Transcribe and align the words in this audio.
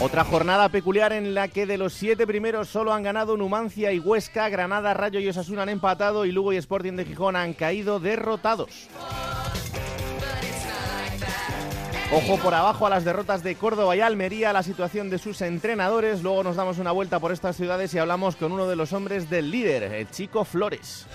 Otra 0.00 0.22
jornada 0.22 0.68
peculiar 0.68 1.12
en 1.12 1.34
la 1.34 1.48
que 1.48 1.66
de 1.66 1.76
los 1.76 1.92
siete 1.92 2.24
primeros 2.24 2.68
solo 2.68 2.92
han 2.92 3.02
ganado 3.02 3.36
Numancia 3.36 3.92
y 3.92 3.98
Huesca, 3.98 4.48
Granada, 4.48 4.94
Rayo 4.94 5.18
y 5.18 5.28
Osasuna 5.28 5.62
han 5.62 5.70
empatado 5.70 6.24
y 6.24 6.30
Lugo 6.30 6.52
y 6.52 6.56
Sporting 6.56 6.92
de 6.92 7.04
Gijón 7.04 7.34
han 7.34 7.52
caído 7.52 7.98
derrotados. 7.98 8.88
Ojo 12.12 12.38
por 12.38 12.54
abajo 12.54 12.86
a 12.86 12.90
las 12.90 13.04
derrotas 13.04 13.42
de 13.42 13.56
Córdoba 13.56 13.96
y 13.96 14.00
Almería, 14.00 14.52
la 14.52 14.62
situación 14.62 15.10
de 15.10 15.18
sus 15.18 15.42
entrenadores. 15.42 16.22
Luego 16.22 16.44
nos 16.44 16.54
damos 16.54 16.78
una 16.78 16.92
vuelta 16.92 17.18
por 17.18 17.32
estas 17.32 17.56
ciudades 17.56 17.92
y 17.92 17.98
hablamos 17.98 18.36
con 18.36 18.52
uno 18.52 18.68
de 18.68 18.76
los 18.76 18.92
hombres 18.92 19.28
del 19.28 19.50
líder, 19.50 19.82
el 19.82 20.08
chico 20.10 20.44
Flores. 20.44 21.06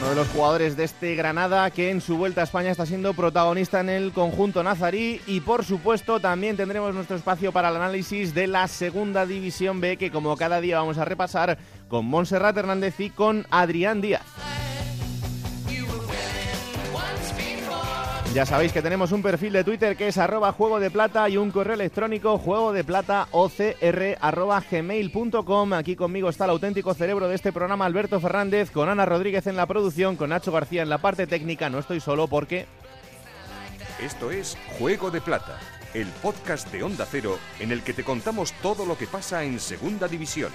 Uno 0.00 0.08
de 0.08 0.16
los 0.16 0.28
jugadores 0.28 0.78
de 0.78 0.84
este 0.84 1.14
Granada 1.14 1.70
que 1.70 1.90
en 1.90 2.00
su 2.00 2.16
vuelta 2.16 2.40
a 2.40 2.44
España 2.44 2.70
está 2.70 2.86
siendo 2.86 3.12
protagonista 3.12 3.80
en 3.80 3.90
el 3.90 4.12
conjunto 4.12 4.62
nazarí 4.62 5.20
y 5.26 5.40
por 5.40 5.62
supuesto 5.62 6.20
también 6.20 6.56
tendremos 6.56 6.94
nuestro 6.94 7.16
espacio 7.16 7.52
para 7.52 7.68
el 7.68 7.76
análisis 7.76 8.32
de 8.32 8.46
la 8.46 8.66
segunda 8.66 9.26
división 9.26 9.78
B 9.82 9.98
que 9.98 10.10
como 10.10 10.38
cada 10.38 10.62
día 10.62 10.78
vamos 10.78 10.96
a 10.96 11.04
repasar 11.04 11.58
con 11.88 12.06
Montserrat 12.06 12.56
Hernández 12.56 12.98
y 12.98 13.10
con 13.10 13.46
Adrián 13.50 14.00
Díaz. 14.00 14.22
Ya 18.32 18.46
sabéis 18.46 18.72
que 18.72 18.80
tenemos 18.80 19.10
un 19.10 19.22
perfil 19.22 19.52
de 19.52 19.64
Twitter 19.64 19.96
que 19.96 20.06
es 20.06 20.16
arroba 20.16 20.52
juego 20.52 20.78
de 20.78 20.92
plata 20.92 21.28
y 21.28 21.36
un 21.36 21.50
correo 21.50 21.74
electrónico 21.74 22.38
juego 22.38 22.72
de 22.72 22.84
plata 22.84 23.26
arroba 24.20 24.62
gmail.com. 24.70 25.72
Aquí 25.72 25.96
conmigo 25.96 26.28
está 26.28 26.44
el 26.44 26.50
auténtico 26.50 26.94
cerebro 26.94 27.26
de 27.26 27.34
este 27.34 27.52
programa, 27.52 27.86
Alberto 27.86 28.20
Fernández, 28.20 28.70
con 28.70 28.88
Ana 28.88 29.04
Rodríguez 29.04 29.48
en 29.48 29.56
la 29.56 29.66
producción, 29.66 30.14
con 30.14 30.30
Nacho 30.30 30.52
García 30.52 30.82
en 30.82 30.90
la 30.90 30.98
parte 30.98 31.26
técnica. 31.26 31.70
No 31.70 31.80
estoy 31.80 31.98
solo 31.98 32.28
porque... 32.28 32.66
Esto 34.00 34.30
es 34.30 34.56
Juego 34.78 35.10
de 35.10 35.20
Plata, 35.20 35.58
el 35.92 36.06
podcast 36.22 36.70
de 36.70 36.84
Onda 36.84 37.06
Cero 37.10 37.36
en 37.58 37.72
el 37.72 37.82
que 37.82 37.94
te 37.94 38.04
contamos 38.04 38.52
todo 38.62 38.86
lo 38.86 38.96
que 38.96 39.08
pasa 39.08 39.42
en 39.42 39.58
Segunda 39.58 40.06
División. 40.06 40.52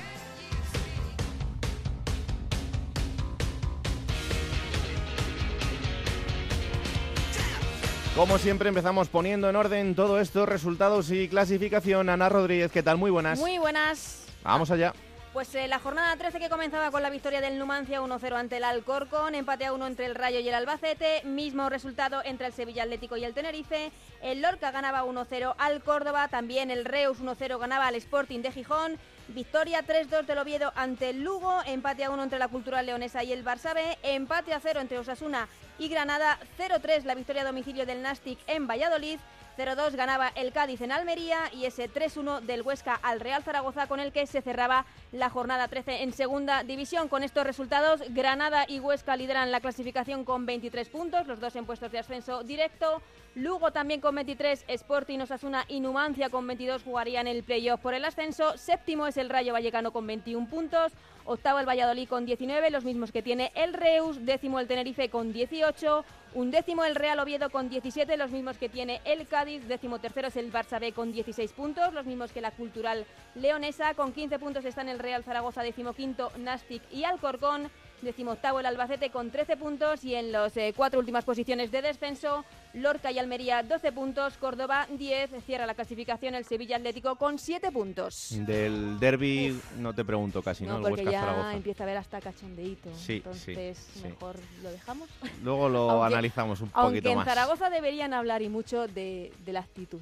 Como 8.16 8.38
siempre 8.38 8.69
empezamos 8.69 9.09
poniendo 9.09 9.49
en 9.49 9.58
orden 9.58 9.94
todo 9.94 10.21
esto, 10.21 10.45
resultados 10.45 11.11
y 11.11 11.27
clasificación. 11.27 12.08
Ana 12.08 12.30
Rodríguez, 12.30 12.72
¿qué 12.72 12.81
tal? 12.81 12.95
Muy 12.95 13.11
buenas. 13.11 13.38
Muy 13.38 13.57
buenas. 13.57 14.25
Vamos 14.41 14.72
allá. 14.72 14.94
Pues 15.33 15.53
eh, 15.53 15.67
la 15.67 15.80
jornada 15.80 16.16
13 16.16 16.39
que 16.39 16.47
comenzaba 16.47 16.91
con 16.91 17.03
la 17.03 17.09
victoria 17.09 17.41
del 17.41 17.59
Numancia 17.59 17.99
1-0 17.99 18.35
ante 18.35 18.55
el 18.55 18.63
Alcorcón, 18.63 19.35
empate 19.35 19.66
a 19.66 19.73
1 19.73 19.85
entre 19.85 20.05
el 20.05 20.16
Rayo 20.16 20.39
y 20.39 20.47
el 20.47 20.53
Albacete, 20.53 21.23
mismo 21.25 21.67
resultado 21.67 22.22
entre 22.23 22.47
el 22.47 22.53
Sevilla 22.53 22.83
Atlético 22.83 23.17
y 23.17 23.25
el 23.25 23.33
Tenerife, 23.33 23.91
el 24.22 24.41
Lorca 24.41 24.72
ganaba 24.72 25.03
1-0 25.03 25.53
al 25.57 25.83
Córdoba, 25.83 26.29
también 26.29 26.72
el 26.72 26.85
Reus 26.85 27.19
1-0 27.22 27.59
ganaba 27.59 27.88
al 27.88 27.95
Sporting 27.95 28.39
de 28.39 28.53
Gijón, 28.53 28.97
victoria 29.30 29.86
3-2 29.86 30.26
del 30.26 30.38
Oviedo 30.38 30.72
ante 30.75 31.09
el 31.09 31.24
Lugo, 31.24 31.62
empate 31.66 32.03
a 32.03 32.12
1 32.12 32.24
entre 32.24 32.40
la 32.40 32.47
Cultural 32.47 32.86
Leonesa 32.86 33.24
y 33.24 33.31
el 33.31 33.44
Barça 33.44 33.74
B, 33.74 33.97
empate 34.03 34.53
a 34.53 34.59
0 34.59 34.81
entre 34.81 35.00
Osasuna 35.00 35.47
y 35.80 35.90
Granada, 35.90 36.40
0-3 36.58 37.03
la 37.03 37.16
victoria 37.16 37.41
a 37.41 37.46
domicilio 37.46 37.85
del 37.85 38.02
Nastic 38.02 38.40
en 38.47 38.68
Valladolid, 38.68 39.19
0-2 39.57 39.95
ganaba 39.95 40.29
el 40.35 40.51
Cádiz 40.51 40.81
en 40.81 40.91
Almería 40.91 41.39
y 41.53 41.66
ese 41.66 41.89
3-1 41.89 42.41
del 42.41 42.61
Huesca 42.61 42.99
al 43.01 43.19
Real 43.19 43.43
Zaragoza 43.43 43.88
con 43.88 43.99
el 43.99 44.11
que 44.11 44.27
se 44.27 44.41
cerraba 44.41 44.85
la 45.11 45.29
jornada 45.29 45.67
13 45.67 46.03
en 46.03 46.13
segunda 46.13 46.63
división. 46.63 47.07
Con 47.07 47.23
estos 47.23 47.45
resultados, 47.45 48.01
Granada 48.09 48.66
y 48.67 48.79
Huesca 48.79 49.16
lideran 49.16 49.51
la 49.51 49.61
clasificación 49.61 50.25
con 50.25 50.45
23 50.45 50.89
puntos, 50.89 51.27
los 51.27 51.39
dos 51.39 51.55
en 51.55 51.66
puestos 51.66 51.91
de 51.91 51.99
ascenso 51.99 52.43
directo. 52.43 53.01
Lugo 53.35 53.71
también 53.71 53.99
con 53.99 54.16
23, 54.16 54.66
Sporting, 54.67 55.19
Osasuna 55.19 55.66
y 55.67 55.81
Numancia 55.81 56.29
con 56.29 56.47
22 56.47 56.83
jugarían 56.83 57.27
el 57.27 57.43
playoff 57.43 57.81
por 57.81 57.93
el 57.93 58.05
ascenso. 58.05 58.57
Séptimo 58.57 59.07
es 59.07 59.17
el 59.17 59.29
Rayo 59.29 59.53
Vallecano 59.53 59.91
con 59.91 60.07
21 60.07 60.47
puntos. 60.49 60.93
Octavo 61.25 61.59
el 61.59 61.67
Valladolid 61.67 62.07
con 62.07 62.25
19, 62.25 62.69
los 62.69 62.85
mismos 62.85 63.11
que 63.11 63.22
tiene 63.22 63.51
el 63.55 63.73
Reus. 63.73 64.25
Décimo 64.25 64.59
el 64.59 64.67
Tenerife 64.67 65.09
con 65.09 65.33
18. 65.33 66.05
Un 66.35 66.51
décimo 66.51 66.84
el 66.84 66.96
Real 66.96 67.18
Oviedo 67.19 67.50
con 67.50 67.69
17, 67.69 68.18
los 68.18 68.29
mismos 68.29 68.57
que 68.57 68.68
tiene 68.68 69.00
el 69.06 69.25
Cádiz. 69.25 69.66
Décimo 69.69 70.00
tercero 70.00 70.28
es 70.28 70.35
el 70.35 70.51
Barça 70.51 70.81
B 70.81 70.91
con 70.91 71.13
16 71.13 71.53
puntos, 71.53 71.94
los 71.94 72.06
mismos 72.06 72.34
que 72.34 72.41
la 72.41 72.51
Cultural 72.51 73.06
Leonesa. 73.35 73.94
Con 73.94 74.12
15 74.12 74.38
puntos 74.38 74.66
están 74.66 74.90
el 74.90 75.00
Real 75.00 75.23
Zaragoza, 75.23 75.62
quinto 75.96 76.34
Nastic 76.38 76.84
y 76.91 77.06
Alcorcón. 77.06 77.72
Decimoctavo 78.05 78.59
el 78.59 78.67
Albacete 78.67 79.09
con 79.09 79.31
13 79.31 79.57
puntos 79.57 80.03
y 80.05 80.16
en 80.16 80.31
las 80.31 80.55
eh, 80.57 80.73
cuatro 80.75 80.99
últimas 80.99 81.25
posiciones 81.25 81.71
de 81.71 81.81
descenso, 81.81 82.45
Lorca 82.73 83.11
y 83.11 83.19
Almería 83.19 83.63
12 83.63 83.91
puntos, 83.91 84.38
Córdoba 84.38 84.88
10, 84.89 85.31
cierra 85.45 85.66
la 85.66 85.73
clasificación 85.73 86.35
el 86.35 86.45
Sevilla 86.45 86.77
Atlético 86.77 87.16
con 87.16 87.39
7 87.39 87.71
puntos. 87.71 88.29
Del 88.45 88.99
derby 88.99 89.59
no 89.79 89.93
te 89.93 90.05
pregunto 90.05 90.41
casi, 90.43 90.66
¿no? 90.66 90.77
no 90.79 90.88
porque 90.88 91.05
ya 91.05 91.51
empieza 91.53 91.83
a 91.83 91.88
ver 91.88 91.97
hasta 91.97 92.21
cachondeíto, 92.21 92.89
sí, 92.95 93.16
entonces 93.16 93.77
sí, 93.93 94.03
mejor 94.03 94.35
lo 94.61 94.72
dejamos. 94.72 95.09
Luego 95.43 95.67
lo 95.67 96.03
analizamos 96.03 96.61
un 96.61 96.69
poquito 96.69 96.85
más. 96.85 96.93
Aunque 96.93 97.11
en 97.11 97.25
Zaragoza 97.25 97.69
deberían 97.69 98.13
hablar 98.13 98.41
y 98.43 98.49
mucho 98.49 98.87
de, 98.87 99.33
de 99.43 99.53
la 99.53 99.61
actitud. 99.61 100.01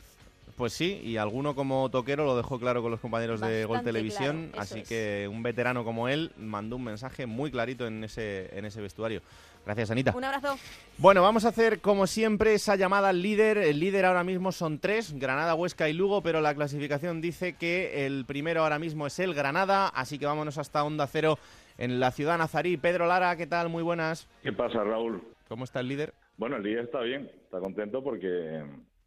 Pues 0.55 0.73
sí, 0.73 1.01
y 1.03 1.17
alguno 1.17 1.55
como 1.55 1.89
Toquero 1.89 2.25
lo 2.25 2.37
dejó 2.37 2.59
claro 2.59 2.83
con 2.83 2.91
los 2.91 2.99
compañeros 2.99 3.41
de 3.41 3.65
Gol 3.65 3.81
Televisión, 3.81 4.51
así 4.55 4.83
que 4.83 5.27
un 5.31 5.41
veterano 5.41 5.83
como 5.83 6.07
él 6.07 6.31
mandó 6.37 6.75
un 6.75 6.83
mensaje 6.83 7.25
muy 7.25 7.49
clarito 7.49 7.87
en 7.87 8.03
ese, 8.03 8.55
en 8.57 8.65
ese 8.65 8.79
vestuario. 8.79 9.21
Gracias, 9.65 9.91
Anita. 9.91 10.13
Un 10.15 10.23
abrazo. 10.23 10.57
Bueno, 10.97 11.21
vamos 11.21 11.45
a 11.45 11.49
hacer 11.49 11.79
como 11.79 12.05
siempre 12.05 12.53
esa 12.53 12.75
llamada 12.75 13.09
al 13.09 13.21
líder. 13.21 13.57
El 13.57 13.79
líder 13.79 14.05
ahora 14.05 14.23
mismo 14.23 14.51
son 14.51 14.77
tres, 14.77 15.17
Granada, 15.17 15.55
Huesca 15.55 15.89
y 15.89 15.93
Lugo, 15.93 16.21
pero 16.21 16.41
la 16.41 16.53
clasificación 16.53 17.21
dice 17.21 17.53
que 17.53 18.05
el 18.05 18.25
primero 18.25 18.61
ahora 18.61 18.77
mismo 18.77 19.07
es 19.07 19.17
el 19.19 19.33
Granada, 19.33 19.87
así 19.87 20.19
que 20.19 20.25
vámonos 20.25 20.57
hasta 20.57 20.83
Onda 20.83 21.07
Cero 21.07 21.39
en 21.77 21.99
la 21.99 22.11
ciudad 22.11 22.37
nazarí. 22.37 22.77
Pedro 22.77 23.07
Lara, 23.07 23.35
¿qué 23.37 23.47
tal? 23.47 23.69
Muy 23.69 23.83
buenas. 23.83 24.27
¿Qué 24.43 24.51
pasa, 24.51 24.83
Raúl? 24.83 25.23
¿Cómo 25.47 25.63
está 25.63 25.79
el 25.79 25.87
líder? 25.87 26.13
Bueno, 26.37 26.57
el 26.57 26.63
líder 26.63 26.85
está 26.85 26.99
bien, 27.01 27.31
está 27.45 27.59
contento 27.59 28.03
porque 28.03 28.63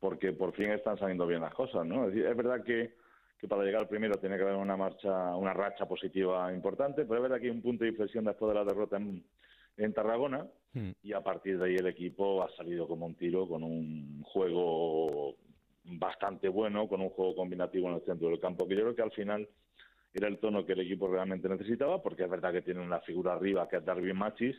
porque 0.07 0.33
por 0.33 0.53
fin 0.53 0.71
están 0.71 0.97
saliendo 0.97 1.27
bien 1.27 1.41
las 1.41 1.53
cosas, 1.53 1.85
¿no? 1.85 2.09
Es, 2.09 2.15
es 2.15 2.37
verdad 2.37 2.63
que, 2.63 2.95
que, 3.41 3.49
para 3.49 3.65
llegar 3.65 3.89
primero 3.89 4.15
tiene 4.21 4.37
que 4.37 4.45
haber 4.45 4.55
una 4.55 4.77
marcha, 4.77 5.35
una 5.35 5.53
racha 5.53 5.85
positiva 5.85 6.53
importante, 6.53 7.05
pero 7.05 7.17
es 7.17 7.23
verdad 7.23 7.41
que 7.41 7.47
hay 7.47 7.51
un 7.51 7.61
punto 7.61 7.83
de 7.83 7.91
inflexión 7.91 8.25
después 8.25 8.51
de 8.51 8.55
la 8.55 8.65
derrota 8.65 8.99
en, 8.99 9.25
en 9.77 9.93
Tarragona 9.93 10.47
hmm. 10.75 10.91
y 11.03 11.13
a 11.13 11.23
partir 11.23 11.59
de 11.59 11.65
ahí 11.67 11.75
el 11.75 11.89
equipo 11.89 12.45
ha 12.45 12.49
salido 12.55 12.87
como 12.87 13.05
un 13.05 13.17
tiro 13.17 13.49
con 13.49 13.65
un 13.65 14.23
juego 14.23 15.35
bastante 15.83 16.49
bueno, 16.49 16.87
con 16.87 17.01
un 17.01 17.11
juego 17.11 17.35
combinativo 17.35 17.89
en 17.89 17.97
el 17.97 18.05
centro 18.05 18.29
del 18.29 18.39
campo, 18.39 18.69
que 18.69 18.77
yo 18.77 18.83
creo 18.83 18.95
que 18.95 19.03
al 19.03 19.11
final 19.11 19.49
era 20.15 20.29
el 20.29 20.39
tono 20.39 20.65
que 20.65 20.75
el 20.75 20.83
equipo 20.83 21.09
realmente 21.09 21.49
necesitaba, 21.49 22.01
porque 22.01 22.23
es 22.23 22.31
verdad 22.31 22.53
que 22.53 22.63
tiene 22.63 22.81
una 22.81 23.01
figura 23.01 23.33
arriba 23.33 23.69
que 23.69 23.79
es 23.79 23.85
Darwin 23.85 24.17
Machis, 24.17 24.55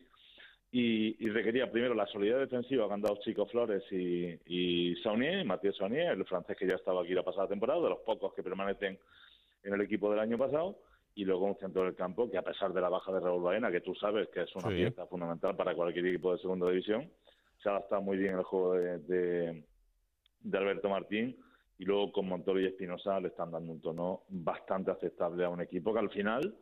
y, 0.72 1.29
requería 1.29 1.72
primero 1.72 1.94
la 1.94 2.05
solidez 2.07 2.39
defensiva 2.39 2.88
que 2.88 2.94
han 2.94 3.01
dado 3.01 3.19
Chico 3.23 3.45
Flores 3.45 3.83
y, 3.91 4.38
y 4.45 4.96
Saunier, 4.97 5.46
Matías 5.46 5.78
Saunier, 5.78 6.11
el 6.11 6.25
francés 6.25 6.58
que 6.58 6.67
ya 6.67 6.75
estaba 6.75 7.02
aquí 7.02 7.14
la 7.14 7.23
pasada 7.23 7.47
temporada, 7.47 7.81
de 7.81 7.90
los 7.90 7.99
pocos 7.99 8.34
que 8.34 8.43
permanecen 8.43 8.99
en 9.64 9.73
el 9.73 9.81
equipo 9.81 10.09
del 10.09 10.19
año 10.19 10.37
pasado, 10.37 10.78
y 11.16 11.25
luego 11.25 11.46
un 11.46 11.58
centro 11.58 11.84
del 11.84 11.96
campo 11.96 12.29
que 12.29 12.37
a 12.37 12.43
pesar 12.43 12.73
de 12.73 12.81
la 12.81 12.90
baja 12.90 13.11
de 13.11 13.19
Raúl 13.19 13.41
Baena, 13.41 13.72
que 13.72 13.81
tú 13.81 13.96
sabes 13.96 14.29
que 14.29 14.43
es 14.43 14.55
una 14.55 14.69
pieza 14.69 15.08
fundamental 15.08 15.55
para 15.55 15.73
cualquier 15.73 16.05
equipo 16.05 16.34
de 16.34 16.40
segunda 16.40 16.69
división, 16.69 17.09
se 17.61 17.69
ha 17.69 17.72
adaptado 17.72 18.03
muy 18.03 18.17
bien 18.17 18.37
el 18.37 18.43
juego 18.43 18.73
de, 18.73 18.99
de, 18.99 19.64
de 20.41 20.58
Alberto 20.58 20.90
Martín 20.90 21.35
y 21.79 21.85
luego 21.85 22.11
con 22.11 22.28
Montoro 22.28 22.59
y 22.59 22.67
Espinosa 22.67 23.19
le 23.19 23.29
están 23.29 23.52
dando 23.52 23.72
un 23.72 23.81
tono 23.81 24.23
bastante 24.29 24.91
aceptable 24.91 25.43
a 25.43 25.49
un 25.49 25.61
equipo 25.61 25.91
que 25.91 25.99
al 25.99 26.11
final 26.11 26.55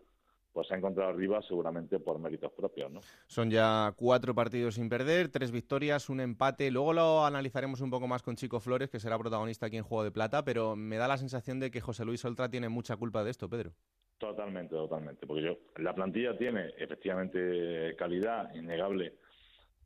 pues 0.55 0.69
se 0.69 0.73
ha 0.73 0.77
encontrado 0.77 1.09
arriba 1.09 1.41
seguramente 1.41 1.99
por 1.99 2.17
méritos 2.17 2.49
propios. 2.53 2.89
¿no? 2.89 3.01
Son 3.27 3.51
ya 3.51 3.93
cuatro 3.97 4.33
partidos 4.33 4.75
sin 4.75 4.87
perder, 4.87 5.27
tres 5.27 5.51
victorias, 5.51 6.09
un 6.09 6.21
empate. 6.21 6.71
Luego 6.71 6.93
lo 6.93 7.25
analizaremos 7.25 7.81
un 7.81 7.89
poco 7.89 8.07
más 8.07 8.23
con 8.23 8.37
Chico 8.37 8.61
Flores, 8.61 8.89
que 8.89 9.01
será 9.01 9.19
protagonista 9.19 9.65
aquí 9.65 9.75
en 9.75 9.83
Juego 9.83 10.05
de 10.05 10.11
Plata, 10.11 10.45
pero 10.45 10.77
me 10.77 10.95
da 10.95 11.09
la 11.09 11.17
sensación 11.17 11.59
de 11.59 11.71
que 11.71 11.81
José 11.81 12.05
Luis 12.05 12.23
Oltra 12.23 12.49
tiene 12.49 12.69
mucha 12.69 12.95
culpa 12.95 13.25
de 13.25 13.31
esto, 13.31 13.49
Pedro. 13.49 13.73
Totalmente, 14.17 14.73
totalmente. 14.73 15.27
Porque 15.27 15.43
yo, 15.43 15.57
la 15.75 15.93
plantilla 15.93 16.37
tiene 16.37 16.69
efectivamente 16.77 17.93
calidad 17.97 18.55
innegable, 18.55 19.15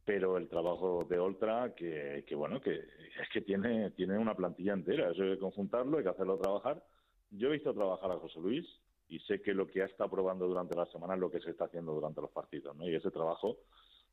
pero 0.05 0.37
el 0.37 0.47
trabajo 0.47 1.03
de 1.09 1.17
Oltra, 1.17 1.73
que, 1.75 2.23
que 2.27 2.35
bueno, 2.35 2.61
que 2.61 2.75
es 2.75 3.29
que 3.33 3.41
tiene, 3.41 3.89
tiene 3.91 4.19
una 4.19 4.35
plantilla 4.35 4.73
entera, 4.73 5.09
eso 5.09 5.23
hay 5.23 5.33
que 5.33 5.39
conjuntarlo, 5.39 5.97
hay 5.97 6.03
que 6.03 6.11
hacerlo 6.11 6.37
trabajar. 6.37 6.83
Yo 7.31 7.47
he 7.47 7.53
visto 7.53 7.73
trabajar 7.73 8.11
a 8.11 8.19
José 8.19 8.39
Luis 8.39 8.67
y 9.09 9.19
sé 9.19 9.41
que 9.41 9.53
lo 9.53 9.67
que 9.67 9.81
ha 9.81 9.85
estado 9.85 10.09
probando 10.09 10.47
durante 10.47 10.75
la 10.75 10.85
semana 10.87 11.15
es 11.15 11.19
lo 11.19 11.31
que 11.31 11.39
se 11.39 11.51
está 11.51 11.65
haciendo 11.65 11.93
durante 11.93 12.21
los 12.21 12.31
partidos, 12.31 12.75
¿no? 12.75 12.87
Y 12.87 12.95
ese 12.95 13.11
trabajo 13.11 13.57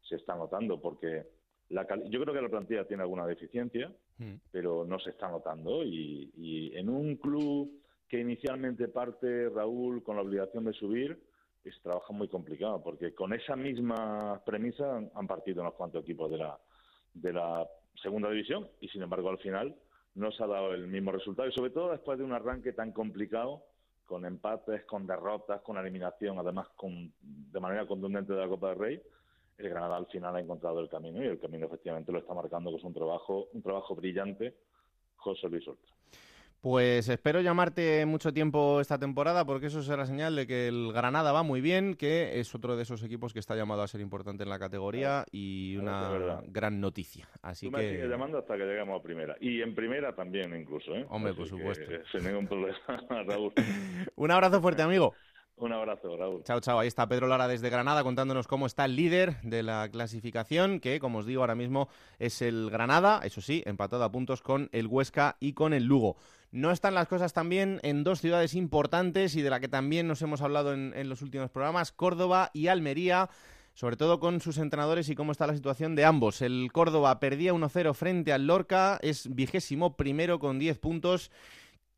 se 0.09 0.17
está 0.17 0.35
notando 0.35 0.81
porque 0.81 1.27
la 1.69 1.87
yo 2.09 2.21
creo 2.21 2.35
que 2.35 2.43
la 2.43 2.49
plantilla 2.49 2.87
tiene 2.87 3.03
alguna 3.03 3.27
deficiencia, 3.27 3.93
mm. 4.19 4.35
pero 4.51 4.85
no 4.85 4.99
se 4.99 5.11
está 5.11 5.29
notando 5.29 5.85
y, 5.85 6.31
y 6.37 6.77
en 6.77 6.89
un 6.89 7.17
club 7.17 7.71
que 8.09 8.21
inicialmente 8.21 8.89
parte 8.89 9.49
Raúl 9.49 10.03
con 10.03 10.17
la 10.17 10.23
obligación 10.23 10.65
de 10.65 10.73
subir, 10.73 11.19
es 11.65 11.81
trabajo 11.83 12.13
muy 12.13 12.29
complicado, 12.29 12.81
porque 12.83 13.13
con 13.15 13.33
esa 13.33 13.57
misma 13.57 14.41
premisa 14.45 14.99
han, 15.15 15.27
partido 15.27 15.63
unos 15.63 15.75
cuantos 15.75 16.03
equipos 16.03 16.31
de 16.31 16.39
la, 16.39 16.59
de 17.15 17.33
la 17.33 17.67
segunda 18.01 18.31
división 18.31 18.69
y 18.81 18.89
sin 18.89 19.03
embargo 19.03 19.31
al 19.31 19.39
final 19.39 19.75
no 20.15 20.31
se 20.31 20.45
ha 20.45 20.47
dado 20.47 20.73
el 20.73 20.87
mismo 20.87 21.13
resultado 21.13 21.49
y 21.49 21.53
sobre 21.53 21.71
todo 21.71 21.91
después 21.91 22.19
de 22.19 22.25
un 22.25 22.33
arranque 22.33 22.73
tan 22.73 22.93
complicado 22.93 23.65
con 24.07 24.25
empates, 24.25 24.85
con 24.85 25.07
derrotas, 25.07 25.61
con 25.63 25.77
eliminación, 25.77 26.39
además 26.39 26.69
con, 26.77 27.13
de 27.21 27.61
manera 27.61 27.87
contundente 27.87 28.33
de 28.33 28.41
la 28.41 28.49
Copa 28.49 28.71
del 28.71 28.79
Rey, 28.79 29.03
el 29.59 29.69
Granada 29.69 29.97
al 29.97 30.07
final 30.07 30.37
ha 30.37 30.41
encontrado 30.41 30.81
el 30.81 30.89
camino 30.89 31.23
y 31.23 31.27
el 31.27 31.41
camino 31.41 31.67
efectivamente 31.67 32.13
lo 32.13 32.19
está 32.19 32.35
marcando 32.35 32.71
que 32.71 32.77
es 32.77 32.85
un 32.85 32.95
trabajo, 32.95 33.49
un 33.53 33.63
trabajo 33.63 33.95
brillante 33.95 34.55
José 35.17 35.49
Luis 35.49 35.67
Oltra. 35.67 35.93
Pues 36.61 37.09
espero 37.09 37.41
llamarte 37.41 38.05
mucho 38.07 38.33
tiempo 38.33 38.81
esta 38.81 38.99
temporada 38.99 39.45
porque 39.45 39.67
eso 39.67 39.83
será 39.83 40.05
señal 40.07 40.35
de 40.35 40.47
que 40.47 40.69
el 40.69 40.93
Granada 40.93 41.31
va 41.33 41.43
muy 41.43 41.61
bien, 41.61 41.95
que 41.95 42.41
es 42.41 42.55
otro 42.55 42.77
de 42.77 42.83
esos 42.83 43.03
equipos 43.03 43.33
que 43.33 43.39
está 43.39 43.55
llamado 43.55 43.83
a 43.83 43.89
ser 43.89 44.01
importante 44.01 44.43
en 44.43 44.51
la 44.51 44.59
categoría 44.59 45.25
y 45.31 45.77
una 45.77 46.41
gran 46.49 46.81
noticia. 46.81 47.29
Así 47.43 47.67
Tú 47.67 47.77
me 47.77 47.89
sigues 47.89 48.09
llamando 48.09 48.39
hasta 48.39 48.57
que 48.57 48.65
lleguemos 48.65 48.99
a 48.99 49.03
primera. 49.03 49.37
Y 49.41 49.63
en 49.63 49.75
primera 49.75 50.15
también 50.15 50.55
incluso, 50.57 50.95
¿eh? 50.95 51.07
Hombre, 51.09 51.35
por 51.35 51.47
supuesto. 51.47 51.85
Sin 52.13 52.25
ningún 52.25 52.47
problema, 52.47 52.79
Raúl. 53.27 53.53
Un 54.17 54.31
abrazo 54.31 54.61
fuerte, 54.61 54.83
amigo. 54.83 55.15
Un 55.59 55.73
abrazo, 55.73 56.15
Raúl. 56.17 56.43
Chao, 56.45 56.61
chao. 56.61 56.79
Ahí 56.79 56.89
está 56.89 57.09
Pedro 57.09 57.29
Lara 57.29 57.49
desde 57.49 57.71
Granada 57.71 58.03
contándonos 58.03 58.47
cómo 58.47 58.67
está 58.67 58.85
el 58.85 58.95
líder 58.95 59.41
de 59.41 59.63
la 59.63 59.89
clasificación, 59.91 60.81
que, 60.81 61.01
como 61.01 61.19
os 61.19 61.27
digo, 61.27 61.41
ahora 61.41 61.55
mismo 61.55 61.89
es 62.19 62.43
el 62.43 62.69
Granada, 62.69 63.21
eso 63.25 63.41
sí, 63.41 63.63
empatado 63.65 64.05
a 64.05 64.13
puntos 64.13 64.43
con 64.43 64.69
el 64.73 64.87
Huesca 64.87 65.39
y 65.41 65.55
con 65.55 65.73
el 65.73 65.85
Lugo. 65.85 66.17
No 66.53 66.73
están 66.73 66.95
las 66.95 67.09
cosas 67.09 67.33
también 67.33 67.81
en 67.83 68.05
dos 68.05 68.21
ciudades 68.21 68.55
importantes 68.55 69.35
y 69.35 69.41
de 69.41 69.49
la 69.49 69.59
que 69.59 69.69
también 69.69 70.07
nos 70.07 70.21
hemos 70.21 70.43
hablado 70.43 70.75
en, 70.75 71.09
los 71.09 71.23
últimos 71.23 71.51
programas, 71.51 71.91
Córdoba 71.91 72.51
y 72.53 72.69
Almería 72.69 73.31
sobre 73.73 73.97
todo 73.97 74.21
con 74.21 74.41
sus 74.41 74.57
entrenadores 74.57 75.11
y 75.11 75.15
cómo 75.15 75.33
está 75.33 75.47
la 75.47 75.55
situación 75.55 75.95
de 75.97 76.07
ambos. 76.07 76.41
El 76.41 76.71
Córdoba 76.73 77.21
perdía 77.21 77.53
1-0 77.53 77.93
frente 77.93 78.33
al 78.33 78.47
Lorca, 78.47 78.99
es 79.03 79.35
vigésimo 79.35 79.97
primero 79.99 80.39
con 80.39 80.59
10 80.59 80.79
puntos. 80.79 81.31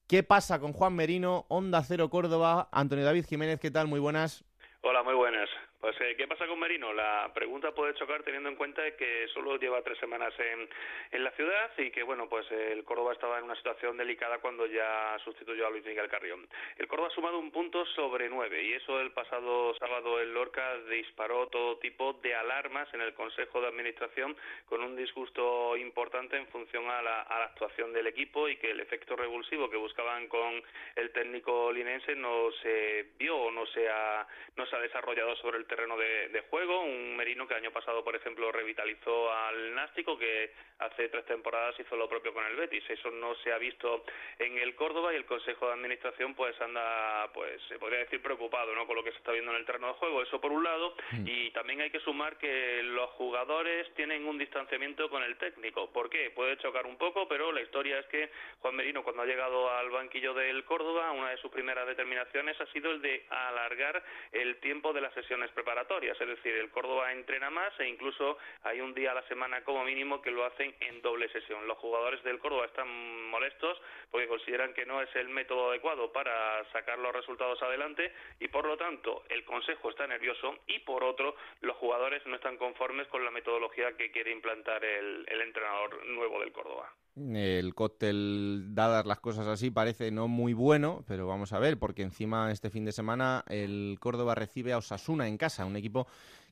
¿Qué 0.08 0.22
pasa 0.22 0.58
con 0.58 0.72
Juan 0.72 0.94
Merino, 0.94 1.44
Onda 1.49 1.82
Cero 1.84 2.08
Córdoba? 2.08 2.70
Antonio 2.72 3.05
David 3.05 3.26
Jiménez, 3.26 3.60
¿qué 3.60 3.70
tal? 3.70 3.88
Muy 3.88 4.00
buenas. 4.00 4.43
Hola, 4.81 5.02
muy 5.02 5.12
buenas. 5.12 5.50
Pues, 5.80 5.94
eh, 6.00 6.16
¿qué 6.16 6.26
pasa 6.26 6.48
con 6.48 6.58
Merino? 6.58 6.92
La 6.92 7.30
pregunta 7.32 7.70
puede 7.70 7.94
chocar 7.94 8.25
teniendo 8.25 8.48
en 8.48 8.56
cuenta 8.56 8.82
que 8.96 9.28
solo 9.32 9.56
lleva 9.58 9.80
tres 9.82 9.96
semanas 9.98 10.34
en, 10.40 10.69
en 11.12 11.22
la 11.22 11.30
ciudad 11.32 11.70
y 11.78 11.92
que, 11.92 12.02
bueno, 12.02 12.28
pues 12.28 12.50
el 12.50 12.82
Córdoba 12.82 13.12
estaba 13.12 13.38
en 13.38 13.44
una 13.44 13.54
situación 13.54 13.96
delicada 13.96 14.38
cuando 14.38 14.66
ya 14.66 15.16
sustituyó 15.22 15.69
a 15.69 15.70
Luis 15.70 15.84
Miguel 15.84 16.08
Carrión. 16.08 16.48
El 16.78 16.88
Córdoba 16.88 17.10
ha 17.12 17.14
sumado 17.14 17.38
un 17.38 17.52
punto 17.52 17.86
sobre 17.94 18.28
nueve 18.28 18.60
y 18.64 18.72
eso 18.72 19.00
el 19.00 19.12
pasado 19.12 19.72
sábado 19.76 20.20
en 20.20 20.34
Lorca 20.34 20.78
disparó 20.90 21.46
todo 21.46 21.78
tipo 21.78 22.14
de 22.14 22.34
alarmas 22.34 22.92
en 22.92 23.00
el 23.00 23.14
Consejo 23.14 23.60
de 23.60 23.69
Administración 23.69 24.36
con 24.66 24.82
un 24.82 24.96
disgusto 24.96 25.76
importante 25.76 26.36
en 26.36 26.48
función 26.48 26.90
a 26.90 27.02
la, 27.02 27.20
actuación 27.22 27.92
del 27.92 28.08
equipo 28.08 28.48
y 28.48 28.56
que 28.56 28.72
el 28.72 28.81
efecto 28.81 29.14
revulsivo 29.14 29.70
que 29.70 29.76
buscaban 29.76 30.26
con 30.26 30.60
el 30.96 31.12
técnico 31.12 31.72
linense 31.72 32.16
no 32.16 32.50
se 32.62 33.10
vio 33.16 33.36
o 33.36 33.50
no 33.52 33.64
se 33.66 33.88
ha, 33.88 34.26
no 34.56 34.66
se 34.66 34.74
ha 34.74 34.81
desarrollado 34.81 35.36
sobre 35.36 35.58
el 35.58 35.68
terreno 35.69 35.97
de, 35.97 36.44
juego, 36.50 36.82
un 36.82 37.17
Merino 37.17 37.47
que 37.47 37.55
el 37.55 37.61
año 37.61 37.73
pasado, 37.73 38.03
por 38.03 38.17
ejemplo, 38.17 38.50
revitalizó 38.50 39.32
al 39.32 39.75
Nástico, 39.75 40.19
que 40.19 40.53
hace 40.79 41.09
tres 41.09 41.25
temporadas 41.26 41.79
hizo 41.79 41.97
lo 41.97 42.09
propio 42.09 42.32
con 42.32 42.44
el 42.44 42.56
Betis. 42.56 42.85
Eso 42.88 43.11
no 43.11 43.35
se 43.37 43.53
ha 43.53 43.59
visto 43.59 44.05
en 44.38 44.59
el 44.59 44.75
Córdoba 44.75 45.12
y 45.12 45.17
el 45.17 45.26
Consejo 45.26 45.67
de 45.67 45.75
Administración 45.75 46.35
pues 46.35 46.59
anda, 46.61 47.31
pues 47.32 47.61
se 47.69 47.79
podría 47.79 48.00
decir 48.00 48.23
preocupado, 48.23 48.75
¿no? 48.75 48.87
Con 48.87 48.97
lo 48.97 49.05
que 49.05 49.12
se 49.12 49.19
está 49.19 49.32
viendo 49.32 49.50
en 49.53 49.59
el 49.59 49.67
terreno 49.67 49.88
de 49.88 49.94
juego. 49.94 50.23
Eso 50.23 50.41
por 50.41 50.53
un 50.53 50.65
lado 50.65 50.94
mm. 51.12 51.26
y 51.26 51.50
también 51.50 51.81
hay 51.81 51.91
que 51.91 52.00
sumar 52.00 52.38
que 52.38 52.82
los 52.82 53.11
jugadores 53.11 53.93
tienen 53.94 54.26
un 54.26 54.38
distanciamiento 54.38 55.11
con 55.11 55.23
el 55.23 55.37
técnico. 55.37 55.93
¿Por 55.93 56.09
qué? 56.09 56.31
Puede 56.31 56.56
chocar 56.59 56.87
un 56.87 56.97
poco, 56.97 57.29
pero 57.29 57.53
la 57.53 57.61
historia 57.61 57.99
es 57.99 58.06
que 58.06 58.31
Juan 58.61 58.76
Merino 58.76 59.03
cuando 59.03 59.23
ha 59.23 59.26
llegado 59.26 59.70
al 59.70 59.91
banquillo 59.91 60.35
del 60.35 60.65
Córdoba, 60.65 61.12
una 61.12 61.31
de 61.31 61.37
sus 61.38 61.50
primeras 61.50 61.87
determinaciones 61.87 62.61
ha 62.61 62.67
sido 62.67 62.91
el 62.91 63.03
de 63.03 63.26
alargar 63.29 64.03
el 64.32 64.56
tiempo 64.61 64.93
de 64.93 65.00
las 65.00 65.12
sesiones 65.15 65.50
preparatorias, 65.58 66.20
es 66.20 66.28
decir, 66.28 66.55
el 66.55 66.70
Córdoba 66.70 67.12
entrena 67.12 67.50
más 67.50 67.72
e 67.81 67.88
incluso 67.88 68.38
hay 68.62 68.81
un 68.81 68.94
día 68.94 69.10
a 69.10 69.14
la 69.14 69.26
semana 69.26 69.64
como 69.64 69.82
mínimo 69.82 70.22
que 70.22 70.31
lo 70.31 70.44
hacen 70.44 70.72
en 70.78 71.02
doble 71.02 71.28
sesión. 71.31 71.66
Los 71.66 71.78
jugadores 71.78 72.22
del 72.22 72.38
Córdoba 72.38 72.66
están 72.66 72.88
molestos 73.28 73.76
porque 74.12 74.28
consideran 74.28 74.72
que 74.72 74.87
no 74.87 75.02
es 75.02 75.08
el 75.16 75.28
método 75.28 75.70
adecuado 75.70 76.12
para 76.12 76.64
sacar 76.70 77.00
los 77.00 77.12
resultados 77.12 77.60
adelante 77.60 78.12
y 78.38 78.46
por 78.46 78.66
lo 78.66 78.76
tanto 78.76 79.25
el 79.31 79.44
Consejo 79.44 79.90
está 79.90 80.06
nervioso 80.06 80.58
y 80.69 80.78
por 80.78 81.02
otro 81.02 81.34
los 81.60 81.76
jugadores 81.78 82.25
no 82.26 82.37
están 82.37 82.56
conformes 82.56 83.08
con 83.08 83.25
la 83.25 83.32
metodología 83.32 83.96
que 83.96 84.12
quiere 84.12 84.31
implantar 84.31 84.84
el, 84.84 85.26
el 85.28 85.40
entrenador 85.40 86.06
nuevo 86.06 86.38
del 86.38 86.52
Córdoba. 86.52 86.93
El 87.34 87.75
cóctel, 87.75 88.75
dadas 88.75 89.05
las 89.05 89.19
cosas 89.19 89.49
así, 89.49 89.72
parece 89.72 90.12
no 90.12 90.28
muy 90.28 90.52
bueno, 90.52 91.05
pero 91.08 91.26
vamos 91.26 91.52
a 91.52 91.58
ver, 91.58 91.76
porque 91.76 92.02
encima 92.02 92.52
este 92.52 92.70
fin 92.70 92.84
de 92.84 92.93
semana 92.93 93.44
el 93.49 93.96
Córdoba 93.99 94.37
recibe 94.37 94.72
a 94.72 94.78
Osasuna 94.78 95.26
en 95.26 95.37
casa, 95.37 95.47
un 95.58 95.76
equipo 95.76 96.06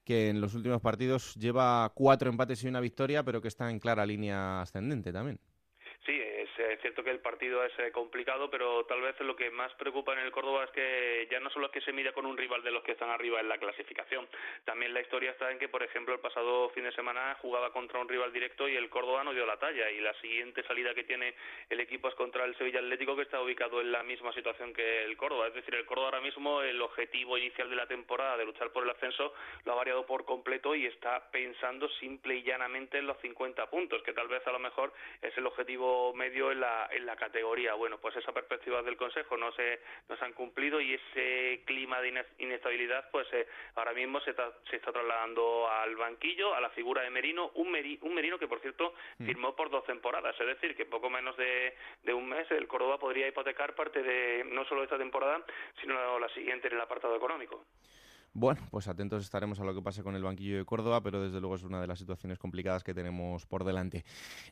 que 0.05 0.31
en 0.31 0.41
los 0.41 0.55
últimos 0.55 0.81
partidos 0.81 1.35
lleva 1.35 1.93
cuatro 1.95 2.31
empates 2.31 2.63
y 2.63 2.69
una 2.69 2.81
victoria, 2.81 3.25
pero 3.25 3.43
que 3.43 3.49
está 3.49 3.71
en 3.71 3.81
clara 3.81 4.07
línea 4.07 4.63
ascendente 4.63 5.13
también. 5.13 5.39
Es 6.77 6.83
cierto 6.83 7.03
que 7.03 7.11
el 7.11 7.21
partido 7.21 7.65
es 7.65 7.73
eh, 7.79 7.91
complicado, 7.91 8.51
pero 8.51 8.85
tal 8.85 9.01
vez 9.01 9.19
lo 9.21 9.35
que 9.35 9.51
más 9.51 9.73
preocupa 9.75 10.13
en 10.13 10.19
el 10.19 10.31
Córdoba 10.31 10.65
es 10.65 10.71
que 10.73 11.27
ya 11.31 11.41
no 11.41 11.49
solo 11.49 11.67
es 11.67 11.73
que 11.73 11.81
se 11.81 11.91
mide 11.91 12.13
con 12.13 12.27
un 12.27 12.37
rival 12.37 12.63
de 12.63 12.71
los 12.71 12.83
que 12.83 12.93
están 12.93 13.09
arriba 13.09 13.41
en 13.41 13.49
la 13.49 13.57
clasificación, 13.57 14.29
también 14.67 14.93
la 14.93 15.01
historia 15.01 15.31
está 15.31 15.51
en 15.51 15.59
que, 15.59 15.71
por 15.71 15.83
ejemplo, 15.83 16.13
el 16.13 16.21
pasado 16.21 16.69
fin 16.75 16.85
de 16.85 16.93
semana 16.93 17.35
jugaba 17.41 17.73
contra 17.73 17.99
un 17.99 18.11
rival 18.11 18.31
directo 18.31 18.69
y 18.69 18.77
el 18.77 18.91
Córdoba 18.91 19.25
no 19.25 19.33
dio 19.33 19.47
la 19.47 19.57
talla 19.57 19.91
y 19.91 20.03
la 20.03 20.13
siguiente 20.21 20.63
salida 20.65 20.93
que 20.93 21.05
tiene 21.05 21.35
el 21.71 21.81
equipo 21.81 22.09
es 22.09 22.15
contra 22.15 22.45
el 22.45 22.55
Sevilla 22.59 22.81
Atlético 22.81 23.17
que 23.17 23.23
está 23.23 23.41
ubicado 23.41 23.81
en 23.81 23.91
la 23.91 24.03
misma 24.03 24.35
situación 24.35 24.75
que 24.75 25.05
el 25.05 25.17
Córdoba, 25.17 25.49
es 25.49 25.55
decir, 25.55 25.75
el 25.77 25.87
Córdoba 25.87 26.09
ahora 26.09 26.21
mismo 26.21 26.61
el 26.61 26.83
objetivo 26.83 27.39
inicial 27.39 27.71
de 27.71 27.77
la 27.77 27.87
temporada 27.87 28.37
de 28.37 28.45
luchar 28.45 28.71
por 28.71 28.85
el 28.85 28.91
ascenso 28.91 29.33
lo 29.65 29.73
ha 29.73 29.77
variado 29.77 30.05
por 30.05 30.27
completo 30.27 30.75
y 30.75 30.85
está 30.85 31.31
pensando 31.31 31.89
simple 32.01 32.37
y 32.37 32.43
llanamente 32.43 32.99
en 32.99 33.07
los 33.07 33.17
50 33.23 33.71
puntos, 33.71 34.03
que 34.03 34.13
tal 34.13 34.29
vez 34.29 34.47
a 34.47 34.53
lo 34.53 34.59
mejor 34.59 34.93
es 35.23 35.35
el 35.39 35.47
objetivo 35.47 36.13
medio 36.13 36.53
en 36.53 36.61
la 36.61 36.76
en 36.91 37.07
la 37.07 37.17
categoría. 37.17 37.75
Bueno, 37.75 37.99
pues 37.99 38.17
esas 38.17 38.35
perspectivas 38.35 38.85
del 38.85 38.97
Consejo 38.97 39.37
no 39.37 39.53
se, 39.53 39.81
no 40.09 40.17
se 40.17 40.25
han 40.25 40.33
cumplido 40.33 40.81
y 40.81 40.95
ese 40.95 41.63
clima 41.65 42.01
de 42.01 42.25
inestabilidad, 42.39 43.11
pues 43.11 43.27
eh, 43.33 43.47
ahora 43.75 43.93
mismo 43.93 44.21
se 44.21 44.31
está, 44.31 44.53
se 44.71 44.77
está 44.77 44.93
trasladando 44.93 45.69
al 45.69 45.97
banquillo, 45.97 46.55
a 46.55 46.61
la 46.61 46.71
figura 46.71 47.03
de 47.03 47.11
Merino, 47.11 47.51
un, 47.55 47.69
un 47.69 48.15
Merino 48.15 48.39
que, 48.39 48.49
por 48.49 48.61
cierto, 48.61 48.95
mm. 49.19 49.27
firmó 49.27 49.57
por 49.57 49.71
dos 49.71 49.85
temporadas, 49.85 50.35
es 50.39 50.47
decir, 50.47 50.77
que 50.77 50.87
poco 50.87 51.11
menos 51.11 51.37
de, 51.37 51.75
de 52.03 52.15
un 52.15 52.29
mes 52.29 52.51
el 52.51 52.69
Córdoba 52.69 52.99
podría 52.99 53.29
hipotecar 53.29 53.75
parte 53.75 54.03
de 54.03 54.45
no 54.45 54.65
solo 54.65 54.83
esta 54.83 54.99
temporada, 54.99 55.45
sino 55.81 56.19
la 56.19 56.29
siguiente 56.31 56.69
en 56.69 56.75
el 56.75 56.81
apartado 56.81 57.17
económico. 57.17 57.65
Bueno, 58.39 58.61
pues 58.71 58.87
atentos 58.87 59.23
estaremos 59.23 59.59
a 59.61 59.65
lo 59.65 59.75
que 59.75 59.81
pase 59.81 60.03
con 60.03 60.15
el 60.15 60.23
banquillo 60.23 60.59
de 60.59 60.65
Córdoba, 60.67 61.01
pero 61.03 61.23
desde 61.23 61.41
luego 61.41 61.55
es 61.55 61.63
una 61.63 61.81
de 61.81 61.87
las 61.87 61.99
situaciones 61.99 62.39
complicadas 62.39 62.85
que 62.85 62.93
tenemos 62.93 63.47
por 63.47 63.65
delante. 63.65 64.05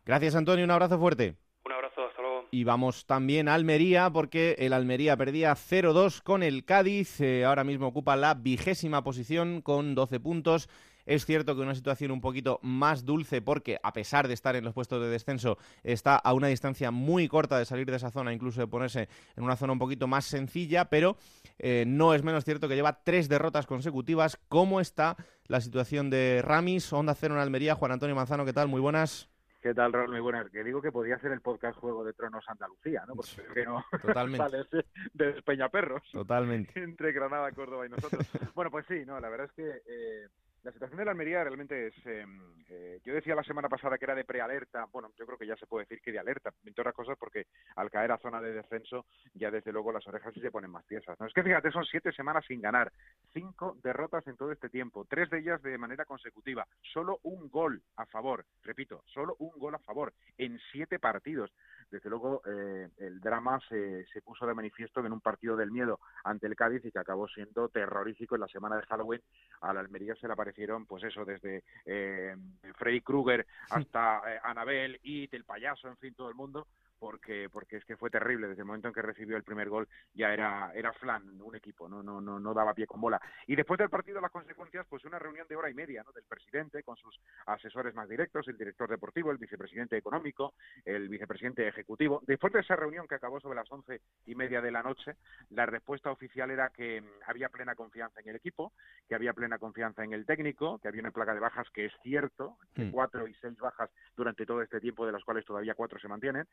Gracias, 0.06 0.34
Antonio. 0.36 0.64
Un 0.64 0.70
abrazo 0.70 0.98
fuerte. 0.98 1.36
Un 1.66 1.72
abrazo, 1.72 2.06
hasta 2.06 2.22
luego. 2.22 2.43
Y 2.54 2.62
vamos 2.62 3.04
también 3.06 3.48
a 3.48 3.54
Almería, 3.54 4.10
porque 4.10 4.54
el 4.60 4.74
Almería 4.74 5.16
perdía 5.16 5.56
0-2 5.56 6.22
con 6.22 6.44
el 6.44 6.64
Cádiz. 6.64 7.20
Eh, 7.20 7.44
ahora 7.44 7.64
mismo 7.64 7.88
ocupa 7.88 8.14
la 8.14 8.34
vigésima 8.34 9.02
posición 9.02 9.60
con 9.60 9.96
12 9.96 10.20
puntos. 10.20 10.68
Es 11.04 11.26
cierto 11.26 11.56
que 11.56 11.62
una 11.62 11.74
situación 11.74 12.12
un 12.12 12.20
poquito 12.20 12.60
más 12.62 13.04
dulce 13.04 13.42
porque, 13.42 13.80
a 13.82 13.92
pesar 13.92 14.28
de 14.28 14.34
estar 14.34 14.54
en 14.54 14.62
los 14.62 14.72
puestos 14.72 15.02
de 15.02 15.08
descenso, 15.08 15.58
está 15.82 16.14
a 16.14 16.32
una 16.32 16.46
distancia 16.46 16.92
muy 16.92 17.26
corta 17.26 17.58
de 17.58 17.64
salir 17.64 17.90
de 17.90 17.96
esa 17.96 18.12
zona, 18.12 18.32
incluso 18.32 18.60
de 18.60 18.68
ponerse 18.68 19.08
en 19.36 19.42
una 19.42 19.56
zona 19.56 19.72
un 19.72 19.80
poquito 19.80 20.06
más 20.06 20.24
sencilla, 20.24 20.84
pero 20.84 21.16
eh, 21.58 21.82
no 21.88 22.14
es 22.14 22.22
menos 22.22 22.44
cierto 22.44 22.68
que 22.68 22.76
lleva 22.76 23.02
tres 23.02 23.28
derrotas 23.28 23.66
consecutivas. 23.66 24.38
¿Cómo 24.48 24.80
está 24.80 25.16
la 25.48 25.60
situación 25.60 26.08
de 26.08 26.40
Ramis? 26.40 26.92
Onda 26.92 27.16
Cero 27.16 27.34
en 27.34 27.40
Almería. 27.40 27.74
Juan 27.74 27.90
Antonio 27.90 28.14
Manzano, 28.14 28.44
¿qué 28.44 28.52
tal? 28.52 28.68
Muy 28.68 28.80
buenas. 28.80 29.33
¿Qué 29.64 29.72
tal, 29.72 29.94
Raúl? 29.94 30.10
Muy 30.10 30.20
buenas. 30.20 30.50
Que 30.50 30.62
digo 30.62 30.82
que 30.82 30.92
podía 30.92 31.18
ser 31.20 31.32
el 31.32 31.40
podcast 31.40 31.78
Juego 31.78 32.04
de 32.04 32.12
Tronos 32.12 32.44
Andalucía, 32.48 33.02
¿no? 33.08 33.14
Porque 33.14 33.64
no 33.64 33.82
Totalmente. 34.02 34.84
de 35.14 35.40
Peñaperros. 35.40 36.02
Totalmente. 36.12 36.70
Entre 36.84 37.12
Granada, 37.12 37.50
Córdoba 37.52 37.86
y 37.86 37.88
nosotros. 37.88 38.30
bueno, 38.54 38.70
pues 38.70 38.84
sí, 38.86 39.06
no, 39.06 39.18
la 39.20 39.30
verdad 39.30 39.46
es 39.46 39.52
que 39.52 39.66
eh, 39.66 40.28
La 40.64 40.72
situación 40.72 40.96
de 40.96 41.04
la 41.04 41.10
Almería 41.10 41.44
realmente 41.44 41.88
es. 41.88 42.06
Em, 42.06 42.40
eh, 42.70 42.98
yo 43.04 43.12
decía 43.12 43.34
la 43.34 43.44
semana 43.44 43.68
pasada 43.68 43.98
que 43.98 44.06
era 44.06 44.14
de 44.14 44.24
prealerta. 44.24 44.86
Bueno, 44.90 45.10
yo 45.18 45.26
creo 45.26 45.36
que 45.36 45.46
ya 45.46 45.56
se 45.56 45.66
puede 45.66 45.84
decir 45.84 46.00
que 46.00 46.10
de 46.10 46.18
alerta, 46.18 46.54
entre 46.64 46.80
otras 46.80 46.94
cosas, 46.94 47.18
porque 47.18 47.48
al 47.76 47.90
caer 47.90 48.12
a 48.12 48.18
zona 48.18 48.40
de 48.40 48.54
descenso, 48.54 49.04
ya 49.34 49.50
desde 49.50 49.72
luego 49.72 49.92
las 49.92 50.06
orejas 50.06 50.32
sí 50.32 50.40
se 50.40 50.50
ponen 50.50 50.70
más 50.70 50.86
tiesas. 50.86 51.20
¿no? 51.20 51.26
Es 51.26 51.34
que 51.34 51.42
fíjate, 51.42 51.70
son 51.70 51.84
siete 51.84 52.12
semanas 52.12 52.46
sin 52.48 52.62
ganar, 52.62 52.90
cinco 53.34 53.76
derrotas 53.82 54.26
en 54.26 54.38
todo 54.38 54.52
este 54.52 54.70
tiempo, 54.70 55.04
tres 55.04 55.28
de 55.28 55.40
ellas 55.40 55.60
de 55.60 55.76
manera 55.76 56.06
consecutiva, 56.06 56.66
solo 56.80 57.18
un 57.24 57.50
gol 57.50 57.82
a 57.96 58.06
favor. 58.06 58.46
Repito, 58.62 59.02
solo 59.12 59.36
un 59.40 59.52
gol 59.58 59.74
a 59.74 59.80
favor 59.80 60.14
en 60.38 60.58
siete 60.72 60.98
partidos. 60.98 61.52
Desde 61.90 62.08
luego, 62.08 62.40
eh, 62.46 62.88
el 62.96 63.20
drama 63.20 63.60
se, 63.68 64.06
se 64.06 64.22
puso 64.22 64.46
de 64.46 64.54
manifiesto 64.54 65.04
en 65.04 65.12
un 65.12 65.20
partido 65.20 65.56
del 65.56 65.70
miedo 65.70 66.00
ante 66.24 66.46
el 66.46 66.56
Cádiz 66.56 66.82
y 66.86 66.90
que 66.90 66.98
acabó 66.98 67.28
siendo 67.28 67.68
terrorífico 67.68 68.34
en 68.34 68.40
la 68.40 68.48
semana 68.48 68.76
de 68.76 68.86
Halloween. 68.86 69.20
A 69.60 69.74
la 69.74 69.80
Almería 69.80 70.14
se 70.14 70.26
le 70.26 70.32
apareció 70.32 70.53
pues 70.86 71.04
eso, 71.04 71.24
desde 71.24 71.62
eh, 71.84 72.34
Freddy 72.74 73.00
Krueger 73.00 73.46
hasta 73.70 74.22
eh, 74.26 74.40
Anabel, 74.42 74.98
y 75.02 75.28
el 75.34 75.44
payaso, 75.44 75.88
en 75.88 75.96
fin, 75.96 76.14
todo 76.14 76.28
el 76.28 76.34
mundo, 76.34 76.66
porque 77.04 77.50
porque 77.52 77.76
es 77.76 77.84
que 77.84 77.98
fue 77.98 78.08
terrible. 78.08 78.48
Desde 78.48 78.62
el 78.62 78.66
momento 78.66 78.88
en 78.88 78.94
que 78.94 79.02
recibió 79.02 79.36
el 79.36 79.42
primer 79.42 79.68
gol 79.68 79.86
ya 80.14 80.32
era 80.32 80.72
era 80.74 80.90
flan 80.94 81.38
un 81.38 81.54
equipo 81.54 81.86
no 81.86 82.02
no 82.02 82.18
no 82.18 82.40
no 82.40 82.54
daba 82.54 82.72
pie 82.72 82.86
con 82.86 82.98
bola. 82.98 83.20
Y 83.46 83.56
después 83.56 83.76
del 83.76 83.90
partido 83.90 84.22
las 84.22 84.30
consecuencias 84.30 84.86
pues 84.88 85.04
una 85.04 85.18
reunión 85.18 85.46
de 85.46 85.54
hora 85.54 85.68
y 85.68 85.74
media 85.74 86.02
¿no? 86.02 86.12
del 86.12 86.24
presidente 86.24 86.82
con 86.82 86.96
sus 86.96 87.20
asesores 87.44 87.94
más 87.94 88.08
directos 88.08 88.48
el 88.48 88.56
director 88.56 88.88
deportivo 88.88 89.30
el 89.30 89.36
vicepresidente 89.36 89.98
económico 89.98 90.54
el 90.86 91.10
vicepresidente 91.10 91.68
ejecutivo. 91.68 92.22
Después 92.26 92.54
de 92.54 92.60
esa 92.60 92.74
reunión 92.74 93.06
que 93.06 93.16
acabó 93.16 93.38
sobre 93.38 93.56
las 93.56 93.70
once 93.70 94.00
y 94.24 94.34
media 94.34 94.62
de 94.62 94.70
la 94.70 94.82
noche 94.82 95.16
la 95.50 95.66
respuesta 95.66 96.10
oficial 96.10 96.50
era 96.50 96.70
que 96.70 97.02
mm, 97.02 97.06
había 97.26 97.50
plena 97.50 97.74
confianza 97.74 98.22
en 98.22 98.30
el 98.30 98.36
equipo 98.36 98.72
que 99.06 99.14
había 99.14 99.34
plena 99.34 99.58
confianza 99.58 100.02
en 100.04 100.14
el 100.14 100.24
técnico 100.24 100.78
que 100.78 100.88
había 100.88 101.02
una 101.02 101.10
placa 101.10 101.34
de 101.34 101.40
bajas 101.40 101.68
que 101.68 101.84
es 101.84 101.92
cierto 102.02 102.56
que 102.74 102.86
mm. 102.86 102.92
cuatro 102.92 103.28
y 103.28 103.34
seis 103.42 103.58
bajas 103.58 103.90
durante 104.16 104.46
todo 104.46 104.62
este 104.62 104.80
tiempo 104.80 105.04
de 105.04 105.12
las 105.12 105.22
cuales 105.22 105.44
todavía 105.44 105.74
cuatro 105.74 105.98
se 105.98 106.08
mantienen 106.08 106.46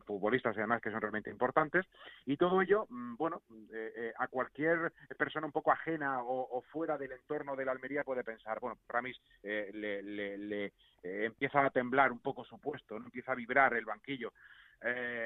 futbolistas 0.00 0.56
además 0.56 0.80
que 0.80 0.90
son 0.90 1.00
realmente 1.00 1.30
importantes 1.30 1.86
y 2.26 2.36
todo 2.36 2.60
ello, 2.62 2.86
mm, 2.88 3.16
bueno, 3.16 3.42
eh, 3.72 3.92
eh, 3.96 4.12
a 4.18 4.28
cualquier 4.28 4.92
persona 5.16 5.46
un 5.46 5.52
poco 5.52 5.72
ajena 5.72 6.22
o, 6.22 6.62
fuera 6.72 6.98
del 6.98 7.12
entorno 7.12 7.56
de 7.56 7.64
la 7.64 7.72
Almería 7.72 8.04
puede 8.04 8.24
pensar, 8.24 8.58
bueno, 8.60 8.78
Ramis 8.88 9.20
eh, 9.42 9.70
le, 9.72 10.02
le, 10.02 10.72
empieza 11.02 11.64
a 11.64 11.70
temblar 11.70 12.10
un 12.12 12.20
poco 12.20 12.44
su 12.44 12.58
puesto, 12.58 12.98
no 12.98 13.06
empieza 13.06 13.32
a 13.32 13.36
vibrar 13.36 13.74
el 13.74 13.84
banquillo. 13.84 14.32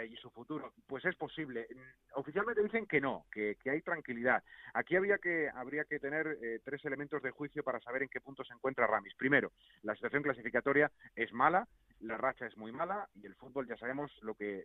Y 0.08 0.16
su 0.16 0.30
futuro. 0.30 0.72
Pues 0.86 1.04
es 1.04 1.16
posible. 1.16 1.66
Oficialmente 2.14 2.62
dicen 2.62 2.86
que 2.86 3.00
no, 3.00 3.26
que, 3.30 3.56
que 3.56 3.70
hay 3.70 3.82
tranquilidad. 3.82 4.42
Aquí 4.74 4.96
habría 4.96 5.18
que, 5.18 5.48
habría 5.48 5.84
que 5.84 5.98
tener 5.98 6.38
tres 6.64 6.84
elementos 6.84 7.22
de 7.22 7.30
juicio 7.30 7.62
para 7.62 7.80
saber 7.80 8.02
en 8.02 8.08
qué 8.08 8.20
punto 8.20 8.44
se 8.44 8.54
encuentra 8.54 8.86
Ramis. 8.86 9.14
Primero, 9.14 9.52
la 9.82 9.94
situación 9.94 10.22
clasificatoria 10.22 10.90
es 11.16 11.32
mala, 11.32 11.66
la 12.00 12.16
racha 12.16 12.46
es 12.46 12.56
muy 12.56 12.72
mala 12.72 13.08
y 13.14 13.26
el 13.26 13.34
fútbol 13.34 13.66
ya 13.66 13.76
sabemos 13.76 14.10
lo 14.22 14.34
que 14.34 14.64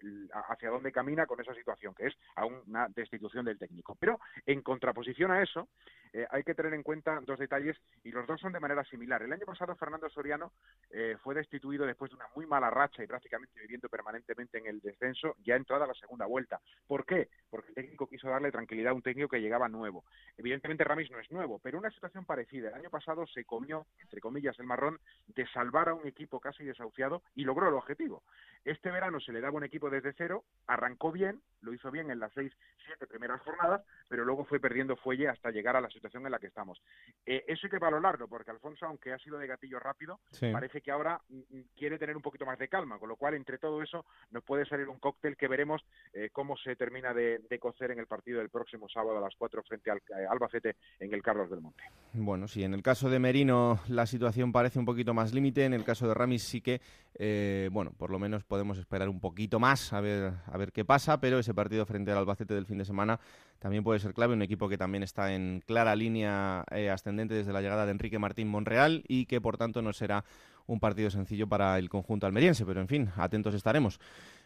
hacia 0.49 0.69
dónde 0.69 0.91
camina 0.91 1.25
con 1.25 1.39
esa 1.41 1.53
situación, 1.53 1.93
que 1.95 2.07
es 2.07 2.13
a 2.35 2.45
una 2.45 2.87
destitución 2.89 3.45
del 3.45 3.57
técnico. 3.57 3.95
Pero 3.99 4.19
en 4.45 4.61
contraposición 4.61 5.31
a 5.31 5.41
eso, 5.41 5.69
eh, 6.13 6.27
hay 6.29 6.43
que 6.43 6.53
tener 6.53 6.73
en 6.73 6.83
cuenta 6.83 7.19
dos 7.25 7.39
detalles 7.39 7.75
y 8.03 8.11
los 8.11 8.27
dos 8.27 8.39
son 8.39 8.53
de 8.53 8.59
manera 8.59 8.83
similar. 8.85 9.23
El 9.23 9.33
año 9.33 9.45
pasado 9.45 9.75
Fernando 9.75 10.09
Soriano 10.09 10.53
eh, 10.91 11.17
fue 11.23 11.33
destituido 11.33 11.85
después 11.85 12.11
de 12.11 12.17
una 12.17 12.27
muy 12.35 12.45
mala 12.45 12.69
racha 12.69 13.03
y 13.03 13.07
prácticamente 13.07 13.59
viviendo 13.59 13.89
permanentemente 13.89 14.59
en 14.59 14.67
el 14.67 14.79
descenso 14.79 15.35
ya 15.43 15.55
entrada 15.55 15.87
la 15.87 15.93
segunda 15.95 16.27
vuelta. 16.27 16.61
¿Por 16.87 17.05
qué? 17.05 17.29
Porque 17.49 17.69
el 17.69 17.75
técnico 17.75 18.07
quiso 18.07 18.29
darle 18.29 18.51
tranquilidad 18.51 18.91
a 18.91 18.95
un 18.95 19.01
técnico 19.01 19.27
que 19.27 19.41
llegaba 19.41 19.67
nuevo. 19.67 20.05
Evidentemente 20.37 20.83
Ramis 20.83 21.09
no 21.09 21.19
es 21.19 21.31
nuevo, 21.31 21.59
pero 21.59 21.79
una 21.79 21.89
situación 21.89 22.25
parecida. 22.25 22.69
El 22.69 22.75
año 22.75 22.89
pasado 22.91 23.25
se 23.25 23.43
comió, 23.43 23.87
entre 24.01 24.21
comillas, 24.21 24.57
el 24.59 24.67
marrón 24.67 24.99
de 25.27 25.47
salvar 25.47 25.89
a 25.89 25.95
un 25.95 26.05
equipo 26.05 26.39
casi 26.39 26.63
desahuciado 26.63 27.23
y 27.33 27.43
logró 27.43 27.69
el 27.69 27.73
objetivo. 27.75 28.23
Este 28.65 28.91
verano 28.91 29.19
se 29.19 29.33
le 29.33 29.41
daba 29.41 29.57
un 29.57 29.63
equipo 29.63 29.89
desde 29.89 30.13
cero, 30.13 30.43
arrancó 30.67 31.11
bien, 31.11 31.41
lo 31.63 31.73
hizo 31.73 31.89
bien 31.89 32.11
en 32.11 32.19
las 32.19 32.31
seis, 32.33 32.51
siete 32.85 33.07
primeras 33.07 33.41
jornadas, 33.41 33.81
pero 34.07 34.25
luego 34.25 34.45
fue 34.45 34.59
perdiendo 34.59 34.95
fuelle 34.95 35.29
hasta 35.29 35.51
llegar 35.51 35.75
a 35.75 35.81
la 35.81 35.89
situación 35.89 36.25
en 36.25 36.31
la 36.31 36.39
que 36.39 36.47
estamos. 36.47 36.81
Eh, 37.25 37.43
eso 37.47 37.67
hay 37.67 37.71
que 37.71 37.79
valorarlo, 37.79 38.27
porque 38.27 38.51
Alfonso, 38.51 38.85
aunque 38.85 39.13
ha 39.13 39.19
sido 39.19 39.37
de 39.37 39.47
gatillo 39.47 39.79
rápido, 39.79 40.19
parece 40.51 40.81
que 40.81 40.91
ahora 40.91 41.19
mm, 41.29 41.37
mm, 41.37 41.61
quiere 41.75 41.97
tener 41.97 42.15
un 42.15 42.21
poquito 42.21 42.45
más 42.45 42.59
de 42.59 42.67
calma, 42.67 42.99
con 42.99 43.09
lo 43.09 43.15
cual 43.15 43.33
entre 43.33 43.57
todo 43.57 43.81
eso 43.81 44.05
nos 44.31 44.43
puede 44.43 44.65
salir 44.65 44.89
un 44.89 44.99
cóctel 44.99 45.37
que 45.37 45.47
veremos 45.47 45.81
eh, 46.13 46.29
cómo 46.31 46.57
se 46.57 46.75
termina 46.75 47.13
de, 47.13 47.41
cocer 47.59 47.91
en 47.91 47.99
el 47.99 48.07
partido 48.07 48.39
del 48.39 48.49
próximo 48.49 48.89
sábado 48.89 49.17
a 49.17 49.21
las 49.21 49.35
cuatro 49.37 49.63
frente 49.63 49.89
al 49.89 49.99
eh, 49.99 50.25
Albacete 50.29 50.75
en 50.99 51.13
el 51.13 51.21
Carlos 51.21 51.49
del 51.49 51.61
Monte. 51.61 51.83
Bueno, 52.13 52.47
sí, 52.47 52.63
en 52.63 52.73
el 52.73 52.81
caso 52.81 53.09
de 53.09 53.19
Merino 53.19 53.79
la 53.87 54.05
situación 54.05 54.51
parece 54.51 54.79
un 54.79 54.85
poquito 54.85 55.13
más 55.13 55.33
límite, 55.33 55.63
en 55.63 55.73
el 55.73 55.85
caso 55.85 56.07
de 56.07 56.13
Ramis 56.13 56.43
sí 56.43 56.61
que 56.61 56.81
eh, 57.15 57.69
bueno, 57.71 57.91
por 57.91 58.09
lo 58.09 58.17
menos 58.17 58.43
podemos 58.43 58.77
esperar 58.77 59.07
un 59.07 59.19
poquito 59.19 59.59
más 59.59 59.93
a 59.93 60.01
ver, 60.01 60.33
a 60.45 60.57
ver 60.57 60.71
qué 60.71 60.83
pasa, 60.83 61.19
pero 61.21 61.39
ese 61.39 61.52
partido 61.53 61.85
frente 61.85 62.11
al 62.11 62.17
Albacete 62.17 62.53
del 62.53 62.65
fin 62.65 62.77
de 62.77 62.85
semana 62.85 63.19
también 63.59 63.83
puede 63.83 63.99
ser 63.99 64.13
clave, 64.13 64.33
un 64.33 64.41
equipo 64.41 64.67
que 64.69 64.77
también 64.77 65.03
está 65.03 65.33
en 65.33 65.63
clara 65.65 65.95
línea 65.95 66.65
eh, 66.71 66.89
ascendente 66.89 67.33
desde 67.33 67.53
la 67.53 67.61
llegada 67.61 67.85
de 67.85 67.91
Enrique 67.91 68.19
Martín 68.19 68.47
Monreal 68.49 69.03
y 69.07 69.25
que 69.25 69.39
por 69.39 69.57
tanto 69.57 69.81
no 69.81 69.93
será 69.93 70.25
un 70.65 70.79
partido 70.79 71.09
sencillo 71.09 71.47
para 71.47 71.77
el 71.79 71.89
conjunto 71.89 72.25
almeriense, 72.25 72.65
pero 72.65 72.81
en 72.81 72.87
fin, 72.87 73.09
atentos 73.17 73.53
estaremos. 73.53 73.99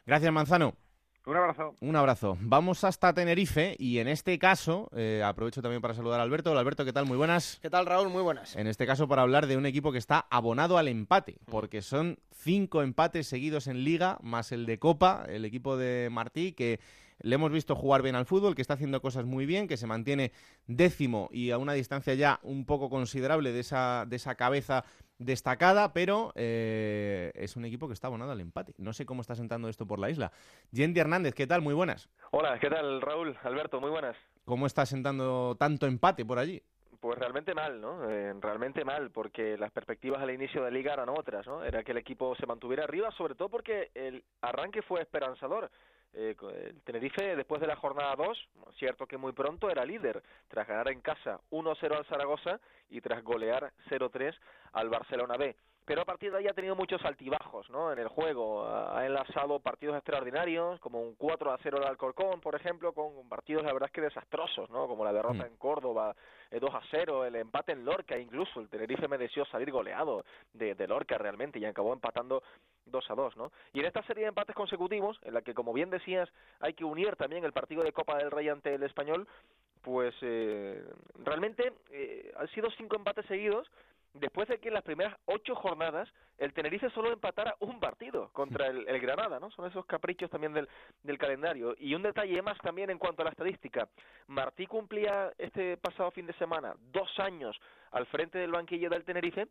Gracias, 0.05 0.31
Manzano. 0.31 0.75
Un 1.27 1.36
abrazo. 1.36 1.75
Un 1.81 1.96
abrazo. 1.98 2.38
Vamos 2.39 2.86
hasta 2.86 3.13
Tenerife 3.13 3.75
y 3.77 3.98
en 3.98 4.07
este 4.07 4.39
caso, 4.39 4.89
eh, 4.96 5.22
aprovecho 5.25 5.62
también 5.62 5.81
para 5.81 5.93
saludar 5.93 6.22
a 6.22 6.24
Alberto. 6.24 6.51
Hola 6.51 6.62
Alberto, 6.62 6.86
¿qué 6.86 6.93
tal? 6.93 7.05
Muy 7.05 7.17
buenas. 7.17 7.60
¿Qué 7.62 7.69
tal 7.69 7.86
Raúl? 7.86 8.07
Muy 8.07 8.22
buenas. 8.22 8.55
En 8.55 8.65
este 8.65 8.86
caso 8.86 9.10
para 9.10 9.24
hablar 9.24 9.46
de 9.46 9.57
un 9.57 9.65
equipo 9.65 9.91
que 9.91 9.98
está 9.98 10.25
abonado 10.29 10.77
al 10.77 10.88
empate, 10.88 11.36
porque 11.43 11.81
son 11.81 12.17
cinco 12.31 12.81
empates 12.81 13.27
seguidos 13.27 13.67
en 13.67 13.84
liga, 13.84 14.17
más 14.22 14.53
el 14.53 14.65
de 14.65 14.79
Copa, 14.79 15.25
el 15.27 15.43
equipo 15.43 15.75
de 15.75 16.07
Martí, 16.10 16.53
que 16.53 16.79
le 17.19 17.36
hemos 17.36 17.51
visto 17.51 17.75
jugar 17.75 18.03
bien 18.03 18.15
al 18.15 18.25
fútbol, 18.25 18.55
que 18.55 18.62
está 18.62 18.75
haciendo 18.75 19.01
cosas 19.01 19.25
muy 19.25 19.46
bien, 19.46 19.67
que 19.67 19.75
se 19.75 19.86
mantiene 19.86 20.31
décimo 20.67 21.27
y 21.34 21.51
a 21.51 21.57
una 21.57 21.74
distancia 21.74 22.13
ya 22.13 22.39
un 22.41 22.63
poco 22.63 22.89
considerable 22.89 23.51
de 23.51 23.60
esa, 23.60 24.05
de 24.07 24.15
esa 24.15 24.36
cabeza 24.36 24.86
destacada, 25.19 25.93
pero 25.93 26.31
eh, 26.36 27.31
es 27.36 27.55
un 27.55 27.65
equipo 27.65 27.88
que 27.88 27.93
está 27.93 28.07
abonado 28.07 28.31
al 28.31 28.41
empate. 28.41 28.74
No 28.77 28.93
sé 28.93 29.05
cómo 29.05 29.21
está 29.21 29.36
sentando 29.36 29.69
esto 29.69 29.88
por 29.88 30.00
la 30.00 30.09
isla. 30.09 30.31
Yendi 30.71 31.00
Hernández, 31.00 31.33
¿qué 31.33 31.47
tal? 31.47 31.62
Muy 31.62 31.74
buenas. 31.74 32.09
Hola, 32.31 32.59
¿qué 32.59 32.69
tal 32.69 33.01
Raúl? 33.01 33.38
Alberto, 33.43 33.79
muy 33.79 33.89
buenas. 33.89 34.15
¿Cómo 34.45 34.65
está 34.65 34.86
sentando 34.86 35.55
tanto 35.57 35.88
empate 35.88 36.25
por 36.25 36.39
allí? 36.39 36.62
Pues 37.00 37.19
realmente 37.19 37.53
mal, 37.53 37.79
¿no? 37.79 38.09
Eh, 38.09 38.33
realmente 38.39 38.83
mal, 38.83 39.12
porque 39.12 39.55
las 39.57 39.71
perspectivas 39.71 40.21
al 40.21 40.31
inicio 40.31 40.63
de 40.63 40.71
liga 40.71 40.93
eran 40.93 41.09
otras, 41.09 41.45
¿no? 41.45 41.63
Era 41.63 41.83
que 41.83 41.91
el 41.91 42.00
equipo 42.00 42.36
se 42.36 42.47
mantuviera 42.47 42.86
arriba, 42.86 43.12
sobre 43.12 43.36
todo 43.36 43.50
porque 43.50 43.91
el 43.93 44.24
arranque 44.41 44.81
fue 44.81 45.01
esperanzador. 45.01 45.69
Eh, 46.19 46.36
el 46.65 46.81
Tenerife, 46.81 47.36
después 47.36 47.62
de 47.62 47.67
la 47.67 47.75
jornada 47.75 48.15
2, 48.15 48.50
cierto 48.79 49.05
que 49.05 49.17
muy 49.17 49.33
pronto 49.33 49.69
era 49.69 49.86
líder, 49.86 50.24
tras 50.47 50.67
ganar 50.67 50.91
en 50.91 51.00
casa 51.00 51.39
1-0 51.51 51.95
al 51.95 52.05
Zaragoza 52.05 52.59
y 52.89 53.01
tras 53.01 53.24
golear 53.24 53.71
0-3 53.88 54.33
al 54.74 54.89
Barcelona 54.89 55.38
B 55.38 55.55
pero 55.88 56.01
a 56.01 56.06
partir 56.06 56.34
de 56.34 56.39
ahí 56.39 56.48
ha 56.50 56.53
tenido 56.53 56.75
muchos 56.75 57.03
altibajos 57.06 57.70
¿no? 57.70 57.94
en 57.94 58.00
el 58.00 58.10
juego. 58.10 58.67
Ha 58.67 59.06
enlazado 59.06 59.62
partidos 59.62 59.96
extraordinarios, 59.96 60.82
como 60.82 61.01
un 61.01 61.15
4 61.15 61.50
a 61.50 61.58
0 61.63 61.77
al 61.77 61.88
Alcorcón, 61.88 62.41
por 62.41 62.56
ejemplo, 62.56 62.91
con 62.91 63.29
partidos 63.29 63.63
la 63.63 63.72
verdad 63.72 63.88
es 63.88 63.94
que 63.94 64.01
desastrosos, 64.01 64.70
¿no? 64.70 64.86
como 64.86 65.06
la 65.06 65.13
derrota 65.13 65.46
mm. 65.46 65.48
en 65.48 65.56
Córdoba, 65.56 66.13
2 66.51 66.62
eh, 66.62 66.74
a 66.74 66.82
0, 66.91 67.24
el 67.24 67.38
empate 67.38 67.72
en 67.72 67.86
Lorca, 67.86 68.17
incluso 68.17 68.60
el 68.60 68.67
Tenerife 68.67 69.08
mereció 69.08 69.46
salir 69.46 69.72
goleado 69.72 70.25
de, 70.51 70.75
de 70.75 70.88
Lorca 70.89 71.17
realmente 71.17 71.58
y 71.58 71.63
acabó 71.63 71.94
empatando 71.94 72.44
2 72.88 73.10
a 73.10 73.15
2. 73.15 73.38
¿no? 73.38 73.53
Y 73.72 73.79
en 73.79 73.86
esta 73.86 74.03
serie 74.03 74.24
de 74.24 74.29
empates 74.29 74.58
consecutivos, 74.58 75.17
en 75.24 75.36
la 75.36 75.41
que, 75.41 75.53
como 75.53 75.72
bien 75.72 75.89
decías, 75.89 76.27
hay 76.60 76.74
que 76.74 76.84
unir 76.84 77.15
también 77.15 77.46
el 77.46 77.53
partido 77.53 77.82
de 77.84 77.94
Copa 77.94 78.17
del 78.17 78.32
Rey 78.32 78.50
ante 78.50 78.75
el 78.75 78.84
Español, 78.84 79.25
pues 79.84 80.13
eh, 80.20 80.84
realmente 81.24 81.72
eh, 81.91 82.34
han 82.38 82.50
sido 82.50 82.70
cinco 82.72 82.98
empates 82.98 83.25
seguidos 83.27 83.70
después 84.19 84.47
de 84.47 84.59
que 84.59 84.67
en 84.67 84.74
las 84.74 84.83
primeras 84.83 85.15
ocho 85.25 85.55
jornadas 85.55 86.09
el 86.38 86.53
Tenerife 86.53 86.89
solo 86.91 87.12
empatara 87.12 87.55
un 87.59 87.79
partido 87.79 88.29
contra 88.33 88.67
el, 88.67 89.00
Granada, 89.00 89.39
¿no? 89.39 89.50
Son 89.51 89.65
esos 89.65 89.86
caprichos 89.86 90.29
también 90.29 90.53
del, 90.53 90.67
del, 91.03 91.17
calendario. 91.17 91.75
Y 91.79 91.95
un 91.95 92.03
detalle 92.03 92.41
más 92.41 92.57
también 92.59 92.89
en 92.89 92.97
cuanto 92.97 93.21
a 93.21 93.25
la 93.25 93.31
estadística. 93.31 93.88
Martí 94.27 94.67
cumplía 94.67 95.31
este 95.38 95.77
pasado 95.77 96.12
fin 96.12 96.27
de 96.27 96.33
semana 96.33 96.75
dos 96.91 97.09
años 97.19 97.57
al 97.91 98.05
frente 98.07 98.38
del 98.38 98.51
banquillo 98.51 98.89
del 98.89 99.03
Tenerife 99.03 99.47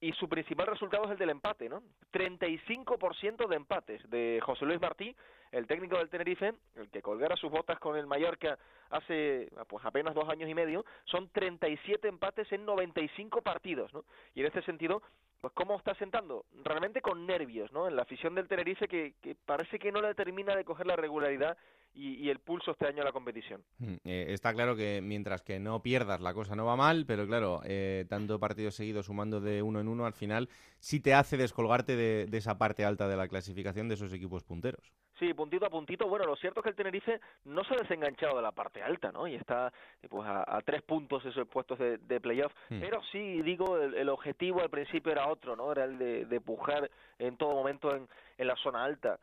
y 0.00 0.12
su 0.12 0.28
principal 0.28 0.66
resultado 0.68 1.04
es 1.04 1.10
el 1.10 1.18
del 1.18 1.30
empate, 1.30 1.68
¿no? 1.68 1.82
35% 2.12 3.48
de 3.48 3.56
empates 3.56 4.08
de 4.10 4.40
José 4.42 4.64
Luis 4.64 4.80
Martí, 4.80 5.14
el 5.52 5.66
técnico 5.66 5.98
del 5.98 6.08
Tenerife, 6.08 6.54
el 6.76 6.90
que 6.90 7.02
colgara 7.02 7.36
sus 7.36 7.50
botas 7.50 7.78
con 7.78 7.96
el 7.96 8.06
Mallorca 8.06 8.58
hace 8.90 9.48
pues 9.68 9.84
apenas 9.84 10.14
dos 10.14 10.28
años 10.28 10.48
y 10.48 10.54
medio, 10.54 10.84
son 11.04 11.28
37 11.28 12.08
empates 12.08 12.50
en 12.52 12.64
95 12.64 13.42
partidos, 13.42 13.92
¿no? 13.92 14.04
Y 14.34 14.40
en 14.40 14.46
este 14.46 14.62
sentido, 14.62 15.02
pues 15.40 15.52
cómo 15.52 15.76
está 15.76 15.94
sentando, 15.94 16.44
realmente 16.64 17.00
con 17.00 17.26
nervios, 17.26 17.70
¿no? 17.72 17.88
En 17.88 17.96
la 17.96 18.02
afición 18.02 18.34
del 18.34 18.48
Tenerife 18.48 18.88
que, 18.88 19.14
que 19.22 19.34
parece 19.34 19.78
que 19.78 19.92
no 19.92 20.00
le 20.00 20.14
termina 20.14 20.56
de 20.56 20.64
coger 20.64 20.86
la 20.86 20.96
regularidad 20.96 21.56
y, 21.94 22.28
el 22.30 22.38
pulso 22.38 22.72
este 22.72 22.86
año 22.86 22.98
de 22.98 23.04
la 23.04 23.12
competición. 23.12 23.62
Mm, 23.78 23.94
eh, 24.04 24.26
está 24.28 24.52
claro 24.52 24.76
que 24.76 25.00
mientras 25.02 25.42
que 25.42 25.58
no 25.58 25.82
pierdas 25.82 26.20
la 26.20 26.34
cosa 26.34 26.54
no 26.54 26.64
va 26.64 26.76
mal, 26.76 27.04
pero 27.06 27.26
claro, 27.26 27.60
eh, 27.64 28.06
tanto 28.08 28.38
partidos 28.38 28.74
seguidos 28.74 29.06
sumando 29.06 29.40
de 29.40 29.62
uno 29.62 29.80
en 29.80 29.88
uno 29.88 30.06
al 30.06 30.12
final 30.12 30.48
sí 30.78 31.00
te 31.00 31.14
hace 31.14 31.36
descolgarte 31.36 31.96
de, 31.96 32.28
esa 32.36 32.56
parte 32.56 32.84
alta 32.84 33.08
de 33.08 33.16
la 33.16 33.28
clasificación 33.28 33.88
de 33.88 33.94
esos 33.94 34.12
equipos 34.12 34.44
punteros. 34.44 34.92
Sí, 35.18 35.34
puntito 35.34 35.66
a 35.66 35.70
puntito. 35.70 36.06
Bueno, 36.06 36.26
lo 36.26 36.36
cierto 36.36 36.60
es 36.60 36.64
que 36.64 36.70
el 36.70 36.76
Tenerife 36.76 37.20
no 37.44 37.64
se 37.64 37.74
ha 37.74 37.78
desenganchado 37.78 38.36
de 38.36 38.42
la 38.42 38.52
parte 38.52 38.80
alta, 38.80 39.10
¿no? 39.10 39.26
Y 39.26 39.34
está 39.34 39.72
pues 40.08 40.28
a, 40.28 40.60
tres 40.64 40.82
puntos 40.82 41.24
esos 41.24 41.48
puestos 41.48 41.76
de, 41.80 42.20
playoff. 42.20 42.52
Mm. 42.68 42.80
Pero 42.80 43.00
sí, 43.10 43.42
digo, 43.42 43.78
el, 43.78 44.08
objetivo 44.08 44.60
al 44.60 44.70
principio 44.70 45.10
era 45.10 45.26
otro, 45.26 45.56
¿no? 45.56 45.72
Era 45.72 45.86
el 45.86 45.98
de, 45.98 46.24
de 46.26 46.40
pujar 46.40 46.88
en 47.18 47.36
todo 47.36 47.54
momento 47.54 47.96
en, 47.96 48.08
en 48.36 48.46
la 48.46 48.54
zona 48.56 48.84
alta 48.84 49.18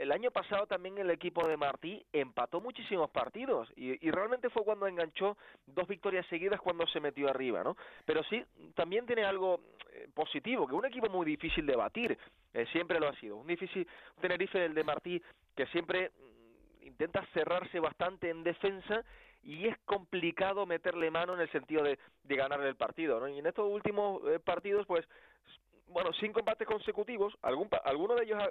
el 0.00 0.12
año 0.12 0.30
pasado 0.30 0.66
también 0.66 0.96
el 0.96 1.10
equipo 1.10 1.46
de 1.46 1.58
Martí 1.58 2.02
empató 2.10 2.58
muchísimos 2.58 3.10
partidos 3.10 3.70
y, 3.76 4.10
realmente 4.10 4.48
fue 4.48 4.64
cuando 4.64 4.86
enganchó 4.86 5.36
dos 5.66 5.86
victorias 5.86 6.26
seguidas 6.28 6.58
cuando 6.58 6.86
se 6.86 7.00
metió 7.00 7.28
arriba, 7.28 7.62
¿no? 7.62 7.76
Pero 8.06 8.24
sí, 8.24 8.42
también 8.74 9.04
tiene 9.04 9.24
algo 9.24 9.60
eh, 9.92 10.08
positivo, 10.14 10.66
que 10.66 10.74
un 10.74 10.86
equipo 10.86 11.10
muy 11.10 11.26
difícil 11.26 11.66
de 11.66 11.76
batir, 11.76 12.16
eh, 12.54 12.64
siempre 12.72 12.98
lo 12.98 13.08
ha 13.08 13.14
sido. 13.16 13.36
Un 13.36 13.46
difícil 13.46 13.86
Tenerife, 14.22 14.64
el 14.64 14.72
de 14.72 14.84
Martí, 14.84 15.22
que 15.54 15.66
siempre 15.66 16.08
mm, 16.08 16.86
intenta 16.86 17.22
cerrarse 17.34 17.78
bastante 17.78 18.30
en 18.30 18.42
defensa 18.42 19.04
y 19.42 19.68
es 19.68 19.76
complicado 19.84 20.64
meterle 20.64 21.10
mano 21.10 21.34
en 21.34 21.40
el 21.40 21.52
sentido 21.52 21.82
de, 21.82 21.98
de 22.24 22.36
ganarle 22.36 22.68
el 22.68 22.76
partido, 22.76 23.20
¿no? 23.20 23.28
Y 23.28 23.38
en 23.38 23.46
estos 23.46 23.70
últimos 23.70 24.22
eh, 24.28 24.38
partidos, 24.38 24.86
pues, 24.86 25.06
bueno, 25.90 26.10
cinco 26.18 26.40
empates 26.40 26.66
consecutivos, 26.66 27.34
algún, 27.42 27.68
alguno 27.84 28.14
de 28.14 28.24
ellos 28.24 28.42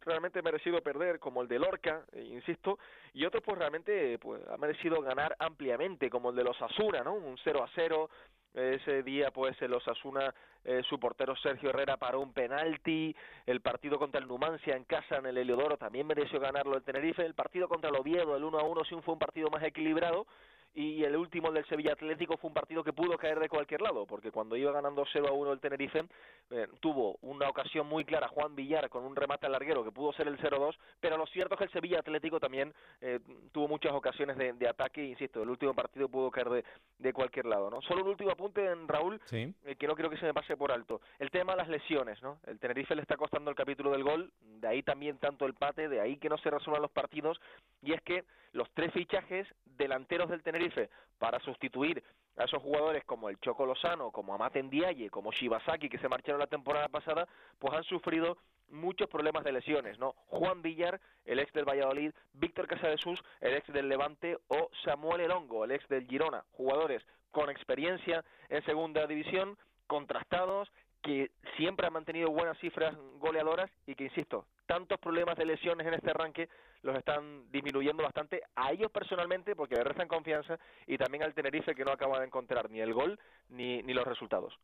realmente 0.00 0.42
merecido 0.42 0.82
perder, 0.82 1.18
como 1.18 1.42
el 1.42 1.48
de 1.48 1.58
Lorca, 1.58 2.04
eh, 2.12 2.22
insisto, 2.22 2.78
y 3.12 3.24
otros 3.24 3.42
pues 3.42 3.58
realmente 3.58 4.18
pues 4.18 4.42
ha 4.48 4.56
merecido 4.56 5.00
ganar 5.00 5.34
ampliamente, 5.38 6.10
como 6.10 6.30
el 6.30 6.36
de 6.36 6.44
los 6.44 6.60
Asuna, 6.60 7.02
¿no? 7.02 7.14
Un 7.14 7.38
0 7.42 7.62
a 7.64 7.70
0, 7.74 8.10
ese 8.54 9.02
día 9.02 9.30
pues 9.30 9.60
el 9.62 9.74
Osasuna 9.74 10.32
eh, 10.64 10.82
su 10.88 10.98
portero 10.98 11.36
Sergio 11.36 11.70
Herrera 11.70 11.96
paró 11.96 12.20
un 12.20 12.32
penalti. 12.32 13.14
El 13.46 13.60
partido 13.60 13.98
contra 13.98 14.20
el 14.20 14.26
Numancia 14.26 14.76
en 14.76 14.84
casa 14.84 15.16
en 15.16 15.26
el 15.26 15.36
Heliodoro 15.36 15.76
también 15.76 16.06
mereció 16.06 16.40
ganarlo 16.40 16.76
el 16.76 16.82
Tenerife. 16.82 17.24
El 17.24 17.34
partido 17.34 17.68
contra 17.68 17.90
el 17.90 17.96
Oviedo 17.96 18.36
el 18.36 18.44
1 18.44 18.58
a 18.58 18.62
1 18.62 18.84
sí 18.84 18.96
fue 19.04 19.14
un 19.14 19.20
partido 19.20 19.50
más 19.50 19.62
equilibrado 19.62 20.26
y 20.74 21.04
el 21.04 21.16
último 21.16 21.52
del 21.52 21.64
Sevilla 21.66 21.92
Atlético 21.92 22.36
fue 22.36 22.48
un 22.48 22.54
partido 22.54 22.82
que 22.82 22.92
pudo 22.92 23.16
caer 23.16 23.38
de 23.38 23.48
cualquier 23.48 23.80
lado, 23.80 24.06
porque 24.06 24.32
cuando 24.32 24.56
iba 24.56 24.72
ganando 24.72 25.04
0 25.12 25.28
a 25.28 25.32
1 25.32 25.52
el 25.52 25.60
Tenerife, 25.60 26.04
eh, 26.50 26.66
tuvo 26.80 27.16
una 27.22 27.48
ocasión 27.48 27.86
muy 27.86 28.04
clara 28.04 28.28
Juan 28.28 28.56
Villar 28.56 28.88
con 28.88 29.04
un 29.04 29.14
remate 29.14 29.46
al 29.46 29.52
larguero 29.52 29.84
que 29.84 29.92
pudo 29.92 30.12
ser 30.12 30.26
el 30.26 30.36
0-2, 30.38 30.76
pero 31.00 31.16
lo 31.16 31.26
cierto 31.26 31.54
es 31.54 31.58
que 31.58 31.64
el 31.64 31.72
Sevilla 31.72 32.00
Atlético 32.00 32.40
también 32.40 32.74
eh, 33.00 33.20
tuvo 33.52 33.68
muchas 33.68 33.92
ocasiones 33.92 34.36
de, 34.36 34.52
de, 34.54 34.68
ataque, 34.68 35.04
insisto, 35.04 35.42
el 35.42 35.50
último 35.50 35.74
partido 35.74 36.08
pudo 36.08 36.30
caer 36.30 36.48
de, 36.48 36.64
de 36.98 37.12
cualquier 37.12 37.46
lado, 37.46 37.70
¿no? 37.70 37.80
Solo 37.82 38.02
un 38.02 38.08
último 38.08 38.32
apunte 38.32 38.64
en 38.64 38.88
Raúl, 38.88 39.20
eh, 39.30 39.76
que 39.78 39.86
no 39.86 39.94
creo 39.94 40.10
que 40.10 40.16
se 40.16 40.26
me 40.26 40.34
pase 40.34 40.56
por 40.56 40.72
alto. 40.72 41.00
El 41.20 41.30
tema 41.30 41.52
de 41.52 41.58
las 41.58 41.68
lesiones, 41.68 42.20
¿no? 42.20 42.40
El 42.46 42.58
Tenerife 42.58 42.96
le 42.96 43.02
está 43.02 43.16
costando 43.16 43.48
el 43.50 43.56
capítulo 43.56 43.92
del 43.92 44.02
gol, 44.02 44.32
de 44.40 44.66
ahí 44.66 44.82
también 44.82 45.18
tanto 45.18 45.46
el 45.46 45.54
pate, 45.54 45.88
de 45.88 46.00
ahí 46.00 46.16
que 46.16 46.28
no 46.28 46.38
se 46.38 46.50
resuelvan 46.50 46.82
los 46.82 46.90
partidos, 46.90 47.40
y 47.80 47.92
es 47.92 48.02
que 48.02 48.24
los 48.52 48.70
tres 48.72 48.92
fichajes 48.92 49.46
delanteros 49.76 50.30
del 50.30 50.42
Tenerife 50.42 50.90
para 51.18 51.40
sustituir 51.40 52.02
a 52.36 52.44
esos 52.44 52.62
jugadores 52.62 53.04
como 53.04 53.28
el 53.28 53.38
Choco 53.38 53.66
Lozano, 53.66 54.10
como 54.10 54.34
Amate 54.34 54.62
Ndiaye, 54.62 55.10
como 55.10 55.32
Shibasaki 55.32 55.88
que 55.88 55.98
se 55.98 56.08
marcharon 56.08 56.40
la 56.40 56.46
temporada 56.46 56.88
pasada, 56.88 57.28
pues 57.58 57.74
han 57.74 57.84
sufrido 57.84 58.38
muchos 58.70 59.08
problemas 59.08 59.44
de 59.44 59.52
lesiones, 59.52 59.98
¿no? 59.98 60.14
Juan 60.26 60.62
Villar, 60.62 61.00
el 61.24 61.38
ex 61.38 61.52
del 61.52 61.68
Valladolid, 61.68 62.12
Víctor 62.32 62.66
Casadesús, 62.66 63.22
el 63.40 63.54
ex 63.54 63.72
del 63.72 63.88
Levante 63.88 64.38
o 64.48 64.70
Samuel 64.84 65.20
Elongo, 65.20 65.64
el 65.64 65.72
ex 65.72 65.86
del 65.88 66.06
Girona, 66.06 66.44
jugadores 66.52 67.02
con 67.30 67.50
experiencia 67.50 68.24
en 68.48 68.64
segunda 68.64 69.06
división, 69.06 69.56
contrastados, 69.86 70.70
que 71.04 71.30
siempre 71.58 71.86
han 71.86 71.92
mantenido 71.92 72.30
buenas 72.30 72.58
cifras 72.58 72.96
goleadoras 73.18 73.70
y 73.86 73.94
que, 73.94 74.04
insisto, 74.04 74.46
tantos 74.66 74.98
problemas 74.98 75.36
de 75.36 75.44
lesiones 75.44 75.86
en 75.86 75.92
este 75.92 76.10
arranque 76.10 76.48
los 76.82 76.96
están 76.96 77.50
disminuyendo 77.52 78.02
bastante 78.02 78.42
a 78.56 78.72
ellos 78.72 78.90
personalmente 78.90 79.54
porque 79.54 79.74
le 79.74 79.84
restan 79.84 80.08
confianza 80.08 80.58
y 80.86 80.96
también 80.96 81.22
al 81.22 81.34
Tenerife 81.34 81.74
que 81.74 81.84
no 81.84 81.92
acaba 81.92 82.20
de 82.20 82.26
encontrar 82.26 82.70
ni 82.70 82.80
el 82.80 82.94
gol 82.94 83.18
ni, 83.50 83.82
ni 83.82 83.92
los 83.92 84.06
resultados. 84.06 84.58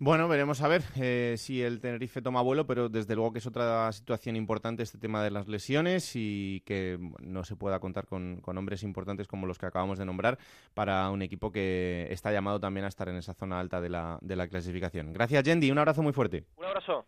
Bueno, 0.00 0.28
veremos 0.28 0.62
a 0.62 0.68
ver 0.68 0.84
eh, 1.00 1.34
si 1.38 1.60
el 1.60 1.80
Tenerife 1.80 2.22
toma 2.22 2.40
vuelo, 2.40 2.68
pero 2.68 2.88
desde 2.88 3.16
luego 3.16 3.32
que 3.32 3.40
es 3.40 3.46
otra 3.48 3.90
situación 3.90 4.36
importante 4.36 4.84
este 4.84 4.96
tema 4.96 5.24
de 5.24 5.32
las 5.32 5.48
lesiones 5.48 6.12
y 6.14 6.62
que 6.64 7.00
no 7.20 7.42
se 7.42 7.56
pueda 7.56 7.80
contar 7.80 8.06
con, 8.06 8.40
con, 8.40 8.56
hombres 8.56 8.84
importantes 8.84 9.26
como 9.26 9.48
los 9.48 9.58
que 9.58 9.66
acabamos 9.66 9.98
de 9.98 10.04
nombrar 10.04 10.38
para 10.72 11.10
un 11.10 11.22
equipo 11.22 11.50
que 11.50 12.06
está 12.10 12.30
llamado 12.30 12.60
también 12.60 12.84
a 12.84 12.88
estar 12.88 13.08
en 13.08 13.16
esa 13.16 13.34
zona 13.34 13.58
alta 13.58 13.80
de 13.80 13.88
la, 13.88 14.18
de 14.20 14.36
la 14.36 14.46
clasificación. 14.46 15.12
Gracias, 15.12 15.42
Yendi. 15.42 15.72
Un 15.72 15.78
abrazo 15.78 16.00
muy 16.00 16.12
fuerte. 16.12 16.44
Un 16.56 16.66
abrazo. 16.66 17.04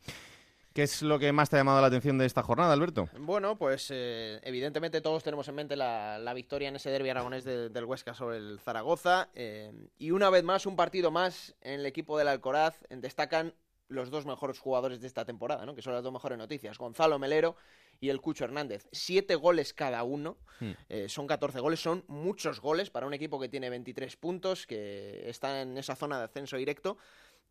¿Qué 0.81 0.85
es 0.85 1.03
lo 1.03 1.19
que 1.19 1.31
más 1.31 1.51
te 1.51 1.57
ha 1.57 1.59
llamado 1.59 1.79
la 1.83 1.89
atención 1.89 2.17
de 2.17 2.25
esta 2.25 2.43
jornada, 2.43 2.73
Alberto? 2.73 3.11
Bueno, 3.19 3.59
pues 3.59 3.89
eh, 3.91 4.41
evidentemente 4.43 5.03
todos 5.03 5.23
tenemos 5.23 5.47
en 5.49 5.55
mente 5.55 5.77
la, 5.77 6.33
victoria 6.35 6.71
en 6.71 6.77
ese 6.77 6.89
derbi 6.89 7.11
aragonés 7.11 7.45
del 7.45 7.85
Huesca 7.85 8.15
sobre 8.15 8.39
el 8.39 8.59
Zaragoza. 8.61 9.29
Eh, 9.35 9.75
y 9.99 10.11
una 10.11 10.31
vez 10.31 10.43
más, 10.43 10.65
un 10.65 10.77
partido 10.77 11.11
más 11.11 11.55
en 11.61 11.81
el 11.81 11.85
equipo 11.85 12.17
del 12.17 12.29
Alcoraz. 12.29 12.81
Destacan 12.89 13.53
los 13.89 14.09
dos 14.09 14.25
mejores 14.25 14.59
jugadores 14.59 15.03
de 15.03 15.07
esta 15.07 15.27
temporada, 15.27 15.67
¿no? 15.67 15.75
que 15.75 15.83
son 15.83 15.93
las 15.93 16.03
dos 16.03 16.15
mejores 16.15 16.39
noticias. 16.39 16.79
Gonzalo 16.79 17.19
Melero 17.19 17.57
y 18.01 18.09
el 18.09 18.23
Cucho 18.23 18.45
Hernández. 18.45 18.89
Siete 18.91 19.35
goles 19.35 19.75
cada 19.75 20.03
uno, 20.05 20.39
hmm. 20.61 20.71
eh, 20.89 21.09
son 21.11 21.27
14 21.27 21.61
goles, 21.61 21.81
son 21.81 22.05
muchos 22.09 22.59
goles 22.59 22.89
para 22.89 23.07
un 23.07 23.13
equipo 23.13 23.39
que 23.39 23.51
tiene 23.51 23.69
23 23.69 24.17
puntos, 24.17 24.67
que 24.67 25.29
está 25.29 25.61
en 25.61 25.77
esa 25.77 25.95
zona 25.95 26.17
de 26.19 26.25
ascenso 26.25 26.57
directo. 26.57 26.97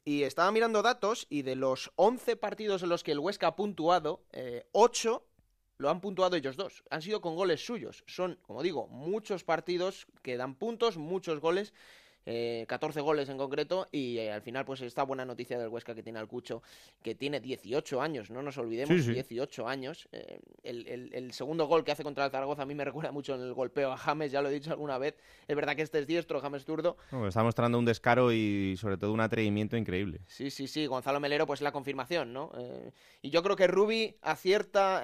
Y 0.05 0.23
estaba 0.23 0.51
mirando 0.51 0.81
datos 0.81 1.27
y 1.29 1.43
de 1.43 1.55
los 1.55 1.91
11 1.95 2.35
partidos 2.35 2.83
en 2.83 2.89
los 2.89 3.03
que 3.03 3.11
el 3.11 3.19
Huesca 3.19 3.47
ha 3.47 3.55
puntuado, 3.55 4.23
8 4.71 5.23
eh, 5.23 5.29
lo 5.77 5.89
han 5.89 6.01
puntuado 6.01 6.35
ellos 6.35 6.57
dos. 6.57 6.83
Han 6.89 7.01
sido 7.01 7.21
con 7.21 7.35
goles 7.35 7.65
suyos. 7.65 8.03
Son, 8.05 8.37
como 8.43 8.61
digo, 8.61 8.87
muchos 8.87 9.43
partidos 9.43 10.07
que 10.21 10.35
dan 10.35 10.55
puntos, 10.55 10.97
muchos 10.97 11.39
goles 11.39 11.73
eh, 12.31 12.65
14 12.67 13.01
goles 13.01 13.27
en 13.29 13.39
concreto 13.39 13.87
y 13.91 14.19
eh, 14.19 14.31
al 14.31 14.43
final 14.43 14.63
pues 14.63 14.81
esta 14.81 15.01
buena 15.01 15.25
noticia 15.25 15.57
del 15.57 15.67
Huesca 15.67 15.95
que 15.95 16.03
tiene 16.03 16.19
al 16.19 16.27
Cucho, 16.27 16.61
que 17.01 17.15
tiene 17.15 17.39
18 17.39 17.99
años, 17.99 18.29
no 18.29 18.43
nos 18.43 18.55
olvidemos, 18.59 19.03
18 19.03 19.67
años. 19.67 20.07
Eh, 20.11 20.39
el, 20.61 21.33
segundo 21.33 21.65
gol 21.65 21.83
que 21.83 21.91
hace 21.91 22.03
contra 22.03 22.25
el 22.25 22.31
Zaragoza 22.31 22.61
a 22.61 22.65
mí 22.67 22.75
me 22.75 22.85
recuerda 22.85 23.11
mucho 23.11 23.33
en 23.33 23.41
el 23.41 23.53
golpeo 23.55 23.91
a 23.91 23.97
James, 23.97 24.31
ya 24.31 24.43
lo 24.43 24.49
he 24.49 24.53
dicho 24.53 24.69
alguna 24.69 24.99
vez, 24.99 25.15
es 25.47 25.55
verdad 25.55 25.75
que 25.75 25.81
este 25.81 25.97
es 25.97 26.05
diestro, 26.05 26.39
James 26.39 26.65
zurdo. 26.65 26.97
está 27.27 27.41
mostrando 27.41 27.79
un 27.79 27.85
descaro 27.85 28.31
y 28.31 28.77
sobre 28.77 28.97
todo 28.97 29.11
un 29.11 29.21
atrevimiento 29.21 29.75
increíble. 29.75 30.21
Sí, 30.27 30.51
sí, 30.51 30.67
sí, 30.67 30.85
Gonzalo 30.85 31.19
Melero 31.19 31.47
pues 31.47 31.61
la 31.61 31.71
confirmación, 31.71 32.31
¿no? 32.31 32.51
Eh, 32.59 32.91
y 33.23 33.31
yo 33.31 33.41
creo 33.41 33.55
que 33.55 33.65
Rubi 33.65 34.17
acierta, 34.21 35.01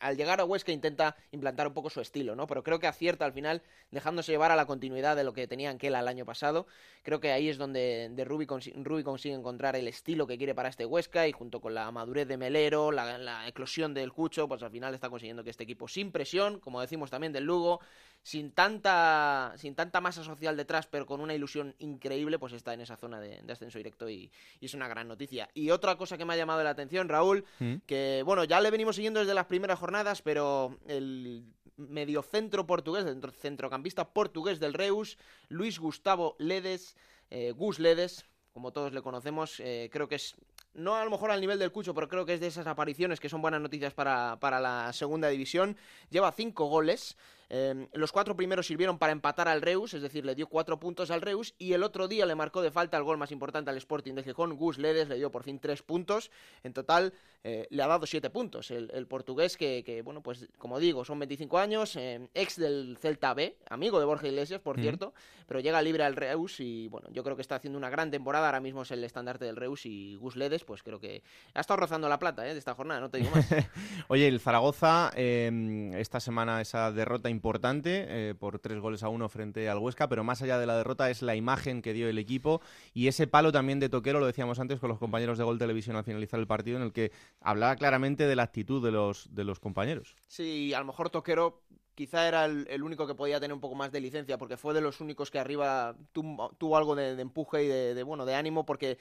al 0.00 0.16
llegar 0.16 0.40
a 0.40 0.44
Huesca 0.44 0.72
intenta 0.72 1.14
implantar 1.30 1.68
un 1.68 1.74
poco 1.74 1.90
su 1.90 2.00
estilo, 2.00 2.34
¿no? 2.34 2.48
Pero 2.48 2.64
creo 2.64 2.80
que 2.80 2.88
acierta 2.88 3.24
al 3.24 3.32
final 3.32 3.62
dejándose 3.92 4.32
llevar 4.32 4.50
a 4.50 4.56
la 4.56 4.66
continuidad 4.66 5.14
de 5.14 5.22
lo 5.22 5.32
que 5.32 5.46
tenía 5.46 5.70
Anquela 5.70 6.00
el 6.00 6.08
año 6.08 6.23
pasado. 6.24 6.66
Creo 7.02 7.20
que 7.20 7.32
ahí 7.32 7.48
es 7.48 7.58
donde 7.58 8.08
de 8.10 8.24
Rubi, 8.24 8.46
consigue 8.46 9.34
encontrar 9.34 9.76
el 9.76 9.88
estilo 9.88 10.26
que 10.26 10.38
quiere 10.38 10.54
para 10.54 10.68
este 10.68 10.86
Huesca 10.86 11.28
y 11.28 11.32
junto 11.32 11.60
con 11.60 11.74
la 11.74 11.90
madurez 11.90 12.26
de 12.26 12.36
Melero, 12.36 12.92
la, 12.92 13.46
eclosión 13.46 13.94
del 13.94 14.12
Cucho, 14.12 14.48
pues 14.48 14.62
al 14.62 14.70
final 14.70 14.94
está 14.94 15.10
consiguiendo 15.10 15.44
que 15.44 15.50
este 15.50 15.64
equipo 15.64 15.88
sin 15.88 16.12
presión, 16.12 16.60
como 16.60 16.80
decimos 16.80 17.10
también 17.10 17.32
del 17.32 17.44
Lugo, 17.44 17.80
sin 18.22 18.52
tanta, 18.52 19.52
sin 19.56 19.74
tanta 19.74 20.00
masa 20.00 20.24
social 20.24 20.56
detrás, 20.56 20.86
pero 20.86 21.04
con 21.04 21.20
una 21.20 21.34
ilusión 21.34 21.74
increíble, 21.78 22.38
pues 22.38 22.54
está 22.54 22.72
en 22.72 22.80
esa 22.80 22.96
zona 22.96 23.20
de, 23.20 23.40
ascenso 23.52 23.78
directo 23.78 24.08
y, 24.08 24.30
es 24.60 24.72
una 24.72 24.88
gran 24.88 25.06
noticia. 25.06 25.50
Y 25.52 25.70
otra 25.70 25.96
cosa 25.96 26.16
que 26.16 26.24
me 26.24 26.32
ha 26.32 26.36
llamado 26.36 26.64
la 26.64 26.70
atención, 26.70 27.08
Raúl, 27.08 27.44
mm. 27.58 27.74
que 27.86 28.22
bueno, 28.24 28.44
ya 28.44 28.60
le 28.60 28.70
venimos 28.70 28.96
siguiendo 28.96 29.20
desde 29.20 29.34
las 29.34 29.44
primeras 29.44 29.78
jornadas, 29.78 30.22
pero 30.22 30.78
el 30.86 31.44
mediocentro 31.76 32.66
portugués, 32.66 33.04
centrocampista 33.40 34.12
portugués 34.12 34.60
del 34.60 34.74
Reus, 34.74 35.18
Luis 35.48 35.78
Gustavo 35.78 36.36
Ledes, 36.38 36.96
eh, 37.30 37.52
Gus 37.52 37.78
Ledes, 37.78 38.24
como 38.52 38.72
todos 38.72 38.92
le 38.92 39.02
conocemos, 39.02 39.58
eh, 39.58 39.90
creo 39.92 40.08
que 40.08 40.14
es, 40.14 40.36
no 40.74 40.94
a 40.94 41.04
lo 41.04 41.10
mejor 41.10 41.32
al 41.32 41.40
nivel 41.40 41.58
del 41.58 41.72
Cucho, 41.72 41.94
pero 41.94 42.08
creo 42.08 42.24
que 42.24 42.34
es 42.34 42.40
de 42.40 42.46
esas 42.46 42.68
apariciones 42.68 43.18
que 43.18 43.28
son 43.28 43.42
buenas 43.42 43.60
noticias 43.60 43.92
para, 43.94 44.38
para 44.38 44.60
la 44.60 44.92
segunda 44.92 45.28
división. 45.28 45.76
Lleva 46.10 46.30
cinco 46.30 46.66
goles, 46.66 47.16
Em, 47.48 47.88
los 47.92 48.12
cuatro 48.12 48.36
primeros 48.36 48.66
sirvieron 48.66 48.98
para 48.98 49.12
empatar 49.12 49.48
al 49.48 49.62
Reus, 49.62 49.94
es 49.94 50.02
decir, 50.02 50.24
le 50.24 50.34
dio 50.34 50.46
cuatro 50.46 50.78
puntos 50.78 51.10
al 51.10 51.20
Reus 51.22 51.54
y 51.58 51.72
el 51.72 51.82
otro 51.82 52.08
día 52.08 52.26
le 52.26 52.34
marcó 52.34 52.62
de 52.62 52.70
falta 52.70 52.96
el 52.96 53.04
gol 53.04 53.18
más 53.18 53.32
importante 53.32 53.70
al 53.70 53.76
Sporting 53.76 54.14
de 54.14 54.22
Gijón, 54.22 54.56
Gus 54.56 54.78
Ledes, 54.78 55.08
le 55.08 55.16
dio 55.16 55.30
por 55.30 55.42
fin 55.42 55.58
tres 55.58 55.82
puntos. 55.82 56.30
En 56.62 56.72
total 56.72 57.12
eh, 57.46 57.66
le 57.70 57.82
ha 57.82 57.86
dado 57.86 58.06
siete 58.06 58.30
puntos 58.30 58.70
el, 58.70 59.06
portugués 59.06 59.56
que, 59.56 60.02
bueno, 60.04 60.22
pues 60.22 60.48
como 60.58 60.78
digo, 60.78 61.04
son 61.04 61.18
25 61.18 61.58
años, 61.58 61.94
em, 61.96 62.28
ex 62.32 62.56
del 62.56 62.96
Celta 62.98 63.34
B, 63.34 63.56
amigo 63.68 63.98
de 63.98 64.06
Borja 64.06 64.28
Iglesias, 64.28 64.60
por 64.60 64.80
cierto, 64.80 65.12
pero 65.46 65.60
llega 65.60 65.82
libre 65.82 66.04
al 66.04 66.16
Reus 66.16 66.58
y 66.60 66.88
bueno, 66.88 67.08
yo 67.12 67.22
creo 67.22 67.36
que 67.36 67.42
está 67.42 67.56
haciendo 67.56 67.78
una 67.78 67.90
gran 67.90 68.10
temporada, 68.10 68.46
ahora 68.46 68.60
mismo 68.60 68.82
es 68.82 68.90
el 68.92 69.04
estandarte 69.04 69.44
del 69.44 69.56
Reus 69.56 69.84
y 69.84 70.16
Gus 70.16 70.36
Ledes, 70.36 70.64
pues 70.64 70.82
creo 70.82 70.98
que 70.98 71.22
ha 71.52 71.60
estado 71.60 71.80
rozando 71.80 72.08
la 72.08 72.18
plata 72.18 72.48
¿eh? 72.48 72.54
de 72.54 72.58
esta 72.58 72.74
jornada, 72.74 73.00
no 73.00 73.10
te 73.10 73.18
digo 73.18 73.30
más. 73.34 73.46
Oye, 74.08 74.26
el 74.26 74.40
Zaragoza, 74.40 75.12
em, 75.14 75.92
esta 75.94 76.20
semana 76.20 76.62
esa 76.62 76.92
derrota 76.92 77.28
importante 77.34 78.06
eh, 78.08 78.34
por 78.34 78.58
tres 78.58 78.80
goles 78.80 79.02
a 79.02 79.08
uno 79.08 79.28
frente 79.28 79.68
al 79.68 79.78
Huesca, 79.78 80.08
pero 80.08 80.24
más 80.24 80.40
allá 80.40 80.58
de 80.58 80.66
la 80.66 80.76
derrota 80.76 81.10
es 81.10 81.20
la 81.20 81.36
imagen 81.36 81.82
que 81.82 81.92
dio 81.92 82.08
el 82.08 82.18
equipo 82.18 82.62
y 82.94 83.08
ese 83.08 83.26
palo 83.26 83.52
también 83.52 83.80
de 83.80 83.88
Toquero, 83.88 84.20
lo 84.20 84.26
decíamos 84.26 84.58
antes 84.58 84.80
con 84.80 84.88
los 84.88 84.98
compañeros 84.98 85.36
de 85.36 85.44
Gol 85.44 85.58
Televisión 85.58 85.96
al 85.96 86.04
finalizar 86.04 86.40
el 86.40 86.46
partido, 86.46 86.78
en 86.78 86.84
el 86.84 86.92
que 86.92 87.12
hablaba 87.40 87.76
claramente 87.76 88.26
de 88.26 88.36
la 88.36 88.44
actitud 88.44 88.82
de 88.82 88.92
los, 88.92 89.34
de 89.34 89.44
los 89.44 89.60
compañeros. 89.60 90.16
Sí, 90.26 90.72
a 90.72 90.78
lo 90.78 90.86
mejor 90.86 91.10
Toquero 91.10 91.62
quizá 91.94 92.26
era 92.26 92.44
el, 92.44 92.82
único 92.82 93.06
que 93.06 93.14
podía 93.14 93.40
tener 93.40 93.54
un 93.54 93.60
poco 93.60 93.74
más 93.74 93.92
de 93.92 94.00
licencia, 94.00 94.38
porque 94.38 94.56
fue 94.56 94.74
de 94.74 94.80
los 94.80 95.00
únicos 95.00 95.30
que 95.30 95.38
arriba 95.38 95.96
tuvo, 96.12 96.76
algo 96.76 96.94
de, 96.94 97.20
empuje 97.20 97.64
y 97.64 97.68
de, 97.68 98.02
bueno, 98.02 98.26
de 98.26 98.34
ánimo, 98.34 98.66
porque 98.66 98.98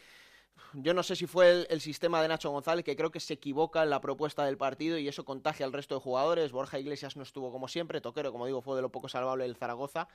yo 0.73 0.93
no 0.93 1.03
sé 1.03 1.15
si 1.15 1.27
fue 1.27 1.67
el, 1.69 1.81
sistema 1.81 2.21
de 2.21 2.27
Nacho 2.27 2.49
González, 2.49 2.83
que 2.83 2.95
creo 2.95 3.11
que 3.11 3.19
se 3.19 3.35
equivoca 3.35 3.83
en 3.83 3.89
la 3.89 4.01
propuesta 4.01 4.45
del 4.45 4.57
partido 4.57 4.97
y 4.97 5.07
eso 5.07 5.23
contagia 5.23 5.65
al 5.65 5.73
resto 5.73 5.95
de 5.95 6.01
jugadores. 6.01 6.51
Borja 6.51 6.79
Iglesias 6.79 7.15
no 7.15 7.23
estuvo 7.23 7.51
como 7.51 7.67
siempre, 7.67 8.01
Toquero, 8.01 8.31
como 8.31 8.45
digo, 8.45 8.61
fue 8.61 8.75
de 8.75 8.81
lo 8.81 8.89
poco 8.89 9.07
salvable 9.07 9.43
del 9.43 9.55
Zaragoza 9.55 10.07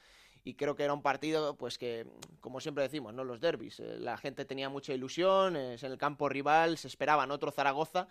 y 0.44 0.54
creo 0.54 0.74
que 0.74 0.82
era 0.82 0.94
un 0.94 1.02
partido, 1.02 1.56
pues 1.56 1.78
que, 1.78 2.06
como 2.40 2.60
siempre 2.60 2.82
decimos, 2.82 3.14
¿no? 3.14 3.24
Los 3.24 3.40
derbis, 3.40 3.80
eh, 3.80 3.98
la 3.98 4.16
gente 4.16 4.44
tenía 4.44 4.68
mucha 4.68 4.92
ilusión, 4.92 5.56
en 5.56 5.78
el 5.80 5.98
campo 5.98 6.28
rival 6.28 6.78
se 6.78 6.88
esperaban 6.88 7.30
otro 7.30 7.50
Zaragoza 7.50 8.08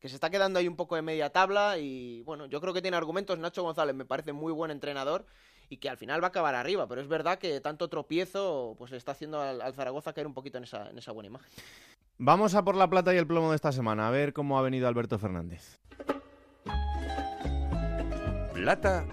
que 0.00 0.08
se 0.08 0.14
está 0.14 0.30
quedando 0.30 0.58
ahí 0.58 0.68
un 0.68 0.76
poco 0.76 0.94
de 0.94 1.02
media 1.02 1.30
tabla 1.30 1.78
y 1.78 2.22
bueno, 2.22 2.46
yo 2.46 2.60
creo 2.60 2.72
que 2.72 2.82
tiene 2.82 2.96
argumentos. 2.96 3.38
Nacho 3.38 3.62
González 3.62 3.96
me 3.96 4.04
parece 4.04 4.32
muy 4.32 4.52
buen 4.52 4.70
entrenador 4.70 5.26
y 5.68 5.78
que 5.78 5.88
al 5.88 5.96
final 5.96 6.22
va 6.22 6.26
a 6.26 6.28
acabar 6.28 6.54
arriba, 6.54 6.86
pero 6.88 7.00
es 7.00 7.08
verdad 7.08 7.38
que 7.38 7.60
tanto 7.60 7.88
tropiezo 7.88 8.74
pues 8.78 8.90
le 8.90 8.96
está 8.96 9.12
haciendo 9.12 9.40
al, 9.40 9.74
Zaragoza 9.74 10.12
caer 10.12 10.26
un 10.26 10.34
poquito 10.34 10.58
en 10.58 10.64
esa, 10.64 10.90
en 10.90 10.98
esa 10.98 11.12
buena 11.12 11.28
imagen. 11.28 11.50
Vamos 12.18 12.54
a 12.54 12.64
por 12.64 12.76
la 12.76 12.88
plata 12.88 13.14
y 13.14 13.18
el 13.18 13.26
plomo 13.26 13.50
de 13.50 13.56
esta 13.56 13.72
semana, 13.72 14.08
a 14.08 14.10
ver 14.10 14.32
cómo 14.32 14.58
ha 14.58 14.62
venido 14.62 14.88
Alberto 14.88 15.18
Fernández. 15.18 15.78
Plata 18.52 19.06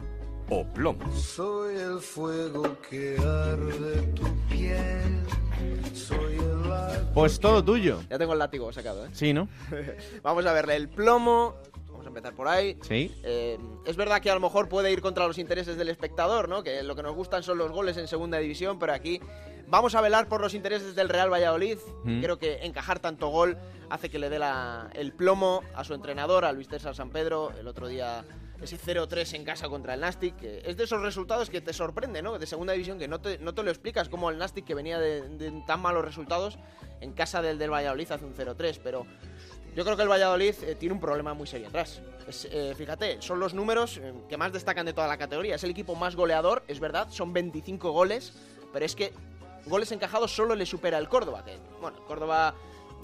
o 0.50 0.66
plomo. 0.66 1.12
Soy 1.14 1.76
el 1.76 2.00
fuego 2.00 2.78
que 2.90 3.18
arde 3.20 4.02
tu 4.14 4.26
piel. 4.48 5.24
Soy 5.94 6.36
el 6.36 6.56
pues 7.16 7.40
todo 7.40 7.64
tuyo. 7.64 8.02
Ya 8.10 8.18
tengo 8.18 8.34
el 8.34 8.40
látigo 8.40 8.74
sacado, 8.74 9.06
¿eh? 9.06 9.10
Sí, 9.14 9.32
¿no? 9.32 9.48
Vamos 10.22 10.46
a 10.46 10.52
verle 10.52 10.76
el 10.76 10.90
plomo. 10.90 11.56
Vamos 12.06 12.18
a 12.18 12.20
empezar 12.20 12.36
por 12.36 12.48
ahí. 12.48 12.78
Sí. 12.82 13.12
Eh, 13.24 13.58
es 13.86 13.96
verdad 13.96 14.22
que 14.22 14.30
a 14.30 14.36
lo 14.36 14.40
mejor 14.40 14.70
puede 14.70 14.92
ir 14.92 15.02
contra 15.02 15.26
los 15.26 15.40
intereses 15.40 15.76
del 15.76 15.90
espectador, 15.90 16.48
¿no? 16.48 16.62
Que 16.62 16.84
lo 16.84 16.96
que 16.96 17.02
nos 17.02 17.16
gustan 17.16 17.42
son 17.42 17.58
los 17.58 17.72
goles 17.72 17.98
en 17.98 18.08
segunda 18.08 18.38
división, 18.38 18.78
pero 18.78 18.94
aquí 18.94 19.20
vamos 19.68 19.96
a 19.96 20.02
velar 20.02 20.28
por 20.28 20.40
los 20.40 20.54
intereses 20.54 20.94
del 20.94 21.10
Real 21.10 21.34
Valladolid. 21.34 21.80
Mm. 22.04 22.22
Creo 22.22 22.38
que 22.38 22.60
encajar 22.64 23.00
tanto 23.00 23.30
gol 23.30 23.58
hace 23.90 24.10
que 24.10 24.20
le 24.20 24.30
dé 24.30 24.40
el 24.94 25.14
plomo 25.14 25.64
a 25.74 25.84
su 25.84 25.96
entrenador, 25.96 26.46
a 26.46 26.52
Luis 26.52 26.68
César 26.68 26.96
San 26.96 27.10
Pedro. 27.10 27.52
El 27.60 27.68
otro 27.68 27.88
día 27.88 28.24
ese 28.62 28.78
0-3 28.78 29.34
en 29.36 29.44
casa 29.44 29.68
contra 29.68 29.96
el 29.96 30.02
Nastic. 30.02 30.36
es 30.42 30.78
de 30.78 30.84
esos 30.84 31.02
resultados 31.02 31.50
que 31.50 31.62
te 31.62 31.74
sorprende, 31.74 32.22
¿no? 32.22 32.38
De 32.38 32.46
segunda 32.46 32.74
división, 32.74 33.00
que 33.00 33.08
no 33.08 33.20
te, 33.20 33.38
no 33.40 33.54
te 33.54 33.64
lo 33.64 33.70
explicas, 33.70 34.10
como 34.10 34.30
el 34.30 34.38
Nastic, 34.38 34.66
que 34.66 34.76
venía 34.76 35.00
de, 35.00 35.64
tan 35.66 35.82
malos 35.82 36.06
resultados, 36.06 36.58
en 37.02 37.14
casa 37.14 37.42
del, 37.42 37.58
del 37.58 37.72
Valladolid 37.72 38.12
hace 38.12 38.26
un 38.26 38.36
0-3. 38.36 38.80
Pero 38.84 39.06
yo 39.76 39.84
creo 39.84 39.98
que 39.98 40.04
el 40.04 40.10
Valladolid 40.10 40.56
eh, 40.64 40.76
tiene 40.76 40.94
un 40.94 41.02
problema 41.02 41.34
muy 41.34 41.48
serio 41.48 41.68
atrás. 41.68 42.02
Eh, 42.50 42.74
fíjate, 42.78 43.22
son 43.22 43.40
los 43.40 43.54
números 43.54 43.98
eh, 43.98 44.14
que 44.30 44.38
más 44.38 44.54
destacan 44.54 44.86
de 44.86 44.94
toda 44.94 45.08
la 45.08 45.18
categoría. 45.18 45.56
Es 45.56 45.64
el 45.66 45.72
equipo 45.72 45.96
más 45.96 46.16
goleador, 46.16 46.64
es 46.70 46.80
verdad, 46.80 47.08
son 47.10 47.34
25 47.34 47.92
goles, 47.92 48.34
pero 48.72 48.86
es 48.86 48.96
que 48.96 49.12
goles 49.66 49.92
encajados 49.92 50.34
solo 50.34 50.56
le 50.56 50.66
supera 50.66 50.98
el 50.98 51.10
Córdoba. 51.10 51.44
Que, 51.44 51.58
bueno, 51.82 51.98
Córdoba 52.06 52.56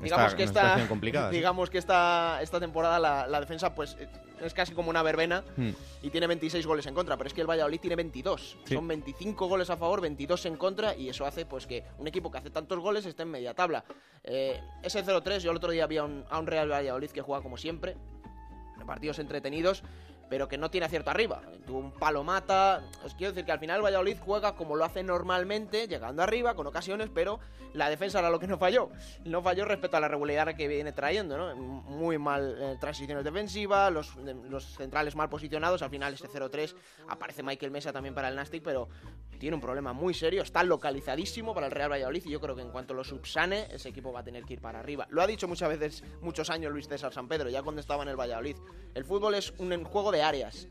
digamos 0.01 0.35
que 0.35 0.43
esta, 0.43 1.29
digamos 1.29 1.69
que 1.69 1.77
esta, 1.77 2.39
esta 2.41 2.59
temporada 2.59 2.99
la, 2.99 3.39
defensa 3.39 3.73
pues 3.73 3.97
es 4.41 4.53
casi 4.53 4.73
como 4.73 4.89
una 4.89 5.03
verbena 5.03 5.43
hmm. 5.55 5.69
y 6.01 6.09
tiene 6.09 6.27
26 6.27 6.65
goles 6.65 6.85
en 6.87 6.95
contra, 6.95 7.17
pero 7.17 7.27
es 7.27 7.33
que 7.33 7.41
el 7.41 7.49
Valladolid 7.49 7.79
tiene 7.79 7.95
22. 7.95 8.57
Son 8.65 8.87
25 8.87 9.47
goles 9.47 9.69
a 9.69 9.77
favor, 9.77 10.01
22 10.01 10.45
en 10.47 10.57
contra 10.57 10.95
y 10.95 11.09
eso 11.09 11.25
hace 11.25 11.45
pues 11.45 11.67
que 11.67 11.83
un 11.99 12.07
equipo 12.07 12.31
que 12.31 12.39
hace 12.39 12.49
tantos 12.49 12.79
goles 12.79 13.05
esté 13.05 13.23
en 13.23 13.31
media 13.31 13.53
tabla. 13.53 13.83
Eh, 14.23 14.59
ese 14.83 15.03
0-3, 15.03 15.39
yo 15.39 15.51
el 15.51 15.57
otro 15.57 15.71
día 15.71 15.83
había 15.83 16.01
a 16.01 16.39
un 16.39 16.47
Real 16.47 16.71
Valladolid 16.71 17.11
que 17.11 17.21
juega 17.21 17.41
como 17.41 17.57
siempre, 17.57 17.95
partidos 18.85 19.19
entretenidos, 19.19 19.83
pero 20.31 20.47
que 20.47 20.57
no 20.57 20.71
tiene 20.71 20.85
acierto 20.85 21.09
arriba. 21.09 21.41
Tuvo 21.67 21.79
un 21.79 21.91
palo 21.91 22.23
mata. 22.23 22.81
Os 23.03 23.13
quiero 23.15 23.33
decir 23.33 23.45
que 23.45 23.51
al 23.51 23.59
final 23.59 23.83
Valladolid 23.83 24.15
juega 24.17 24.55
como 24.55 24.77
lo 24.77 24.85
hace 24.85 25.03
normalmente, 25.03 25.89
llegando 25.89 26.23
arriba, 26.23 26.55
con 26.55 26.65
ocasiones, 26.65 27.09
pero 27.13 27.41
la 27.73 27.89
defensa 27.89 28.19
era 28.19 28.29
lo 28.29 28.39
que 28.39 28.47
no 28.47 28.57
falló. 28.57 28.91
No 29.25 29.41
falló 29.43 29.65
respecto 29.65 29.97
a 29.97 29.99
la 29.99 30.07
regularidad 30.07 30.55
que 30.55 30.69
viene 30.69 30.93
trayendo, 30.93 31.37
¿no? 31.37 31.53
Muy 31.57 32.17
mal 32.17 32.55
eh, 32.57 32.77
transiciones 32.79 33.25
defensivas, 33.25 33.91
los, 33.91 34.15
los, 34.15 34.63
centrales 34.77 35.17
mal 35.17 35.27
posicionados. 35.27 35.81
Al 35.81 35.89
final, 35.89 36.13
este 36.13 36.29
0-3 36.29 36.75
aparece 37.09 37.43
Michael 37.43 37.71
Mesa 37.71 37.91
también 37.91 38.15
para 38.15 38.29
el 38.29 38.35
Nastic, 38.37 38.63
pero 38.63 38.87
tiene 39.37 39.55
un 39.55 39.61
problema 39.61 39.91
muy 39.91 40.13
serio. 40.13 40.43
Está 40.43 40.63
localizadísimo 40.63 41.53
para 41.53 41.65
el 41.65 41.73
Real 41.73 41.91
Valladolid 41.91 42.23
y 42.25 42.29
yo 42.29 42.39
creo 42.39 42.55
que 42.55 42.61
en 42.61 42.69
cuanto 42.69 42.93
lo 42.93 43.03
subsane, 43.03 43.67
ese 43.71 43.89
equipo 43.89 44.13
va 44.13 44.21
a 44.21 44.23
tener 44.23 44.45
que 44.45 44.53
ir 44.53 44.61
para 44.61 44.79
arriba. 44.79 45.07
Lo 45.09 45.21
ha 45.21 45.27
dicho 45.27 45.47
muchas 45.47 45.67
veces, 45.67 46.03
muchos 46.21 46.49
años 46.49 46.71
Luis 46.71 46.87
César 46.87 47.11
San 47.11 47.27
Pedro, 47.27 47.49
ya 47.49 47.63
cuando 47.63 47.81
estaba 47.81 48.03
en 48.03 48.09
el 48.09 48.15
Valladolid. 48.15 48.55
El 48.93 49.03
fútbol 49.03 49.33
es 49.33 49.51
un 49.57 49.83
juego 49.83 50.11
de 50.11 50.20
áreas, 50.21 50.67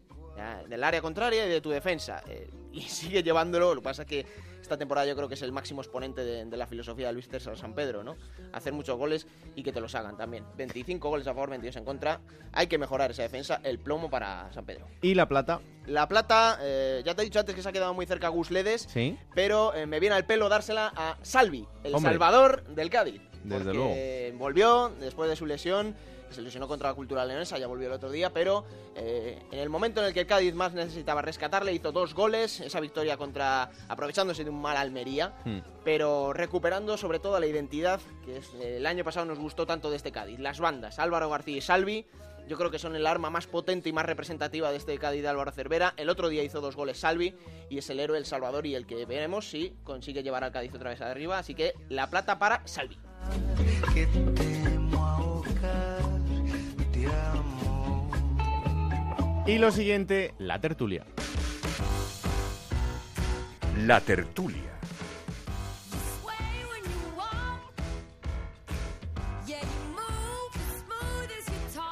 del 0.68 0.84
área 0.84 1.02
contraria 1.02 1.46
y 1.46 1.48
de 1.48 1.60
tu 1.60 1.70
defensa. 1.70 2.22
Eh, 2.28 2.48
y 2.72 2.82
sigue 2.88 3.22
llevándolo, 3.22 3.74
lo 3.74 3.80
que 3.80 3.84
pasa 3.84 4.02
es 4.02 4.08
que 4.08 4.26
esta 4.60 4.76
temporada 4.76 5.06
yo 5.06 5.16
creo 5.16 5.26
que 5.26 5.34
es 5.34 5.42
el 5.42 5.52
máximo 5.52 5.82
exponente 5.82 6.22
de, 6.22 6.56
la 6.56 6.66
filosofía 6.66 7.08
de 7.08 7.12
Luis 7.12 7.28
César 7.28 7.56
San 7.56 7.74
Pedro, 7.74 8.04
¿no? 8.04 8.16
Hacer 8.52 8.72
muchos 8.72 8.96
goles 8.96 9.26
y 9.56 9.62
que 9.62 9.72
te 9.72 9.80
los 9.80 9.94
hagan 9.94 10.16
también. 10.16 10.44
25 10.56 11.08
goles 11.08 11.26
a 11.26 11.34
favor, 11.34 11.50
22 11.50 11.76
en 11.76 11.84
contra. 11.84 12.20
Hay 12.52 12.68
que 12.68 12.78
mejorar 12.78 13.10
esa 13.10 13.22
defensa, 13.22 13.60
el 13.64 13.80
plomo 13.80 14.10
para 14.10 14.52
San 14.52 14.64
Pedro. 14.64 14.86
¿Y 15.02 15.14
la 15.14 15.26
plata? 15.26 15.60
La 15.86 16.06
plata, 16.06 16.58
eh, 16.62 17.02
ya 17.04 17.14
te 17.14 17.22
he 17.22 17.24
dicho 17.24 17.40
antes 17.40 17.54
que 17.54 17.62
se 17.62 17.68
ha 17.68 17.72
quedado 17.72 17.94
muy 17.94 18.06
cerca 18.06 18.28
Gus 18.28 18.50
Ledes, 18.50 18.86
¿Sí? 18.88 19.18
pero 19.34 19.74
eh, 19.74 19.86
me 19.86 19.98
viene 19.98 20.14
al 20.14 20.24
pelo 20.24 20.48
dársela 20.48 20.92
a 20.94 21.16
Salvi, 21.22 21.66
el 21.82 21.98
salvador 21.98 22.62
del 22.68 22.90
Cádiz. 22.90 23.22
Desde 23.42 23.74
luego. 23.74 23.94
Volvió 24.38 24.90
después 25.00 25.28
de 25.28 25.34
su 25.34 25.46
lesión 25.46 25.96
se 26.30 26.42
lesionó 26.42 26.68
contra 26.68 26.88
la 26.88 26.94
Cultura 26.94 27.24
Leonesa, 27.24 27.58
ya 27.58 27.66
volvió 27.66 27.88
el 27.88 27.92
otro 27.92 28.10
día, 28.10 28.30
pero 28.30 28.64
eh, 28.94 29.42
en 29.50 29.58
el 29.58 29.68
momento 29.68 30.00
en 30.00 30.06
el 30.06 30.14
que 30.14 30.20
el 30.20 30.26
Cádiz 30.26 30.54
más 30.54 30.72
necesitaba 30.72 31.22
rescatarle, 31.22 31.72
hizo 31.72 31.92
dos 31.92 32.14
goles, 32.14 32.60
esa 32.60 32.80
victoria 32.80 33.16
contra, 33.16 33.70
aprovechándose 33.88 34.44
de 34.44 34.50
un 34.50 34.60
mal 34.60 34.76
Almería, 34.76 35.34
hmm. 35.44 35.58
pero 35.84 36.32
recuperando 36.32 36.96
sobre 36.96 37.18
todo 37.18 37.38
la 37.38 37.46
identidad 37.46 38.00
que 38.24 38.38
es, 38.38 38.54
eh, 38.54 38.76
el 38.78 38.86
año 38.86 39.04
pasado 39.04 39.26
nos 39.26 39.38
gustó 39.38 39.66
tanto 39.66 39.90
de 39.90 39.96
este 39.96 40.12
Cádiz, 40.12 40.38
las 40.38 40.60
bandas, 40.60 40.98
Álvaro 40.98 41.28
García 41.28 41.56
y 41.56 41.60
Salvi, 41.60 42.06
yo 42.50 42.58
creo 42.58 42.72
que 42.72 42.80
son 42.80 42.96
el 42.96 43.06
arma 43.06 43.30
más 43.30 43.46
potente 43.46 43.88
y 43.88 43.92
más 43.92 44.04
representativa 44.04 44.72
de 44.72 44.76
este 44.76 44.98
Cádiz 44.98 45.22
de 45.22 45.28
Álvaro 45.28 45.52
Cervera. 45.52 45.94
El 45.96 46.08
otro 46.08 46.28
día 46.28 46.42
hizo 46.42 46.60
dos 46.60 46.74
goles 46.74 46.98
Salvi 46.98 47.32
y 47.68 47.78
es 47.78 47.88
el 47.90 48.00
héroe 48.00 48.18
El 48.18 48.26
Salvador 48.26 48.66
y 48.66 48.74
el 48.74 48.86
que 48.86 49.06
veremos 49.06 49.48
si 49.48 49.72
consigue 49.84 50.24
llevar 50.24 50.42
al 50.42 50.50
Cádiz 50.50 50.74
otra 50.74 50.90
vez 50.90 51.00
arriba. 51.00 51.38
Así 51.38 51.54
que 51.54 51.74
la 51.88 52.10
plata 52.10 52.40
para 52.40 52.66
Salvi. 52.66 52.98
Y 59.46 59.58
lo 59.58 59.72
siguiente, 59.72 60.34
la 60.38 60.60
tertulia. 60.60 61.04
La 63.78 64.00
tertulia. 64.00 64.70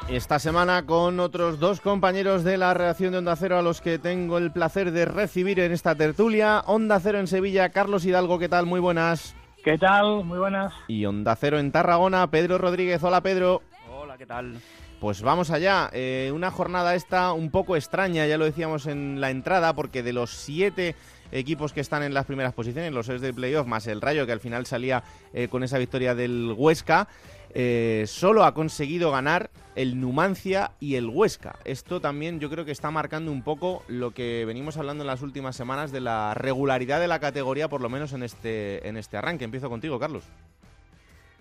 Esta 0.08 0.38
semana 0.38 0.86
con 0.86 1.20
otros 1.20 1.58
dos 1.58 1.82
compañeros 1.82 2.42
de 2.42 2.56
la 2.56 2.72
redacción 2.72 3.12
de 3.12 3.18
Onda 3.18 3.36
Cero 3.36 3.58
a 3.58 3.62
los 3.62 3.82
que 3.82 3.98
tengo 3.98 4.38
el 4.38 4.50
placer 4.52 4.90
de 4.90 5.04
recibir 5.04 5.60
en 5.60 5.70
esta 5.70 5.94
tertulia. 5.94 6.60
Onda 6.60 6.98
Cero 6.98 7.18
en 7.18 7.26
Sevilla, 7.26 7.68
Carlos 7.68 8.06
Hidalgo, 8.06 8.38
¿qué 8.38 8.48
tal? 8.48 8.64
Muy 8.64 8.80
buenas. 8.80 9.34
¿Qué 9.62 9.76
tal? 9.76 10.24
Muy 10.24 10.38
buenas. 10.38 10.72
Y 10.86 11.04
Onda 11.04 11.36
Cero 11.36 11.58
en 11.58 11.72
Tarragona, 11.72 12.30
Pedro 12.30 12.56
Rodríguez. 12.56 13.02
Hola 13.02 13.20
Pedro. 13.20 13.60
Hola, 13.90 14.16
¿qué 14.16 14.24
tal? 14.24 14.58
Pues 15.00 15.22
vamos 15.22 15.50
allá. 15.50 15.90
Eh, 15.92 16.32
una 16.34 16.50
jornada 16.50 16.96
esta 16.96 17.32
un 17.32 17.50
poco 17.50 17.76
extraña, 17.76 18.26
ya 18.26 18.36
lo 18.36 18.44
decíamos 18.44 18.86
en 18.86 19.20
la 19.20 19.30
entrada, 19.30 19.74
porque 19.74 20.02
de 20.02 20.12
los 20.12 20.30
siete 20.30 20.96
equipos 21.30 21.72
que 21.72 21.80
están 21.80 22.02
en 22.02 22.14
las 22.14 22.26
primeras 22.26 22.52
posiciones, 22.52 22.92
los 22.92 23.06
seis 23.06 23.20
de 23.20 23.32
playoff, 23.32 23.66
más 23.66 23.86
el 23.86 24.00
Rayo, 24.00 24.26
que 24.26 24.32
al 24.32 24.40
final 24.40 24.66
salía 24.66 25.04
eh, 25.32 25.46
con 25.48 25.62
esa 25.62 25.78
victoria 25.78 26.16
del 26.16 26.52
Huesca, 26.56 27.06
eh, 27.54 28.04
solo 28.08 28.44
ha 28.44 28.54
conseguido 28.54 29.12
ganar 29.12 29.50
el 29.76 30.00
Numancia 30.00 30.72
y 30.80 30.96
el 30.96 31.06
Huesca. 31.06 31.60
Esto 31.64 32.00
también 32.00 32.40
yo 32.40 32.50
creo 32.50 32.64
que 32.64 32.72
está 32.72 32.90
marcando 32.90 33.30
un 33.30 33.42
poco 33.42 33.84
lo 33.86 34.10
que 34.10 34.44
venimos 34.46 34.78
hablando 34.78 35.04
en 35.04 35.08
las 35.08 35.22
últimas 35.22 35.54
semanas 35.54 35.92
de 35.92 36.00
la 36.00 36.34
regularidad 36.34 36.98
de 36.98 37.06
la 37.06 37.20
categoría, 37.20 37.68
por 37.68 37.82
lo 37.82 37.88
menos 37.88 38.12
en 38.14 38.24
este, 38.24 38.86
en 38.88 38.96
este 38.96 39.16
arranque. 39.16 39.44
Empiezo 39.44 39.70
contigo, 39.70 40.00
Carlos. 40.00 40.24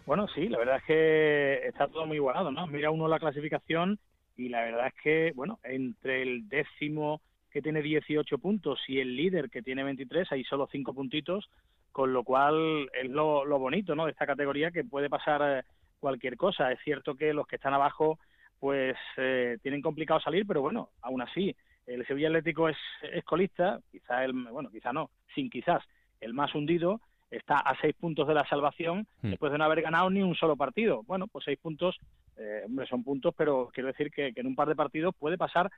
Bueno, 0.07 0.25
sí, 0.29 0.47
la 0.47 0.57
verdad 0.57 0.77
es 0.77 0.83
que 0.85 1.67
está 1.67 1.89
todo 1.89 2.05
muy 2.05 2.15
igualado, 2.15 2.49
¿no? 2.49 2.65
Mira 2.65 2.91
uno 2.91 3.09
la 3.09 3.19
clasificación 3.19 3.99
y 4.37 4.47
la 4.47 4.61
verdad 4.61 4.87
es 4.87 4.93
que, 5.03 5.33
bueno, 5.35 5.59
entre 5.63 6.21
el 6.21 6.47
décimo 6.47 7.19
que 7.51 7.61
tiene 7.61 7.81
18 7.81 8.37
puntos 8.37 8.79
y 8.87 9.01
el 9.01 9.17
líder 9.17 9.49
que 9.49 9.61
tiene 9.61 9.83
23, 9.83 10.31
hay 10.31 10.45
solo 10.45 10.69
5 10.71 10.93
puntitos, 10.93 11.49
con 11.91 12.13
lo 12.13 12.23
cual 12.23 12.89
es 12.93 13.09
lo, 13.09 13.43
bonito, 13.59 13.95
¿no? 13.95 14.05
De 14.05 14.11
esta 14.11 14.25
categoría 14.25 14.71
que 14.71 14.85
puede 14.85 15.09
pasar 15.09 15.41
eh, 15.43 15.63
cualquier 15.99 16.37
cosa. 16.37 16.71
Es 16.71 16.79
cierto 16.85 17.15
que 17.15 17.33
los 17.33 17.45
que 17.45 17.57
están 17.57 17.73
abajo, 17.73 18.17
pues 18.61 18.95
eh, 19.17 19.57
tienen 19.61 19.81
complicado 19.81 20.21
salir, 20.21 20.47
pero 20.47 20.61
bueno, 20.61 20.91
aún 21.01 21.21
así, 21.21 21.53
el 21.85 22.07
Sevilla 22.07 22.29
Atlético 22.29 22.69
es, 22.69 22.77
es 23.11 23.25
colista, 23.25 23.81
quizá 23.91 24.23
el, 24.23 24.31
bueno, 24.31 24.69
quizá 24.71 24.93
no, 24.93 25.09
sin 25.35 25.49
quizás, 25.49 25.83
el 26.21 26.33
más 26.33 26.55
hundido, 26.55 27.01
está 27.29 27.57
a 27.57 27.79
seis 27.79 27.95
puntos 27.95 28.27
de 28.27 28.33
la 28.33 28.47
salvación 28.47 29.07
hmm. 29.21 29.29
después 29.31 29.51
de 29.51 29.57
no 29.57 29.65
haber 29.65 29.81
ganado 29.81 30.09
ni 30.09 30.21
un 30.21 30.35
solo 30.35 30.55
partido. 30.55 31.03
Bueno, 31.03 31.27
pues 31.27 31.45
seis 31.45 31.59
puntos, 31.59 31.97
eh, 32.37 32.61
hombre, 32.65 32.87
son 32.87 33.03
puntos, 33.03 33.33
pero 33.35 33.69
quiero 33.73 33.87
decir 33.87 34.11
que, 34.11 34.33
en 34.35 34.47
un 34.47 34.55
par 34.55 34.67
de 34.67 34.75
partidos 34.75 35.15
puede 35.17 35.37
pasar 35.37 35.71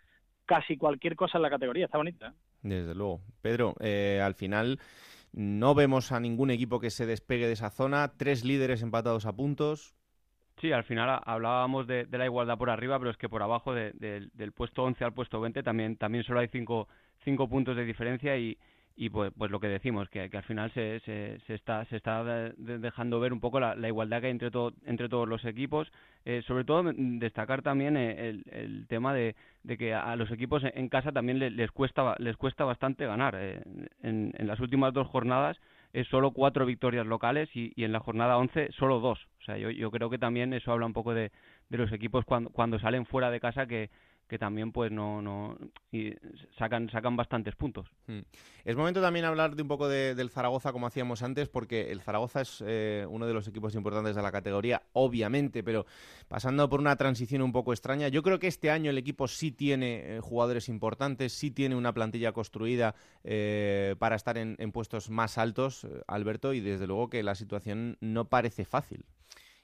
casi 0.45 0.77
cualquier 0.77 1.15
cosa 1.15 1.37
en 1.37 1.43
la 1.43 1.49
categoría. 1.49 1.85
Está 1.85 1.97
bonita. 1.97 2.27
¿eh? 2.27 2.33
Desde 2.61 2.95
luego. 2.95 3.21
Pedro, 3.41 3.75
eh, 3.79 4.21
al 4.23 4.35
final 4.35 4.79
no 5.31 5.75
vemos 5.75 6.11
a 6.11 6.19
ningún 6.19 6.51
equipo 6.51 6.79
que 6.79 6.89
se 6.89 7.05
despegue 7.05 7.47
de 7.47 7.53
esa 7.53 7.69
zona. 7.69 8.13
Tres 8.17 8.43
líderes 8.43 8.81
empatados 8.81 9.25
a 9.25 9.33
puntos. 9.33 9.95
Sí, 10.59 10.73
al 10.73 10.83
final 10.83 11.21
hablábamos 11.23 11.87
de, 11.87 12.05
la 12.11 12.25
igualdad 12.25 12.57
por 12.57 12.69
arriba, 12.69 12.99
pero 12.99 13.11
es 13.11 13.17
que 13.17 13.29
por 13.29 13.41
abajo 13.41 13.73
del 13.73 14.51
puesto 14.53 14.83
11 14.83 15.05
al 15.05 15.13
puesto 15.13 15.39
20 15.39 15.63
también, 15.63 15.95
también 15.95 16.25
solo 16.25 16.41
hay 16.41 16.49
cinco, 16.49 16.89
cinco 17.23 17.47
puntos 17.47 17.77
de 17.77 17.85
diferencia 17.85 18.35
y, 18.37 18.57
y 18.95 19.09
pues, 19.09 19.31
pues 19.37 19.49
lo 19.49 19.59
que 19.59 19.67
decimos, 19.67 20.09
que, 20.09 20.29
al 20.31 20.43
final 20.43 20.71
se, 20.73 20.99
se, 21.01 21.39
se, 21.47 21.53
está, 21.53 21.85
se 21.85 21.95
está 21.95 22.23
dejando 22.57 23.19
ver 23.19 23.31
un 23.31 23.39
poco 23.39 23.59
la, 23.59 23.87
igualdad 23.87 24.19
que 24.19 24.27
hay 24.27 24.31
entre, 24.31 24.51
todo, 24.51 24.73
entre 24.85 25.07
todos 25.07 25.27
los 25.27 25.45
equipos. 25.45 25.91
Eh, 26.25 26.41
sobre 26.45 26.65
todo 26.65 26.83
destacar 26.93 27.61
también 27.61 27.95
eh, 27.95 28.29
el, 28.29 28.43
el 28.51 28.87
tema 28.87 29.13
de, 29.13 29.35
de, 29.63 29.77
que 29.77 29.93
a 29.93 30.15
los 30.17 30.29
equipos 30.31 30.63
en 30.65 30.89
casa 30.89 31.13
también 31.13 31.39
les, 31.39 31.71
cuesta, 31.71 32.15
les 32.19 32.35
cuesta 32.35 32.65
bastante 32.65 33.05
ganar. 33.05 33.35
Eh, 33.37 33.61
en, 34.03 34.33
en, 34.37 34.47
las 34.47 34.59
últimas 34.59 34.93
dos 34.93 35.07
jornadas 35.07 35.57
es 35.93 36.05
solo 36.07 36.31
cuatro 36.31 36.65
victorias 36.65 37.07
locales 37.07 37.49
y, 37.55 37.71
y 37.75 37.85
en 37.85 37.93
la 37.93 38.01
jornada 38.01 38.37
once 38.37 38.69
solo 38.73 38.99
dos. 38.99 39.19
O 39.39 39.43
sea, 39.45 39.57
yo, 39.57 39.69
yo 39.69 39.91
creo 39.91 40.09
que 40.09 40.17
también 40.17 40.53
eso 40.53 40.73
habla 40.73 40.85
un 40.85 40.93
poco 40.93 41.13
de, 41.13 41.31
de 41.69 41.77
los 41.77 41.91
equipos 41.93 42.25
cuando, 42.25 42.49
cuando 42.49 42.79
salen 42.79 43.05
fuera 43.05 43.31
de 43.31 43.39
casa 43.39 43.65
que 43.65 43.89
que 44.29 44.37
también 44.37 44.71
pues 44.71 44.91
no, 44.91 45.21
no 45.21 45.57
y 45.91 46.13
sacan 46.57 46.87
sacan 46.89 47.17
bastantes 47.17 47.55
puntos. 47.55 47.91
Hmm. 48.05 48.19
Es 48.63 48.75
momento 48.75 49.01
también 49.01 49.25
hablar 49.25 49.55
de 49.55 49.63
un 49.63 49.67
poco 49.67 49.89
del 49.89 50.29
Zaragoza 50.29 50.71
como 50.71 50.85
hacíamos 50.85 51.23
antes, 51.23 51.49
porque 51.49 51.91
el 51.91 52.01
Zaragoza 52.01 52.41
es 52.41 52.63
eh, 52.65 53.05
uno 53.09 53.25
de 53.25 53.33
los 53.33 53.47
equipos 53.47 53.73
importantes 53.73 54.15
de 54.15 54.21
la 54.21 54.31
categoría, 54.31 54.83
obviamente, 54.93 55.63
pero 55.63 55.87
pasando 56.27 56.69
por 56.69 56.79
una 56.79 56.95
transición 56.95 57.41
un 57.41 57.51
poco 57.51 57.73
extraña. 57.73 58.07
Yo 58.09 58.21
creo 58.21 58.37
que 58.37 58.47
este 58.47 58.69
año 58.69 58.91
el 58.91 58.99
equipo 58.99 59.27
sí 59.27 59.51
tiene 59.51 60.17
eh, 60.17 60.19
jugadores 60.21 60.69
importantes, 60.69 61.33
sí 61.33 61.49
tiene 61.49 61.75
una 61.75 61.93
plantilla 61.93 62.31
construida 62.31 62.93
eh, 63.23 63.95
para 63.97 64.15
estar 64.15 64.37
en 64.37 64.71
puestos 64.71 65.09
más 65.09 65.39
altos, 65.39 65.87
Alberto, 66.07 66.53
y 66.53 66.59
desde 66.59 66.85
luego 66.85 67.09
que 67.09 67.23
la 67.23 67.33
situación 67.33 67.97
no 67.99 68.25
parece 68.25 68.63
fácil. 68.63 69.05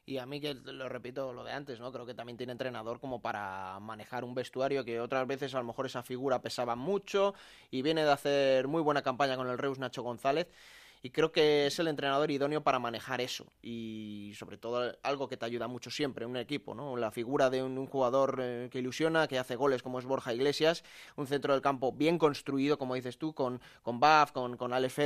Y 0.08 0.20
a 0.20 0.26
mí, 0.28 0.40
que 0.40 0.54
lo 0.54 0.88
repito 0.88 1.34
lo 1.34 1.44
de 1.44 1.52
antes, 1.52 1.80
¿no? 1.80 1.92
Creo 1.92 2.06
que 2.06 2.14
también 2.14 2.38
tiene 2.38 2.52
entrenador 2.52 3.00
como 3.00 3.22
para 3.22 3.80
manejar 3.80 4.24
un 4.24 4.36
vestuario 4.36 4.86
que 4.86 5.00
otras 5.00 5.26
veces 5.26 5.56
a 5.56 5.58
lo 5.58 5.64
mejor 5.64 5.88
esa 5.88 6.04
figura 6.04 6.42
pesaba 6.42 6.76
mucho 6.76 7.34
y 7.72 7.82
viene 7.82 8.04
de 8.04 8.12
hacer 8.12 8.68
muy 8.68 8.84
buena 8.84 9.02
campaña 9.02 9.36
con 9.36 9.50
el 9.50 9.58
Reus 9.58 9.80
Nacho 9.80 10.04
González. 10.04 10.48
Y 11.02 11.10
creo 11.10 11.32
que 11.32 11.68
es 11.68 11.80
el 11.80 11.88
entrenador 11.88 12.30
idóneo 12.32 12.62
para 12.64 12.78
manejar 12.80 13.20
eso. 13.20 13.48
Y 13.64 14.34
sobre 14.38 14.58
todo 14.58 14.96
algo 15.02 15.28
que 15.28 15.38
te 15.38 15.46
ayuda 15.46 15.68
mucho 15.68 15.90
siempre, 15.90 16.26
un 16.26 16.38
equipo, 16.38 16.76
¿no? 16.76 16.98
La 16.98 17.12
figura 17.12 17.50
de 17.50 17.64
un, 17.64 17.86
jugador 17.88 18.40
eh, 18.42 18.70
que 18.72 18.80
ilusiona, 18.80 19.28
que 19.28 19.40
hace 19.40 19.56
goles 19.56 19.82
como 19.82 19.98
es 20.00 20.06
Borja 20.06 20.34
Iglesias, 20.34 20.84
un 21.16 21.28
centro 21.28 21.54
del 21.54 21.62
campo 21.64 21.92
bien 21.92 22.20
construido, 22.20 22.78
como 22.78 22.94
dices 22.94 23.18
tú, 23.18 23.34
con, 23.34 23.60
con 23.82 24.00
Baf, 24.00 24.32
con, 24.32 24.58
con 24.58 24.72
Alex 24.74 25.00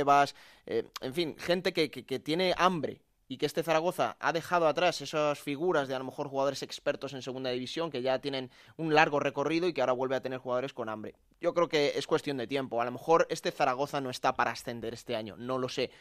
eh, 0.66 0.84
en 1.00 1.14
fin, 1.14 1.36
gente 1.38 1.72
que, 1.72 1.90
que 1.90 2.18
tiene 2.18 2.54
hambre 2.56 3.00
y 3.30 3.36
que 3.36 3.46
este 3.46 3.62
Zaragoza 3.62 4.16
ha 4.18 4.32
dejado 4.32 4.66
atrás 4.66 5.00
esas 5.00 5.38
figuras 5.38 5.86
de 5.86 5.94
a 5.94 6.00
lo 6.00 6.04
mejor 6.04 6.26
jugadores 6.26 6.64
expertos 6.64 7.12
en 7.12 7.22
segunda 7.22 7.50
división 7.50 7.88
que 7.88 8.02
ya 8.02 8.18
tienen 8.18 8.50
un 8.76 8.92
largo 8.92 9.20
recorrido 9.20 9.68
y 9.68 9.72
que 9.72 9.82
ahora 9.82 9.92
vuelve 9.92 10.16
a 10.16 10.20
tener 10.20 10.40
jugadores 10.40 10.74
con 10.74 10.88
hambre. 10.88 11.14
Yo 11.40 11.54
creo 11.54 11.68
que 11.68 11.92
es 11.94 12.08
cuestión 12.08 12.38
de 12.38 12.48
tiempo. 12.48 12.82
A 12.82 12.84
lo 12.84 12.90
mejor 12.90 13.28
este 13.30 13.52
Zaragoza 13.52 14.00
no 14.00 14.10
está 14.10 14.34
para 14.34 14.50
ascender 14.50 14.94
este 14.94 15.14
año, 15.14 15.36
no 15.36 15.58
lo 15.58 15.68
sé. 15.68 15.92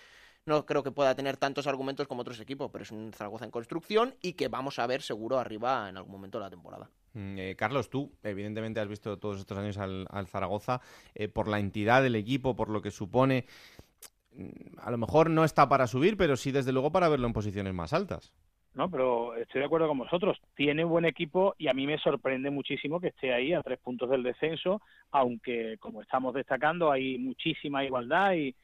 No 0.47 0.65
creo 0.65 0.81
que 0.81 0.89
pueda 0.89 1.13
tener 1.13 1.37
tantos 1.37 1.67
argumentos 1.67 2.07
como 2.07 2.21
otros 2.21 2.39
equipos, 2.39 2.71
pero 2.71 2.81
es 2.81 2.89
un 2.89 3.13
Zaragoza 3.13 3.45
en 3.45 3.51
construcción 3.51 4.15
y 4.23 4.33
que 4.33 4.47
vamos 4.47 4.79
a 4.79 4.87
ver 4.87 5.03
seguro 5.03 5.37
arriba 5.37 5.87
en 5.87 5.97
algún 5.97 6.13
momento 6.13 6.39
de 6.39 6.45
la 6.45 6.49
temporada. 6.49 6.89
Mm, 7.13 7.37
eh, 7.37 7.55
Carlos, 7.55 7.91
tú 7.91 8.11
evidentemente 8.23 8.79
has 8.79 8.87
visto 8.87 9.19
todos 9.19 9.39
estos 9.39 9.55
años 9.55 9.77
al, 9.77 10.07
Zaragoza 10.25 10.81
eh, 11.13 11.27
por 11.27 11.47
la 11.47 11.59
entidad 11.59 12.01
del 12.01 12.15
equipo, 12.15 12.55
por 12.55 12.69
lo 12.69 12.81
que 12.81 12.89
supone. 12.89 13.45
Mm, 14.39 14.79
a 14.79 14.89
lo 14.89 14.97
mejor 14.97 15.29
no 15.29 15.43
está 15.43 15.67
para 15.67 15.85
subir, 15.85 16.15
pero 16.15 16.37
sí 16.37 16.51
desde 16.51 16.71
luego 16.71 16.91
para 16.91 17.09
verlo 17.09 17.27
en 17.27 17.33
posiciones 17.33 17.73
más 17.73 17.93
altas. 17.93 18.33
No, 18.73 18.89
pero 18.89 19.35
estoy 19.35 19.59
de 19.59 19.65
acuerdo 19.65 19.87
con 19.87 19.97
vosotros. 19.97 20.39
Tiene 20.55 20.83
buen 20.85 21.03
equipo 21.03 21.55
y 21.57 21.67
a 21.67 21.73
mí 21.73 21.85
me 21.85 21.97
sorprende 21.97 22.49
muchísimo 22.49 23.01
que 23.01 23.07
esté 23.07 23.33
ahí 23.33 23.51
a 23.51 23.61
tres 23.61 23.79
puntos 23.79 24.09
del 24.09 24.23
descenso, 24.23 24.81
aunque 25.11 25.77
como 25.79 26.01
estamos 26.01 26.33
destacando 26.33 26.91
hay 26.91 27.17
muchísima 27.17 27.83
igualdad 27.83 28.33
y, 28.33 28.55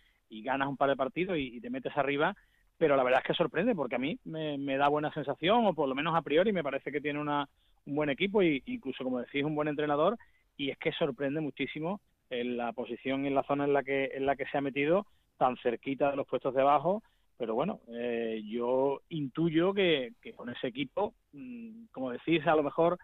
ganas 0.43 0.67
un 0.67 0.75
par 0.75 0.89
de 0.89 0.97
partidos 0.97 1.37
y, 1.37 1.61
te 1.61 1.69
metes 1.69 1.95
arriba, 1.97 2.35
pero 2.77 2.97
la 2.97 3.03
verdad 3.03 3.21
es 3.23 3.27
que 3.27 3.33
sorprende 3.33 3.73
porque 3.73 3.95
a 3.95 3.99
mí 3.99 4.19
me, 4.25 4.77
da 4.77 4.89
buena 4.89 5.11
sensación 5.13 5.65
o 5.65 5.73
por 5.73 5.87
lo 5.87 5.95
menos 5.95 6.13
a 6.13 6.21
priori 6.21 6.51
me 6.51 6.63
parece 6.63 6.91
que 6.91 6.99
tiene 6.99 7.19
una, 7.19 7.47
un 7.85 7.95
buen 7.95 8.09
equipo 8.09 8.41
e 8.41 8.61
incluso 8.65 9.03
como 9.03 9.19
decís 9.19 9.45
un 9.45 9.55
buen 9.55 9.69
entrenador 9.69 10.17
y 10.57 10.71
es 10.71 10.77
que 10.77 10.91
sorprende 10.91 11.39
muchísimo 11.39 12.01
en 12.29 12.57
la 12.57 12.73
posición 12.73 13.23
y 13.23 13.27
en 13.27 13.35
la 13.35 13.43
zona 13.43 13.63
en 13.63 13.73
la 13.73 13.83
que 13.83 14.11
en 14.13 14.25
la 14.25 14.35
que 14.35 14.45
se 14.47 14.57
ha 14.57 14.61
metido 14.61 15.07
tan 15.37 15.57
cerquita 15.57 16.11
de 16.11 16.17
los 16.17 16.27
puestos 16.27 16.53
de 16.53 16.61
abajo, 16.61 17.03
pero 17.37 17.53
bueno, 17.55 17.81
eh, 17.89 18.41
yo 18.45 19.01
intuyo 19.09 19.73
que, 19.73 20.13
con 20.35 20.49
ese 20.49 20.67
equipo, 20.67 21.13
mm, 21.33 21.85
como 21.91 22.11
decís, 22.11 22.45
a 22.47 22.55
lo 22.55 22.63
mejor 22.63 22.97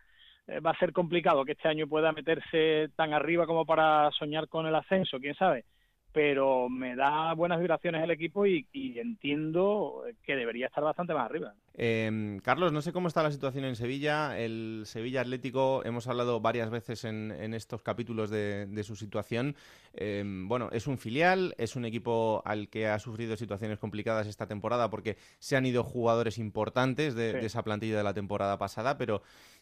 eh, 0.48 0.60
va 0.60 0.72
a 0.72 0.80
ser 0.80 0.94
complicado 0.94 1.44
que 1.46 1.52
este 1.54 1.68
año 1.68 1.88
pueda 1.88 2.12
meterse 2.12 2.90
tan 2.96 3.14
arriba 3.14 3.46
como 3.46 3.66
para 3.66 4.10
soñar 4.12 4.48
con 4.48 4.66
el 4.66 4.76
ascenso, 4.76 5.20
quién 5.20 5.36
sabe 5.36 5.66
pero 6.14 6.70
me 6.70 6.96
da 6.96 7.34
buenas 7.34 7.60
vibraciones 7.60 8.04
el 8.04 8.12
equipo 8.12 8.46
y, 8.46 8.68
entiendo 8.74 10.04
que 10.24 10.36
debería 10.36 10.68
estar 10.68 10.84
bastante 10.84 11.14
más 11.14 11.26
arriba. 11.26 11.54
Em, 11.74 12.40
Carlos, 12.40 12.74
no 12.74 12.82
sé 12.82 12.92
cómo 12.92 13.08
está 13.08 13.24
la 13.24 13.32
situación 13.32 13.64
en 13.64 13.76
Sevilla. 13.76 14.38
El 14.38 14.84
Sevilla 14.86 15.22
Atlético, 15.22 15.84
hemos 15.86 16.08
hablado 16.08 16.42
varias 16.42 16.70
veces 16.70 17.06
en, 17.06 17.32
estos 17.54 17.82
capítulos 17.82 18.30
de, 18.30 18.84
su 18.84 18.96
situación. 18.96 19.56
Em, 19.94 20.48
bueno, 20.48 20.70
es 20.72 20.88
un 20.88 20.98
filial, 20.98 21.56
es 21.58 21.76
un 21.76 21.86
equipo 21.86 22.42
al 22.46 22.70
que 22.70 22.88
ha 22.88 23.00
sufrido 23.00 23.38
situaciones 23.38 23.80
complicadas 23.80 24.28
esta 24.28 24.48
temporada 24.48 24.90
porque 24.90 25.18
se 25.40 25.56
han 25.56 25.66
ido 25.66 25.84
jugadores 25.84 26.38
importantes 26.38 27.16
de, 27.16 27.34
de 27.34 27.46
esa 27.46 27.64
plantilla 27.64 27.98
de 27.98 28.04
la 28.04 28.14
temporada 28.14 28.58
pasada, 28.58 28.98
pero 28.98 29.22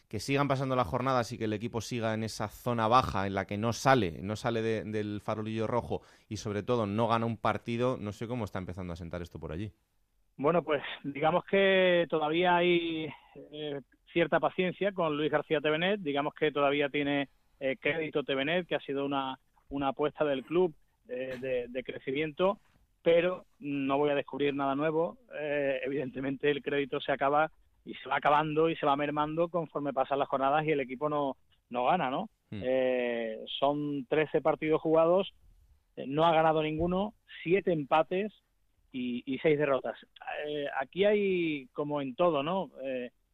que 0.10 0.20
sigan 0.20 0.48
pasando 0.48 0.76
las 0.76 0.88
jornadas 0.88 1.32
y 1.32 1.38
que 1.38 1.46
el 1.46 1.54
equipo 1.54 1.82
siga 1.82 2.16
en 2.16 2.24
esa 2.24 2.48
zona 2.48 2.88
baja 2.88 3.28
en 3.28 3.36
la 3.36 3.46
que 3.46 3.60
no 3.60 3.74
sale, 3.74 4.20
no 4.24 4.36
sale 4.36 4.62
del 4.64 5.22
farolillo 5.22 5.68
rojo 5.68 6.02
y 6.28 6.38
sobre 6.38 6.64
todo 6.64 6.88
no 6.88 7.08
gana 7.08 7.28
un 7.28 7.38
partido, 7.38 7.96
no 8.00 8.12
sé 8.12 8.28
cómo 8.28 8.46
está 8.46 8.58
empezando 8.58 8.92
a 8.92 8.96
sentar 8.96 9.22
esto 9.22 9.40
por 9.40 9.52
allí. 9.52 9.72
Bueno, 10.36 10.64
pues 10.64 10.82
digamos 11.04 11.46
que 11.46 12.08
todavía 12.10 12.56
hay 12.56 13.08
eh, 13.52 13.82
cierta 14.12 14.40
paciencia 14.40 14.94
con 14.94 15.16
Luis 15.16 15.32
García 15.32 15.62
Tevenet, 15.62 16.00
digamos 16.00 16.34
que 16.34 16.52
todavía 16.52 16.90
tiene 16.90 17.30
eh, 17.60 17.78
crédito 17.80 18.24
Tevenet, 18.24 18.66
que 18.66 18.76
ha 18.76 18.80
sido 18.80 19.06
una, 19.06 19.38
una 19.70 19.90
apuesta 19.90 20.26
del 20.26 20.44
club 20.44 20.74
eh, 21.08 21.68
de, 21.70 21.84
crecimiento, 21.84 22.58
pero 23.04 23.46
no 23.60 24.00
voy 24.00 24.10
a 24.10 24.16
descubrir 24.16 24.56
nada 24.56 24.74
nuevo. 24.76 25.18
evidentemente 25.84 26.50
el 26.50 26.64
crédito 26.64 27.00
se 27.00 27.12
acaba 27.12 27.52
y 27.86 27.94
se 27.96 28.10
va 28.10 28.18
acabando 28.18 28.70
y 28.70 28.76
se 28.76 28.86
va 28.86 28.96
mermando 28.96 29.50
conforme 29.50 29.94
pasan 29.94 30.20
las 30.20 30.28
jornadas 30.28 30.66
y 30.66 30.72
el 30.72 30.80
equipo 30.80 31.10
no, 31.10 31.38
no 31.70 31.86
gana, 31.86 32.10
¿no? 32.10 32.30
Eh, 32.52 33.44
son 33.60 34.06
13 34.06 34.42
partidos 34.42 34.82
jugados, 34.82 35.34
eh, 35.96 36.06
no 36.08 36.26
ha 36.26 36.34
ganado 36.34 36.64
ninguno, 36.64 37.14
7 37.44 37.72
empates 37.72 38.34
y, 38.92 39.24
y 39.26 39.38
6 39.40 39.58
derrotas. 39.58 39.98
Eh, 40.48 40.66
aquí 40.80 41.06
hay, 41.06 41.68
como 41.74 42.02
en 42.02 42.16
todo, 42.16 42.44
¿no? 42.44 42.72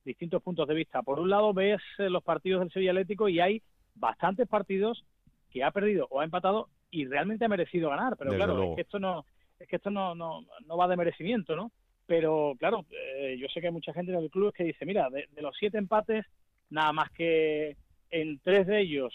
distintos 0.04 0.44
puntos 0.44 0.68
de 0.68 0.76
vista. 0.76 1.02
Por 1.02 1.20
un 1.20 1.32
lado 1.32 1.52
ves 1.52 1.82
los 1.98 2.22
partidos 2.22 2.60
del 2.60 2.72
Sevilla 2.72 2.92
Atlético 2.92 3.28
y 3.28 3.40
hay 3.40 3.64
bastantes 3.96 4.48
partidos 4.48 5.04
que 5.50 5.64
ha 5.64 5.72
perdido 5.72 6.08
o 6.12 6.20
ha 6.20 6.26
empatado 6.26 6.70
y 6.92 7.06
realmente 7.06 7.46
ha 7.46 7.50
merecido 7.50 7.90
ganar, 7.90 8.16
pero 8.16 8.36
claro, 8.36 8.62
es 8.64 8.76
que 8.76 8.82
esto 8.82 9.00
no 9.00 9.26
es 9.60 9.68
que 9.68 9.78
esto 9.78 9.90
no, 9.90 10.14
no, 10.16 10.46
no 10.66 10.78
va 10.78 10.88
de 10.88 10.98
merecimiento, 10.98 11.56
¿no? 11.56 11.72
Pero 12.06 12.56
claro, 12.60 12.86
eh, 12.91 13.38
yo 13.39 13.48
sé 13.48 13.62
que 13.62 13.68
hay 13.68 13.74
mucha 13.74 13.94
gente 13.94 14.12
en 14.12 14.20
el 14.20 14.30
club 14.30 14.54
que 14.54 14.63
dice, 14.63 14.86
mira, 14.86 15.10
de, 15.10 15.28
los 15.41 15.56
siete 15.58 15.78
empates, 15.78 16.26
nada 16.70 16.91
más 16.94 17.10
que 17.12 17.78
en 18.12 18.39
tres 18.39 18.68
de 18.68 18.82
ellos 18.82 19.13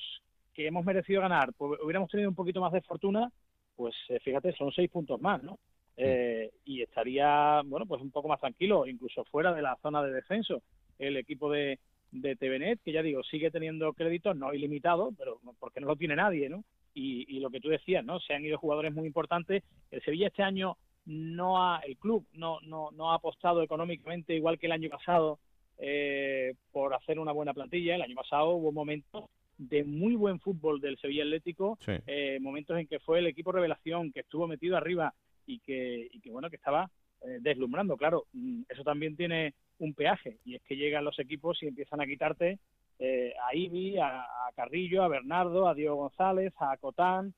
que 0.52 0.66
hemos 0.66 0.84
merecido 0.84 1.20
ganar, 1.20 1.52
pues 1.56 1.80
hubiéramos 1.82 2.10
tenido 2.10 2.28
un 2.28 2.34
poquito 2.34 2.60
más 2.60 2.72
de 2.72 2.80
fortuna, 2.82 3.30
pues 3.76 3.94
eh, 4.08 4.18
fíjate, 4.20 4.52
son 4.52 4.72
seis 4.72 4.90
puntos 4.90 5.20
más, 5.20 5.42
¿no? 5.42 5.58
Eh, 5.96 6.50
y 6.64 6.82
estaría, 6.82 7.62
bueno, 7.64 7.86
pues 7.86 8.02
un 8.02 8.10
poco 8.10 8.28
más 8.28 8.40
tranquilo, 8.40 8.86
incluso 8.86 9.24
fuera 9.26 9.52
de 9.52 9.62
la 9.62 9.76
zona 9.82 10.02
de 10.02 10.12
descenso, 10.12 10.62
el 10.98 11.16
equipo 11.16 11.50
de, 11.50 11.78
de 12.10 12.36
TVNet, 12.36 12.80
que 12.82 12.92
ya 12.92 13.02
digo, 13.02 13.22
sigue 13.22 13.50
teniendo 13.50 13.92
créditos, 13.92 14.36
no 14.36 14.52
ilimitado, 14.52 15.12
pero 15.16 15.40
porque 15.58 15.80
no 15.80 15.86
lo 15.86 15.96
tiene 15.96 16.16
nadie, 16.16 16.48
¿no? 16.48 16.64
Y, 16.92 17.36
y, 17.36 17.38
lo 17.38 17.50
que 17.50 17.60
tú 17.60 17.68
decías, 17.68 18.04
¿no? 18.04 18.18
Se 18.18 18.34
han 18.34 18.44
ido 18.44 18.58
jugadores 18.58 18.92
muy 18.92 19.06
importantes. 19.06 19.62
El 19.92 20.02
Sevilla 20.02 20.26
este 20.26 20.42
año 20.42 20.76
no 21.10 21.62
ha, 21.62 21.80
el 21.80 21.96
club 21.96 22.24
no, 22.34 22.60
no, 22.60 22.90
no 22.92 23.10
ha 23.10 23.16
apostado 23.16 23.62
económicamente 23.62 24.34
igual 24.34 24.58
que 24.58 24.66
el 24.66 24.72
año 24.72 24.88
pasado 24.88 25.40
eh, 25.82 26.54
por 26.72 26.94
hacer 26.94 27.18
una 27.18 27.32
buena 27.32 27.54
plantilla. 27.54 27.94
El 27.94 28.02
año 28.02 28.14
pasado 28.14 28.50
hubo 28.50 28.70
momentos 28.70 29.24
de 29.56 29.82
muy 29.82 30.14
buen 30.14 30.38
fútbol 30.38 30.80
del 30.80 30.98
Sevilla 30.98 31.24
Atlético, 31.24 31.78
eh, 32.06 32.38
momentos 32.40 32.78
en 32.78 32.86
que 32.86 33.00
fue 33.00 33.18
el 33.18 33.26
equipo 33.26 33.50
revelación, 33.50 34.12
que 34.12 34.20
estuvo 34.20 34.46
metido 34.46 34.76
arriba 34.76 35.14
y 35.46 35.58
que, 35.60 36.08
y 36.12 36.20
que 36.20 36.30
bueno, 36.30 36.48
que 36.50 36.56
estaba 36.56 36.90
eh, 37.22 37.38
deslumbrando. 37.40 37.96
Claro, 37.96 38.26
mm, 38.34 38.62
eso 38.68 38.84
también 38.84 39.16
tiene 39.16 39.54
un 39.78 39.94
peaje 39.94 40.36
y 40.44 40.54
es 40.54 40.62
que 40.62 40.76
llegan 40.76 41.04
los 41.04 41.18
equipos 41.18 41.62
y 41.62 41.66
empiezan 41.68 42.00
a 42.00 42.06
quitarte 42.06 42.58
a 43.02 43.56
Ibi, 43.56 43.96
a, 43.96 44.26
Carrillo, 44.54 45.02
a 45.02 45.08
Bernardo, 45.08 45.66
a 45.66 45.74
Diego 45.74 45.96
González, 45.96 46.52
a 46.58 46.76
Cotán, 46.76 47.32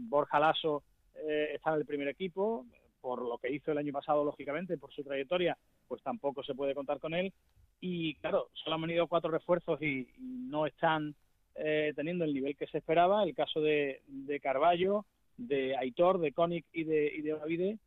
Borja 0.00 0.40
Lasso 0.40 0.82
está 1.12 1.74
en 1.74 1.80
el 1.80 1.84
primer 1.84 2.08
equipo, 2.08 2.64
por 3.00 3.22
lo 3.22 3.38
que 3.38 3.52
hizo 3.52 3.72
el 3.72 3.78
año 3.78 3.92
pasado, 3.92 4.24
lógicamente, 4.24 4.78
por 4.78 4.92
su 4.92 5.02
trayectoria, 5.02 5.56
pues 5.88 6.02
tampoco 6.02 6.42
se 6.42 6.54
puede 6.54 6.74
contar 6.74 7.00
con 7.00 7.14
él. 7.14 7.32
Y 7.80 8.14
claro, 8.16 8.48
solo 8.52 8.76
han 8.76 8.82
venido 8.82 9.06
cuatro 9.06 9.30
refuerzos 9.30 9.80
y, 9.82 10.08
no 10.18 10.66
están 10.66 11.14
eh, 11.54 11.92
teniendo 11.94 12.24
el 12.24 12.34
nivel 12.34 12.56
que 12.56 12.66
se 12.66 12.78
esperaba. 12.78 13.22
El 13.22 13.34
caso 13.34 13.60
de, 13.60 14.02
de 14.06 14.40
Carballo, 14.40 15.04
de 15.36 15.76
Aitor, 15.76 16.18
de 16.18 16.32
Konik 16.32 16.66
y 16.72 16.84
de, 16.84 17.12
y 17.14 17.22
de 17.22 17.32
Olavide. 17.34 17.78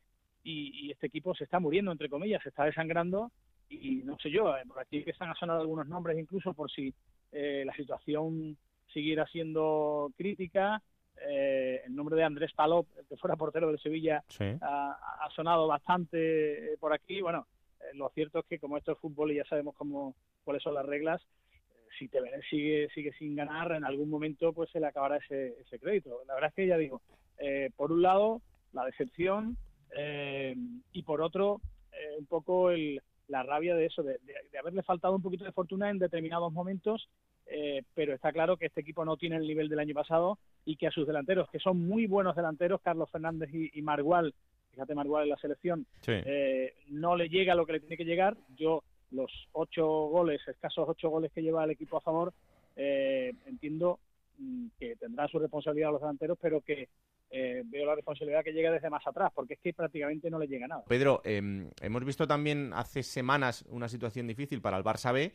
Y, 0.43 0.91
este 0.91 1.08
equipo 1.08 1.36
se 1.36 1.45
está 1.45 1.60
muriendo, 1.60 1.91
entre 1.91 2.10
comillas, 2.10 2.41
se 2.43 2.49
está 2.49 2.65
desangrando. 2.65 3.32
Y 3.69 4.02
no 4.04 4.17
sé 4.19 4.30
yo, 4.30 4.56
eh, 4.56 4.63
por 4.67 4.80
aquí 4.80 5.04
están 5.06 5.30
a 5.30 5.36
sonar 5.36 5.60
algunos 5.60 5.88
nombres 5.88 6.17
incluso 6.19 6.54
por 6.54 6.71
si 6.71 6.93
eh, 7.32 7.63
la 7.65 7.73
situación 7.73 8.58
siguiera 8.93 9.26
siendo 9.28 10.12
crítica 10.15 10.82
eh, 11.21 11.82
el 11.86 11.95
nombre 11.95 12.15
de 12.15 12.23
Andrés 12.23 12.52
Palop, 12.54 12.88
que 13.08 13.17
fuera 13.17 13.36
portero 13.36 13.67
del 13.67 13.80
Sevilla, 13.80 14.23
ha, 14.62 15.30
sonado 15.36 15.67
bastante 15.67 16.73
eh, 16.73 16.78
por 16.80 16.93
aquí. 16.93 17.21
Bueno, 17.21 17.47
eh, 17.80 17.95
lo 17.95 18.10
cierto 18.10 18.39
es 18.39 18.45
que 18.45 18.60
como 18.60 18.78
esto 18.78 18.91
es 18.91 18.97
fútbol 18.99 19.32
y 19.32 19.36
ya 19.36 19.45
sabemos 19.45 19.76
cómo, 19.76 20.15
cuáles 20.43 20.63
son 20.63 20.73
las 20.73 20.86
reglas, 20.86 21.21
si 21.97 22.08
te 22.08 22.19
sigue 22.49 22.89
sigue 22.93 23.13
sin 23.13 23.36
ganar, 23.36 23.71
en 23.71 23.86
algún 23.86 24.10
momento 24.10 24.52
pues 24.52 24.69
se 24.71 24.80
le 24.80 24.88
acabará 24.88 25.17
ese, 25.17 25.60
ese 25.62 25.80
crédito. 25.80 26.21
La 26.28 26.34
verdad 26.34 26.49
es 26.49 26.56
que 26.56 26.67
ya 26.67 26.78
digo, 26.78 27.02
por 27.76 27.91
un 27.91 28.02
lado 28.02 28.41
la 28.73 28.86
decepción 28.86 29.56
y 30.91 31.04
por 31.04 31.21
otro 31.21 31.62
un 32.17 32.26
poco 32.26 32.71
el, 32.71 32.99
la 33.28 33.43
rabia 33.43 33.76
de 33.76 33.86
eso, 33.86 34.02
de, 34.02 34.17
de, 34.52 34.58
haberle 34.58 34.82
faltado 34.82 35.15
un 35.15 35.21
poquito 35.21 35.43
de 35.43 35.52
fortuna 35.52 35.91
en 35.91 35.99
determinados 35.99 36.52
momentos 36.52 37.10
eh, 37.56 37.84
pero 37.94 38.16
está 38.16 38.32
claro 38.32 38.58
que 38.58 38.66
este 38.66 38.82
equipo 38.82 39.06
no 39.06 39.16
tiene 39.16 39.36
el 39.36 39.46
nivel 39.46 39.70
del 39.70 39.78
año 39.78 39.94
pasado 39.94 40.39
y 40.66 40.76
que 40.76 40.88
a 40.88 40.92
sus 40.92 41.06
delanteros, 41.06 41.48
que 41.52 41.60
son 41.60 41.88
muy 41.88 42.08
buenos 42.08 42.36
delanteros, 42.36 42.82
Carlos 42.82 43.12
Fernández 43.12 43.52
y, 43.54 43.80
Margual, 43.84 44.34
fíjate 44.72 44.96
Margual 44.96 45.26
en 45.26 45.30
la 45.30 45.38
selección, 45.38 45.86
eh, 46.08 46.74
no 46.88 47.16
le 47.16 47.30
llega 47.30 47.54
lo 47.54 47.68
que 47.68 47.74
le 47.74 47.80
tiene 47.82 47.98
que 47.98 48.06
llegar. 48.06 48.36
Yo 48.58 48.84
los 49.12 49.32
ocho 49.52 49.86
goles, 49.86 50.42
escasos 50.48 50.89
ocho 50.89 51.12
goles 51.12 51.32
que 51.32 51.44
lleva 51.44 51.63
el 51.63 51.70
equipo 51.70 51.98
a 51.98 52.02
favor, 52.02 52.34
eh, 52.76 53.32
entiendo 53.46 54.00
mm, 54.39 54.70
que 54.80 54.96
tendrán 54.96 55.28
su 55.28 55.38
responsabilidad 55.38 55.92
los 55.92 56.02
delanteros, 56.02 56.39
pero 56.42 56.62
que 56.62 56.89
veo 57.66 57.88
la 57.88 57.96
responsabilidad 57.96 58.44
que 58.44 58.54
llega 58.54 58.70
desde 58.70 58.92
más 58.92 59.08
atrás, 59.08 59.32
porque 59.34 59.56
es 59.56 59.60
que 59.60 59.74
prácticamente 59.74 60.30
no 60.30 60.38
le 60.38 60.46
llega 60.46 60.68
nada. 60.68 60.84
Pedro, 60.88 61.20
em, 61.24 61.68
hemos 61.82 62.06
visto 62.06 62.28
también 62.28 62.72
hace 62.76 63.02
semanas 63.02 63.66
una 63.70 63.89
situación 63.89 64.28
difícil 64.28 64.62
para 64.62 64.78
el 64.78 64.84
Barça 64.84 65.12
B, 65.12 65.32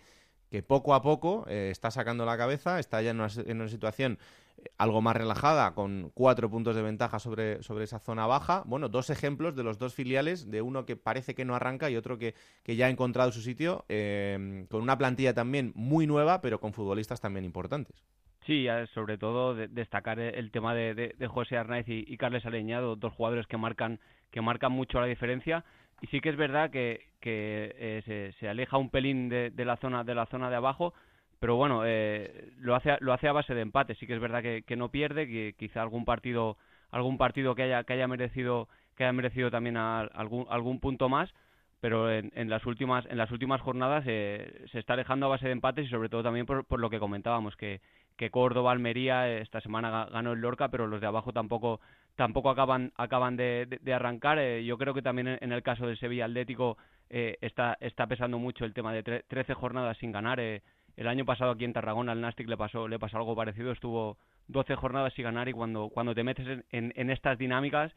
que 0.51 0.63
poco 0.63 0.95
a 0.95 1.03
poco 1.03 1.45
eh, 1.49 1.69
está 1.71 1.91
sacando 1.91 2.25
la 2.25 2.37
cabeza, 2.37 2.79
está 2.79 3.03
ya 3.03 3.11
en 3.11 3.21
una, 3.21 3.69
situación 3.69 4.19
eh, 4.57 4.71
algo 4.79 5.03
más 5.03 5.17
relajada, 5.17 5.75
con 5.75 6.11
cuatro 6.15 6.51
puntos 6.51 6.75
de 6.75 6.83
ventaja 6.83 7.19
sobre, 7.19 7.63
sobre 7.63 7.85
esa 7.85 7.99
zona 7.99 8.27
baja. 8.27 8.63
Bueno, 8.67 8.89
dos 8.89 9.11
ejemplos 9.11 9.55
de 9.57 9.65
los 9.65 9.79
dos 9.79 9.95
filiales, 9.95 10.51
de 10.51 10.63
uno 10.63 10.87
que 10.87 10.97
parece 10.97 11.35
que 11.35 11.45
no 11.45 11.55
arranca 11.55 11.91
y 11.91 11.97
otro 11.97 12.19
que, 12.19 12.35
ya 12.65 12.87
ha 12.87 12.91
encontrado 12.91 13.33
su 13.33 13.41
sitio, 13.41 13.85
eh, 13.89 14.67
con 14.71 14.83
una 14.83 14.97
plantilla 14.97 15.35
también 15.35 15.73
muy 15.75 16.07
nueva, 16.07 16.41
pero 16.41 16.61
con 16.61 16.73
futbolistas 16.73 17.21
también 17.21 17.45
importantes. 17.45 18.05
Sí, 18.47 18.67
sobre 18.95 19.19
todo 19.19 19.55
destacar 19.55 20.19
el 20.19 20.51
tema 20.51 20.75
de, 20.75 21.15
José 21.29 21.59
Arnaiz 21.59 21.87
y, 21.87 22.05
y 22.07 22.17
Carles 22.17 22.47
Aleñado, 22.47 22.97
dos 22.97 23.13
jugadores 23.13 23.47
que 23.47 23.59
marcan, 23.59 24.01
que 24.31 24.41
marcan 24.41 24.73
mucho 24.73 25.01
la 25.01 25.07
diferencia 25.07 25.67
y 26.01 26.07
sí 26.09 26.21
que 26.21 26.29
es 26.29 26.37
verdad 26.37 26.71
que, 26.71 27.07
que 27.21 27.75
eh, 27.77 28.35
se, 28.39 28.49
aleja 28.49 28.79
un 28.79 28.91
pelín 28.91 29.29
de, 29.29 29.53
la 29.57 29.77
zona 29.77 30.05
de 30.05 30.15
la 30.15 30.27
zona 30.27 30.51
de 30.51 30.57
abajo 30.57 30.95
pero 31.41 31.57
bueno 31.57 31.83
eh, 31.85 32.53
lo 32.59 32.75
hace 32.75 32.97
lo 33.01 33.13
hace 33.13 33.29
a 33.29 33.33
base 33.33 33.55
de 33.55 33.63
empate. 33.63 33.95
Sí 33.95 34.07
que 34.07 34.15
es 34.15 34.21
verdad 34.21 34.43
que, 34.43 34.77
no 34.77 34.91
pierde 34.91 35.27
que 35.27 35.55
quizá 35.57 35.83
algún 35.83 36.05
partido 36.05 36.57
algún 36.91 37.19
partido 37.19 37.55
que 37.55 37.63
haya 37.63 37.85
que 37.85 37.93
haya 37.93 38.09
merecido 38.09 38.69
que 38.97 39.05
haya 39.05 39.13
merecido 39.13 39.51
también 39.51 39.77
algún 39.77 40.47
algún 40.49 40.81
punto 40.81 41.09
más 41.09 41.33
pero 41.81 42.11
en, 42.11 42.33
en, 42.35 42.51
las 42.51 42.67
últimas 42.67 43.07
en 43.07 43.19
las 43.19 43.31
últimas 43.31 43.61
jornadas 43.61 44.05
eh, 44.07 44.65
se 44.73 44.81
está 44.81 44.95
alejando 44.95 45.27
a 45.27 45.31
base 45.31 45.47
de 45.47 45.53
empates 45.53 45.87
y 45.87 45.91
sobre 45.91 46.09
todo 46.09 46.25
también 46.25 46.45
por, 46.45 46.65
por 46.65 46.81
lo 46.81 46.91
que 46.91 46.99
comentábamos 46.99 47.57
que, 47.57 47.81
que 48.17 48.31
Córdoba 48.31 48.73
Almería 48.73 49.29
esta 49.29 49.61
semana 49.61 50.09
ganó 50.11 50.33
el 50.33 50.41
Lorca 50.41 50.71
pero 50.71 50.89
los 50.89 51.01
de 51.01 51.07
abajo 51.07 51.33
tampoco 51.33 51.81
tampoco 52.19 52.51
acaban 52.51 52.93
acaban 52.97 53.37
de, 53.37 53.79
arrancar. 53.95 54.41
Eh, 54.41 54.65
yo 54.65 54.77
creo 54.77 54.93
que 54.93 55.03
también 55.03 55.39
en 55.41 55.53
el 55.53 55.63
caso 55.63 55.87
del 55.87 55.97
Sevilla 56.01 56.25
Atlético 56.25 56.77
eh, 57.09 57.39
está 57.41 57.79
está 57.81 58.09
pesando 58.09 58.41
mucho 58.41 58.65
el 58.65 58.75
tema 58.75 58.93
de 58.93 59.23
13 59.23 59.55
jornadas 59.55 59.97
sin 59.99 60.11
ganar. 60.11 60.41
Eh, 60.41 60.63
el 60.97 61.07
año 61.07 61.25
pasado 61.25 61.53
aquí 61.53 61.65
en 61.65 61.73
Tarragona 61.73 62.11
al 62.11 62.21
Nastic 62.21 62.49
le 62.49 62.57
pasó 62.57 62.89
le 62.89 62.99
pasó 62.99 63.19
algo 63.19 63.37
parecido. 63.37 63.71
Estuvo 63.71 64.19
12 64.49 64.75
jornadas 64.75 65.13
sin 65.15 65.27
ganar 65.27 65.49
y 65.49 65.53
cuando 65.53 65.91
cuando 65.91 66.13
te 66.13 66.25
metes 66.25 66.65
en, 66.73 66.93
en, 66.97 67.11
estas 67.11 67.39
dinámicas 67.39 67.95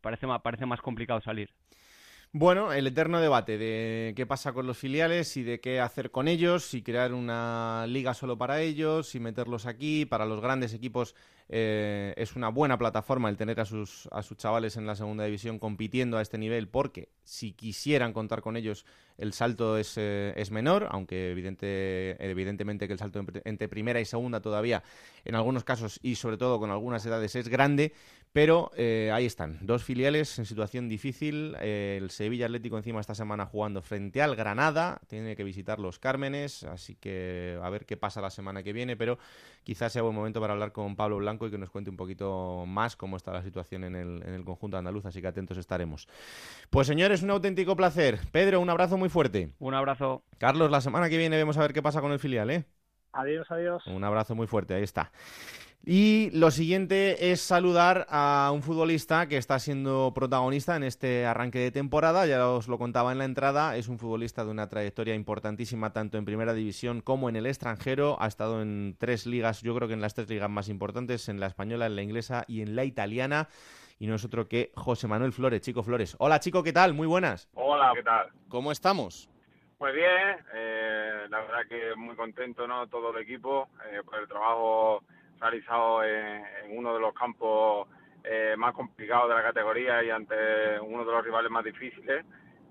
parece 0.00 0.26
parece 0.42 0.64
más 0.64 0.80
complicado 0.80 1.20
salir. 1.20 1.50
Bueno, 2.34 2.72
el 2.72 2.86
eterno 2.86 3.20
debate 3.20 3.58
de 3.58 4.14
qué 4.16 4.24
pasa 4.24 4.54
con 4.54 4.66
los 4.66 4.78
filiales 4.78 5.36
y 5.36 5.42
de 5.42 5.60
qué 5.60 5.80
hacer 5.80 6.10
con 6.10 6.28
ellos, 6.28 6.64
si 6.64 6.82
crear 6.82 7.12
una 7.12 7.84
liga 7.86 8.14
solo 8.14 8.38
para 8.38 8.62
ellos, 8.62 9.10
si 9.10 9.20
meterlos 9.20 9.66
aquí, 9.66 10.06
para 10.06 10.24
los 10.24 10.40
grandes 10.40 10.72
equipos 10.72 11.14
eh, 11.50 12.14
es 12.16 12.34
una 12.34 12.48
buena 12.48 12.78
plataforma 12.78 13.28
el 13.28 13.36
tener 13.36 13.60
a 13.60 13.66
sus, 13.66 14.08
a 14.10 14.22
sus 14.22 14.38
chavales 14.38 14.78
en 14.78 14.86
la 14.86 14.96
segunda 14.96 15.26
división 15.26 15.58
compitiendo 15.58 16.16
a 16.16 16.22
este 16.22 16.38
nivel, 16.38 16.68
porque 16.68 17.10
si 17.22 17.52
quisieran 17.52 18.14
contar 18.14 18.40
con 18.40 18.56
ellos, 18.56 18.86
el 19.18 19.34
salto 19.34 19.76
es, 19.76 19.98
eh, 19.98 20.32
es 20.34 20.50
menor, 20.50 20.88
aunque 20.90 21.32
evidente, 21.32 22.16
evidentemente 22.18 22.86
que 22.86 22.94
el 22.94 22.98
salto 22.98 23.22
entre 23.44 23.68
primera 23.68 24.00
y 24.00 24.06
segunda 24.06 24.40
todavía, 24.40 24.82
en 25.26 25.34
algunos 25.34 25.64
casos 25.64 26.00
y 26.02 26.14
sobre 26.14 26.38
todo 26.38 26.58
con 26.58 26.70
algunas 26.70 27.04
edades, 27.04 27.36
es 27.36 27.48
grande, 27.48 27.92
pero 28.32 28.70
eh, 28.76 29.10
ahí 29.12 29.26
están, 29.26 29.58
dos 29.60 29.84
filiales 29.84 30.38
en 30.38 30.46
situación 30.46 30.88
difícil. 30.88 31.54
el 31.56 32.10
Sevilla 32.10 32.46
Atlético 32.46 32.76
encima 32.76 33.00
esta 33.00 33.14
semana 33.14 33.46
jugando 33.46 33.82
frente 33.82 34.22
al 34.22 34.36
Granada, 34.36 35.00
tiene 35.06 35.36
que 35.36 35.44
visitar 35.44 35.78
los 35.78 35.98
Cármenes, 35.98 36.64
así 36.64 36.94
que 36.94 37.58
a 37.62 37.68
ver 37.70 37.84
qué 37.84 37.96
pasa 37.96 38.20
la 38.20 38.30
semana 38.30 38.62
que 38.62 38.72
viene, 38.72 38.96
pero 38.96 39.18
quizás 39.64 39.92
sea 39.92 40.02
buen 40.02 40.14
momento 40.14 40.40
para 40.40 40.54
hablar 40.54 40.72
con 40.72 40.96
Pablo 40.96 41.18
Blanco 41.18 41.46
y 41.46 41.50
que 41.50 41.58
nos 41.58 41.70
cuente 41.70 41.90
un 41.90 41.96
poquito 41.96 42.64
más 42.66 42.96
cómo 42.96 43.16
está 43.16 43.32
la 43.32 43.42
situación 43.42 43.84
en 43.84 43.96
el, 43.96 44.22
en 44.26 44.34
el 44.34 44.44
conjunto 44.44 44.76
andaluz, 44.76 45.04
así 45.06 45.20
que 45.20 45.28
atentos 45.28 45.58
estaremos. 45.58 46.08
Pues 46.70 46.86
señores, 46.86 47.22
un 47.22 47.30
auténtico 47.30 47.76
placer. 47.76 48.18
Pedro, 48.32 48.60
un 48.60 48.70
abrazo 48.70 48.96
muy 48.96 49.08
fuerte. 49.08 49.50
Un 49.58 49.74
abrazo. 49.74 50.24
Carlos, 50.38 50.70
la 50.70 50.80
semana 50.80 51.08
que 51.08 51.18
viene 51.18 51.36
vemos 51.36 51.58
a 51.58 51.60
ver 51.60 51.72
qué 51.72 51.82
pasa 51.82 52.00
con 52.00 52.12
el 52.12 52.18
filial, 52.18 52.50
¿eh? 52.50 52.64
Adiós, 53.12 53.50
adiós. 53.50 53.86
Un 53.86 54.04
abrazo 54.04 54.34
muy 54.34 54.46
fuerte, 54.46 54.74
ahí 54.74 54.82
está. 54.82 55.12
Y 55.84 56.30
lo 56.32 56.52
siguiente 56.52 57.32
es 57.32 57.40
saludar 57.40 58.06
a 58.08 58.52
un 58.54 58.62
futbolista 58.62 59.26
que 59.26 59.36
está 59.36 59.58
siendo 59.58 60.12
protagonista 60.14 60.76
en 60.76 60.84
este 60.84 61.26
arranque 61.26 61.58
de 61.58 61.72
temporada. 61.72 62.24
Ya 62.24 62.48
os 62.48 62.68
lo 62.68 62.78
contaba 62.78 63.10
en 63.10 63.18
la 63.18 63.24
entrada, 63.24 63.76
es 63.76 63.88
un 63.88 63.98
futbolista 63.98 64.44
de 64.44 64.52
una 64.52 64.68
trayectoria 64.68 65.16
importantísima 65.16 65.92
tanto 65.92 66.18
en 66.18 66.24
primera 66.24 66.54
división 66.54 67.00
como 67.00 67.28
en 67.28 67.34
el 67.34 67.46
extranjero. 67.46 68.16
Ha 68.20 68.28
estado 68.28 68.62
en 68.62 68.94
tres 68.96 69.26
ligas, 69.26 69.62
yo 69.62 69.74
creo 69.74 69.88
que 69.88 69.94
en 69.94 70.00
las 70.00 70.14
tres 70.14 70.28
ligas 70.28 70.48
más 70.48 70.68
importantes, 70.68 71.28
en 71.28 71.40
la 71.40 71.48
española, 71.48 71.86
en 71.86 71.96
la 71.96 72.02
inglesa 72.02 72.44
y 72.46 72.62
en 72.62 72.76
la 72.76 72.84
italiana. 72.84 73.48
Y 73.98 74.06
no 74.06 74.14
es 74.14 74.24
otro 74.24 74.46
que 74.46 74.70
José 74.76 75.08
Manuel 75.08 75.32
Flores, 75.32 75.62
Chico 75.62 75.82
Flores. 75.82 76.14
Hola 76.20 76.38
Chico, 76.38 76.62
¿qué 76.62 76.72
tal? 76.72 76.94
Muy 76.94 77.08
buenas. 77.08 77.48
Hola, 77.54 77.90
¿qué 77.92 78.04
tal? 78.04 78.28
¿Cómo 78.48 78.70
estamos? 78.70 79.28
Pues 79.78 79.94
bien, 79.94 80.38
eh, 80.54 81.26
la 81.28 81.40
verdad 81.40 81.66
que 81.68 81.96
muy 81.96 82.14
contento, 82.14 82.68
¿no? 82.68 82.86
Todo 82.86 83.10
el 83.16 83.20
equipo 83.24 83.68
eh, 83.90 84.00
por 84.04 84.20
el 84.20 84.28
trabajo 84.28 85.02
realizado 85.42 86.04
en, 86.04 86.42
uno 86.70 86.94
de 86.94 87.00
los 87.00 87.12
campos 87.12 87.88
eh, 88.24 88.54
más 88.56 88.72
complicados 88.72 89.28
de 89.28 89.34
la 89.34 89.42
categoría 89.42 90.02
y 90.02 90.10
ante 90.10 90.80
uno 90.80 91.04
de 91.04 91.12
los 91.12 91.24
rivales 91.24 91.50
más 91.50 91.64
difíciles 91.64 92.24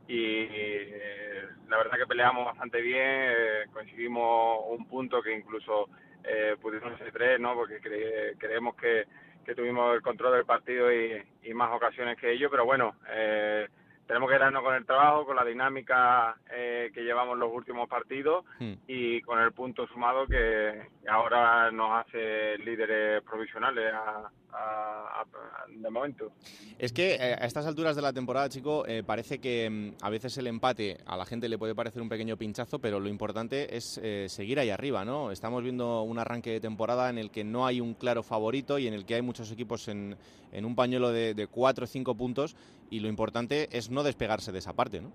y 0.07 0.47
eh, 0.49 1.47
la 1.69 1.77
verdad 1.77 1.97
que 1.97 2.07
peleamos 2.07 2.45
bastante 2.45 2.81
bien, 2.81 3.01
eh, 3.01 3.65
conseguimos 3.71 4.65
un 4.69 4.85
punto 4.85 5.21
que 5.21 5.33
incluso 5.33 5.87
eh, 6.23 6.55
pudimos 6.61 6.97
ser 6.97 7.11
tres, 7.11 7.39
¿no? 7.39 7.53
Porque 7.55 7.79
cre 7.79 8.35
creemos 8.37 8.75
que, 8.75 9.05
que 9.45 9.55
tuvimos 9.55 9.95
el 9.95 10.01
control 10.01 10.33
del 10.33 10.45
partido 10.45 10.91
y, 10.91 11.21
y 11.43 11.53
más 11.53 11.71
ocasiones 11.73 12.17
que 12.17 12.31
ellos, 12.31 12.51
pero 12.51 12.65
bueno, 12.65 12.95
eh, 13.09 13.67
tenemos 14.11 14.29
que 14.29 14.39
darnos 14.39 14.61
con 14.61 14.75
el 14.75 14.85
trabajo, 14.85 15.25
con 15.25 15.37
la 15.37 15.45
dinámica 15.45 16.35
eh, 16.51 16.91
que 16.93 17.01
llevamos 17.01 17.37
los 17.37 17.49
últimos 17.49 17.87
partidos 17.87 18.43
Hmm. 18.59 18.73
y 18.85 19.21
con 19.21 19.39
el 19.39 19.53
punto 19.53 19.87
sumado 19.87 20.27
que 20.27 20.89
ahora 21.07 21.71
nos 21.71 22.01
hace 22.05 22.57
líderes 22.57 23.23
provisionales 23.23 23.93
a, 23.93 24.29
a- 24.53 25.21
a- 25.21 25.25
de 25.69 25.89
momento. 25.89 26.31
Es 26.77 26.91
que 26.93 27.15
eh, 27.15 27.33
a 27.39 27.45
estas 27.45 27.65
alturas 27.65 27.95
de 27.95 28.01
la 28.01 28.11
temporada, 28.13 28.49
chico, 28.49 28.85
eh, 28.87 29.03
parece 29.05 29.39
que 29.39 29.69
mm, 29.69 30.03
a 30.03 30.09
veces 30.09 30.37
el 30.37 30.47
empate 30.47 30.97
a 31.05 31.15
la 31.17 31.25
gente 31.25 31.47
le 31.49 31.57
puede 31.57 31.73
parecer 31.75 32.01
un 32.01 32.09
pequeño 32.09 32.37
pinchazo, 32.37 32.79
pero 32.79 32.99
lo 32.99 33.07
importante 33.09 33.75
es 33.75 33.99
eh, 34.03 34.27
seguir 34.29 34.59
ahí 34.59 34.69
arriba, 34.69 35.05
¿no? 35.05 35.31
Estamos 35.31 35.63
viendo 35.63 36.01
un 36.03 36.19
arranque 36.19 36.51
de 36.51 36.59
temporada 36.59 37.09
en 37.09 37.17
el 37.17 37.31
que 37.31 37.43
no 37.43 37.65
hay 37.65 37.79
un 37.81 37.93
claro 37.93 38.23
favorito 38.23 38.77
y 38.79 38.87
en 38.87 38.93
el 38.93 39.05
que 39.05 39.15
hay 39.15 39.21
muchos 39.21 39.51
equipos 39.51 39.87
en, 39.87 40.17
en 40.51 40.65
un 40.65 40.75
pañuelo 40.75 41.11
de, 41.11 41.33
de 41.33 41.47
cuatro 41.47 41.85
o 41.85 41.87
cinco 41.87 42.15
puntos 42.15 42.55
y 42.89 42.99
lo 42.99 43.07
importante 43.07 43.69
es 43.71 43.89
no 43.89 44.03
despegarse 44.03 44.51
de 44.51 44.59
esa 44.59 44.73
parte, 44.73 45.01
¿no? 45.01 45.11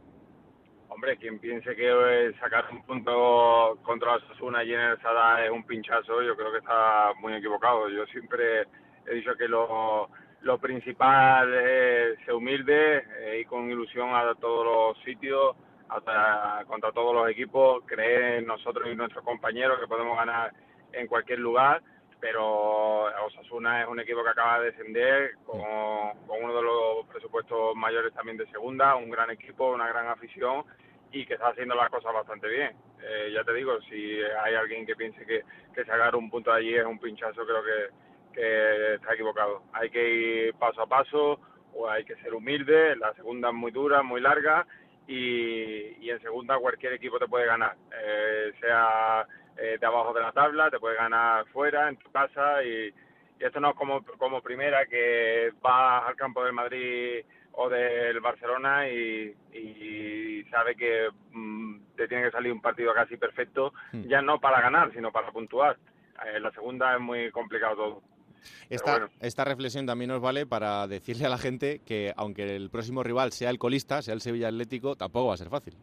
Hombre, 0.89 1.19
quien 1.19 1.39
piense 1.39 1.77
que 1.77 1.91
eh, 1.91 2.33
sacar 2.41 2.65
un 2.73 2.83
punto 2.83 3.79
contra 3.83 4.15
Osasuna 4.17 4.65
y 4.65 4.73
en 4.73 4.81
el 4.81 5.03
Sada 5.03 5.45
es 5.45 5.51
un 5.51 5.63
pinchazo, 5.65 6.23
yo 6.23 6.35
creo 6.35 6.51
que 6.53 6.59
está 6.59 7.13
muy 7.21 7.35
equivocado. 7.35 7.91
Yo 7.91 8.07
siempre 8.07 8.63
he 9.07 9.15
dicho 9.15 9.35
que 9.37 9.49
lo, 9.49 10.09
lo 10.43 10.59
principal 10.59 11.53
es 11.55 12.19
ser 12.25 12.35
humilde 12.35 13.05
e 13.21 13.41
ir 13.41 13.47
con 13.47 13.71
ilusión 13.71 14.15
a 14.15 14.35
todos 14.35 14.65
los 14.65 15.05
sitios, 15.05 15.57
hasta 15.89 16.65
contra 16.67 16.93
todos 16.93 17.15
los 17.15 17.29
equipos, 17.29 17.85
creer 17.87 18.39
en 18.39 18.47
nosotros 18.47 18.89
y 18.91 18.97
nuestros 18.97 19.25
compañeros 19.25 19.79
que 19.81 19.87
podemos 19.87 20.17
ganar 20.17 20.53
en 20.93 21.07
cualquier 21.07 21.39
lugar, 21.39 21.83
pero 22.21 23.05
Osasuna 23.27 23.83
es 23.83 23.89
un 23.89 24.01
equipo 24.01 24.25
que 24.25 24.31
acaba 24.31 24.61
de 24.61 24.71
descender 24.71 25.35
con, 25.45 25.61
con 26.27 26.43
uno 26.43 26.57
de 26.57 26.63
los 26.63 27.07
presupuestos 27.13 27.75
mayores 27.77 28.13
también 28.15 28.37
de 28.37 28.47
segunda, 28.47 28.97
un 28.97 29.11
gran 29.11 29.31
equipo, 29.31 29.73
una 29.73 29.89
gran 29.89 30.09
afición 30.09 30.65
y 31.13 31.25
que 31.25 31.35
está 31.35 31.49
haciendo 31.49 31.75
las 31.75 31.91
cosas 31.91 32.13
bastante 32.13 32.49
bien. 32.49 32.77
Eh, 33.01 33.31
ya 33.33 33.45
te 33.45 33.53
digo, 33.53 33.81
si 33.83 34.21
hay 34.43 34.55
alguien 34.55 34.87
que 34.87 34.97
piense 34.97 35.25
que, 35.25 35.43
que 35.75 35.85
sacar 35.85 36.17
un 36.17 36.31
punto 36.31 36.51
de 36.51 36.59
allí 36.59 36.75
es 36.75 36.85
un 36.85 36.99
pinchazo, 36.99 37.45
creo 37.45 37.63
que, 37.63 38.06
que 38.37 38.95
está 38.95 39.15
equivocado. 39.15 39.63
Hay 39.73 39.91
que 39.91 40.11
ir 40.11 40.55
paso 40.55 40.83
a 40.83 40.87
paso 40.87 41.41
o 41.75 41.89
hay 41.89 42.05
que 42.05 42.17
ser 42.17 42.35
humilde. 42.35 42.95
La 42.97 43.15
segunda 43.15 43.49
es 43.49 43.55
muy 43.55 43.73
dura, 43.73 44.03
muy 44.03 44.21
larga 44.21 44.67
y, 45.07 46.05
y 46.05 46.11
en 46.11 46.21
segunda 46.21 46.59
cualquier 46.59 46.93
equipo 46.93 47.19
te 47.19 47.29
puede 47.29 47.47
ganar, 47.47 47.77
eh, 47.93 48.53
sea 48.61 49.27
eh, 49.57 49.79
de 49.81 49.87
abajo 49.87 50.13
de 50.13 50.21
la 50.21 50.33
tabla, 50.33 50.71
te 50.71 50.79
puede 50.81 50.97
ganar 50.97 51.47
fuera, 51.47 51.89
en 51.89 51.97
tu 51.97 52.11
casa 52.11 52.63
y, 52.65 52.89
y 52.89 53.45
esto 53.45 53.61
no 53.61 53.71
es 53.71 53.77
como, 53.77 54.05
como 54.19 54.43
primera 54.43 54.87
que 54.87 55.53
vas 55.63 56.05
al 56.07 56.17
campo 56.17 56.45
del 56.45 56.53
Madrid 56.53 57.25
o 57.53 57.69
del 57.69 58.21
Barcelona 58.21 58.89
y, 58.89 59.35
y 59.53 60.45
sabe 60.51 60.77
que 60.77 61.09
mm, 61.33 61.79
te 61.97 62.09
tiene 62.09 62.25
que 62.25 62.31
salir 62.33 62.53
un 62.53 62.61
partido 62.61 62.93
casi 62.93 63.17
perfecto, 63.17 63.73
ya 63.93 64.21
no 64.21 64.39
para 64.41 64.61
ganar, 64.61 64.93
sino 64.93 65.11
para 65.11 65.31
puntuar. 65.31 65.79
En 66.35 66.43
la 66.43 66.51
segunda 66.51 66.95
es 66.95 67.01
muy 67.01 67.31
complicado 67.31 67.77
todo. 67.77 68.03
Esta, 68.71 68.91
bueno. 68.93 69.09
esta 69.21 69.45
reflexión 69.45 69.87
también 69.87 70.11
nos 70.11 70.21
vale 70.21 70.47
para 70.47 70.87
decirle 70.87 71.27
a 71.27 71.29
la 71.29 71.39
gente 71.39 71.81
que 71.87 72.13
aunque 72.17 72.57
el 72.57 72.71
próximo 72.71 73.03
rival 73.03 73.33
sea 73.33 73.51
el 73.51 73.59
colista, 73.59 74.03
sea 74.03 74.15
el 74.15 74.21
Sevilla 74.21 74.49
Atlético, 74.49 74.97
tampoco 74.97 75.29
va 75.29 75.35
a 75.35 75.39
ser 75.39 75.49
fácil. 75.49 75.75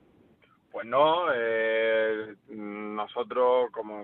Pues 0.71 0.87
no, 0.87 1.25
eh, 1.33 2.35
nosotros, 2.49 3.69
como, 3.71 4.03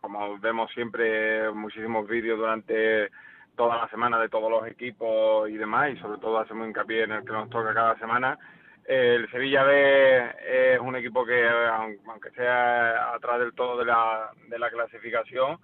como 0.00 0.38
vemos 0.38 0.70
siempre 0.72 1.50
muchísimos 1.52 2.06
vídeos 2.08 2.38
durante 2.38 3.10
toda 3.54 3.76
la 3.76 3.88
semana 3.88 4.18
de 4.20 4.28
todos 4.28 4.50
los 4.50 4.66
equipos 4.66 5.48
y 5.50 5.56
demás, 5.56 5.90
y 5.92 5.96
sobre 5.98 6.18
todo 6.20 6.38
hacemos 6.38 6.66
hincapié 6.68 7.04
en 7.04 7.12
el 7.12 7.24
que 7.24 7.32
nos 7.32 7.48
toca 7.50 7.72
cada 7.74 7.98
semana, 7.98 8.38
el 8.84 9.30
Sevilla 9.30 9.62
B 9.64 10.30
es 10.74 10.80
un 10.80 10.94
equipo 10.96 11.24
que, 11.26 11.46
aun- 11.48 11.98
aunque 12.08 12.30
sea 12.30 13.14
atrás 13.14 13.40
del 13.40 13.52
todo 13.54 13.76
de 13.78 13.84
la, 13.84 14.30
de 14.48 14.58
la 14.58 14.70
clasificación, 14.70 15.58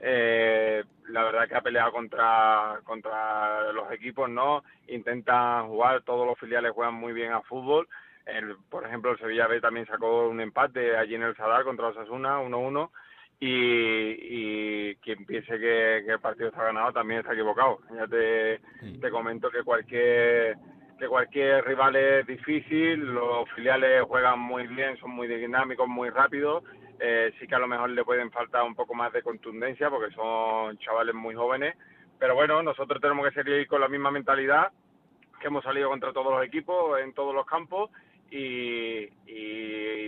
eh, 0.00 0.84
la 1.08 1.22
verdad 1.24 1.48
que 1.48 1.54
ha 1.54 1.60
peleado 1.60 1.92
contra, 1.92 2.80
contra 2.84 3.72
los 3.72 3.90
equipos, 3.92 4.28
¿no? 4.28 4.64
Intentan 4.88 5.68
jugar, 5.68 6.02
todos 6.02 6.26
los 6.26 6.38
filiales 6.38 6.72
juegan 6.72 6.94
muy 6.94 7.12
bien 7.12 7.32
a 7.32 7.42
fútbol. 7.42 7.88
El, 8.24 8.56
por 8.68 8.84
ejemplo, 8.84 9.12
el 9.12 9.18
Sevilla 9.18 9.46
B 9.46 9.60
también 9.60 9.86
sacó 9.86 10.28
un 10.28 10.40
empate 10.40 10.96
allí 10.96 11.14
en 11.14 11.22
el 11.22 11.36
Sadar 11.36 11.64
contra 11.64 11.88
Osasuna, 11.88 12.40
1-1. 12.40 12.90
Y, 13.38 13.48
y 13.50 14.96
quien 14.96 15.26
piense 15.26 15.52
que, 15.52 16.02
que 16.06 16.12
el 16.12 16.20
partido 16.20 16.48
está 16.48 16.64
ganado 16.64 16.92
también 16.92 17.20
está 17.20 17.34
equivocado. 17.34 17.78
Ya 17.94 18.06
te, 18.06 18.60
te 18.98 19.10
comento 19.10 19.50
que 19.50 19.62
cualquier 19.62 20.56
que 20.98 21.08
cualquier 21.08 21.64
rival 21.64 21.94
es 21.96 22.26
difícil, 22.26 23.00
los 23.00 23.48
filiales 23.50 24.02
juegan 24.04 24.38
muy 24.38 24.66
bien, 24.66 24.96
son 24.96 25.10
muy 25.10 25.28
dinámicos, 25.28 25.86
muy 25.86 26.08
rápidos. 26.10 26.64
Eh, 26.98 27.32
sí 27.38 27.46
que 27.46 27.54
a 27.54 27.58
lo 27.58 27.68
mejor 27.68 27.90
le 27.90 28.04
pueden 28.04 28.30
faltar 28.30 28.62
un 28.62 28.74
poco 28.74 28.94
más 28.94 29.12
de 29.12 29.22
contundencia 29.22 29.90
porque 29.90 30.14
son 30.14 30.78
chavales 30.78 31.14
muy 31.14 31.34
jóvenes. 31.34 31.76
Pero 32.18 32.34
bueno, 32.34 32.62
nosotros 32.62 33.00
tenemos 33.00 33.28
que 33.28 33.42
seguir 33.42 33.66
con 33.66 33.80
la 33.80 33.88
misma 33.88 34.10
mentalidad 34.10 34.70
que 35.40 35.48
hemos 35.48 35.64
salido 35.64 35.90
contra 35.90 36.12
todos 36.12 36.32
los 36.32 36.44
equipos 36.44 36.98
en 37.00 37.12
todos 37.12 37.34
los 37.34 37.44
campos 37.46 37.90
y, 38.30 39.08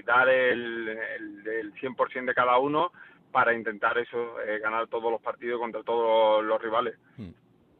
dar 0.02 0.28
el, 0.28 0.88
el, 0.88 1.46
el 1.46 1.74
100% 1.74 2.24
de 2.24 2.34
cada 2.34 2.58
uno 2.58 2.92
para 3.30 3.54
intentar 3.54 3.98
eso, 3.98 4.40
eh, 4.40 4.58
ganar 4.58 4.86
todos 4.88 5.10
los 5.10 5.20
partidos 5.20 5.60
contra 5.60 5.82
todos 5.82 6.44
los 6.44 6.60
rivales. 6.60 6.96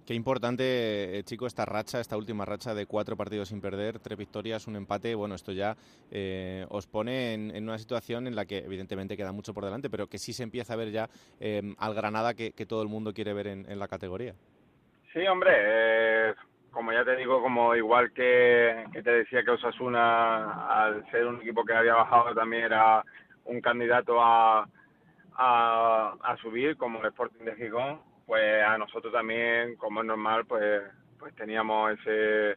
Qué 0.09 0.15
importante, 0.15 1.19
eh, 1.19 1.23
chico, 1.23 1.47
esta 1.47 1.67
racha, 1.67 2.01
esta 2.01 2.17
última 2.17 2.47
racha 2.47 2.73
de 2.73 2.87
cuatro 2.87 3.15
partidos 3.15 3.51
sin 3.51 3.61
perder, 3.61 3.99
tres 3.99 4.17
victorias, 4.17 4.67
un 4.67 4.77
empate. 4.77 5.15
Bueno, 5.15 5.35
esto 5.35 5.53
ya 5.53 5.77
eh, 6.11 6.65
os 6.71 6.87
pone 6.87 7.35
en, 7.35 7.63
una 7.63 7.77
situación 7.77 8.27
en 8.27 8.35
la 8.35 8.47
que 8.47 8.57
evidentemente 8.57 9.19
queda 9.19 9.33
mucho 9.33 9.53
por 9.53 9.67
delante, 9.67 9.91
pero 9.91 10.07
que 10.07 10.17
sí 10.17 10.33
se 10.33 10.45
empieza 10.45 10.73
a 10.73 10.77
ver 10.77 10.93
ya 10.93 11.11
eh, 11.41 11.75
al 11.77 11.93
Granada 11.93 12.33
que, 12.33 12.53
todo 12.67 12.81
el 12.81 12.89
mundo 12.89 13.13
quiere 13.13 13.35
ver 13.35 13.49
en, 13.49 13.79
la 13.79 13.87
categoría. 13.87 14.33
Sí, 15.13 15.27
hombre, 15.27 15.53
eh, 15.55 16.35
como 16.71 16.91
ya 16.91 17.05
te 17.05 17.15
digo, 17.15 17.43
como 17.43 17.77
igual 17.77 18.11
que, 18.15 18.87
que 18.95 19.03
te 19.03 19.11
decía 19.11 19.45
que 19.45 19.51
Osasuna, 19.51 20.85
al 20.85 21.05
ser 21.11 21.27
un 21.27 21.43
equipo 21.43 21.67
que 21.67 21.75
había 21.75 21.97
bajado, 21.97 22.35
también 22.35 22.63
era 22.63 23.05
un 23.45 23.61
candidato 23.61 24.23
a, 24.23 24.67
a, 25.35 26.15
a 26.23 26.37
subir, 26.39 26.79
como 26.79 26.99
el 27.01 27.09
Sporting 27.09 27.45
de 27.45 27.57
Gijón, 27.57 28.08
pues 28.29 28.63
a 28.63 28.77
nosotros 28.77 29.11
también, 29.11 29.77
como 29.77 30.03
es 30.03 30.07
normal, 30.07 30.45
pues, 30.45 30.83
pues 31.19 31.35
teníamos 31.35 31.99
ese, 31.99 32.57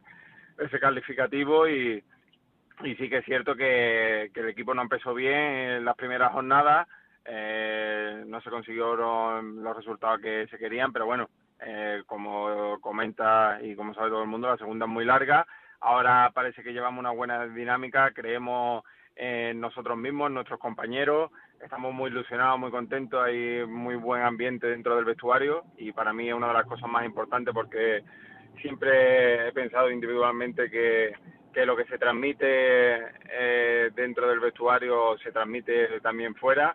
ese 0.58 0.78
calificativo 0.78 1.66
y, 1.66 2.04
y 2.84 2.94
sí 2.96 3.08
que 3.08 3.16
es 3.16 3.24
cierto 3.24 3.56
que, 3.56 4.30
que 4.34 4.40
el 4.40 4.50
equipo 4.50 4.74
no 4.74 4.82
empezó 4.82 5.14
bien 5.14 5.34
en 5.34 5.84
las 5.86 5.96
primeras 5.96 6.30
jornadas, 6.30 6.86
eh, 7.24 8.22
no 8.26 8.42
se 8.42 8.50
consiguieron 8.50 9.62
los 9.62 9.74
resultados 9.74 10.20
que 10.20 10.46
se 10.48 10.58
querían, 10.58 10.92
pero 10.92 11.06
bueno, 11.06 11.30
eh, 11.60 12.02
como 12.04 12.78
comenta 12.82 13.58
y 13.62 13.74
como 13.74 13.94
sabe 13.94 14.10
todo 14.10 14.24
el 14.24 14.28
mundo, 14.28 14.48
la 14.48 14.58
segunda 14.58 14.84
es 14.84 14.92
muy 14.92 15.06
larga. 15.06 15.46
Ahora 15.80 16.32
parece 16.34 16.62
que 16.62 16.74
llevamos 16.74 17.00
una 17.00 17.12
buena 17.12 17.46
dinámica, 17.46 18.10
creemos 18.10 18.84
en 19.16 19.58
nosotros 19.58 19.96
mismos, 19.96 20.28
en 20.28 20.34
nuestros 20.34 20.60
compañeros, 20.60 21.30
estamos 21.62 21.94
muy 21.94 22.10
ilusionados, 22.10 22.58
muy 22.58 22.70
contentos, 22.70 23.22
hay 23.22 23.64
muy 23.66 23.94
buen 23.94 24.22
ambiente 24.22 24.66
dentro 24.66 24.96
del 24.96 25.04
vestuario 25.04 25.64
y 25.78 25.92
para 25.92 26.12
mí 26.12 26.28
es 26.28 26.34
una 26.34 26.48
de 26.48 26.54
las 26.54 26.66
cosas 26.66 26.90
más 26.90 27.04
importantes 27.04 27.54
porque 27.54 28.02
siempre 28.60 29.48
he 29.48 29.52
pensado 29.52 29.90
individualmente 29.90 30.68
que, 30.70 31.12
que 31.52 31.64
lo 31.64 31.76
que 31.76 31.84
se 31.84 31.98
transmite 31.98 32.46
eh, 33.30 33.90
dentro 33.94 34.28
del 34.28 34.40
vestuario 34.40 35.16
se 35.18 35.30
transmite 35.30 36.00
también 36.00 36.34
fuera 36.34 36.74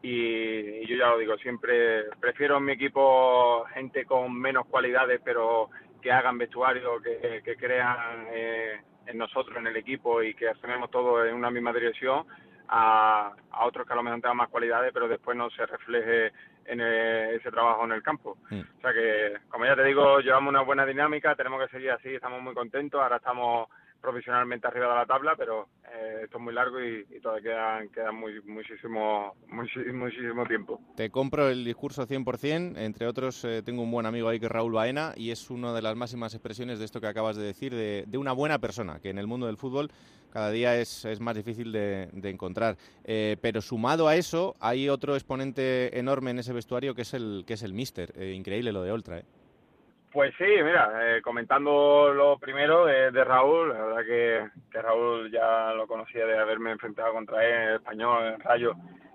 y, 0.00 0.86
yo 0.86 0.96
ya 0.96 1.08
lo 1.08 1.18
digo, 1.18 1.36
siempre 1.38 2.04
prefiero 2.20 2.58
en 2.58 2.64
mi 2.64 2.72
equipo 2.72 3.64
gente 3.74 4.04
con 4.04 4.32
menos 4.38 4.66
cualidades 4.66 5.20
pero 5.24 5.68
que 6.00 6.12
hagan 6.12 6.38
vestuario, 6.38 7.02
que, 7.02 7.42
que 7.44 7.56
crean 7.56 8.28
eh, 8.30 8.80
en 9.06 9.18
nosotros, 9.18 9.56
en 9.56 9.66
el 9.66 9.76
equipo 9.76 10.22
y 10.22 10.34
que 10.34 10.48
hacemos 10.48 10.90
todo 10.92 11.26
en 11.26 11.34
una 11.34 11.50
misma 11.50 11.72
dirección 11.72 12.24
a, 12.68 13.32
a 13.50 13.64
otros 13.64 13.86
que 13.86 13.92
a 13.92 13.96
lo 13.96 14.02
mejor 14.02 14.20
tengan 14.20 14.36
más 14.36 14.48
cualidades 14.48 14.92
pero 14.92 15.08
después 15.08 15.36
no 15.36 15.50
se 15.50 15.66
refleje 15.66 16.32
en 16.66 16.80
eh, 16.80 17.34
ese 17.34 17.50
trabajo 17.50 17.84
en 17.84 17.92
el 17.92 18.02
campo. 18.02 18.36
O 18.50 18.80
sea 18.80 18.92
que, 18.92 19.38
como 19.48 19.64
ya 19.64 19.74
te 19.74 19.84
digo, 19.84 20.20
llevamos 20.20 20.50
una 20.50 20.60
buena 20.60 20.84
dinámica, 20.84 21.34
tenemos 21.34 21.60
que 21.62 21.72
seguir 21.72 21.90
así, 21.90 22.14
estamos 22.14 22.42
muy 22.42 22.54
contentos, 22.54 23.00
ahora 23.00 23.16
estamos 23.16 23.68
profesionalmente 24.00 24.66
arriba 24.66 24.88
de 24.88 24.94
la 24.94 25.06
tabla, 25.06 25.34
pero 25.36 25.68
eh, 25.84 26.20
esto 26.24 26.38
es 26.38 26.42
muy 26.42 26.54
largo 26.54 26.78
y, 26.82 27.04
todavía 27.20 27.80
queda, 27.92 28.12
muy, 28.12 28.40
muchísimo, 28.42 29.34
muchísimo, 29.48 30.46
tiempo. 30.46 30.80
Te 30.96 31.10
compro 31.10 31.48
el 31.48 31.64
discurso 31.64 32.06
100%, 32.06 32.78
entre 32.78 33.06
otros 33.06 33.44
eh, 33.44 33.62
tengo 33.62 33.82
un 33.82 33.90
buen 33.90 34.06
amigo 34.06 34.28
ahí 34.28 34.38
que 34.38 34.46
es 34.46 34.52
Raúl 34.52 34.72
Baena 34.72 35.12
y 35.16 35.30
es 35.30 35.50
una 35.50 35.72
de 35.72 35.82
las 35.82 35.96
máximas 35.96 36.34
expresiones 36.34 36.78
de 36.78 36.84
esto 36.84 37.00
que 37.00 37.06
acabas 37.06 37.36
de 37.36 37.42
decir, 37.42 37.74
de, 37.74 38.18
una 38.18 38.32
buena 38.32 38.58
persona, 38.58 39.00
que 39.00 39.10
en 39.10 39.18
el 39.18 39.26
mundo 39.26 39.46
del 39.46 39.56
fútbol 39.56 39.90
cada 40.30 40.50
día 40.50 40.76
es, 40.76 41.04
es 41.04 41.20
más 41.20 41.34
difícil 41.34 41.72
de, 41.72 42.10
encontrar. 42.24 42.76
Eh, 43.04 43.36
pero 43.40 43.60
sumado 43.60 44.08
a 44.08 44.16
eso, 44.16 44.56
hay 44.60 44.88
otro 44.88 45.14
exponente 45.14 45.98
enorme 45.98 46.30
en 46.30 46.40
ese 46.40 46.52
vestuario 46.52 46.94
que 46.94 47.02
es 47.02 47.14
el, 47.14 47.44
que 47.46 47.54
es 47.54 47.62
el 47.62 47.72
Mister. 47.72 48.12
increíble 48.22 48.72
lo 48.72 48.82
de 48.82 48.92
Oltra, 48.92 49.18
¿eh? 49.18 49.24
Pues 50.18 50.34
sí, 50.36 50.46
mira, 50.64 50.90
eh, 51.00 51.22
comentando 51.22 52.12
lo 52.12 52.40
primero 52.40 52.86
de, 52.86 53.22
Raúl, 53.22 53.68
la 53.68 53.84
verdad 53.84 54.04
que, 54.04 54.48
que, 54.68 54.82
Raúl 54.82 55.30
ya 55.30 55.72
lo 55.74 55.86
conocía 55.86 56.26
de 56.26 56.36
haberme 56.36 56.72
enfrentado 56.72 57.12
contra 57.12 57.46
él 57.46 57.52
en 57.52 57.74
español, 57.76 58.34
en 58.34 58.40
Rayo, 58.40 58.72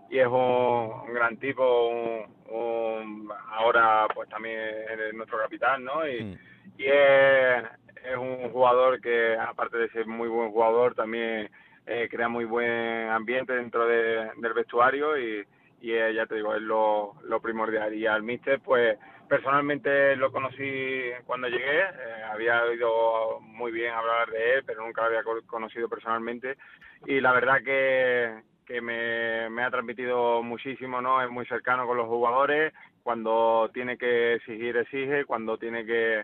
y 0.10 0.20
es 0.20 0.28
un, 0.28 1.14
gran 1.14 1.36
tipo, 1.36 1.90
un, 1.90 3.30
ahora 3.52 4.08
pues 4.16 4.30
también 4.30 4.58
es 4.58 5.14
nuestro 5.14 5.40
capitán, 5.40 5.84
¿no? 5.84 6.08
Y, 6.08 6.24
mm. 6.24 6.38
y 6.78 6.86
es, 6.86 7.64
es, 8.06 8.16
un 8.16 8.50
jugador 8.52 9.02
que 9.02 9.36
aparte 9.36 9.76
de 9.80 9.90
ser 9.90 10.08
muy 10.08 10.30
buen 10.30 10.52
jugador, 10.52 10.96
también 10.96 11.50
eh, 11.86 12.08
crea 12.10 12.30
muy 12.30 12.46
buen 12.46 13.10
ambiente 13.10 13.52
dentro 13.52 13.86
de, 13.88 14.32
del 14.38 14.54
vestuario 14.54 15.20
y, 15.20 15.46
y 15.82 15.90
ya 16.14 16.26
te 16.28 16.36
digo, 16.36 16.56
es 16.56 16.62
lo, 16.62 17.16
lo 17.26 17.42
primordial. 17.42 17.94
Y 17.94 18.08
al 18.08 18.24
míster, 18.24 18.62
pues 18.62 18.98
Personalmente 19.28 20.16
lo 20.16 20.32
conocí 20.32 21.12
cuando 21.26 21.48
llegué, 21.48 21.80
eh, 21.80 22.24
había 22.32 22.64
oído 22.64 23.40
muy 23.42 23.72
bien 23.72 23.94
hablar 23.94 24.30
de 24.30 24.56
él, 24.56 24.64
pero 24.66 24.86
nunca 24.86 25.02
lo 25.02 25.08
había 25.08 25.24
conocido 25.48 25.90
personalmente 25.90 26.58
y 27.06 27.20
la 27.20 27.32
verdad 27.32 27.64
que, 27.64 28.42
que 28.66 28.82
me, 28.82 29.50
me, 29.50 29.64
ha 29.64 29.72
transmitido 29.72 30.44
muchísimo, 30.44 31.02
¿no? 31.02 31.22
Es 31.22 31.30
muy 31.30 31.46
cercano 31.46 31.88
con 31.88 31.98
los 31.98 32.08
jugadores, 32.08 32.74
cuando 33.02 33.70
tiene 33.74 33.98
que 33.98 34.36
exigir, 34.36 34.78
exige, 34.78 35.26
cuando 35.26 35.58
tiene 35.58 35.86
que, 35.86 36.24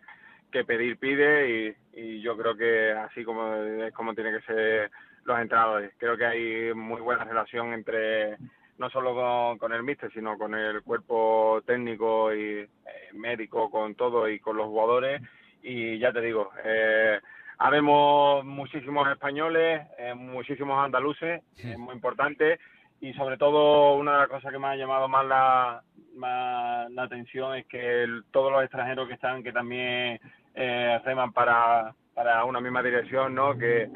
que 0.52 0.64
pedir, 0.64 0.98
pide 0.98 1.50
y, 1.50 1.76
y 1.94 2.22
yo 2.22 2.38
creo 2.38 2.56
que 2.56 2.92
así 2.92 3.24
como 3.24 3.56
es 3.56 3.94
como 3.94 4.14
tiene 4.14 4.32
que 4.32 4.46
ser 4.46 4.92
los 5.26 5.40
entrenadores. 5.40 5.92
Creo 5.98 6.18
que 6.18 6.26
hay 6.26 6.74
muy 6.74 7.02
buena 7.02 7.24
relación 7.24 7.74
entre 7.74 8.38
no 8.80 8.90
solo 8.90 9.58
con, 9.60 9.74
el 9.74 9.84
míster, 9.84 10.12
sino 10.12 10.38
con 10.38 10.56
el 10.56 10.82
cuerpo 10.82 11.62
técnico 11.66 12.34
y 12.34 12.60
eh, 12.62 12.70
médico, 13.14 13.70
con 13.70 13.94
todo 13.96 14.28
y 14.28 14.40
con 14.40 14.58
los 14.58 14.68
jugadores. 14.68 15.22
Y 15.62 16.00
ya 16.00 16.12
te 16.12 16.22
digo, 16.22 16.52
eh, 16.64 17.20
habemos 17.58 18.44
muchísimos 18.46 19.08
españoles, 19.10 19.82
eh, 19.98 20.14
muchísimos 20.16 20.84
andaluces, 20.84 21.44
es 21.58 21.78
muy 21.78 21.94
importante. 21.94 22.60
Y 23.02 23.14
sobre 23.14 23.38
todo, 23.38 23.96
una 23.96 24.14
de 24.14 24.18
las 24.20 24.30
cosas 24.30 24.52
que 24.52 24.60
me 24.60 24.68
ha 24.68 24.76
llamado 24.76 25.08
más 25.08 25.26
la, 25.26 25.84
la 26.18 27.04
atención 27.04 27.56
es 27.56 27.66
que 27.68 28.08
todos 28.32 28.52
los 28.52 28.64
extranjeros 28.64 29.08
que 29.08 29.14
están, 29.14 29.44
que 29.44 29.52
también 29.52 30.20
eh, 30.56 31.00
reman 31.06 31.32
para, 31.32 31.94
para 32.14 32.44
una 32.46 32.60
misma 32.60 32.84
dirección, 32.84 33.36
¿no? 33.36 33.58
Que, 33.58 33.90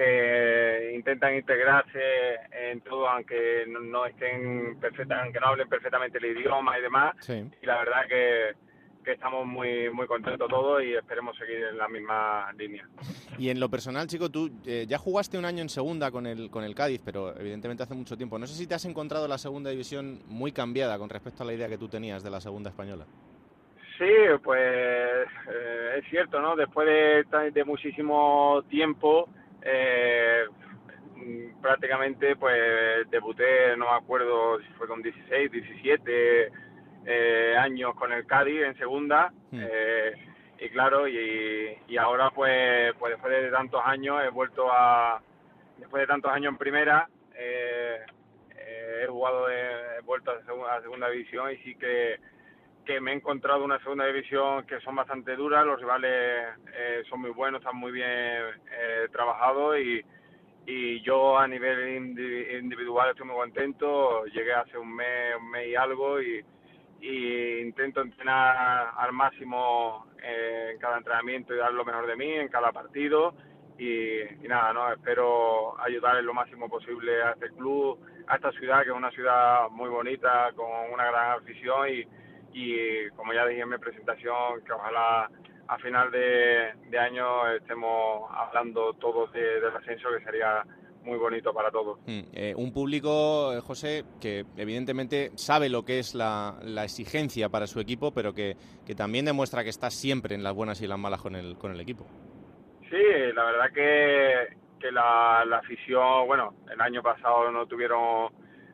que 0.00 0.92
intentan 0.94 1.34
integrarse 1.34 2.36
en 2.52 2.80
todo, 2.80 3.06
aunque 3.06 3.66
no, 3.68 4.06
estén 4.06 4.78
perfecta, 4.80 5.22
aunque 5.22 5.38
no 5.38 5.48
hablen 5.48 5.68
perfectamente 5.68 6.16
el 6.16 6.38
idioma 6.38 6.78
y 6.78 6.82
demás. 6.82 7.14
Y 7.28 7.66
la 7.66 7.78
verdad 7.78 8.06
que, 8.08 8.54
que 9.04 9.12
estamos 9.12 9.46
muy 9.46 9.90
muy 9.90 10.06
contentos 10.06 10.48
todos 10.48 10.82
y 10.82 10.94
esperemos 10.94 11.36
seguir 11.36 11.64
en 11.64 11.76
la 11.76 11.86
misma 11.88 12.50
línea. 12.54 12.88
Y 13.38 13.50
en 13.50 13.60
lo 13.60 13.68
personal, 13.68 14.06
chico, 14.06 14.30
tú 14.30 14.50
eh, 14.66 14.86
ya 14.88 14.96
jugaste 14.96 15.36
un 15.36 15.44
año 15.44 15.60
en 15.60 15.68
segunda 15.68 16.10
con 16.10 16.26
el 16.26 16.50
con 16.50 16.64
el 16.64 16.74
Cádiz, 16.74 17.02
pero 17.04 17.38
evidentemente 17.38 17.82
hace 17.82 17.94
mucho 17.94 18.16
tiempo. 18.16 18.38
No 18.38 18.46
sé 18.46 18.54
si 18.54 18.66
te 18.66 18.74
has 18.74 18.86
encontrado 18.86 19.28
la 19.28 19.36
segunda 19.36 19.68
división 19.68 20.22
muy 20.28 20.50
cambiada 20.52 20.96
con 20.96 21.10
respecto 21.10 21.42
a 21.42 21.46
la 21.46 21.52
idea 21.52 21.68
que 21.68 21.76
tú 21.76 21.88
tenías 21.88 22.22
de 22.22 22.30
la 22.30 22.40
segunda 22.40 22.70
española. 22.70 23.04
Sí, 23.98 24.06
pues 24.42 25.28
eh, 25.52 25.98
es 25.98 26.08
cierto, 26.08 26.40
¿no? 26.40 26.56
Después 26.56 26.88
de, 26.88 27.50
de 27.50 27.64
muchísimo 27.64 28.62
tiempo 28.70 29.28
eh, 29.62 30.44
prácticamente 31.60 32.36
pues 32.36 33.08
debuté, 33.10 33.76
no 33.76 33.86
me 33.86 33.96
acuerdo 33.96 34.60
si 34.60 34.72
fue 34.74 34.86
con 34.86 35.02
16, 35.02 35.50
17 35.50 36.52
eh, 37.06 37.54
años 37.58 37.94
con 37.94 38.12
el 38.12 38.26
Cádiz 38.26 38.62
en 38.62 38.76
segunda. 38.76 39.32
Hmm. 39.50 39.60
Eh, 39.62 40.14
y 40.60 40.68
claro, 40.70 41.08
y, 41.08 41.78
y, 41.88 41.96
ahora 41.96 42.30
pues, 42.30 42.92
pues 42.98 43.14
después 43.14 43.32
de 43.32 43.50
tantos 43.50 43.80
años 43.84 44.22
he 44.22 44.28
vuelto 44.28 44.70
a, 44.70 45.22
después 45.78 46.02
de 46.02 46.06
tantos 46.06 46.30
años 46.30 46.52
en 46.52 46.58
primera, 46.58 47.08
eh, 47.34 48.00
he 49.02 49.06
jugado, 49.06 49.50
he 49.50 50.00
vuelto 50.04 50.32
a 50.32 50.82
segunda 50.82 51.08
división 51.08 51.50
y 51.50 51.56
sí 51.58 51.74
que 51.76 52.20
que 52.90 53.00
me 53.00 53.12
he 53.12 53.14
encontrado 53.14 53.64
una 53.64 53.78
segunda 53.78 54.04
división 54.04 54.66
que 54.66 54.80
son 54.80 54.96
bastante 54.96 55.36
duras, 55.36 55.64
los 55.64 55.78
rivales 55.78 56.56
eh, 56.74 57.02
son 57.08 57.20
muy 57.20 57.30
buenos, 57.30 57.60
están 57.60 57.76
muy 57.76 57.92
bien 57.92 58.08
eh, 58.08 59.06
trabajados 59.12 59.78
y, 59.78 60.00
y 60.66 61.00
yo 61.02 61.38
a 61.38 61.46
nivel 61.46 62.18
individual 62.60 63.10
estoy 63.10 63.28
muy 63.28 63.36
contento, 63.36 64.24
llegué 64.24 64.52
hace 64.54 64.76
un 64.76 64.92
mes, 64.92 65.36
un 65.38 65.50
mes 65.52 65.68
y 65.68 65.76
algo 65.76 66.20
y, 66.20 66.44
y 67.00 67.60
intento 67.60 68.00
entrenar 68.00 68.90
al 68.96 69.12
máximo 69.12 70.06
eh, 70.20 70.70
en 70.72 70.78
cada 70.80 70.98
entrenamiento 70.98 71.54
y 71.54 71.58
dar 71.58 71.72
lo 71.72 71.84
mejor 71.84 72.08
de 72.08 72.16
mí 72.16 72.32
en 72.32 72.48
cada 72.48 72.72
partido 72.72 73.34
y, 73.78 74.20
y, 74.22 74.48
nada, 74.48 74.72
no 74.72 74.92
espero 74.92 75.80
ayudar 75.80 76.16
en 76.16 76.26
lo 76.26 76.34
máximo 76.34 76.68
posible 76.68 77.22
a 77.22 77.30
este 77.30 77.50
club, 77.50 78.00
a 78.26 78.34
esta 78.34 78.50
ciudad 78.50 78.82
que 78.82 78.90
es 78.90 78.96
una 78.96 79.12
ciudad 79.12 79.70
muy 79.70 79.88
bonita 79.88 80.50
con 80.56 80.66
una 80.92 81.04
gran 81.08 81.38
afición 81.38 81.88
y 81.88 82.04
y 82.52 83.08
como 83.10 83.32
ya 83.32 83.46
dije 83.46 83.62
en 83.62 83.68
mi 83.68 83.78
presentación, 83.78 84.62
que 84.64 84.72
ojalá 84.72 85.30
a 85.68 85.78
final 85.78 86.10
de, 86.10 86.98
año 86.98 87.48
estemos 87.52 88.28
hablando 88.30 88.92
todos 88.94 89.32
de, 89.32 89.60
del 89.60 89.76
ascenso, 89.76 90.08
que 90.16 90.24
sería 90.24 90.64
muy 91.04 91.16
bonito 91.16 91.52
para 91.52 91.70
todos. 91.70 91.98
Mm, 92.06 92.20
eh, 92.32 92.54
un 92.56 92.72
público, 92.72 93.52
eh, 93.54 93.60
José, 93.60 94.04
que 94.20 94.44
evidentemente 94.56 95.30
sabe 95.36 95.68
lo 95.68 95.84
que 95.84 95.98
es 95.98 96.14
la, 96.14 96.58
exigencia 96.82 97.48
para 97.48 97.66
su 97.66 97.80
equipo, 97.80 98.12
pero 98.12 98.34
que, 98.34 98.56
que, 98.84 98.94
también 98.94 99.24
demuestra 99.24 99.62
que 99.62 99.70
está 99.70 99.90
siempre 99.90 100.34
en 100.34 100.42
las 100.42 100.54
buenas 100.54 100.82
y 100.82 100.86
las 100.86 100.98
malas 100.98 101.20
con 101.20 101.36
el, 101.36 101.56
con 101.56 101.72
el 101.72 101.80
equipo. 101.80 102.06
Sí, 102.90 102.96
la 103.34 103.44
verdad 103.44 103.70
que, 103.72 104.56
que 104.80 104.90
la, 104.90 105.44
la 105.46 105.58
afición, 105.58 106.26
bueno, 106.26 106.54
el 106.70 106.80
año 106.80 107.02
pasado 107.02 107.50
no 107.52 107.66
tuvieron 107.66 108.30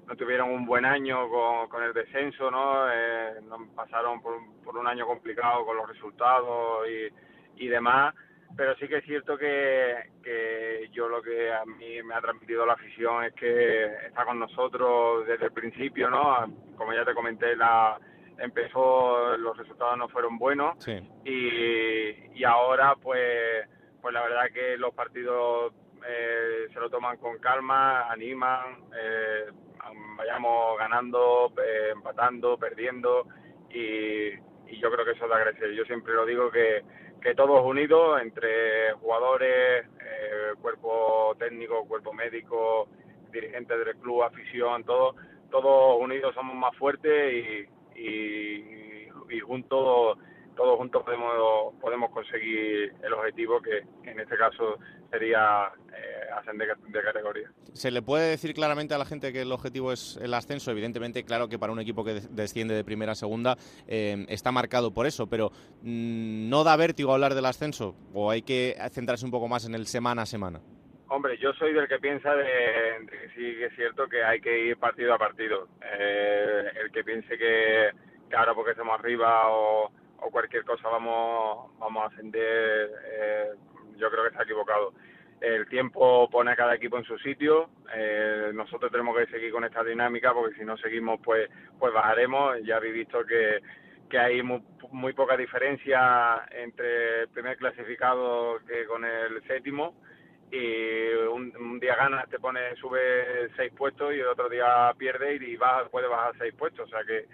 no 0.07 0.17
tuvieron 0.17 0.51
un 0.51 0.67
buen 0.67 0.85
año 0.85 1.29
con, 1.29 1.69
con 1.69 1.83
el 1.83 1.93
descenso, 1.93 2.51
¿no? 2.51 2.91
Eh, 2.91 3.41
pasaron 3.75 4.23
por, 4.23 4.35
por, 4.65 4.77
un 4.77 4.87
año 4.87 5.07
complicado 5.07 5.65
con 5.67 5.77
los 5.77 5.89
resultados 5.89 6.87
y, 6.89 7.65
y 7.65 7.69
demás, 7.69 8.15
pero 8.57 8.77
sí 8.77 8.87
que 8.87 8.99
es 8.99 9.05
cierto 9.05 9.37
que, 9.37 10.11
que 10.23 10.89
yo 10.93 11.09
lo 11.09 11.21
que 11.21 11.53
a 11.53 11.65
mí 11.65 12.03
me 12.03 12.15
ha 12.15 12.21
transmitido 12.21 12.65
la 12.65 12.75
afición 12.75 13.25
es 13.25 13.35
que 13.35 13.85
está 14.07 14.25
con 14.25 14.39
nosotros 14.39 15.27
desde 15.27 15.47
el 15.47 15.53
principio, 15.53 16.09
¿no? 16.09 16.47
Como 16.77 16.93
ya 16.93 17.05
te 17.05 17.15
comenté, 17.15 17.57
la 17.57 17.99
empezó, 18.39 19.37
los 19.37 19.57
resultados 19.57 19.99
no 19.99 20.09
fueron 20.09 20.39
buenos 20.39 20.77
y, 21.25 22.39
y 22.39 22.45
ahora 22.45 22.95
pues, 23.03 23.67
pues 24.01 24.15
la 24.15 24.23
verdad 24.23 24.45
que 24.53 24.77
los 24.77 24.95
partidos 24.95 25.73
eh, 26.07 26.69
se 26.73 26.79
lo 26.79 26.89
toman 26.89 27.17
con 27.17 27.39
calma, 27.39 28.11
animan, 28.11 28.85
eh, 28.97 29.47
vayamos 30.17 30.79
ganando, 30.79 31.53
eh, 31.63 31.91
empatando, 31.93 32.57
perdiendo 32.59 33.27
y, 33.71 34.31
yo 34.79 34.91
creo 34.91 35.05
que 35.05 35.13
eso 35.13 35.25
es 35.25 35.31
de 35.31 35.37
agradecer. 35.37 35.73
Yo 35.73 35.85
siempre 35.85 36.13
lo 36.13 36.27
digo 36.27 36.51
que, 36.51 36.83
que 37.23 37.35
todos 37.35 37.65
unidos, 37.65 38.21
entre 38.21 38.93
jugadores, 38.95 39.87
eh, 40.01 40.55
cuerpo 40.61 41.35
técnico, 41.39 41.87
cuerpo 41.87 42.13
médico, 42.13 42.89
dirigentes 43.31 43.79
del 43.79 43.97
club, 43.97 44.25
afición, 44.25 44.85
todos, 44.85 45.15
todos 45.51 46.01
unidos 46.01 46.35
somos 46.35 46.57
más 46.57 46.77
fuertes 46.77 47.33
y, 47.33 48.01
y, 48.01 49.09
y 49.31 49.41
juntos 49.41 50.19
todos 50.57 50.79
juntos 50.79 51.03
podemos 51.05 51.75
podemos 51.81 52.11
conseguir 52.11 52.93
el 53.03 53.13
objetivo 53.13 53.61
que, 53.61 53.85
en 54.11 54.19
este 54.19 54.37
caso 54.37 54.79
sería 55.11 55.73
eh, 55.93 56.31
ascender 56.37 56.77
de 56.77 57.03
categoría. 57.03 57.51
¿Se 57.73 57.91
le 57.91 58.03
puede 58.03 58.31
decir 58.31 58.55
claramente 58.55 58.95
a 58.95 58.99
la 58.99 59.05
gente 59.05 59.33
que 59.33 59.43
el 59.43 59.53
objetivo 59.53 59.93
es 59.93 60.19
el 60.23 60.35
ascenso? 60.35 60.71
Evidentemente, 60.71 61.25
claro 61.25 61.49
que 61.49 61.59
para 61.59 61.73
un 61.73 61.81
equipo 61.81 62.05
que 62.05 62.21
desciende 62.31 62.75
de 62.75 62.85
primera 62.85 63.13
a 63.13 63.15
segunda 63.15 63.57
eh, 63.87 64.25
está 64.29 64.53
marcado 64.53 64.93
por 64.93 65.07
eso, 65.07 65.27
pero 65.27 65.51
mm, 65.83 66.49
¿no 66.49 66.65
da 66.65 66.77
vértigo 66.77 67.13
hablar 67.13 67.35
del 67.35 67.47
ascenso 67.47 67.95
o 68.13 68.31
hay 68.31 68.43
que 68.43 68.77
centrarse 68.91 69.25
un 69.25 69.31
poco 69.31 69.49
más 69.49 69.67
en 69.67 69.75
el 69.75 69.87
semana 69.87 70.23
a 70.23 70.27
semana? 70.27 70.61
Hombre, 71.09 71.39
yo 71.39 71.53
soy 71.53 71.73
del 71.73 71.87
que 71.87 71.99
piensa 71.99 72.35
de, 72.35 73.07
que 73.09 73.29
sí 73.29 73.57
que 73.57 73.67
es 73.67 73.77
cierto 73.77 74.09
que 74.09 74.25
hay 74.25 74.41
que 74.41 74.67
ir 74.67 74.77
partido 74.77 75.15
a 75.15 75.19
partido. 75.19 75.69
Eh, 75.81 76.65
el 76.83 76.91
que 76.91 77.05
piense 77.05 77.39
que, 77.39 77.91
que 78.29 78.37
ahora 78.37 78.55
porque 78.55 78.73
estamos 78.73 78.99
arriba 78.99 79.49
o 79.51 79.91
o 80.23 80.31
cualquier 80.31 80.65
cosa 80.65 80.89
vamos, 80.89 81.71
vamos 81.79 82.03
a 82.03 82.07
ascender, 82.07 82.91
eh, 83.05 83.51
yo 83.97 84.11
creo 84.11 84.25
que 84.25 84.31
está 84.31 84.43
equivocado. 84.43 84.93
el 85.41 85.69
tiempo 85.69 86.29
pone 86.31 86.53
a 86.53 86.57
cada 86.57 86.75
equipo 86.75 86.97
en 86.99 87.05
su 87.05 87.19
sitio. 87.19 87.69
Eh, 87.95 88.51
nosotros 88.55 88.91
tenemos 88.91 89.17
que 89.17 89.27
seguir 89.27 89.53
con 89.53 89.65
esta 89.65 89.85
dinámica 89.85 90.33
porque 90.33 90.57
si 90.57 90.65
no 90.65 90.77
seguimos, 90.77 91.21
pues, 91.23 91.51
pues 91.79 91.93
bajaremos. 91.93 92.59
Ya 92.65 92.77
habéis 92.77 92.95
visto 92.95 93.25
que, 93.25 93.61
que 94.09 94.19
hay 94.19 94.43
muy, 94.43 94.63
muy 94.93 95.13
poca 95.13 95.37
diferencia 95.37 96.47
entre 96.51 97.23
el 97.23 97.29
primer 97.29 97.57
clasificado 97.57 98.59
que 98.67 98.87
con 98.87 99.05
el 99.05 99.43
séptimo. 99.47 99.95
Y 100.51 101.13
un, 101.29 101.81
día 101.81 101.97
ganas, 101.97 102.29
te 102.31 102.39
pone, 102.39 102.77
sube 102.77 103.51
seis 103.57 103.73
puestos 103.77 104.15
y 104.15 104.21
el 104.21 104.29
otro 104.29 104.49
día 104.49 104.95
pierde 104.97 105.35
y 105.35 105.57
baja, 105.57 105.89
puede 105.89 106.07
bajar 106.07 106.35
seis 106.39 106.55
puestos. 106.55 106.87
O 106.87 106.91
sea 106.91 107.05
que, 107.05 107.27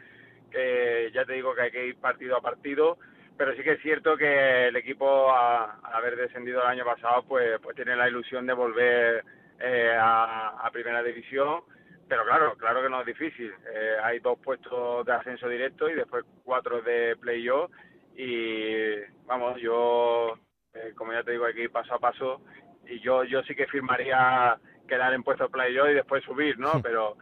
que 0.50 1.10
ya 1.14 1.24
te 1.24 1.34
digo 1.34 1.54
que 1.54 1.62
hay 1.62 1.70
que 1.70 1.86
ir 1.88 1.96
partido 1.96 2.36
a 2.36 2.40
partido 2.40 2.98
pero 3.42 3.56
sí 3.56 3.64
que 3.64 3.72
es 3.72 3.82
cierto 3.82 4.16
que 4.16 4.68
el 4.68 4.76
equipo, 4.76 5.34
al 5.34 5.72
haber 5.82 6.14
descendido 6.14 6.62
el 6.62 6.68
año 6.68 6.84
pasado, 6.84 7.24
pues, 7.24 7.58
pues 7.60 7.74
tiene 7.74 7.96
la 7.96 8.08
ilusión 8.08 8.46
de 8.46 8.52
volver 8.52 9.24
eh, 9.58 9.96
a, 10.00 10.70
Primera 10.72 11.02
División. 11.02 11.62
Pero 12.06 12.24
claro, 12.24 12.54
claro 12.56 12.80
que 12.80 12.88
no 12.88 13.00
es 13.00 13.06
difícil. 13.06 13.52
Eh, 13.74 13.96
hay 14.00 14.20
dos 14.20 14.38
puestos 14.38 15.04
de 15.04 15.12
ascenso 15.12 15.48
directo 15.48 15.90
y 15.90 15.94
después 15.94 16.24
cuatro 16.44 16.82
de 16.82 17.16
playoff. 17.16 17.68
Y 18.14 18.94
vamos, 19.26 19.60
yo, 19.60 20.38
eh, 20.74 20.92
como 20.94 21.12
ya 21.12 21.24
te 21.24 21.32
digo, 21.32 21.44
hay 21.44 21.54
que 21.54 21.64
ir 21.64 21.72
paso 21.72 21.94
a 21.94 21.98
paso. 21.98 22.42
Y 22.86 23.00
yo, 23.00 23.24
yo 23.24 23.42
sí 23.42 23.56
que 23.56 23.66
firmaría 23.66 24.56
quedar 24.86 25.14
en 25.14 25.24
puesto 25.24 25.48
playoff 25.48 25.90
y 25.90 25.94
después 25.94 26.22
subir, 26.22 26.60
¿no? 26.60 26.70
Pero 26.80 27.16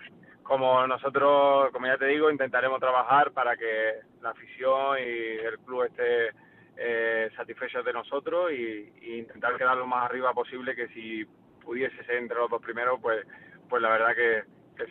como 0.50 0.84
nosotros, 0.84 1.70
como 1.70 1.86
ya 1.86 1.96
te 1.96 2.06
digo, 2.06 2.28
intentaremos 2.28 2.80
trabajar 2.80 3.30
para 3.30 3.56
que 3.56 4.00
la 4.20 4.30
afición 4.30 4.98
y 4.98 5.38
el 5.46 5.60
club 5.60 5.84
esté 5.84 6.30
eh, 6.76 7.30
satisfechos 7.36 7.84
de 7.84 7.92
nosotros 7.92 8.50
y, 8.50 8.92
intentar 9.16 9.56
quedar 9.56 9.76
lo 9.76 9.86
más 9.86 10.06
arriba 10.06 10.34
posible 10.34 10.74
que 10.74 10.88
si 10.88 11.24
pudiese 11.62 12.02
ser 12.02 12.16
entre 12.16 12.36
los 12.36 12.50
dos 12.50 12.60
primeros, 12.60 12.98
pues, 13.00 13.24
pues 13.68 13.80
la 13.80 13.90
verdad 13.90 14.16
que, 14.16 14.42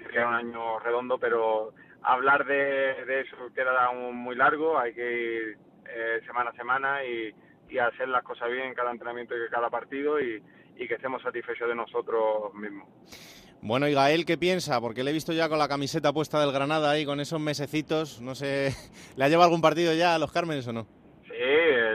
sería 0.02 0.30
un 0.30 0.36
año 0.36 0.80
redondo, 0.80 1.18
pero 1.18 1.74
hablar 2.04 2.46
de, 2.46 3.20
eso 3.20 3.36
queda 3.54 3.84
aún 3.84 4.16
muy 4.16 4.38
largo, 4.38 4.80
hay 4.80 4.94
que 4.94 5.12
ir 5.12 5.58
eh, 5.90 6.22
semana 6.26 6.52
a 6.52 6.54
semana 6.54 7.04
y, 7.04 7.36
hacer 7.78 8.08
las 8.08 8.24
cosas 8.24 8.50
bien 8.50 8.68
en 8.68 8.74
cada 8.76 8.92
entrenamiento 8.92 9.36
y 9.36 9.50
cada 9.50 9.70
partido 9.70 10.22
y, 10.22 10.42
y 10.78 10.88
que 10.88 10.96
estemos 10.96 11.22
satisfechos 11.22 11.68
de 11.68 11.76
nosotros 11.76 12.54
mismos. 12.54 13.39
Bueno, 13.62 13.90
y 13.90 13.94
Gael, 13.94 14.26
¿qué 14.26 14.38
piensa? 14.38 14.80
Porque 14.80 15.04
le 15.04 15.12
he 15.12 15.14
visto 15.14 15.34
ya 15.34 15.50
con 15.50 15.60
la 15.60 15.68
camiseta 15.68 16.14
puesta 16.14 16.40
del 16.40 16.54
Granada 16.54 16.92
ahí, 16.92 17.06
con 17.06 17.20
esos 17.20 17.42
mesecitos. 17.42 18.22
No 18.22 18.34
sé, 18.34 18.72
¿le 19.18 19.26
ha 19.26 19.28
llevado 19.28 19.46
algún 19.46 19.62
partido 19.62 19.94
ya 19.94 20.16
a 20.16 20.20
los 20.20 20.32
Cármenes 20.32 20.68
o 20.68 20.74
no? 20.74 20.88
Sí, 21.28 21.34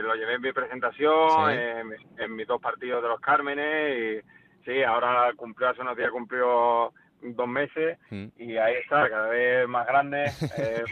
lo 0.01 0.15
llevé 0.15 0.35
en 0.35 0.41
mi 0.41 0.53
presentación, 0.53 1.51
en, 1.51 2.35
mis 2.35 2.47
dos 2.47 2.61
partidos 2.61 3.01
de 3.01 3.09
los 3.09 3.19
Cármenes. 3.19 4.23
Y 4.23 4.65
sí, 4.65 4.83
ahora 4.83 5.31
cumplió, 5.35 5.69
hace 5.69 5.81
unos 5.81 5.97
días 5.97 6.11
cumplió 6.11 6.93
dos 7.21 7.47
meses 7.47 7.97
mm. 8.11 8.25
y 8.37 8.57
ahí 8.57 8.75
está, 8.75 9.09
cada 9.09 9.29
vez 9.29 9.67
más 9.67 9.87
grande. 9.87 10.25
Eh, 10.57 10.83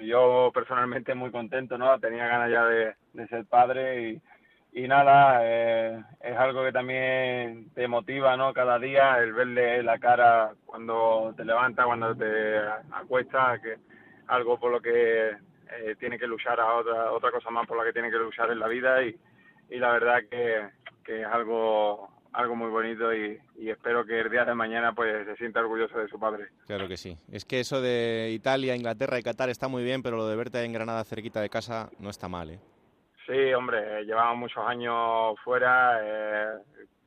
yo 0.00 0.50
personalmente 0.52 1.14
muy 1.14 1.30
contento, 1.30 1.78
¿no? 1.78 1.98
Tenía 2.00 2.26
ganas 2.26 2.50
ya 2.50 2.64
de, 2.66 2.94
de 3.12 3.28
ser 3.28 3.44
padre 3.46 4.10
y 4.10 4.22
y 4.74 4.88
nada, 4.88 5.38
eh, 5.42 6.02
es 6.20 6.36
algo 6.36 6.64
que 6.64 6.72
también 6.72 7.70
te 7.74 7.86
motiva, 7.86 8.36
¿no? 8.36 8.52
Cada 8.52 8.76
día 8.80 9.18
el 9.18 9.32
verle 9.32 9.84
la 9.84 10.00
cara 10.00 10.52
cuando 10.66 11.32
te 11.36 11.44
levantas, 11.44 11.86
cuando 11.86 12.16
te 12.16 12.58
acuestas, 12.90 13.60
que 13.60 13.76
algo 14.26 14.58
por 14.58 14.72
lo 14.72 14.80
que 14.80 15.28
eh, 15.30 15.96
tiene 16.00 16.18
que 16.18 16.26
luchar 16.26 16.58
a 16.58 16.74
otra 16.74 17.12
otra 17.12 17.30
cosa 17.30 17.50
más 17.50 17.68
por 17.68 17.78
la 17.78 17.84
que 17.84 17.92
tiene 17.92 18.10
que 18.10 18.16
luchar 18.16 18.50
en 18.50 18.58
la 18.58 18.66
vida 18.66 19.00
y, 19.04 19.16
y 19.70 19.76
la 19.78 19.92
verdad 19.92 20.18
que, 20.28 20.68
que 21.04 21.20
es 21.20 21.26
algo 21.28 22.08
algo 22.32 22.56
muy 22.56 22.68
bonito 22.68 23.14
y, 23.14 23.38
y, 23.56 23.70
espero 23.70 24.04
que 24.04 24.18
el 24.18 24.28
día 24.28 24.44
de 24.44 24.54
mañana 24.56 24.92
pues 24.92 25.24
se 25.24 25.36
sienta 25.36 25.60
orgulloso 25.60 25.96
de 25.98 26.08
su 26.08 26.18
padre. 26.18 26.48
Claro 26.66 26.88
que 26.88 26.96
sí. 26.96 27.16
Es 27.30 27.44
que 27.44 27.60
eso 27.60 27.80
de 27.80 28.32
Italia, 28.32 28.74
Inglaterra 28.74 29.20
y 29.20 29.22
Qatar 29.22 29.50
está 29.50 29.68
muy 29.68 29.84
bien, 29.84 30.02
pero 30.02 30.16
lo 30.16 30.26
de 30.26 30.34
verte 30.34 30.64
en 30.64 30.72
Granada 30.72 31.04
cerquita 31.04 31.40
de 31.40 31.48
casa 31.48 31.90
no 32.00 32.10
está 32.10 32.28
mal, 32.28 32.50
¿eh? 32.50 32.58
Sí, 33.26 33.54
hombre, 33.54 34.04
llevamos 34.04 34.36
muchos 34.36 34.66
años 34.66 35.38
fuera. 35.42 35.98
Eh, 36.02 36.58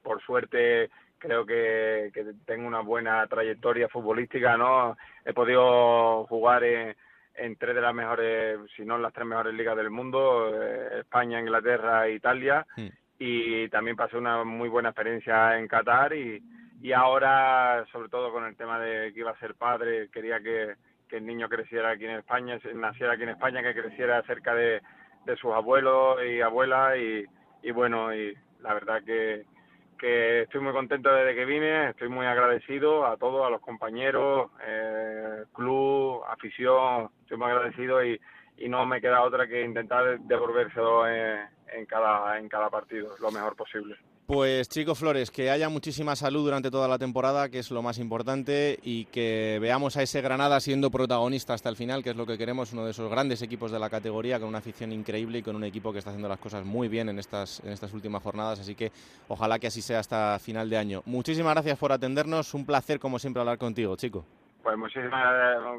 por 0.02 0.22
suerte, 0.22 0.90
creo 1.18 1.46
que, 1.46 2.12
tengo 2.46 2.68
una 2.68 2.80
buena 2.80 3.26
trayectoria 3.28 3.88
futbolística, 3.88 4.58
¿no? 4.58 4.98
He 5.26 5.34
podido 5.34 6.26
jugar 6.26 6.64
en, 6.64 6.96
tres 7.58 7.76
de 7.76 7.82
las 7.82 7.94
mejores, 7.94 8.60
si 8.76 8.84
no 8.84 8.96
en 8.96 9.04
las 9.04 9.14
tres 9.14 9.28
mejores 9.28 9.54
ligas 9.54 9.78
del 9.78 9.92
mundo, 9.92 10.52
eh, 10.54 11.02
España, 11.02 11.40
Inglaterra 11.40 12.08
e 12.08 12.14
Italia. 12.14 12.66
Y 13.20 13.68
también 13.70 13.96
pasé 13.96 14.18
una 14.18 14.44
muy 14.44 14.70
buena 14.70 14.90
experiencia 14.90 15.58
en 15.58 15.68
Qatar 15.68 16.14
y, 16.14 16.42
y 16.82 16.94
ahora, 16.94 17.86
sobre 17.92 18.10
todo 18.10 18.32
con 18.32 18.46
el 18.46 18.56
tema 18.56 18.80
de 18.80 19.14
que 19.14 19.20
iba 19.20 19.32
a 19.32 19.40
ser 19.40 19.56
padre, 19.56 20.10
quería 20.10 20.40
que, 20.40 20.76
que 21.08 21.18
el 21.18 21.26
niño 21.26 21.50
creciera 21.50 21.92
aquí 21.92 22.06
en 22.06 22.12
España, 22.12 22.60
naciera 22.76 23.14
aquí 23.14 23.24
en 23.24 23.30
España, 23.30 23.64
que 23.64 23.82
creciera 23.82 24.22
cerca 24.24 24.54
de 24.54 24.82
de 25.28 25.36
sus 25.38 25.54
abuelos 25.54 26.18
y 26.26 26.42
abuelas 26.42 26.98
y, 26.98 27.72
bueno, 27.72 28.16
y 28.16 28.36
la 28.62 28.74
verdad 28.74 29.04
que, 29.04 29.46
que 30.00 30.44
estoy 30.44 30.62
muy 30.62 30.74
contento 30.74 31.14
desde 31.14 31.36
que 31.36 31.46
vine, 31.46 31.90
estoy 31.90 32.10
muy 32.10 32.26
agradecido 32.26 33.06
a 33.06 33.18
todos, 33.18 33.46
a 33.46 33.50
los 33.50 33.62
compañeros, 33.62 34.50
eh, 34.66 35.44
club, 35.54 36.24
afición, 36.28 37.10
estoy 37.22 37.38
muy 37.38 37.52
agradecido 37.52 38.04
y, 38.04 38.20
y 38.58 38.70
no 38.70 38.86
me 38.86 39.02
queda 39.02 39.22
otra 39.24 39.48
que 39.48 39.62
intentar 39.62 40.20
devolvérselo 40.22 41.08
en, 41.08 41.86
cada, 41.88 42.40
en 42.40 42.48
cada 42.50 42.70
partido 42.70 43.16
lo 43.22 43.30
mejor 43.32 43.56
posible. 43.56 43.98
Pues 44.28 44.68
Chico 44.68 44.94
Flores, 44.94 45.32
que 45.32 45.50
haya 45.50 45.70
muchísima 45.70 46.14
salud 46.18 46.44
durante 46.44 46.70
toda 46.70 46.90
la 46.90 46.98
temporada, 46.98 47.48
que 47.48 47.60
es 47.60 47.72
lo 47.72 47.82
más 47.82 47.98
importante, 47.98 48.78
y 48.84 49.06
que 49.06 49.58
veamos 49.62 49.96
a 49.96 50.02
ese 50.02 50.20
Granada 50.20 50.60
siendo 50.60 50.92
protagonista 50.92 51.54
hasta 51.54 51.70
el 51.70 51.78
final, 51.78 52.04
que 52.04 52.10
es 52.10 52.18
lo 52.18 52.26
que 52.26 52.38
queremos, 52.38 52.74
uno 52.74 52.84
de 52.84 52.92
esos 52.92 53.10
grandes 53.10 53.42
equipos 53.42 53.72
de 53.72 53.80
la 53.80 53.90
categoría, 53.90 54.38
con 54.38 54.50
una 54.50 54.58
afición 54.58 54.92
increíble 54.92 55.38
y 55.38 55.44
con 55.44 55.56
un 55.56 55.64
equipo 55.64 55.94
que 55.94 56.00
está 56.00 56.10
haciendo 56.10 56.28
las 56.28 56.40
cosas 56.40 56.66
muy 56.66 56.90
bien 56.90 57.08
en 57.08 57.20
estas, 57.20 57.62
en 57.62 57.70
estas 57.72 57.94
últimas 57.94 58.22
jornadas, 58.22 58.60
así 58.60 58.76
que 58.76 58.92
ojalá 59.30 59.60
que 59.60 59.68
así 59.68 59.82
sea 59.82 60.00
hasta 60.00 60.38
final 60.40 60.70
de 60.70 60.76
año. 60.76 61.04
Muchísimas 61.06 61.54
gracias 61.54 61.80
por 61.80 61.94
atendernos, 61.94 62.54
un 62.54 62.66
placer 62.66 63.00
como 63.00 63.20
siempre 63.20 63.40
hablar 63.40 63.58
contigo, 63.58 63.96
Chico. 63.96 64.26
Pues 64.62 64.78
muchísimas 64.78 65.24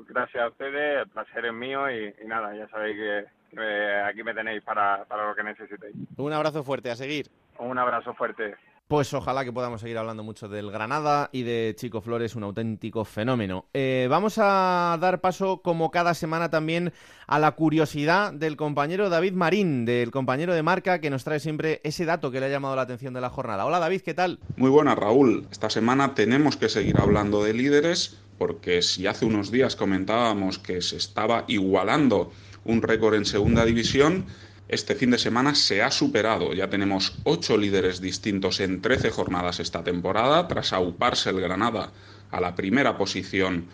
gracias 0.09 0.43
a 0.43 0.49
ustedes, 0.49 1.03
el 1.03 1.09
placer 1.09 1.45
es 1.45 1.53
mío 1.53 1.91
y, 1.91 2.15
nada, 2.27 2.57
ya 2.57 2.67
sabéis 2.71 2.97
que, 2.97 4.01
aquí 4.07 4.23
me 4.23 4.33
tenéis 4.33 4.63
para, 4.63 5.05
para 5.05 5.29
lo 5.29 5.35
que 5.35 5.43
necesitéis. 5.43 5.95
Un 6.17 6.33
abrazo 6.33 6.65
fuerte, 6.65 6.91
a 6.91 6.97
seguir. 6.97 7.27
Un 7.59 7.79
abrazo 7.79 8.15
fuerte. 8.15 8.55
Pues 8.89 9.13
ojalá 9.13 9.45
que 9.45 9.53
podamos 9.53 9.83
seguir 9.83 9.99
hablando 9.99 10.23
mucho 10.23 10.49
del 10.49 10.71
Granada 10.71 11.29
y 11.31 11.43
de 11.43 11.75
Chico 11.77 12.01
Flores, 12.01 12.35
un 12.37 12.43
auténtico 12.45 13.05
fenómeno. 13.05 13.67
Eh, 13.75 14.07
vamos 14.09 14.39
a 14.39 14.97
dar 14.99 15.21
paso, 15.21 15.61
como 15.61 15.91
cada 15.91 16.15
semana, 16.15 16.49
también 16.49 16.95
a 17.27 17.39
la 17.39 17.51
curiosidad 17.51 18.33
del 18.33 18.57
compañero 18.57 19.11
David 19.11 19.35
Marín, 19.35 19.85
del 19.85 20.11
compañero 20.11 20.55
de 20.55 20.63
marca, 20.63 21.03
que 21.03 21.11
nos 21.11 21.23
trae 21.23 21.39
siempre 21.39 21.83
ese 21.85 22.07
dato 22.07 22.31
que 22.31 22.41
le 22.41 22.47
ha 22.47 22.49
llamado 22.49 22.77
la 22.77 22.83
atención 22.83 23.13
de 23.13 23.21
la 23.21 23.29
jornada. 23.29 23.67
Hola 23.67 23.79
David, 23.79 24.01
¿qué 24.01 24.15
tal? 24.15 24.39
Muy 24.57 24.71
buena 24.71 24.95
Raúl. 24.95 25.47
Esta 25.51 25.69
semana 25.69 26.15
tenemos 26.15 26.57
que 26.57 26.71
seguir 26.71 26.99
hablando 26.99 27.45
de 27.45 27.53
líderes, 27.53 28.19
porque 28.39 28.81
si 28.81 29.07
hace 29.07 29.27
unos 29.27 29.51
días 29.51 29.77
comentábamos 29.77 30.59
que 30.59 30.81
se 30.81 30.97
estaba 30.97 31.45
igualando 31.47 32.33
un 32.65 32.81
récord 32.81 33.17
en 33.17 33.27
segunda 33.27 33.67
división, 33.67 34.25
este 34.69 34.95
fin 34.95 35.11
de 35.11 35.19
semana 35.19 35.55
se 35.55 35.83
ha 35.83 35.91
superado. 35.91 36.53
Ya 36.53 36.69
tenemos 36.69 37.17
ocho 37.25 37.57
líderes 37.57 38.01
distintos 38.01 38.61
en 38.61 38.83
13 38.83 39.11
jornadas 39.11 39.61
esta 39.61 39.83
temporada, 39.83 40.47
tras 40.47 40.73
auparse 40.73 41.31
el 41.31 41.41
Granada 41.41 41.93
a 42.31 42.41
la 42.41 42.55
primera 42.55 42.99
posición 42.99 43.67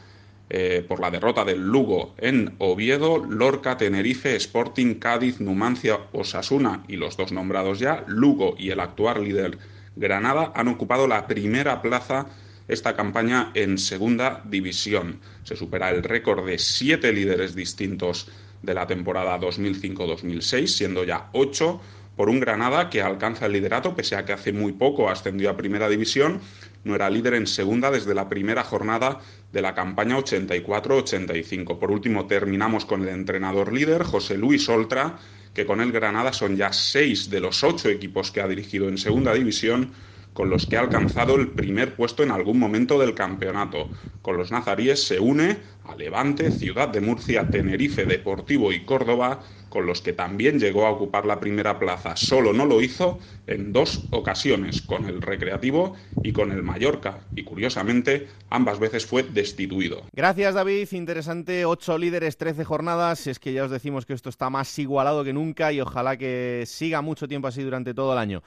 eh, 0.51 0.85
por 0.87 1.01
la 1.01 1.11
derrota 1.11 1.45
del 1.45 1.67
Lugo 1.67 2.15
en 2.19 2.55
Oviedo, 2.59 3.25
Lorca, 3.25 3.77
Tenerife, 3.77 4.37
Sporting, 4.37 4.95
Cádiz, 4.95 5.41
Numancia, 5.41 5.99
Osasuna 6.13 6.85
y 6.87 6.97
los 6.97 7.17
dos 7.17 7.33
nombrados 7.33 7.81
ya, 7.81 8.05
Lugo 8.07 8.55
y 8.57 8.71
el 8.71 8.81
actual 8.81 9.25
líder 9.25 9.59
Granada, 9.97 10.53
han 10.55 10.69
ocupado 10.69 11.09
la 11.09 11.27
primera 11.27 11.83
plaza 11.83 12.27
esta 12.69 12.95
campaña 12.95 13.51
en 13.55 13.79
segunda 13.79 14.43
división. 14.45 15.21
Se 15.45 15.57
supera 15.57 15.91
el 15.91 16.03
récord 16.03 16.47
de 16.47 16.59
siete 16.59 17.13
líderes 17.13 17.55
distintos 17.55 18.29
de 18.65 18.75
la 18.75 18.87
temporada 18.87 19.39
2005-2006, 19.41 20.67
siendo 20.67 21.05
ya 21.05 21.29
ocho 21.33 21.81
por 22.17 22.29
un 22.29 22.41
Granada 22.41 22.91
que 22.91 23.03
alcanza 23.03 23.47
el 23.47 23.53
liderato, 23.53 23.95
pese 23.95 24.17
a 24.17 24.25
que 24.25 24.33
hace 24.33 24.53
muy 24.53 24.73
poco 24.73 25.09
ascendió 25.09 25.51
a 25.51 25.57
Primera 25.57 25.89
División, 25.89 26.41
no 26.85 26.95
era 26.95 27.11
líder 27.11 27.35
en 27.35 27.47
segunda 27.47 27.91
desde 27.91 28.15
la 28.15 28.29
primera 28.29 28.63
jornada 28.63 29.21
de 29.53 29.63
la 29.63 29.75
campaña 29.75 30.17
84-85. 30.19 31.79
Por 31.79 31.91
último, 31.91 32.27
terminamos 32.27 32.85
con 32.85 33.03
el 33.03 33.09
entrenador 33.09 33.73
líder, 33.73 34.05
José 34.05 34.37
Luis 34.37 34.69
Oltra, 34.69 35.19
que 35.55 35.67
con 35.67 35.81
el 35.81 35.93
Granada 35.93 36.33
son 36.33 36.57
ya 36.57 36.73
seis 36.73 37.31
de 37.31 37.41
los 37.41 37.65
ocho 37.65 37.89
equipos 37.89 38.31
que 38.31 38.41
ha 38.41 38.49
dirigido 38.49 38.89
en 38.89 38.99
segunda 38.99 39.33
división, 39.33 39.93
con 40.35 40.51
los 40.51 40.67
que 40.67 40.77
ha 40.77 40.81
alcanzado 40.81 41.37
el 41.37 41.49
primer 41.49 41.95
puesto 41.95 42.23
en 42.23 42.33
algún 42.33 42.59
momento 42.59 42.99
del 42.99 43.15
campeonato. 43.15 43.89
Con 44.21 44.37
los 44.37 44.51
nazaríes 44.51 45.03
se 45.03 45.21
une 45.21 45.57
a 45.85 45.95
Levante, 45.97 46.51
Ciudad 46.51 46.89
de 46.89 47.01
Murcia, 47.01 47.49
Tenerife, 47.49 48.05
Deportivo 48.05 48.73
y 48.73 48.85
Córdoba, 48.85 49.41
con 49.69 49.87
los 49.87 50.01
que 50.01 50.13
también 50.13 50.59
llegó 50.59 50.87
a 50.87 50.91
ocupar 50.91 51.27
la 51.27 51.41
primera 51.41 51.79
plaza. 51.79 52.17
Solo 52.17 52.53
no 52.53 52.65
lo 52.65 52.81
hizo 52.81 53.19
en 53.47 53.73
dos 53.73 54.05
ocasiones, 54.11 54.83
con 54.83 55.07
el 55.07 55.21
Recreativo 55.21 55.95
y 56.23 56.33
con 56.33 56.53
el 56.53 56.63
Mallorca, 56.63 57.21
y 57.35 57.45
curiosamente 57.45 58.29
ambas 58.51 58.79
veces 58.79 59.05
fue 59.05 59.25
destituido. 59.25 60.05
Gracias 60.13 60.55
David, 60.55 60.89
interesante, 60.93 61.65
ocho 61.65 61.99
líderes, 61.99 62.37
trece 62.37 62.65
jornadas, 62.65 63.27
es 63.27 63.39
que 63.39 63.53
ya 63.53 63.65
os 63.65 63.71
decimos 63.71 64.07
que 64.07 64.15
esto 64.15 64.31
está 64.31 64.49
más 64.49 64.79
igualado 64.79 65.25
que 65.25 65.33
nunca 65.33 65.73
y 65.73 65.81
ojalá 65.81 66.17
que 66.17 66.65
siga 66.67 67.03
mucho 67.03 67.29
tiempo 67.29 67.49
así 67.49 67.63
durante 67.63 67.95
todo 67.95 68.13
el 68.13 68.19
año. 68.19 68.43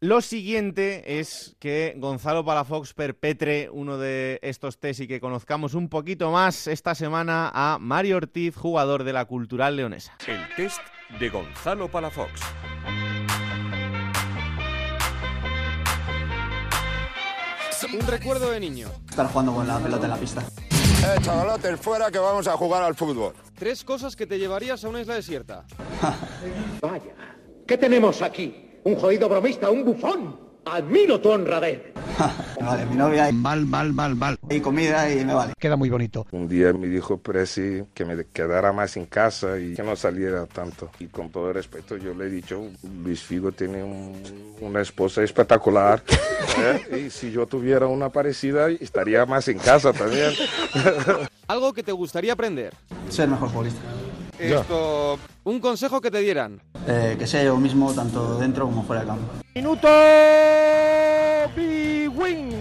Lo 0.00 0.20
siguiente 0.20 1.18
es 1.18 1.56
que 1.58 1.94
Gonzalo 1.96 2.44
Palafox 2.44 2.94
perpetre 2.94 3.68
uno 3.68 3.98
de 3.98 4.38
estos 4.42 4.78
test 4.78 5.00
y 5.00 5.08
que 5.08 5.18
conozcamos 5.18 5.74
un 5.74 5.88
poquito 5.88 6.30
más 6.30 6.68
esta 6.68 6.94
semana 6.94 7.50
a 7.52 7.78
Mario 7.80 8.18
Ortiz, 8.18 8.54
jugador 8.54 9.02
de 9.02 9.12
la 9.12 9.24
Cultural 9.24 9.74
Leonesa. 9.74 10.16
El 10.28 10.38
test 10.54 10.78
de 11.18 11.28
Gonzalo 11.30 11.90
Palafox. 11.90 12.40
Un 17.92 18.06
recuerdo 18.06 18.52
de 18.52 18.60
niño. 18.60 18.90
Estar 19.10 19.26
jugando 19.26 19.52
con 19.52 19.66
la 19.66 19.80
pelota 19.80 20.04
en 20.04 20.10
la 20.10 20.16
pista. 20.16 20.44
Eh, 20.70 21.20
chavalotes, 21.22 21.80
fuera 21.80 22.08
que 22.12 22.20
vamos 22.20 22.46
a 22.46 22.56
jugar 22.56 22.84
al 22.84 22.94
fútbol. 22.94 23.34
Tres 23.58 23.82
cosas 23.82 24.14
que 24.14 24.28
te 24.28 24.38
llevarías 24.38 24.84
a 24.84 24.88
una 24.90 25.00
isla 25.00 25.16
desierta. 25.16 25.64
Vaya, 26.82 27.14
¿qué 27.66 27.76
tenemos 27.76 28.22
aquí? 28.22 28.67
Un 28.88 28.96
jodido 28.96 29.28
bromista, 29.28 29.68
un 29.70 29.84
bufón. 29.84 30.48
Admiro 30.64 31.20
tu 31.20 31.28
honradez. 31.30 31.92
vale, 32.58 32.86
mi 32.86 32.96
novia. 32.96 33.30
Mal, 33.32 33.66
mal, 33.66 33.92
mal, 33.92 34.14
mal. 34.16 34.38
Y 34.48 34.60
comida 34.60 35.12
y 35.12 35.24
me 35.26 35.34
vale. 35.34 35.52
Queda 35.58 35.76
muy 35.76 35.90
bonito. 35.90 36.26
Un 36.32 36.48
día 36.48 36.72
me 36.72 36.86
dijo 36.88 37.18
Presi 37.18 37.82
que 37.92 38.06
me 38.06 38.24
quedara 38.32 38.72
más 38.72 38.96
en 38.96 39.04
casa 39.04 39.58
y 39.58 39.74
que 39.74 39.82
no 39.82 39.94
saliera 39.94 40.46
tanto. 40.46 40.90
Y 41.00 41.06
con 41.08 41.30
todo 41.30 41.52
respeto 41.52 41.98
yo 41.98 42.14
le 42.14 42.26
he 42.26 42.30
dicho, 42.30 42.62
Luis 43.02 43.22
Figo 43.22 43.52
tiene 43.52 43.82
un- 43.84 44.22
una 44.62 44.80
esposa 44.80 45.22
espectacular. 45.22 46.02
¿eh? 46.90 47.06
Y 47.06 47.10
si 47.10 47.30
yo 47.30 47.46
tuviera 47.46 47.86
una 47.86 48.08
parecida, 48.08 48.70
estaría 48.70 49.26
más 49.26 49.48
en 49.48 49.58
casa 49.58 49.92
también. 49.92 50.32
Algo 51.46 51.74
que 51.74 51.82
te 51.82 51.92
gustaría 51.92 52.32
aprender. 52.32 52.72
Ser 53.10 53.28
mejor 53.28 53.50
futbolista. 53.50 53.80
Esto. 54.38 55.18
Un 55.44 55.60
consejo 55.60 56.00
que 56.00 56.10
te 56.10 56.20
dieran. 56.20 56.60
Eh, 56.86 57.16
que 57.18 57.26
sea 57.26 57.42
yo 57.42 57.56
mismo 57.56 57.92
tanto 57.92 58.38
dentro 58.38 58.66
como 58.66 58.82
fuera 58.84 59.02
del 59.02 59.08
campo. 59.08 59.32
Minuto 59.54 59.88
Big 61.56 62.08
Win. 62.16 62.60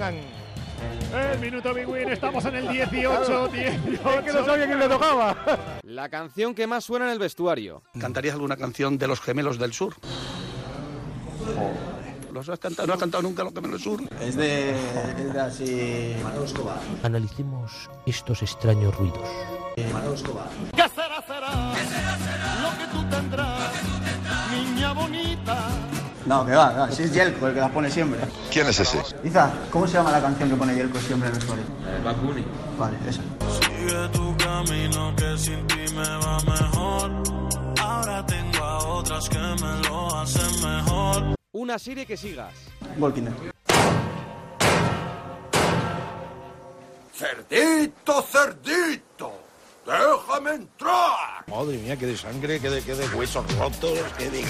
El 1.13 1.39
minuto 1.39 1.73
Big 1.73 1.87
Win, 1.87 2.09
estamos 2.09 2.43
en 2.45 2.55
el 2.55 2.67
18, 2.67 3.47
18. 3.47 4.23
que 4.23 4.33
no 4.33 4.45
sabía 4.45 4.65
quién 4.65 4.79
le 4.79 4.87
tocaba. 4.89 5.35
La 5.83 6.09
canción 6.09 6.53
que 6.53 6.67
más 6.67 6.83
suena 6.83 7.05
en 7.05 7.11
el 7.13 7.19
vestuario. 7.19 7.83
¿Cantarías 7.99 8.35
alguna 8.35 8.57
canción 8.57 8.97
de 8.97 9.07
los 9.07 9.21
gemelos 9.21 9.57
del 9.57 9.73
sur? 9.73 9.95
¿Los 12.33 12.49
has 12.49 12.59
cantado? 12.59 12.87
¿No 12.87 12.93
has 12.93 12.99
cantado 12.99 13.23
nunca 13.23 13.43
los 13.43 13.53
gemelos 13.53 13.83
del 13.83 13.97
sur? 13.97 14.01
Es 14.21 14.35
de, 14.35 14.71
es 14.71 15.33
de 15.33 15.39
así. 15.39 16.13
Analicemos 17.03 17.89
estos 18.05 18.41
extraños 18.43 18.95
ruidos. 18.95 19.27
¿Qué 19.77 19.83
será, 20.95 21.21
será? 21.27 21.71
Lo 22.63 22.77
que 22.79 22.87
tú 22.91 23.03
tendrás, 23.11 23.71
niña 24.51 24.91
bonita. 24.91 25.69
No, 26.25 26.43
que 26.47 26.53
va, 26.53 26.73
que 26.73 26.79
va. 26.79 26.91
Si 26.91 27.03
es 27.03 27.13
Yelko 27.13 27.47
el 27.47 27.53
que 27.53 27.59
las 27.59 27.69
pone 27.69 27.91
siempre. 27.91 28.19
¿Quién 28.51 28.65
es 28.65 28.79
ese? 28.79 29.03
Iza, 29.23 29.51
¿cómo 29.69 29.85
se 29.85 29.93
llama 29.93 30.11
la 30.11 30.19
canción 30.19 30.49
que 30.49 30.55
pone 30.55 30.73
Yelko 30.73 30.97
siempre 30.99 31.29
en 31.29 31.35
el 31.35 31.39
vestuario? 31.39 31.65
Bad 32.03 32.15
Bunny. 32.15 32.43
Vale, 32.79 32.97
esa. 33.07 33.21
Sigue 33.21 34.09
tu 34.13 34.35
camino 34.37 35.15
que 35.15 35.37
sin 35.37 35.67
ti 35.67 35.93
me 35.93 36.09
va 36.25 36.39
mejor. 36.39 37.11
Ahora 37.79 38.25
tengo 38.25 38.63
a 38.63 38.77
otras 38.79 39.29
que 39.29 39.37
me 39.37 39.87
lo 39.87 40.15
hacen 40.17 40.67
mejor. 40.67 41.35
Una 41.51 41.77
serie 41.77 42.07
que 42.07 42.17
sigas. 42.17 42.53
Walking 42.97 43.25
Dead. 43.25 43.33
¡Cerdito, 47.13 48.23
cerdito! 48.23 49.46
¡Déjame 49.87 50.55
entrar! 50.55 51.45
Madre 51.47 51.77
mía, 51.77 51.95
que 51.95 52.07
de 52.07 52.17
sangre, 52.17 52.59
que 52.59 52.69
de, 52.69 52.81
que 52.81 52.93
de 52.93 53.07
huesos 53.15 53.45
rotos, 53.57 53.97
que 54.17 54.29
de... 54.29 54.43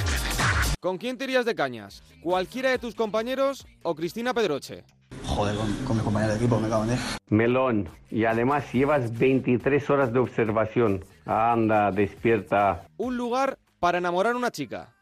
¿Con 0.79 0.97
quién 0.97 1.15
te 1.15 1.25
irías 1.25 1.45
de 1.45 1.53
cañas? 1.53 2.01
¿Cualquiera 2.23 2.71
de 2.71 2.79
tus 2.79 2.95
compañeros 2.95 3.67
o 3.83 3.93
Cristina 3.93 4.33
Pedroche? 4.33 4.83
Joder, 5.27 5.55
con, 5.55 5.71
con 5.85 5.97
mi 5.97 6.03
compañero 6.03 6.33
de 6.33 6.39
equipo 6.39 6.59
me 6.59 6.67
cago 6.67 6.83
en 6.85 6.89
diez. 6.89 7.01
Melón. 7.29 7.87
Y 8.09 8.25
además 8.25 8.73
llevas 8.73 9.15
23 9.15 9.87
horas 9.91 10.11
de 10.11 10.17
observación. 10.17 11.05
Anda, 11.27 11.91
despierta. 11.91 12.87
Un 12.97 13.15
lugar 13.15 13.59
para 13.79 13.99
enamorar 13.99 14.33
a 14.33 14.37
una 14.37 14.49
chica. 14.49 14.95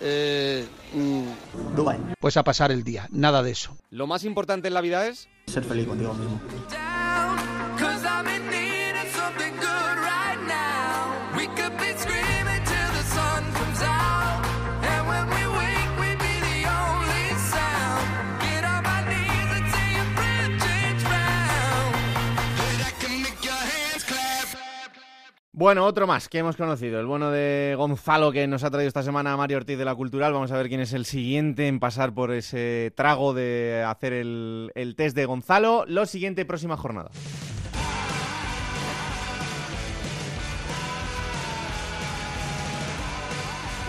Eh, 0.00 0.66
Dubai. 1.76 1.98
Pues 2.18 2.36
a 2.36 2.42
pasar 2.42 2.72
el 2.72 2.82
día, 2.82 3.06
nada 3.12 3.44
de 3.44 3.52
eso. 3.52 3.76
Lo 3.90 4.08
más 4.08 4.24
importante 4.24 4.66
en 4.66 4.74
la 4.74 4.80
vida 4.80 5.06
es. 5.06 5.28
Ser 5.46 5.62
feliz 5.62 5.86
contigo 5.86 6.12
mismo. 6.14 6.40
Bueno, 25.56 25.84
otro 25.84 26.08
más 26.08 26.28
que 26.28 26.38
hemos 26.38 26.56
conocido, 26.56 26.98
el 26.98 27.06
bueno 27.06 27.30
de 27.30 27.76
Gonzalo 27.78 28.32
que 28.32 28.48
nos 28.48 28.64
ha 28.64 28.72
traído 28.72 28.88
esta 28.88 29.04
semana 29.04 29.36
Mario 29.36 29.58
Ortiz 29.58 29.78
de 29.78 29.84
la 29.84 29.94
Cultural. 29.94 30.32
Vamos 30.32 30.50
a 30.50 30.56
ver 30.56 30.66
quién 30.66 30.80
es 30.80 30.92
el 30.92 31.04
siguiente 31.04 31.68
en 31.68 31.78
pasar 31.78 32.12
por 32.12 32.32
ese 32.32 32.92
trago 32.96 33.34
de 33.34 33.84
hacer 33.86 34.14
el, 34.14 34.72
el 34.74 34.96
test 34.96 35.14
de 35.14 35.26
Gonzalo. 35.26 35.84
Lo 35.86 36.06
siguiente, 36.06 36.44
próxima 36.44 36.76
jornada. 36.76 37.12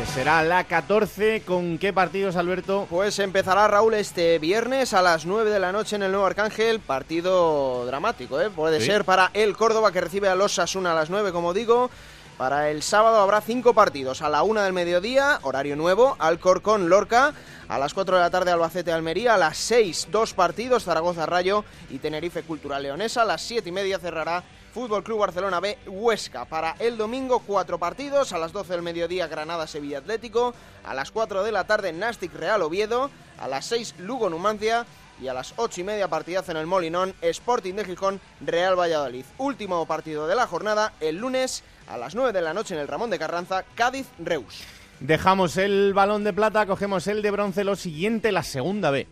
Que 0.05 0.21
será 0.21 0.43
la 0.43 0.63
14. 0.65 1.41
¿Con 1.45 1.77
qué 1.77 1.91
partidos, 1.91 2.35
Alberto? 2.35 2.85
Pues 2.89 3.17
empezará 3.19 3.67
Raúl 3.67 3.95
este 3.95 4.37
viernes 4.39 4.93
a 4.93 5.01
las 5.01 5.25
9 5.25 5.49
de 5.49 5.59
la 5.59 5.71
noche 5.71 5.95
en 5.95 6.03
el 6.03 6.11
Nuevo 6.11 6.25
Arcángel. 6.27 6.79
Partido 6.79 7.85
dramático, 7.87 8.39
¿eh? 8.39 8.49
Puede 8.49 8.79
Sí. 8.79 8.85
ser 8.85 9.03
para 9.03 9.31
el 9.33 9.57
Córdoba 9.57 9.91
que 9.91 10.01
recibe 10.01 10.29
a 10.29 10.35
los 10.35 10.53
Sasuna 10.53 10.91
a 10.91 10.95
las 10.95 11.09
9, 11.09 11.31
como 11.31 11.53
digo. 11.53 11.89
Para 12.37 12.69
el 12.69 12.83
sábado 12.83 13.17
habrá 13.17 13.41
cinco 13.41 13.73
partidos. 13.73 14.21
A 14.21 14.29
la 14.29 14.43
1 14.43 14.61
del 14.61 14.73
mediodía, 14.73 15.39
horario 15.41 15.75
nuevo, 15.75 16.15
Alcorcón 16.19 16.87
Lorca. 16.89 17.33
A 17.67 17.79
las 17.79 17.93
4 17.93 18.15
de 18.17 18.21
la 18.21 18.29
tarde, 18.29 18.51
Albacete 18.51 18.91
Almería. 18.91 19.33
A 19.35 19.37
las 19.37 19.57
6, 19.57 20.09
dos 20.11 20.33
partidos, 20.33 20.83
Zaragoza 20.83 21.25
Rayo 21.25 21.65
y 21.89 21.97
Tenerife 21.97 22.43
Cultural 22.43 22.83
Leonesa. 22.83 23.23
A 23.23 23.25
las 23.25 23.41
7 23.41 23.69
y 23.69 23.71
media 23.71 23.97
cerrará 23.99 24.43
Fútbol 24.76 25.05
Club 25.05 25.19
Barcelona 25.19 25.61
B 25.61 25.78
Huesca. 25.88 26.43
Para 26.43 26.76
el 26.80 26.97
domingo, 26.97 27.39
cuatro 27.39 27.80
partidos. 27.80 28.34
A 28.34 28.38
las 28.38 28.51
12 28.51 28.73
del 28.73 28.82
mediodía, 28.82 29.26
Granada 29.28 29.67
Sevilla 29.67 29.99
Atlético. 29.99 30.53
A 30.84 30.93
las 30.93 31.11
4 31.11 31.45
de 31.45 31.53
la 31.53 31.63
tarde, 31.63 31.93
Nastic 31.93 32.34
Real 32.34 32.61
Oviedo. 32.61 33.09
A 33.39 33.47
las 33.47 33.67
6, 33.67 33.95
Lugo 33.99 34.30
Numancia. 34.30 34.86
Y 35.21 35.30
a 35.30 35.34
las 35.34 35.53
8 35.55 35.80
y 35.80 35.84
media, 35.86 36.09
partidazo 36.09 36.51
en 36.51 36.57
el 36.57 36.67
Molinón, 36.67 37.13
Sporting 37.21 37.76
de 37.76 37.86
Gijón, 37.86 38.19
Real 38.41 38.78
Valladolid. 38.78 39.23
Último 39.38 39.86
partido 39.86 40.28
de 40.28 40.36
la 40.36 40.45
jornada, 40.45 40.91
el 40.99 41.19
lunes 41.19 41.63
a 41.88 41.97
las 41.97 42.13
9 42.13 42.34
de 42.34 42.41
la 42.41 42.53
noche 42.53 42.73
en 42.73 42.82
el 42.82 42.89
Ramón 42.89 43.09
de 43.09 43.17
Carranza, 43.17 43.63
Cádiz 43.76 44.07
Reus. 44.19 44.61
Dejamos 44.99 45.55
el 45.55 45.93
balón 45.93 46.26
de 46.26 46.34
plata, 46.34 46.65
cogemos 46.65 47.07
el 47.07 47.21
de 47.21 47.32
bronce. 47.32 47.63
Lo 47.63 47.78
siguiente, 47.78 48.34
la 48.34 48.43
segunda 48.43 48.91
B. 48.91 49.07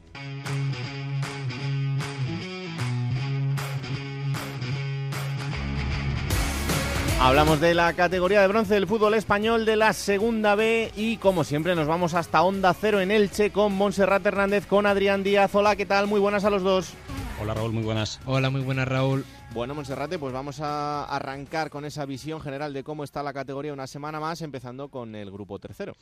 Hablamos 7.20 7.62
de 7.62 7.74
la 7.74 7.94
categoría 7.94 8.42
de 8.42 8.48
bronce 8.48 8.74
del 8.74 8.88
fútbol 8.88 9.14
español 9.14 9.66
de 9.66 9.78
la 9.78 9.94
segunda 9.94 10.56
B 10.56 10.92
y 10.96 11.18
como 11.18 11.44
siempre 11.44 11.74
nos 11.76 11.88
vamos 11.88 12.14
hasta 12.14 12.44
Onda 12.44 12.74
Cero 12.74 13.00
en 13.00 13.12
Elche 13.12 13.52
con 13.52 13.74
Montserrat 13.74 14.26
Hernández, 14.26 14.66
con 14.66 14.86
Adrián 14.86 15.24
Díaz. 15.24 15.56
Hola, 15.56 15.76
¿qué 15.76 15.86
tal? 15.86 16.08
Muy 16.08 16.20
buenas 16.20 16.44
a 16.44 16.50
los 16.50 16.64
dos. 16.64 16.94
Hola 17.42 17.54
Raúl, 17.54 17.72
muy 17.72 17.84
buenas. 17.84 18.20
Hola, 18.26 18.50
muy 18.50 18.62
buenas 18.62 18.88
Raúl. 18.88 19.26
Bueno, 19.54 19.76
Monserrate, 19.76 20.18
pues 20.18 20.34
vamos 20.34 20.62
a 20.62 21.06
arrancar 21.06 21.70
con 21.70 21.86
esa 21.86 22.08
visión 22.08 22.42
general 22.42 22.74
de 22.74 22.84
cómo 22.84 23.04
está 23.04 23.22
la 23.22 23.34
categoría 23.34 23.72
una 23.72 23.86
semana 23.86 24.20
más, 24.20 24.42
empezando 24.42 24.90
con 24.90 25.14
el 25.14 25.30
grupo 25.30 25.60
tercero. 25.60 25.96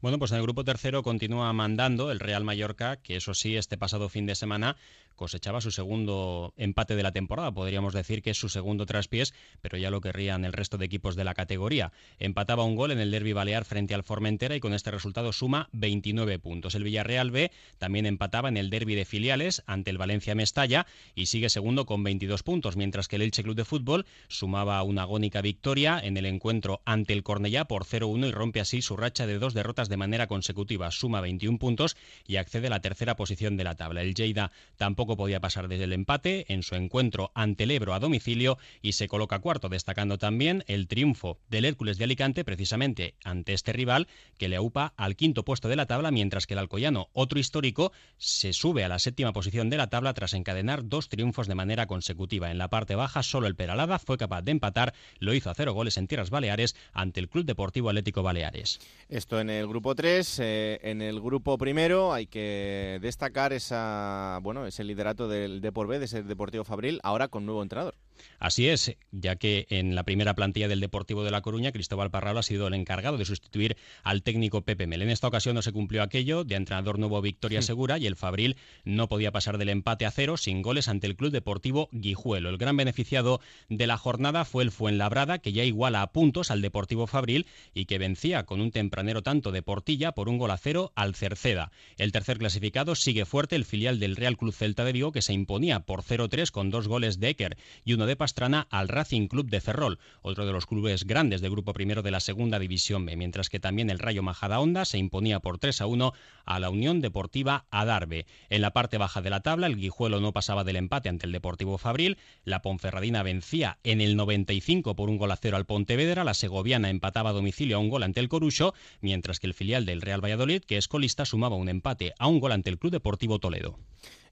Bueno, 0.00 0.18
pues 0.18 0.30
en 0.30 0.38
el 0.38 0.42
grupo 0.42 0.64
tercero 0.64 1.02
continúa 1.02 1.52
mandando 1.52 2.10
el 2.10 2.18
Real 2.18 2.44
Mallorca, 2.44 2.96
que 2.96 3.16
eso 3.16 3.34
sí, 3.34 3.56
este 3.56 3.76
pasado 3.76 4.08
fin 4.08 4.24
de 4.24 4.34
semana 4.34 4.76
cosechaba 5.16 5.60
su 5.60 5.70
segundo 5.70 6.54
empate 6.56 6.96
de 6.96 7.02
la 7.02 7.12
temporada. 7.12 7.52
Podríamos 7.52 7.92
decir 7.92 8.22
que 8.22 8.30
es 8.30 8.38
su 8.38 8.48
segundo 8.48 8.86
traspiés, 8.86 9.34
pero 9.60 9.76
ya 9.76 9.90
lo 9.90 10.00
querrían 10.00 10.46
el 10.46 10.54
resto 10.54 10.63
de 10.70 10.84
equipos 10.84 11.16
de 11.16 11.24
la 11.24 11.34
categoría. 11.34 11.92
Empataba 12.18 12.64
un 12.64 12.74
gol 12.74 12.90
en 12.90 12.98
el 12.98 13.10
derby 13.10 13.32
balear 13.32 13.64
frente 13.64 13.94
al 13.94 14.02
Formentera 14.02 14.56
y 14.56 14.60
con 14.60 14.74
este 14.74 14.90
resultado 14.90 15.32
suma 15.32 15.68
29 15.72 16.38
puntos. 16.38 16.74
El 16.74 16.84
Villarreal 16.84 17.30
B 17.30 17.52
también 17.78 18.06
empataba 18.06 18.48
en 18.48 18.56
el 18.56 18.70
derby 18.70 18.94
de 18.94 19.04
filiales 19.04 19.62
ante 19.66 19.90
el 19.90 19.98
Valencia 19.98 20.34
Mestalla 20.34 20.86
y 21.14 21.26
sigue 21.26 21.50
segundo 21.50 21.86
con 21.86 22.02
22 22.02 22.42
puntos, 22.42 22.76
mientras 22.76 23.08
que 23.08 23.16
el 23.16 23.22
Elche 23.22 23.42
Club 23.42 23.56
de 23.56 23.64
Fútbol 23.64 24.06
sumaba 24.28 24.82
una 24.82 25.02
agónica 25.02 25.42
victoria 25.42 26.00
en 26.02 26.16
el 26.16 26.26
encuentro 26.26 26.82
ante 26.84 27.12
el 27.12 27.22
Cornellá 27.22 27.66
por 27.66 27.84
0-1 27.84 28.28
y 28.28 28.32
rompe 28.32 28.60
así 28.60 28.82
su 28.82 28.96
racha 28.96 29.26
de 29.26 29.38
dos 29.38 29.54
derrotas 29.54 29.88
de 29.88 29.96
manera 29.96 30.26
consecutiva. 30.26 30.90
Suma 30.90 31.20
21 31.20 31.58
puntos 31.58 31.96
y 32.26 32.36
accede 32.36 32.68
a 32.68 32.70
la 32.70 32.80
tercera 32.80 33.16
posición 33.16 33.56
de 33.56 33.64
la 33.64 33.74
tabla. 33.74 34.02
El 34.02 34.14
Lleida 34.14 34.52
tampoco 34.76 35.16
podía 35.16 35.40
pasar 35.40 35.68
desde 35.68 35.84
el 35.84 35.92
empate 35.92 36.52
en 36.52 36.62
su 36.62 36.74
encuentro 36.74 37.32
ante 37.34 37.64
el 37.64 37.70
Ebro 37.70 37.94
a 37.94 38.00
domicilio 38.00 38.58
y 38.82 38.92
se 38.92 39.08
coloca 39.08 39.38
cuarto, 39.38 39.68
destacando 39.68 40.18
también 40.18 40.43
el 40.48 40.88
triunfo 40.88 41.38
del 41.48 41.64
Hércules 41.64 41.96
de 41.96 42.04
Alicante 42.04 42.44
precisamente 42.44 43.14
ante 43.24 43.54
este 43.54 43.72
rival 43.72 44.08
que 44.36 44.48
le 44.48 44.56
aupa 44.56 44.92
al 44.96 45.16
quinto 45.16 45.44
puesto 45.44 45.68
de 45.68 45.76
la 45.76 45.86
tabla, 45.86 46.10
mientras 46.10 46.46
que 46.46 46.54
el 46.54 46.58
Alcoyano, 46.58 47.08
otro 47.12 47.38
histórico, 47.38 47.92
se 48.18 48.52
sube 48.52 48.84
a 48.84 48.88
la 48.88 48.98
séptima 48.98 49.32
posición 49.32 49.70
de 49.70 49.78
la 49.78 49.88
tabla 49.88 50.12
tras 50.12 50.34
encadenar 50.34 50.86
dos 50.86 51.08
triunfos 51.08 51.48
de 51.48 51.54
manera 51.54 51.86
consecutiva. 51.86 52.50
En 52.50 52.58
la 52.58 52.68
parte 52.68 52.94
baja, 52.94 53.22
solo 53.22 53.46
el 53.46 53.56
Peralada 53.56 53.98
fue 53.98 54.18
capaz 54.18 54.42
de 54.42 54.52
empatar, 54.52 54.92
lo 55.18 55.32
hizo 55.32 55.50
a 55.50 55.54
cero 55.54 55.72
goles 55.72 55.96
en 55.96 56.06
Tierras 56.06 56.30
Baleares 56.30 56.76
ante 56.92 57.20
el 57.20 57.28
Club 57.28 57.46
Deportivo 57.46 57.88
Atlético 57.88 58.22
Baleares. 58.22 58.80
Esto 59.08 59.40
en 59.40 59.48
el 59.48 59.66
grupo 59.66 59.94
3, 59.94 60.38
eh, 60.40 60.80
en 60.82 61.00
el 61.00 61.20
grupo 61.20 61.56
primero 61.56 62.12
hay 62.12 62.26
que 62.26 62.98
destacar 63.00 63.52
esa, 63.52 64.40
bueno, 64.42 64.66
ese 64.66 64.84
liderato 64.84 65.28
del 65.28 65.60
Depor 65.60 65.86
B, 65.86 65.98
de 65.98 66.04
ese 66.04 66.22
Deportivo 66.22 66.64
Fabril, 66.64 67.00
ahora 67.02 67.28
con 67.28 67.46
nuevo 67.46 67.62
entrenador. 67.62 67.94
Así 68.38 68.68
es, 68.68 68.96
ya 69.10 69.36
que 69.36 69.66
en 69.70 69.94
la 69.94 70.04
primera 70.04 70.33
plantilla 70.34 70.68
del 70.68 70.80
Deportivo 70.80 71.24
de 71.24 71.30
La 71.30 71.40
Coruña, 71.40 71.72
Cristóbal 71.72 72.10
Parralo 72.10 72.40
ha 72.40 72.42
sido 72.42 72.66
el 72.66 72.74
encargado 72.74 73.18
de 73.18 73.24
sustituir 73.24 73.76
al 74.02 74.22
técnico 74.22 74.62
Pepe 74.62 74.86
Mel. 74.86 75.02
En 75.02 75.10
esta 75.10 75.28
ocasión 75.28 75.54
no 75.54 75.62
se 75.62 75.72
cumplió 75.72 76.02
aquello, 76.02 76.44
de 76.44 76.54
entrenador 76.56 76.98
nuevo 76.98 77.20
victoria 77.20 77.60
Sí. 77.60 77.68
segura 77.68 77.98
y 77.98 78.06
el 78.06 78.16
Fabril 78.16 78.56
no 78.84 79.08
podía 79.08 79.32
pasar 79.32 79.58
del 79.58 79.68
empate 79.68 80.06
a 80.06 80.10
cero 80.10 80.36
sin 80.36 80.62
goles 80.62 80.88
ante 80.88 81.06
el 81.06 81.16
Club 81.16 81.30
Deportivo 81.30 81.88
Guijuelo. 81.92 82.48
El 82.50 82.58
gran 82.58 82.76
beneficiado 82.76 83.40
de 83.68 83.86
la 83.86 83.98
jornada 83.98 84.44
fue 84.44 84.62
el 84.62 84.70
Fuenlabrada, 84.70 85.38
que 85.38 85.52
ya 85.52 85.64
iguala 85.64 86.02
a 86.02 86.12
puntos 86.12 86.50
al 86.50 86.62
Deportivo 86.62 87.06
Fabril 87.06 87.46
y 87.74 87.86
que 87.86 87.98
vencía 87.98 88.44
con 88.44 88.60
un 88.60 88.70
tempranero 88.70 89.22
tanto 89.22 89.52
de 89.52 89.62
Portilla 89.62 90.12
por 90.12 90.28
un 90.28 90.38
gol 90.38 90.50
a 90.50 90.58
cero 90.58 90.92
al 90.94 91.14
Cerceda. 91.14 91.70
El 91.96 92.12
tercer 92.12 92.38
clasificado 92.38 92.94
sigue 92.94 93.24
fuerte 93.24 93.56
el 93.56 93.64
filial 93.64 94.00
del 94.00 94.16
Real 94.16 94.36
Club 94.36 94.52
Celta 94.54 94.84
de 94.84 94.92
Vigo, 94.92 95.12
que 95.12 95.22
se 95.22 95.32
imponía 95.32 95.80
por 95.80 96.02
0-3 96.02 96.50
con 96.50 96.70
dos 96.70 96.88
goles 96.88 97.20
de 97.20 97.30
Eker 97.30 97.56
y 97.84 97.92
uno 97.94 98.06
de 98.06 98.16
Pastrana 98.16 98.66
al 98.70 98.88
Racing 98.88 99.28
Club 99.28 99.48
de 99.48 99.60
Ferrol, 99.60 99.98
otro 100.24 100.46
de 100.46 100.52
los 100.52 100.66
clubes 100.66 101.04
grandes 101.04 101.42
de 101.42 101.50
grupo 101.50 101.74
primero 101.74 102.02
de 102.02 102.10
la 102.10 102.18
segunda 102.18 102.58
división 102.58 103.04
B, 103.04 103.14
mientras 103.14 103.50
que 103.50 103.60
también 103.60 103.90
el 103.90 103.98
Rayo 103.98 104.22
Majadahonda 104.22 104.86
se 104.86 104.96
imponía 104.96 105.38
por 105.40 105.58
3 105.58 105.82
a 105.82 105.86
1 105.86 106.12
a 106.46 106.60
la 106.60 106.70
Unión 106.70 107.02
Deportiva 107.02 107.66
Adarve. 107.70 108.24
En 108.48 108.62
la 108.62 108.72
parte 108.72 108.96
baja 108.96 109.20
de 109.20 109.28
la 109.28 109.40
tabla, 109.40 109.66
el 109.66 109.76
Guijuelo 109.76 110.20
no 110.20 110.32
pasaba 110.32 110.64
del 110.64 110.76
empate 110.76 111.10
ante 111.10 111.26
el 111.26 111.32
Deportivo 111.32 111.76
Fabril, 111.76 112.16
la 112.44 112.62
Ponferradina 112.62 113.22
vencía 113.22 113.78
en 113.84 114.00
el 114.00 114.16
95 114.16 114.96
por 114.96 115.10
un 115.10 115.18
gol 115.18 115.30
a 115.30 115.36
cero 115.36 115.58
al 115.58 115.66
Pontevedra, 115.66 116.24
la 116.24 116.32
Segoviana 116.32 116.88
empataba 116.88 117.30
a 117.30 117.34
domicilio 117.34 117.76
a 117.76 117.80
un 117.80 117.90
gol 117.90 118.02
ante 118.02 118.20
el 118.20 118.30
Corucho, 118.30 118.72
mientras 119.02 119.40
que 119.40 119.46
el 119.46 119.54
filial 119.54 119.84
del 119.84 120.00
Real 120.00 120.24
Valladolid, 120.24 120.62
que 120.62 120.78
es 120.78 120.88
colista, 120.88 121.26
sumaba 121.26 121.56
un 121.56 121.68
empate 121.68 122.14
a 122.18 122.28
un 122.28 122.40
gol 122.40 122.52
ante 122.52 122.70
el 122.70 122.78
Club 122.78 122.92
Deportivo 122.92 123.38
Toledo. 123.40 123.78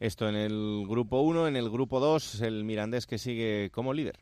Esto 0.01 0.27
en 0.27 0.37
el 0.37 0.85
grupo 0.89 1.21
1, 1.21 1.49
en 1.49 1.57
el 1.57 1.69
grupo 1.69 2.01
2, 2.01 2.41
el 2.41 2.65
Mirandés 2.65 3.07
que 3.07 3.19
sigue 3.19 3.71
como 3.71 3.93
líder. 3.93 4.19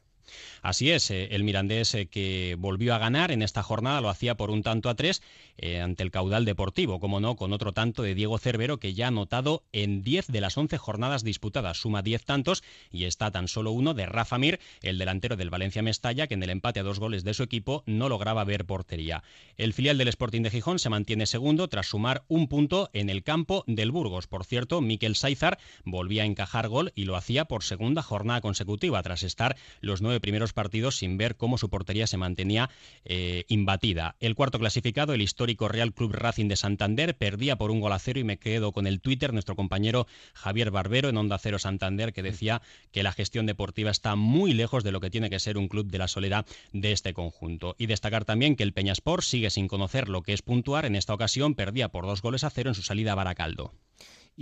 Así 0.63 0.91
es, 0.91 1.11
eh, 1.11 1.29
el 1.33 1.45
Mirandés 1.45 1.95
eh, 1.95 2.07
que 2.07 2.57
volvió 2.59 2.95
a 2.95 2.99
ganar 2.99 3.31
en 3.31 3.43
esta 3.43 3.63
jornada 3.63 4.01
lo 4.01 4.09
hacía 4.09 4.37
por 4.37 4.51
un 4.51 4.63
tanto 4.63 4.89
a 4.89 4.95
tres 4.95 5.23
eh, 5.57 5.81
ante 5.81 6.03
el 6.03 6.11
caudal 6.11 6.45
deportivo, 6.45 7.01
como 7.01 7.21
no, 7.21 7.37
con 7.37 7.53
otro 7.53 7.73
tanto 7.73 8.03
de 8.03 8.15
Diego 8.15 8.39
Cervero 8.39 8.79
que 8.79 8.95
ya 8.95 9.07
ha 9.07 9.09
anotado 9.09 9.63
en 9.73 10.03
10 10.03 10.29
de 10.29 10.41
las 10.41 10.57
11 10.57 10.79
jornadas 10.79 11.25
disputadas, 11.25 11.79
suma 11.79 12.03
10 12.03 12.25
tantos 12.25 12.63
y 12.91 13.05
está 13.05 13.31
tan 13.31 13.49
solo 13.49 13.71
uno 13.71 13.95
de 13.95 14.07
Rafa 14.07 14.39
Mir, 14.39 14.61
el 14.83 14.99
delantero 14.99 15.37
del 15.37 15.51
Valencia 15.51 15.83
Mestalla, 15.83 16.27
que 16.27 16.35
en 16.35 16.43
el 16.43 16.51
empate 16.51 16.81
a 16.81 16.83
dos 16.83 16.99
goles 16.99 17.25
de 17.25 17.35
su 17.35 17.43
equipo 17.43 17.83
no 17.87 18.09
lograba 18.09 18.45
ver 18.45 18.65
portería. 18.65 19.23
El 19.57 19.73
filial 19.73 19.99
del 19.99 20.09
Sporting 20.09 20.43
de 20.43 20.51
Gijón 20.51 20.79
se 20.79 20.89
mantiene 20.89 21.27
segundo 21.27 21.69
tras 21.69 21.87
sumar 21.87 22.25
un 22.29 22.49
punto 22.49 22.91
en 22.93 23.11
el 23.11 23.23
campo 23.23 23.65
del 23.67 23.91
Burgos. 23.91 24.27
Por 24.27 24.45
cierto, 24.45 24.81
Miquel 24.81 25.17
Saizar 25.17 25.59
volvía 25.85 26.23
a 26.23 26.27
encajar 26.27 26.69
gol 26.69 26.93
y 26.95 27.05
lo 27.05 27.17
hacía 27.17 27.45
por 27.45 27.65
segunda 27.65 28.03
jornada 28.03 28.41
consecutiva, 28.41 29.03
tras 29.03 29.23
estar 29.23 29.57
los 29.81 30.03
nueve 30.03 30.10
primeros 30.19 30.53
partidos 30.53 30.97
sin 30.97 31.17
ver 31.17 31.37
cómo 31.37 31.59
su 31.59 31.69
portería 31.69 32.09
se 32.09 32.17
mantenía 32.17 32.71
eh, 33.05 33.45
imbatida. 33.47 34.17
El 34.19 34.35
cuarto 34.35 34.59
clasificado, 34.59 35.15
el 35.15 35.23
histórico 35.23 35.69
Real 35.69 35.93
Club 35.93 36.13
Racing 36.15 36.49
de 36.49 36.57
Santander, 36.57 37.17
perdía 37.17 37.57
por 37.57 37.71
un 37.71 37.81
gol 37.81 37.93
a 37.93 37.99
cero 38.01 38.19
y 38.19 38.25
me 38.25 38.39
quedo 38.39 38.73
con 38.73 38.87
el 38.87 39.01
Twitter, 39.01 39.33
nuestro 39.33 39.55
compañero 39.55 40.07
Javier 40.35 40.73
Barbero 40.73 41.09
en 41.09 41.17
Onda 41.17 41.39
Cero 41.39 41.59
Santander, 41.59 42.13
que 42.13 42.23
decía 42.23 42.63
que 42.91 43.03
la 43.03 43.13
gestión 43.13 43.47
deportiva 43.47 43.91
está 43.91 44.17
muy 44.17 44.55
lejos 44.55 44.83
de 44.83 44.93
lo 44.93 45.01
que 45.01 45.11
tiene 45.11 45.31
que 45.31 45.39
ser 45.39 45.59
un 45.59 45.69
club 45.69 45.87
de 45.87 45.99
la 45.99 46.09
solera 46.09 46.45
de 46.73 46.93
este 46.93 47.13
conjunto. 47.13 47.77
Y 47.79 47.87
destacar 47.87 48.25
también 48.25 48.57
que 48.57 48.63
el 48.63 48.73
Peñaspor 48.73 49.23
sigue 49.23 49.51
sin 49.51 49.69
conocer 49.69 50.09
lo 50.09 50.23
que 50.23 50.33
es 50.33 50.43
puntuar. 50.43 50.87
En 50.87 50.97
esta 50.97 51.15
ocasión 51.15 51.55
perdía 51.55 51.91
por 51.91 52.07
dos 52.07 52.23
goles 52.23 52.45
a 52.45 52.51
cero 52.51 52.71
en 52.71 52.75
su 52.75 52.83
salida 52.83 53.13
a 53.13 53.17
Baracaldo. 53.17 53.75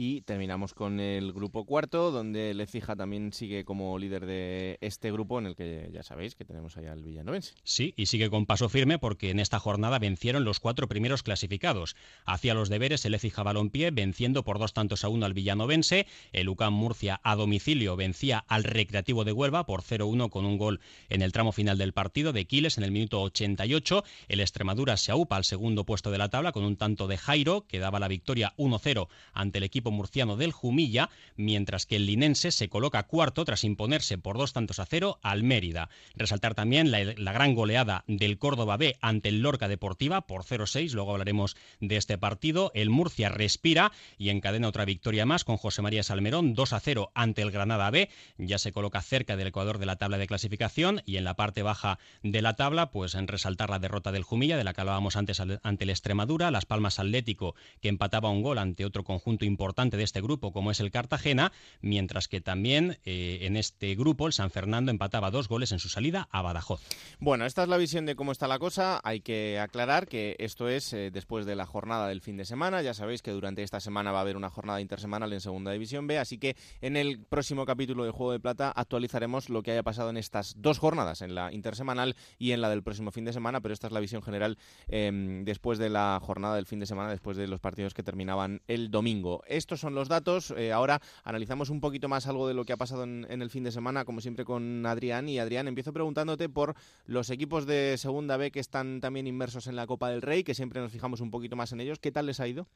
Y 0.01 0.21
terminamos 0.21 0.75
con 0.75 1.01
el 1.01 1.33
grupo 1.33 1.65
cuarto, 1.65 2.13
donde 2.13 2.55
Lecija 2.55 2.95
también 2.95 3.33
sigue 3.33 3.65
como 3.65 3.99
líder 3.99 4.27
de 4.27 4.79
este 4.81 5.11
grupo, 5.11 5.41
en 5.41 5.47
el 5.47 5.57
que 5.57 5.91
ya 5.93 6.05
sabéis 6.05 6.37
que 6.37 6.45
tenemos 6.45 6.77
allá 6.77 6.93
al 6.93 7.03
Villanovense. 7.03 7.55
Sí, 7.65 7.95
y 7.97 8.07
sigue 8.07 8.31
con 8.31 8.47
paso 8.47 8.69
firme 8.69 9.01
porque 9.01 9.31
en 9.31 9.41
esta 9.41 9.59
jornada 9.59 9.99
vencieron 9.99 10.45
los 10.45 10.61
cuatro 10.61 10.87
primeros 10.87 11.25
clasificados. 11.25 11.97
Hacía 12.25 12.55
los 12.55 12.69
deberes 12.69 13.05
el 13.07 13.15
Écija 13.15 13.43
Balompié, 13.43 13.91
venciendo 13.91 14.45
por 14.45 14.61
dos 14.61 14.73
tantos 14.73 15.03
a 15.03 15.09
uno 15.09 15.27
al 15.27 15.35
Villanovense. 15.35 16.07
El 16.31 16.49
UCAM 16.49 16.75
Murcia 16.75 17.21
a 17.25 17.35
domicilio 17.35 17.97
vencía 17.97 18.45
al 18.47 18.63
Recreativo 18.63 19.25
de 19.25 19.33
Huelva 19.33 19.67
por 19.67 19.83
0-1 19.83 20.31
con 20.31 20.47
un 20.47 20.59
gol 20.59 20.79
en 21.09 21.23
el 21.23 21.33
tramo 21.33 21.51
final 21.51 21.77
del 21.77 21.93
partido 21.93 22.33
de 22.33 22.45
Quiles 22.45 22.79
en 22.79 22.85
el 22.85 22.93
minuto 22.93 23.21
88. 23.23 24.05
El 24.29 24.39
Extremadura 24.39 24.97
se 24.97 25.11
aupa 25.11 25.35
al 25.35 25.45
segundo 25.45 25.85
puesto 25.85 26.13
de 26.13 26.19
la 26.19 26.29
tabla 26.29 26.53
con 26.53 26.63
un 26.63 26.77
tanto 26.77 27.09
de 27.09 27.17
Jairo, 27.19 27.67
que 27.67 27.81
daba 27.81 27.99
la 27.99 28.07
victoria 28.07 28.55
1-0 28.59 29.09
ante 29.33 29.59
el 29.59 29.65
equipo 29.65 29.88
murciano 29.91 30.37
del 30.37 30.53
Jumilla, 30.53 31.11
mientras 31.37 31.87
que 31.87 31.97
el 31.97 32.07
linense 32.07 32.51
se 32.51 32.69
coloca 32.69 33.03
cuarto 33.05 33.45
tras 33.45 33.65
imponerse 33.65 34.19
por 34.19 34.39
dos 34.39 34.53
tantos 34.53 34.79
a 34.79 34.87
cero 34.87 35.19
al 35.23 35.43
Mérida. 35.43 35.89
Resaltar 36.17 36.55
también 36.55 36.91
la, 36.91 37.05
la 37.17 37.33
gran 37.33 37.55
goleada 37.55 38.05
del 38.07 38.39
Córdoba 38.39 38.77
B 38.77 38.97
ante 39.01 39.29
el 39.29 39.41
Lorca 39.41 39.69
Deportiva 39.69 40.27
por 40.27 40.45
0-6, 40.45 40.93
luego 40.93 41.13
hablaremos 41.13 41.57
de 41.81 41.97
este 41.97 42.19
partido. 42.19 42.71
El 42.75 42.91
Murcia 42.91 43.29
respira 43.29 43.93
y 44.17 44.31
encadena 44.31 44.69
otra 44.69 44.85
victoria 44.85 45.27
más 45.27 45.45
con 45.45 45.57
José 45.57 45.83
María 45.83 46.03
Salmerón 46.03 46.55
2 46.55 46.73
a 46.73 46.81
0 46.81 47.13
ante 47.15 47.43
el 47.43 47.51
Granada 47.51 47.91
B, 47.91 48.09
ya 48.37 48.59
se 48.59 48.73
coloca 48.73 49.03
cerca 49.03 49.37
del 49.37 49.49
Ecuador 49.49 49.79
de 49.79 49.87
la 49.87 49.97
tabla 49.97 50.19
de 50.19 50.27
clasificación 50.27 51.03
y 51.07 51.17
en 51.17 51.25
la 51.25 51.35
parte 51.35 51.63
baja 51.63 51.99
de 52.23 52.43
la 52.43 52.55
tabla, 52.55 52.91
pues 52.91 53.15
en 53.15 53.29
resaltar 53.29 53.71
la 53.71 53.79
derrota 53.79 54.13
del 54.13 54.23
Jumilla, 54.23 54.57
de 54.57 54.65
la 54.65 54.73
que 54.73 54.81
hablábamos 54.81 55.17
antes 55.17 55.41
ante 55.41 55.85
el 55.85 55.91
Extremadura, 55.91 56.51
Las 56.51 56.67
Palmas 56.67 56.99
Atlético, 56.99 57.55
que 57.81 57.89
empataba 57.89 58.31
un 58.31 58.43
gol 58.43 58.59
ante 58.59 58.85
otro 58.85 59.05
conjunto 59.05 59.45
importante 59.45 59.68
de 59.69 60.03
este 60.03 60.23
grupo, 60.23 60.53
como 60.53 60.71
es 60.71 60.81
el 60.81 60.91
Cartagena, 60.91 61.53
mientras 61.83 62.27
que 62.27 62.41
también 62.41 62.99
eh, 63.05 63.41
en 63.43 63.57
este 63.57 63.95
grupo 63.95 64.27
el 64.27 64.33
San 64.33 64.51
Fernando 64.51 64.91
empataba 64.91 65.31
dos 65.31 65.47
goles 65.47 65.73
en 65.73 65.79
su 65.79 65.89
salida 65.89 66.27
a 66.33 66.41
Badajoz. 66.41 66.81
Bueno, 67.21 67.45
esta 67.45 67.63
es 67.63 67.69
la 67.69 67.77
visión 67.77 68.07
de 68.07 68.17
cómo 68.17 68.33
está 68.33 68.49
la 68.49 68.59
cosa. 68.59 69.01
Hay 69.05 69.21
que 69.21 69.59
aclarar 69.61 70.09
que 70.09 70.37
esto 70.39 70.69
es 70.69 70.93
eh, 70.95 71.11
después 71.13 71.45
de 71.45 71.55
la 71.55 71.67
jornada 71.67 72.09
del 72.09 72.23
fin 72.23 72.39
de 72.39 72.47
semana. 72.47 72.81
Ya 72.81 72.95
sabéis 72.95 73.21
que 73.21 73.31
durante 73.31 73.63
esta 73.63 73.79
semana 73.79 74.11
va 74.11 74.19
a 74.19 74.23
haber 74.23 74.37
una 74.37 74.49
jornada 74.49 74.81
intersemanal 74.81 75.33
en 75.33 75.41
Segunda 75.41 75.71
División 75.71 76.07
B, 76.07 76.19
así 76.19 76.39
que 76.39 76.57
en 76.81 76.97
el 76.97 77.21
próximo 77.21 77.67
capítulo 77.67 78.05
de 78.05 78.11
Juego 78.11 78.33
de 78.33 78.41
Plata 78.41 78.73
actualizaremos 78.75 79.51
lo 79.51 79.63
que 79.63 79.73
haya 79.73 79.83
pasado 79.83 80.11
en 80.11 80.17
estas 80.17 80.55
dos 80.57 80.79
jornadas, 80.79 81.21
en 81.21 81.35
la 81.35 81.53
intersemanal 81.53 82.17
y 82.39 82.53
en 82.53 82.63
la 82.63 82.71
del 82.71 82.83
próximo 82.83 83.11
fin 83.11 83.27
de 83.27 83.35
semana, 83.35 83.61
pero 83.61 83.75
esta 83.75 83.87
es 83.87 83.93
la 83.93 84.01
visión 84.01 84.23
general 84.23 84.57
eh, 84.89 85.43
después 85.45 85.79
de 85.79 85.91
la 85.91 86.19
jornada 86.23 86.57
del 86.57 86.67
fin 86.67 86.81
de 86.81 86.87
semana, 86.87 87.11
después 87.11 87.37
de 87.37 87.47
los 87.47 87.61
partidos 87.61 87.93
que 87.95 88.03
terminaban 88.03 88.63
el 88.67 88.91
domingo. 88.91 89.43
Estos 89.59 89.81
son 89.81 89.95
los 89.95 90.09
datos. 90.09 90.53
eh, 90.57 90.73
ahora 90.73 91.01
analizamos 91.25 91.69
un 91.69 91.81
poquito 91.81 92.09
más 92.09 92.27
algo 92.27 92.49
de 92.49 92.55
lo 92.55 92.65
que 92.65 92.73
ha 92.73 92.77
pasado 92.77 93.03
en, 93.03 93.27
en 93.29 93.43
el 93.43 93.51
fin 93.51 93.65
de 93.65 93.73
semana, 93.73 94.05
como 94.05 94.21
siempre 94.21 94.45
con 94.45 94.87
Adrián. 94.87 95.29
Y 95.29 95.39
Adrián, 95.39 95.69
empiezo 95.69 95.93
preguntándote 95.93 96.49
por 96.49 96.75
los 97.07 97.29
equipos 97.31 97.67
de 97.67 97.97
Segunda 97.99 98.37
B 98.37 98.51
que 98.51 98.61
están 98.61 99.01
también 99.01 99.27
inmersos 99.27 99.67
en 99.67 99.77
la 99.77 99.87
Copa 99.87 100.09
del 100.11 100.23
Rey, 100.23 100.45
que 100.45 100.55
siempre 100.55 100.81
nos 100.81 100.93
fijamos 100.93 101.21
un 101.21 101.31
poquito 101.31 101.57
más 101.57 101.73
en 101.73 101.81
ellos. 101.81 101.99
¿Qué 101.99 102.13
tal 102.13 102.27
les 102.27 102.41
ha 102.41 102.49
ido? 102.49 102.67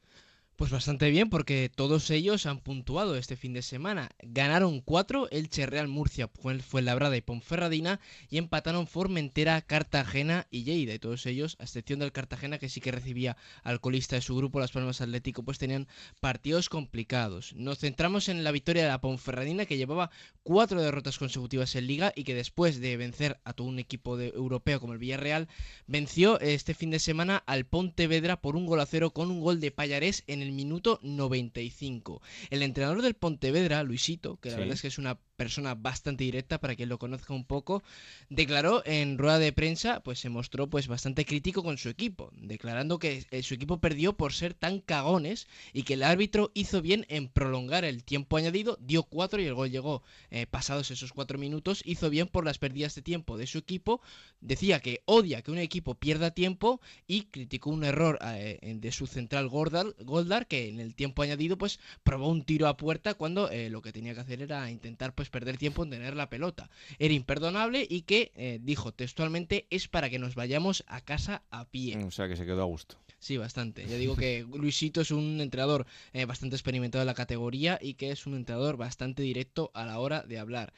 Pues 0.55 0.69
bastante 0.69 1.09
bien 1.09 1.31
porque 1.31 1.71
todos 1.73 2.11
ellos 2.11 2.45
han 2.45 2.59
puntuado 2.59 3.15
este 3.15 3.35
fin 3.35 3.53
de 3.53 3.63
semana. 3.63 4.11
Ganaron 4.21 4.81
cuatro 4.81 5.27
Elche 5.31 5.65
Real 5.65 5.87
Murcia, 5.87 6.29
Fuenlabrada 6.29 7.17
y 7.17 7.21
Ponferradina 7.21 7.99
y 8.29 8.37
empataron 8.37 8.85
Formentera, 8.85 9.63
Cartagena 9.63 10.45
y 10.51 10.63
Lleida. 10.63 10.93
Y 10.93 10.99
todos 10.99 11.25
ellos, 11.25 11.57
a 11.59 11.63
excepción 11.63 11.99
del 11.99 12.11
Cartagena 12.11 12.59
que 12.59 12.69
sí 12.69 12.81
que 12.81 12.91
recibía 12.91 13.35
al 13.63 13.81
colista 13.81 14.15
de 14.15 14.21
su 14.21 14.35
grupo, 14.35 14.59
Las 14.59 14.71
Palmas 14.71 15.01
Atlético, 15.01 15.41
pues 15.41 15.57
tenían 15.57 15.87
partidos 16.19 16.69
complicados. 16.69 17.53
Nos 17.55 17.79
centramos 17.79 18.29
en 18.29 18.43
la 18.43 18.51
victoria 18.51 18.83
de 18.83 18.89
la 18.89 19.01
Ponferradina 19.01 19.65
que 19.65 19.77
llevaba 19.77 20.11
cuatro 20.43 20.83
derrotas 20.83 21.17
consecutivas 21.17 21.75
en 21.75 21.87
Liga 21.87 22.13
y 22.15 22.25
que 22.25 22.35
después 22.35 22.79
de 22.79 22.95
vencer 22.95 23.39
a 23.43 23.53
todo 23.53 23.65
un 23.65 23.79
equipo 23.79 24.17
de, 24.17 24.27
europeo 24.27 24.79
como 24.79 24.93
el 24.93 24.99
Villarreal, 24.99 25.47
venció 25.87 26.39
este 26.41 26.75
fin 26.75 26.91
de 26.91 26.99
semana 26.99 27.37
al 27.47 27.65
Pontevedra 27.65 28.39
por 28.39 28.55
un 28.55 28.67
gol 28.67 28.81
a 28.81 28.85
cero 28.85 29.09
con 29.09 29.31
un 29.31 29.41
gol 29.41 29.59
de 29.59 29.71
Payarés 29.71 30.23
en 30.27 30.42
el 30.43 30.51
minuto 30.51 30.99
95. 31.03 32.21
El 32.49 32.61
entrenador 32.61 33.01
del 33.01 33.13
Pontevedra, 33.15 33.83
Luisito, 33.83 34.37
que 34.37 34.49
la 34.49 34.55
Sí. 34.55 34.59
verdad 34.59 34.75
es 34.75 34.81
que 34.81 34.87
es 34.89 34.97
una 34.97 35.17
persona 35.35 35.75
bastante 35.75 36.23
directa 36.23 36.59
para 36.59 36.75
quien 36.75 36.89
lo 36.89 36.99
conozca 36.99 37.33
un 37.33 37.45
poco, 37.45 37.83
declaró 38.29 38.83
en 38.85 39.17
rueda 39.17 39.39
de 39.39 39.51
prensa, 39.51 40.01
pues 40.01 40.19
se 40.19 40.29
mostró 40.29 40.69
pues 40.69 40.87
bastante 40.87 41.25
crítico 41.25 41.63
con 41.63 41.77
su 41.77 41.89
equipo, 41.89 42.31
declarando 42.35 42.99
que 42.99 43.25
eh, 43.31 43.43
su 43.43 43.55
equipo 43.55 43.79
perdió 43.79 44.13
por 44.13 44.33
ser 44.33 44.53
tan 44.53 44.79
cagones 44.79 45.47
y 45.73 45.83
que 45.83 45.95
el 45.95 46.03
árbitro 46.03 46.51
hizo 46.53 46.81
bien 46.81 47.05
en 47.09 47.27
prolongar 47.27 47.83
el 47.83 48.03
tiempo 48.03 48.37
añadido, 48.37 48.77
dio 48.81 49.03
cuatro 49.03 49.41
y 49.41 49.45
el 49.45 49.53
gol 49.53 49.71
llegó. 49.71 50.03
Eh, 50.29 50.45
pasados 50.45 50.91
esos 50.91 51.13
cuatro 51.13 51.37
minutos, 51.37 51.81
hizo 51.85 52.09
bien 52.09 52.27
por 52.27 52.45
las 52.45 52.59
pérdidas 52.59 52.95
de 52.95 53.01
tiempo 53.01 53.37
de 53.37 53.47
su 53.47 53.57
equipo, 53.57 54.01
decía 54.41 54.79
que 54.79 55.01
odia 55.05 55.41
que 55.41 55.51
un 55.51 55.57
equipo 55.57 55.95
pierda 55.95 56.31
tiempo 56.31 56.79
y 57.07 57.23
criticó 57.23 57.69
un 57.71 57.83
error 57.83 58.19
eh, 58.21 58.59
de 58.79 58.91
su 58.91 59.07
central 59.07 59.49
Goldar, 59.49 60.47
que 60.47 60.69
en 60.69 60.79
el 60.79 60.95
tiempo 60.95 61.23
añadido 61.23 61.57
pues 61.57 61.79
probó 62.03 62.29
un 62.29 62.43
tiro 62.43 62.67
a 62.67 62.77
puerta 62.77 63.13
cuando 63.13 63.49
lo 63.69 63.81
que 63.81 63.91
tenía 63.91 64.13
que 64.13 64.19
hacer 64.19 64.41
era 64.41 64.69
intentar 64.69 65.13
pues 65.23 65.29
perder 65.29 65.57
tiempo 65.57 65.85
en 65.85 65.89
tener 65.89 66.17
la 66.17 66.29
pelota. 66.29 66.69
Era 66.99 67.13
imperdonable 67.13 67.87
y 67.89 68.01
que 68.01 68.33
eh, 68.35 68.59
dijo 68.61 68.91
textualmente 68.91 69.67
es 69.69 69.87
para 69.87 70.09
que 70.09 70.19
nos 70.19 70.35
vayamos 70.35 70.83
a 70.87 70.99
casa 70.99 71.43
a 71.49 71.63
pie. 71.63 71.97
O 72.03 72.11
sea 72.11 72.27
que 72.27 72.35
se 72.35 72.45
quedó 72.45 72.61
a 72.61 72.65
gusto. 72.65 72.97
Sí, 73.19 73.37
bastante. 73.37 73.87
Ya 73.87 73.95
digo 73.95 74.17
que 74.17 74.45
Luisito 74.53 74.99
es 74.99 75.11
un 75.11 75.39
entrenador 75.39 75.85
eh, 76.11 76.25
bastante 76.25 76.57
experimentado 76.57 77.03
en 77.03 77.07
la 77.07 77.13
categoría 77.13 77.79
y 77.81 77.93
que 77.93 78.11
es 78.11 78.27
un 78.27 78.35
entrenador 78.35 78.75
bastante 78.75 79.23
directo 79.23 79.71
a 79.73 79.85
la 79.85 79.97
hora 79.99 80.23
de 80.23 80.39
hablar. 80.39 80.73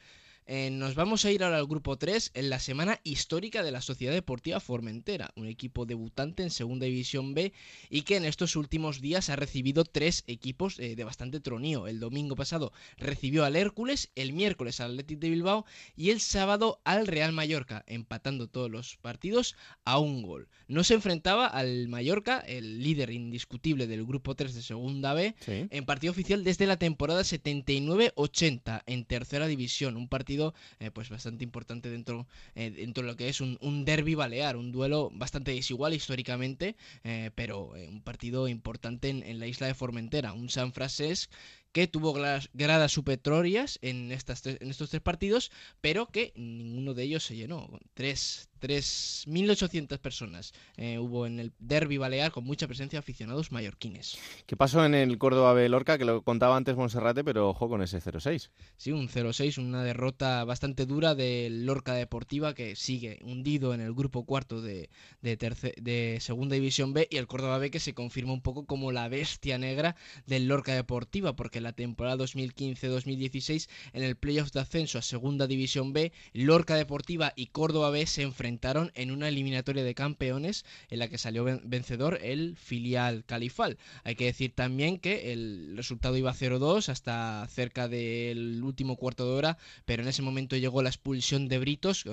Eh, 0.48 0.70
nos 0.70 0.94
vamos 0.94 1.24
a 1.24 1.32
ir 1.32 1.42
ahora 1.42 1.56
al 1.58 1.66
grupo 1.66 1.96
3 1.98 2.30
en 2.34 2.50
la 2.50 2.60
semana 2.60 3.00
histórica 3.02 3.64
de 3.64 3.72
la 3.72 3.80
Sociedad 3.80 4.12
Deportiva 4.12 4.60
Formentera, 4.60 5.32
un 5.34 5.48
equipo 5.48 5.86
debutante 5.86 6.44
en 6.44 6.50
Segunda 6.50 6.86
División 6.86 7.34
B 7.34 7.52
y 7.90 8.02
que 8.02 8.14
en 8.16 8.24
estos 8.24 8.54
últimos 8.54 9.00
días 9.00 9.28
ha 9.28 9.34
recibido 9.34 9.84
tres 9.84 10.22
equipos 10.28 10.78
eh, 10.78 10.94
de 10.94 11.02
bastante 11.02 11.40
tronío. 11.40 11.88
El 11.88 11.98
domingo 11.98 12.36
pasado 12.36 12.72
recibió 12.96 13.44
al 13.44 13.56
Hércules, 13.56 14.12
el 14.14 14.32
miércoles 14.32 14.78
al 14.78 14.92
Athletic 14.92 15.18
de 15.18 15.30
Bilbao 15.30 15.66
y 15.96 16.10
el 16.10 16.20
sábado 16.20 16.80
al 16.84 17.08
Real 17.08 17.32
Mallorca, 17.32 17.82
empatando 17.88 18.46
todos 18.46 18.70
los 18.70 18.96
partidos 18.98 19.56
a 19.84 19.98
un 19.98 20.22
gol. 20.22 20.46
No 20.68 20.84
se 20.84 20.94
enfrentaba 20.94 21.48
al 21.48 21.88
Mallorca, 21.88 22.38
el 22.38 22.84
líder 22.84 23.10
indiscutible 23.10 23.88
del 23.88 24.06
grupo 24.06 24.36
3 24.36 24.54
de 24.54 24.62
Segunda 24.62 25.12
B, 25.12 25.34
Sí. 25.40 25.66
en 25.70 25.84
partido 25.86 26.12
oficial 26.12 26.44
desde 26.44 26.66
la 26.66 26.76
temporada 26.78 27.22
79-80 27.24 28.84
en 28.86 29.04
tercera 29.04 29.48
división. 29.48 29.96
Un 29.96 30.08
partido 30.08 30.35
eh, 30.80 30.90
pues 30.90 31.08
bastante 31.10 31.44
importante 31.44 31.90
dentro, 31.90 32.26
eh, 32.54 32.70
dentro 32.70 33.02
de 33.02 33.10
lo 33.10 33.16
que 33.16 33.28
es 33.28 33.40
un, 33.40 33.84
derby 33.84 34.14
balear, 34.14 34.56
un 34.56 34.72
duelo 34.72 35.10
bastante 35.12 35.52
desigual 35.52 35.94
históricamente, 35.94 36.76
eh, 37.04 37.30
pero 37.34 37.72
un 37.88 38.02
partido 38.02 38.48
importante 38.48 39.08
en, 39.08 39.38
la 39.38 39.46
isla 39.46 39.66
de 39.66 39.74
Formentera. 39.74 40.32
Un 40.32 40.48
San 40.48 40.72
Francés 40.72 41.30
que 41.72 41.86
tuvo 41.86 42.14
gradas 42.54 42.92
supletorias 42.92 43.78
en, 43.82 44.10
estas 44.10 44.46
en 44.46 44.70
estos 44.70 44.88
tres 44.90 45.02
partidos, 45.02 45.50
pero 45.82 46.06
que 46.06 46.32
ninguno 46.34 46.94
de 46.94 47.02
ellos 47.02 47.24
se 47.24 47.36
llenó. 47.36 47.68
Tres, 47.92 48.48
tres 48.58 49.24
1.800 49.28 49.98
personas 49.98 50.52
eh, 50.76 50.98
hubo 50.98 51.26
en 51.26 51.38
el 51.40 51.52
derby 51.58 51.96
balear 51.98 52.32
con 52.32 52.44
mucha 52.44 52.66
presencia 52.66 52.96
de 52.96 53.00
aficionados 53.00 53.52
mallorquines. 53.52 54.18
¿Qué 54.46 54.56
pasó 54.56 54.84
en 54.84 54.94
el 54.94 55.18
Córdoba 55.18 55.52
B 55.52 55.68
Lorca? 55.68 55.98
Que 55.98 56.04
lo 56.04 56.22
contaba 56.22 56.56
antes 56.56 56.76
Monserrate, 56.76 57.22
pero 57.22 57.48
ojo 57.50 57.68
con 57.68 57.82
ese 57.82 57.98
0-6. 58.00 58.50
Sí, 58.76 58.92
un 58.92 59.08
0-6, 59.08 59.58
una 59.58 59.84
derrota 59.84 60.44
bastante 60.44 60.86
dura 60.86 61.14
del 61.14 61.66
Lorca 61.66 61.94
Deportiva 61.94 62.54
que 62.54 62.76
sigue 62.76 63.18
hundido 63.22 63.74
en 63.74 63.80
el 63.80 63.92
grupo 63.94 64.24
cuarto 64.24 64.60
de, 64.62 64.90
de, 65.22 65.38
terce- 65.38 65.74
de 65.80 66.18
Segunda 66.20 66.54
División 66.54 66.92
B 66.92 67.06
y 67.10 67.16
el 67.18 67.26
Córdoba 67.26 67.58
B 67.58 67.70
que 67.70 67.80
se 67.80 67.94
confirma 67.94 68.32
un 68.32 68.42
poco 68.42 68.66
como 68.66 68.90
la 68.92 69.08
bestia 69.08 69.58
negra 69.58 69.96
del 70.26 70.48
Lorca 70.48 70.74
Deportiva 70.74 71.36
porque 71.36 71.60
la 71.60 71.72
temporada 71.72 72.16
2015-2016 72.24 73.68
en 73.92 74.02
el 74.02 74.16
playoff 74.16 74.50
de 74.52 74.60
ascenso 74.60 74.98
a 74.98 75.02
Segunda 75.02 75.46
División 75.46 75.92
B, 75.92 76.12
Lorca 76.32 76.74
Deportiva 76.74 77.32
y 77.36 77.46
Córdoba 77.48 77.90
B 77.90 78.06
se 78.06 78.22
enfrentaron 78.22 78.55
en 78.94 79.10
una 79.10 79.28
eliminatoria 79.28 79.84
de 79.84 79.94
campeones 79.94 80.64
en 80.90 80.98
la 80.98 81.08
que 81.08 81.18
salió 81.18 81.44
ven- 81.44 81.60
vencedor 81.64 82.18
el 82.22 82.56
filial 82.56 83.24
Califal. 83.24 83.76
Hay 84.04 84.14
que 84.16 84.24
decir 84.24 84.52
también 84.54 84.98
que 84.98 85.32
el 85.32 85.74
resultado 85.76 86.16
iba 86.16 86.32
0-2 86.32 86.88
hasta 86.88 87.46
cerca 87.48 87.88
del 87.88 88.62
último 88.64 88.96
cuarto 88.96 89.24
de 89.26 89.32
hora, 89.36 89.58
pero 89.84 90.02
en 90.02 90.08
ese 90.08 90.22
momento 90.22 90.56
llegó 90.56 90.82
la 90.82 90.88
expulsión 90.88 91.48
de 91.48 91.58
Britos 91.58 92.04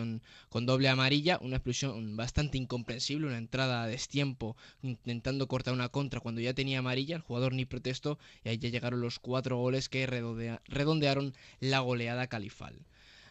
con, 0.49 0.65
doble 0.65 0.89
amarilla, 0.89 1.39
una 1.41 1.57
expulsión 1.57 2.15
bastante 2.17 2.57
incomprensible, 2.57 3.27
una 3.27 3.37
entrada 3.37 3.83
a 3.83 3.87
destiempo 3.87 4.55
intentando 4.81 5.47
cortar 5.47 5.73
una 5.73 5.89
contra 5.89 6.19
cuando 6.19 6.41
ya 6.41 6.53
tenía 6.53 6.79
amarilla, 6.79 7.15
el 7.15 7.21
jugador 7.21 7.53
ni 7.53 7.65
protestó 7.65 8.19
y 8.43 8.49
ahí 8.49 8.57
ya 8.57 8.69
llegaron 8.69 9.01
los 9.01 9.19
cuatro 9.19 9.57
goles 9.57 9.89
que 9.89 10.05
redondea- 10.07 10.61
redondearon 10.67 11.33
la 11.59 11.79
goleada 11.79 12.27
califal. 12.27 12.75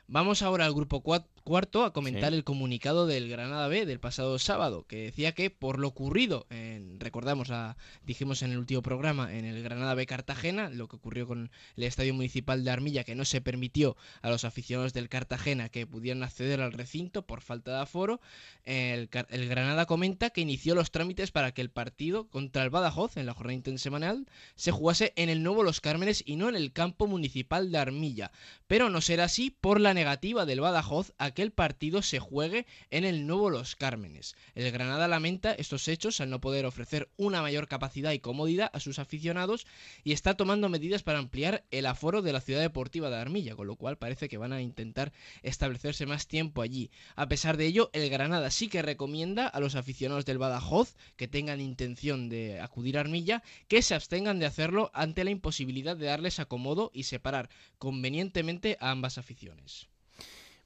Vamos 0.09 0.43
ahora 0.43 0.67
al 0.67 0.75
grupo 0.75 1.03
cua- 1.03 1.27
cuarto 1.45 1.85
a 1.85 1.93
comentar 1.93 2.31
Sí. 2.33 2.37
el 2.37 2.45
comunicado 2.45 3.07
del 3.07 3.29
Granada 3.29 3.67
B 3.69 3.87
del 3.87 3.99
pasado 3.99 4.39
sábado, 4.39 4.85
que 4.87 4.97
decía 5.05 5.33
que 5.33 5.49
por 5.51 5.79
lo 5.79 5.89
ocurrido, 5.89 6.47
en, 6.51 7.01
recordamos, 7.01 7.51
a, 7.51 7.77
dijimos 8.05 8.43
en 8.43 8.53
el 8.53 8.59
último 8.59 8.83
programa, 8.83 9.33
en 9.35 9.45
el 9.47 9.63
Granada 9.63 9.95
B 9.95 10.05
Cartagena, 10.07 10.69
lo 10.69 10.87
que 10.89 10.97
ocurrió 10.97 11.27
con 11.27 11.51
el 11.77 11.83
Estadio 11.85 12.15
Municipal 12.15 12.63
de 12.63 12.71
Armilla, 12.71 13.05
que 13.05 13.15
no 13.15 13.25
se 13.25 13.41
permitió 13.41 13.97
a 14.21 14.29
los 14.31 14.45
aficionados 14.45 14.93
del 14.93 15.09
Cartagena 15.09 15.69
que 15.71 15.87
pudieran 15.87 16.23
acceder 16.23 16.61
al 16.61 16.73
recinto 16.73 17.23
por 17.27 17.41
falta 17.41 17.73
de 17.73 17.81
aforo, 17.81 18.21
el 18.65 19.09
Granada 19.09 19.87
comenta 19.87 20.31
que 20.31 20.43
inició 20.43 20.75
los 20.75 20.91
trámites 20.91 21.31
para 21.31 21.53
que 21.53 21.63
el 21.63 21.71
partido 21.71 22.29
contra 22.29 22.63
el 22.63 22.71
Badajoz 22.71 23.17
en 23.17 23.27
la 23.27 23.35
jornada 23.35 23.55
intersemanal 23.55 24.27
se 24.57 24.71
jugase 24.73 25.13
en 25.17 25.29
el 25.31 25.43
nuevo 25.43 25.63
Los 25.63 25.81
Cármenes 25.81 26.23
y 26.27 26.37
no 26.37 26.49
en 26.49 26.55
el 26.57 26.73
campo 26.73 27.07
municipal 27.07 27.73
de 27.73 27.79
Armilla. 27.79 28.31
Pero 28.67 28.91
no 28.91 29.01
será 29.01 29.25
así 29.25 29.51
por 29.51 29.81
la 29.81 29.92
negativa 29.95 30.47
del 30.47 30.61
Badajoz 30.61 31.13
a 31.19 31.31
que 31.33 31.43
el 31.43 31.53
partido 31.53 32.03
se 32.03 32.19
juegue 32.19 32.67
en 32.91 33.05
el 33.05 33.27
nuevo 33.27 33.51
Los 33.51 33.77
Cármenes. 33.77 34.35
El 34.55 34.71
Granada 34.71 35.09
lamenta 35.09 35.53
estos 35.53 35.89
hechos 35.89 36.21
al 36.21 36.31
no 36.31 36.41
poder 36.41 36.67
ofrecer 36.67 37.11
una 37.17 37.43
mayor 37.43 37.69
capacidad 37.69 38.13
y 38.13 38.19
comodidad 38.19 38.71
a 38.73 38.81
sus 38.81 38.99
aficionados 38.99 39.67
y 40.05 40.13
está 40.13 40.35
tomando 40.35 40.69
medidas 40.69 41.03
para 41.03 41.19
ampliar 41.19 41.65
el 41.71 41.87
aforo 41.87 42.23
de 42.23 42.33
la 42.33 42.41
ciudad 42.41 42.61
deportiva 42.61 43.11
de 43.11 43.17
Armilla, 43.17 43.57
con 43.57 43.67
lo 43.67 43.77
cual 43.77 43.99
parece 43.99 44.29
que 44.29 44.39
van 44.39 44.53
a 44.53 44.63
intentar 44.63 45.13
establecerse 45.43 46.07
más 46.07 46.27
tiempo 46.27 46.63
allí. 46.63 46.91
A 47.17 47.29
pesar 47.29 47.57
de 47.57 47.67
ello, 47.67 47.91
el 47.93 48.11
Granada 48.11 48.51
sí 48.51 48.69
que 48.69 48.83
recomienda 48.83 49.47
a 49.47 49.61
los 49.61 49.75
aficionados 49.75 50.25
del 50.25 50.39
Badajoz 50.39 50.97
que 51.17 51.29
tengan 51.29 51.61
intención 51.61 52.29
de 52.29 52.61
acudir 52.61 52.97
a 52.97 53.01
Armilla 53.01 53.43
que 53.69 53.83
se 53.83 53.95
abstengan 53.95 54.39
de 54.39 54.47
hacerlo 54.47 54.91
ante 54.95 55.25
la 55.25 55.31
imposibilidad 55.31 55.97
de 55.97 56.07
darles 56.07 56.41
acomodo 56.41 56.91
y 56.95 57.05
separar 57.05 57.49
convenientemente 57.79 58.77
a 58.81 58.91
ambas 58.91 59.19
aficiones. 59.19 59.92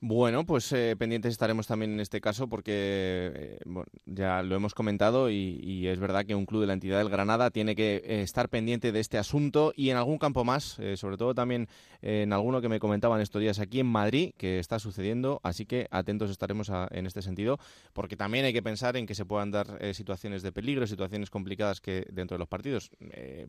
Bueno, 0.09 0.47
pues 0.47 0.71
eh, 0.71 0.95
pendientes 0.97 1.33
estaremos 1.33 1.67
también 1.67 1.95
en 1.95 1.99
este 1.99 2.21
caso 2.21 2.49
porque 2.49 2.71
eh, 2.73 3.59
ya 4.05 4.41
lo 4.45 4.55
hemos 4.55 4.73
comentado 4.73 5.31
y, 5.31 5.89
es 5.89 5.99
verdad 5.99 6.25
que 6.25 6.37
un 6.37 6.47
club 6.47 6.61
de 6.61 6.69
la 6.69 6.75
entidad 6.75 6.99
del 6.99 7.09
Granada 7.09 7.51
tiene 7.51 7.75
que 7.75 7.97
eh, 7.97 8.23
estar 8.23 8.49
pendiente 8.49 8.93
de 8.93 9.01
este 9.01 9.19
asunto 9.19 9.73
y 9.75 9.91
en 9.91 9.97
algún 9.97 10.19
campo 10.19 10.45
más, 10.45 10.79
eh, 10.79 10.97
sobre 10.97 11.17
todo 11.17 11.35
también 11.35 11.67
en 12.03 12.33
alguno 12.33 12.61
que 12.61 12.69
me 12.69 12.79
comentaban 12.79 13.21
estos 13.21 13.41
días 13.41 13.59
aquí 13.59 13.81
en 13.81 13.89
Madrid, 13.89 14.33
que 14.37 14.61
está 14.61 14.79
sucediendo, 14.79 15.41
así 15.43 15.67
que 15.67 15.89
atentos 15.91 16.31
estaremos 16.31 16.71
a- 16.71 16.87
en 16.93 17.07
este 17.07 17.21
sentido 17.21 17.59
porque 17.93 18.17
también 18.17 18.45
hay 18.45 18.53
que 18.53 18.63
pensar 18.63 18.97
en 18.97 19.07
que 19.07 19.17
se 19.17 19.25
puedan 19.25 19.51
dar 19.51 19.67
situaciones 19.93 20.45
de 20.45 20.53
peligro, 20.53 20.87
situaciones 20.87 21.31
complicadas 21.31 21.81
que 21.81 22.07
dentro 22.13 22.37
de 22.37 22.39
los 22.39 22.49
partidos 22.49 22.93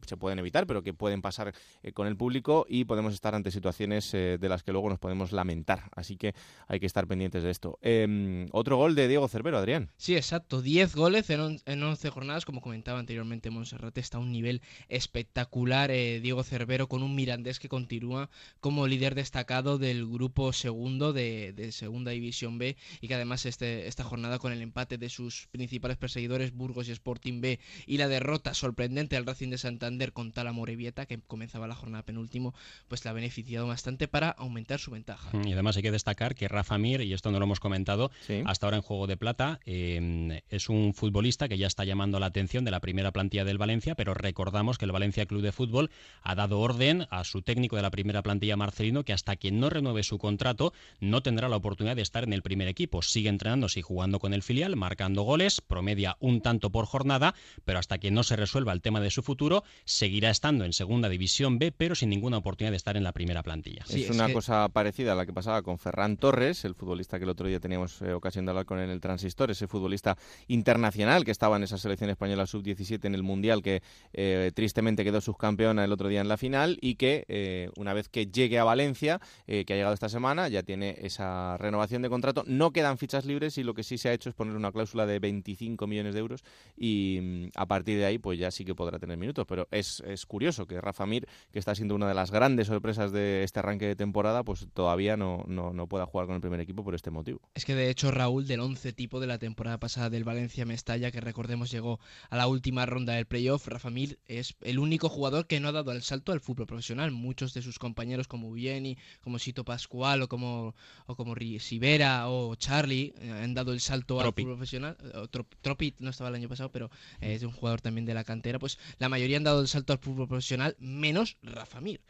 se 0.07 0.17
pueden 0.17 0.39
evitar, 0.39 0.65
pero 0.65 0.81
que 0.81 0.95
pueden 0.95 1.21
pasar 1.21 1.53
con 1.93 2.07
el 2.07 2.17
público 2.17 2.65
y 2.67 2.85
podemos 2.85 3.13
estar 3.13 3.35
ante 3.35 3.51
situaciones 3.51 4.11
de 4.11 4.39
las 4.49 4.63
que 4.63 4.71
luego 4.71 4.89
nos 4.89 4.97
podemos 4.97 5.31
lamentar. 5.31 5.83
Así 5.95 6.17
que 6.17 6.33
hay 6.67 6.79
que 6.79 6.85
estar 6.85 7.07
pendientes 7.07 7.43
de 7.43 7.49
esto. 7.51 7.79
Eh, 7.81 8.47
otro 8.51 8.77
gol 8.77 8.95
de 8.95 9.07
Diego 9.07 9.27
Cervero, 9.27 9.57
Adrián. 9.57 9.89
Sí, 9.97 10.15
exacto. 10.15 10.61
10 10.61 10.95
goles 10.95 11.29
en, 11.29 11.39
on- 11.39 11.59
en 11.65 11.81
11 11.83 12.09
jornadas, 12.09 12.45
como 12.45 12.61
comentaba 12.61 12.99
anteriormente 12.99 13.49
Monserrate, 13.49 13.99
está 14.01 14.17
a 14.17 14.21
un 14.21 14.31
nivel 14.31 14.61
espectacular. 15.07 15.91
eh, 15.91 16.19
Diego 16.21 16.43
Cervero 16.43 16.87
con 16.87 17.03
un 17.03 17.15
Mirandés 17.15 17.59
que 17.59 17.69
continúa 17.69 18.29
como 18.59 18.87
líder 18.87 19.15
destacado 19.15 19.77
del 19.77 20.05
grupo 20.07 20.51
segundo 20.53 21.13
de, 21.13 21.53
de 21.53 21.71
Segunda 21.71 22.11
División 22.11 22.57
B 22.57 22.75
y 23.01 23.07
que 23.07 23.15
además 23.15 23.45
este, 23.45 23.87
esta 23.87 24.03
jornada 24.03 24.37
con 24.39 24.51
el 24.51 24.61
empate 24.61 24.97
de 24.97 25.09
sus 25.09 25.47
principales 25.51 25.97
perseguidores 25.97 26.53
Burgos 26.53 26.87
y 26.87 26.91
Sporting 26.91 27.41
B 27.41 27.59
y 27.85 27.97
la 27.97 28.07
derrota 28.07 28.53
sorprendente 28.53 29.15
al 29.15 29.25
Racing 29.25 29.49
de 29.49 29.57
Santander 29.57 30.13
con 30.13 30.31
Tala 30.31 30.51
Morevieta, 30.51 31.05
que 31.05 31.19
comenzaba 31.19 31.67
la 31.67 31.75
jornada 31.75 32.03
penúltimo, 32.03 32.53
pues 32.87 33.03
la 33.05 33.11
ha 33.11 33.13
beneficiado 33.13 33.67
bastante 33.67 34.07
para 34.07 34.29
aumentar 34.29 34.79
su 34.79 34.91
ventaja. 34.91 35.29
Y 35.45 35.53
además 35.53 35.77
hay 35.77 35.83
que 35.83 35.91
destacar 35.91 36.26
que 36.35 36.47
Rafa 36.47 36.77
Mir, 36.77 37.01
y 37.01 37.13
esto 37.13 37.31
no 37.31 37.39
lo 37.39 37.45
hemos 37.45 37.59
comentado, 37.59 38.11
hasta 38.45 38.67
ahora 38.67 38.77
en 38.77 38.83
Juego 38.83 39.07
de 39.07 39.17
Plata, 39.17 39.59
eh, 39.65 40.41
es 40.49 40.69
un 40.69 40.93
futbolista 40.93 41.47
que 41.47 41.57
ya 41.57 41.67
está 41.67 41.83
llamando 41.83 42.19
la 42.19 42.27
atención 42.27 42.65
de 42.65 42.71
la 42.71 42.79
primera 42.79 43.11
plantilla 43.11 43.45
del 43.45 43.57
Valencia, 43.57 43.95
pero 43.95 44.13
recordamos 44.13 44.77
que 44.77 44.85
el 44.85 44.91
Valencia 44.91 45.25
Club 45.25 45.41
de 45.41 45.51
Fútbol 45.51 45.89
ha 46.21 46.35
dado 46.35 46.59
orden 46.59 47.07
a 47.09 47.23
su 47.23 47.41
técnico 47.41 47.75
de 47.75 47.81
la 47.81 47.91
primera 47.91 48.21
plantilla, 48.21 48.57
Marcelino, 48.57 49.03
que 49.03 49.13
hasta 49.13 49.35
que 49.35 49.51
no 49.51 49.69
renueve 49.69 50.03
su 50.03 50.17
contrato 50.17 50.73
no 50.99 51.21
tendrá 51.21 51.49
la 51.49 51.57
oportunidad 51.57 51.95
de 51.95 52.01
estar 52.01 52.23
en 52.23 52.33
el 52.33 52.41
primer 52.41 52.67
equipo. 52.67 53.01
Sigue 53.01 53.29
entrenándose 53.29 53.79
y 53.79 53.83
jugando 53.83 54.19
con 54.19 54.33
el 54.33 54.43
filial, 54.43 54.75
marcando 54.75 55.23
goles, 55.23 55.61
promedia 55.61 56.17
un 56.19 56.41
tanto 56.41 56.69
por 56.69 56.85
jornada, 56.85 57.35
pero 57.65 57.79
hasta 57.79 57.97
que 57.97 58.11
no 58.11 58.23
se 58.23 58.35
resuelva 58.35 58.73
el 58.73 58.81
tema 58.81 59.01
de 59.01 59.11
su 59.11 59.23
futuro, 59.23 59.63
seguirá 59.85 60.29
estando 60.29 60.65
en 60.65 60.73
Segunda 60.73 61.09
División 61.09 61.59
B, 61.59 61.71
pero 61.71 61.95
sin 61.95 62.09
ninguna 62.09 62.37
oportunidad 62.37 62.71
de 62.71 62.77
estar 62.77 62.97
en 62.97 63.03
la 63.03 63.11
primera 63.11 63.43
plantilla. 63.43 63.83
es 63.89 64.09
una 64.09 64.31
cosa 64.31 64.67
parecida 64.69 65.13
a 65.13 65.15
la 65.15 65.25
que 65.25 65.33
pasaba 65.33 65.61
con 65.61 65.79
Ferran 65.79 66.16
Torres, 66.17 66.65
el 66.65 66.75
futbolista 66.75 67.17
que 67.17 67.23
el 67.23 67.29
otro 67.29 67.47
día 67.47 67.59
teníamos 67.59 68.01
eh, 68.01 68.13
ocasión 68.13 68.45
de 68.45 68.51
hablar 68.51 68.65
con 68.65 68.79
en 68.79 68.89
el 68.89 68.99
Transistor, 68.99 69.51
ese 69.51 69.67
futbolista 69.67 70.17
internacional 70.47 71.23
que 71.23 71.31
estaba 71.31 71.57
en 71.57 71.63
esa 71.63 71.77
selección 71.77 72.09
española 72.09 72.45
sub-17 72.45 73.05
en 73.05 73.15
el 73.15 73.23
Mundial, 73.23 73.61
que 73.61 73.81
eh, 74.13 74.51
tristemente 74.53 75.03
quedó 75.03 75.21
subcampeona 75.21 75.83
el 75.83 75.91
otro 75.91 76.07
día 76.07 76.21
en 76.21 76.27
la 76.27 76.37
final 76.37 76.77
y 76.81 76.95
que 76.95 77.25
eh, 77.27 77.69
una 77.77 77.93
vez 77.93 78.09
que 78.09 78.27
llegue 78.27 78.59
a 78.59 78.63
Valencia, 78.63 79.19
que 79.45 79.65
ha 79.69 79.75
llegado 79.75 79.93
esta 79.93 80.09
semana, 80.09 80.49
ya 80.49 80.63
tiene 80.63 80.97
esa 81.01 81.57
renovación 81.57 82.01
de 82.01 82.09
contrato. 82.09 82.43
No 82.47 82.71
quedan 82.71 82.97
fichas 82.97 83.25
libres 83.25 83.57
y 83.57 83.63
lo 83.63 83.73
que 83.73 83.83
sí 83.83 83.97
se 83.97 84.09
ha 84.09 84.13
hecho 84.13 84.29
es 84.29 84.35
poner 84.35 84.55
una 84.55 84.71
cláusula 84.71 85.05
de 85.05 85.19
25 85.19 85.87
millones 85.87 86.13
de 86.13 86.19
euros 86.19 86.43
y 86.75 87.19
mm, 87.21 87.49
a 87.55 87.65
partir 87.65 87.97
de 87.97 88.05
ahí 88.05 88.17
pues 88.17 88.39
ya 88.39 88.51
sí 88.51 88.65
que 88.65 88.75
podrá 88.75 88.99
tener 88.99 89.17
minutos. 89.17 89.45
Pero 89.47 89.67
es, 89.71 90.01
es 90.05 90.25
curioso 90.25 90.65
que 90.65 90.81
Rafa 90.81 91.05
Mir, 91.05 91.27
que 91.51 91.59
está 91.59 91.75
siendo 91.75 91.95
una 91.95 92.07
de 92.07 92.13
las 92.13 92.31
grandes 92.31 92.67
sorpresas 92.67 93.11
de 93.11 93.43
este 93.43 93.59
arranque 93.59 93.85
de 93.85 93.95
temporada, 93.95 94.43
pues 94.43 94.67
todavía 94.73 95.17
no, 95.17 95.43
no, 95.47 95.73
no 95.73 95.87
pueda 95.87 96.05
jugar 96.07 96.25
con 96.27 96.35
el 96.35 96.41
primer 96.41 96.59
equipo 96.59 96.83
por 96.83 96.95
este 96.95 97.11
motivo. 97.11 97.39
Es 97.53 97.65
que 97.65 97.75
de 97.75 97.89
hecho 97.89 98.09
Raúl 98.11 98.47
del 98.47 98.59
11 98.61 98.93
tipo 98.93 99.19
de 99.19 99.27
la 99.27 99.37
temporada 99.37 99.77
pasada 99.79 100.09
del 100.09 100.23
Valencia 100.23 100.65
Mestalla, 100.65 101.11
que 101.11 101.21
recordemos 101.21 101.69
llegó 101.71 101.99
a 102.29 102.37
la 102.37 102.47
última 102.47 102.85
ronda 102.85 103.13
del 103.13 103.25
playoff, 103.25 103.67
Rafa 103.67 103.89
Mir 103.89 104.17
es 104.25 104.55
el 104.61 104.79
único 104.79 105.09
jugador 105.09 105.47
que 105.47 105.59
no 105.59 105.67
ha 105.67 105.71
dado 105.71 105.91
el 105.91 106.01
salto 106.01 106.31
al 106.31 106.39
fútbol 106.41 106.67
profesional. 106.67 107.11
Muchos 107.11 107.53
de 107.53 107.61
sus 107.61 107.77
compañeros 107.79 108.27
como 108.27 108.51
Vieni, 108.51 108.97
como 109.21 109.37
Sito 109.39 109.63
Pascual 109.63 110.21
o 110.21 110.27
como, 110.27 110.73
o 111.05 111.15
como 111.15 111.35
Sivera 111.59 112.29
o 112.29 112.55
Charlie 112.55 113.13
eh, 113.19 113.31
han 113.43 113.53
dado 113.53 113.73
el 113.73 113.79
salto 113.79 114.17
Tropi. 114.17 114.41
al 114.41 114.45
fútbol 114.45 114.57
profesional. 114.57 114.97
Eh, 115.01 115.17
o 115.17 115.27
Trop- 115.27 115.55
Tropi 115.61 115.93
no 115.99 116.09
estaba 116.09 116.29
el 116.29 116.35
año 116.35 116.49
pasado, 116.49 116.71
pero 116.71 116.89
eh, 117.21 117.33
es 117.35 117.43
un 117.43 117.51
jugador 117.51 117.81
también 117.81 118.05
de 118.05 118.13
la 118.13 118.23
cantera. 118.23 118.59
Pues 118.59 118.77
la 118.99 119.09
mayoría 119.09 119.37
han 119.37 119.43
dado 119.43 119.61
el 119.61 119.67
salto 119.67 119.93
al 119.93 119.99
fútbol 119.99 120.27
profesional, 120.27 120.75
menos 120.79 121.37
Rafa 121.43 121.81
Mir. 121.81 122.01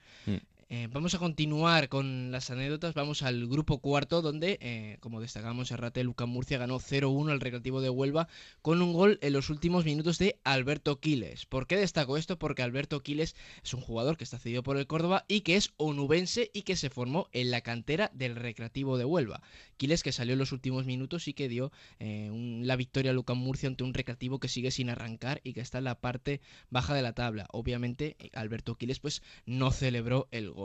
Eh, 0.69 0.89
vamos 0.91 1.15
a 1.15 1.19
continuar 1.19 1.87
con 1.87 2.29
las 2.29 2.49
anécdotas. 2.49 2.93
Vamos 2.93 3.23
al 3.23 3.47
grupo 3.47 3.79
cuarto, 3.79 4.21
donde, 4.21 4.57
eh, 4.59 4.97
como 4.99 5.21
destacamos, 5.21 5.69
Serrate 5.69 6.03
Lucas 6.03 6.27
Murcia 6.27 6.57
ganó 6.57 6.77
0-1 6.77 7.31
al 7.31 7.39
Recreativo 7.39 7.79
de 7.79 7.89
Huelva 7.89 8.27
con 8.61 8.81
un 8.81 8.91
gol 8.91 9.17
en 9.21 9.31
los 9.31 9.49
últimos 9.49 9.85
minutos 9.85 10.17
de 10.17 10.37
Alberto 10.43 10.99
Quiles. 10.99 11.45
¿Por 11.45 11.67
qué 11.67 11.77
destaco 11.77 12.17
esto? 12.17 12.37
Porque 12.37 12.63
Alberto 12.63 13.01
Quiles 13.01 13.37
es 13.63 13.73
un 13.73 13.79
jugador 13.79 14.17
que 14.17 14.25
está 14.25 14.39
cedido 14.39 14.61
por 14.61 14.75
el 14.75 14.87
Córdoba 14.87 15.23
y 15.29 15.41
que 15.41 15.55
es 15.55 15.71
onubense 15.77 16.51
y 16.53 16.63
que 16.63 16.75
se 16.75 16.89
formó 16.89 17.29
en 17.31 17.49
la 17.49 17.61
cantera 17.61 18.11
del 18.13 18.35
Recreativo 18.35 18.97
de 18.97 19.05
Huelva. 19.05 19.41
Quiles 19.77 20.03
que 20.03 20.11
salió 20.11 20.33
en 20.33 20.39
los 20.39 20.51
últimos 20.51 20.85
minutos 20.85 21.29
y 21.29 21.33
que 21.33 21.47
dio 21.47 21.71
eh, 21.99 22.29
la 22.61 22.75
victoria 22.75 23.11
a 23.11 23.13
Lucas 23.13 23.37
Murcia 23.37 23.69
ante 23.69 23.85
un 23.85 23.93
Recreativo 23.93 24.41
que 24.41 24.49
sigue 24.49 24.71
sin 24.71 24.89
arrancar 24.89 25.39
y 25.45 25.53
que 25.53 25.61
está 25.61 25.77
en 25.77 25.85
la 25.85 26.01
parte 26.01 26.41
baja 26.69 26.93
de 26.93 27.03
la 27.03 27.13
tabla. 27.13 27.47
Obviamente, 27.53 28.17
Alberto 28.33 28.75
Quiles 28.75 28.99
pues 28.99 29.21
no 29.45 29.71
celebró 29.71 30.27
el 30.31 30.51
gol. 30.51 30.56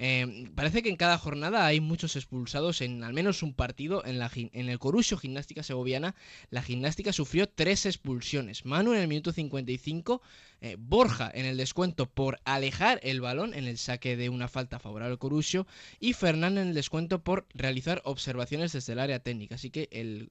Eh, 0.00 0.48
parece 0.54 0.80
que 0.82 0.88
en 0.88 0.96
cada 0.96 1.18
jornada 1.18 1.66
hay 1.66 1.80
muchos 1.80 2.14
expulsados 2.14 2.80
en 2.82 3.02
al 3.02 3.12
menos 3.12 3.42
un 3.42 3.52
partido. 3.52 4.04
En, 4.06 4.18
la, 4.18 4.30
en 4.34 4.68
el 4.68 4.78
Corusio 4.78 5.18
Gimnástica 5.18 5.64
Segoviana, 5.64 6.14
la 6.50 6.62
gimnástica 6.62 7.12
sufrió 7.12 7.48
tres 7.48 7.84
expulsiones. 7.84 8.64
Manu 8.64 8.92
en 8.94 9.00
el 9.00 9.08
minuto 9.08 9.32
55, 9.32 10.22
eh, 10.60 10.76
Borja 10.78 11.30
en 11.34 11.46
el 11.46 11.56
descuento 11.56 12.06
por 12.06 12.40
alejar 12.44 13.00
el 13.02 13.20
balón 13.20 13.54
en 13.54 13.66
el 13.66 13.76
saque 13.76 14.16
de 14.16 14.28
una 14.28 14.46
falta 14.48 14.78
favorable 14.78 15.12
al 15.12 15.18
Corusio 15.18 15.66
y 15.98 16.12
Fernán 16.12 16.58
en 16.58 16.68
el 16.68 16.74
descuento 16.74 17.22
por 17.24 17.46
realizar 17.54 18.00
observaciones 18.04 18.72
desde 18.72 18.92
el 18.92 19.00
área 19.00 19.18
técnica. 19.18 19.56
Así 19.56 19.70
que 19.70 19.88
el 19.90 20.30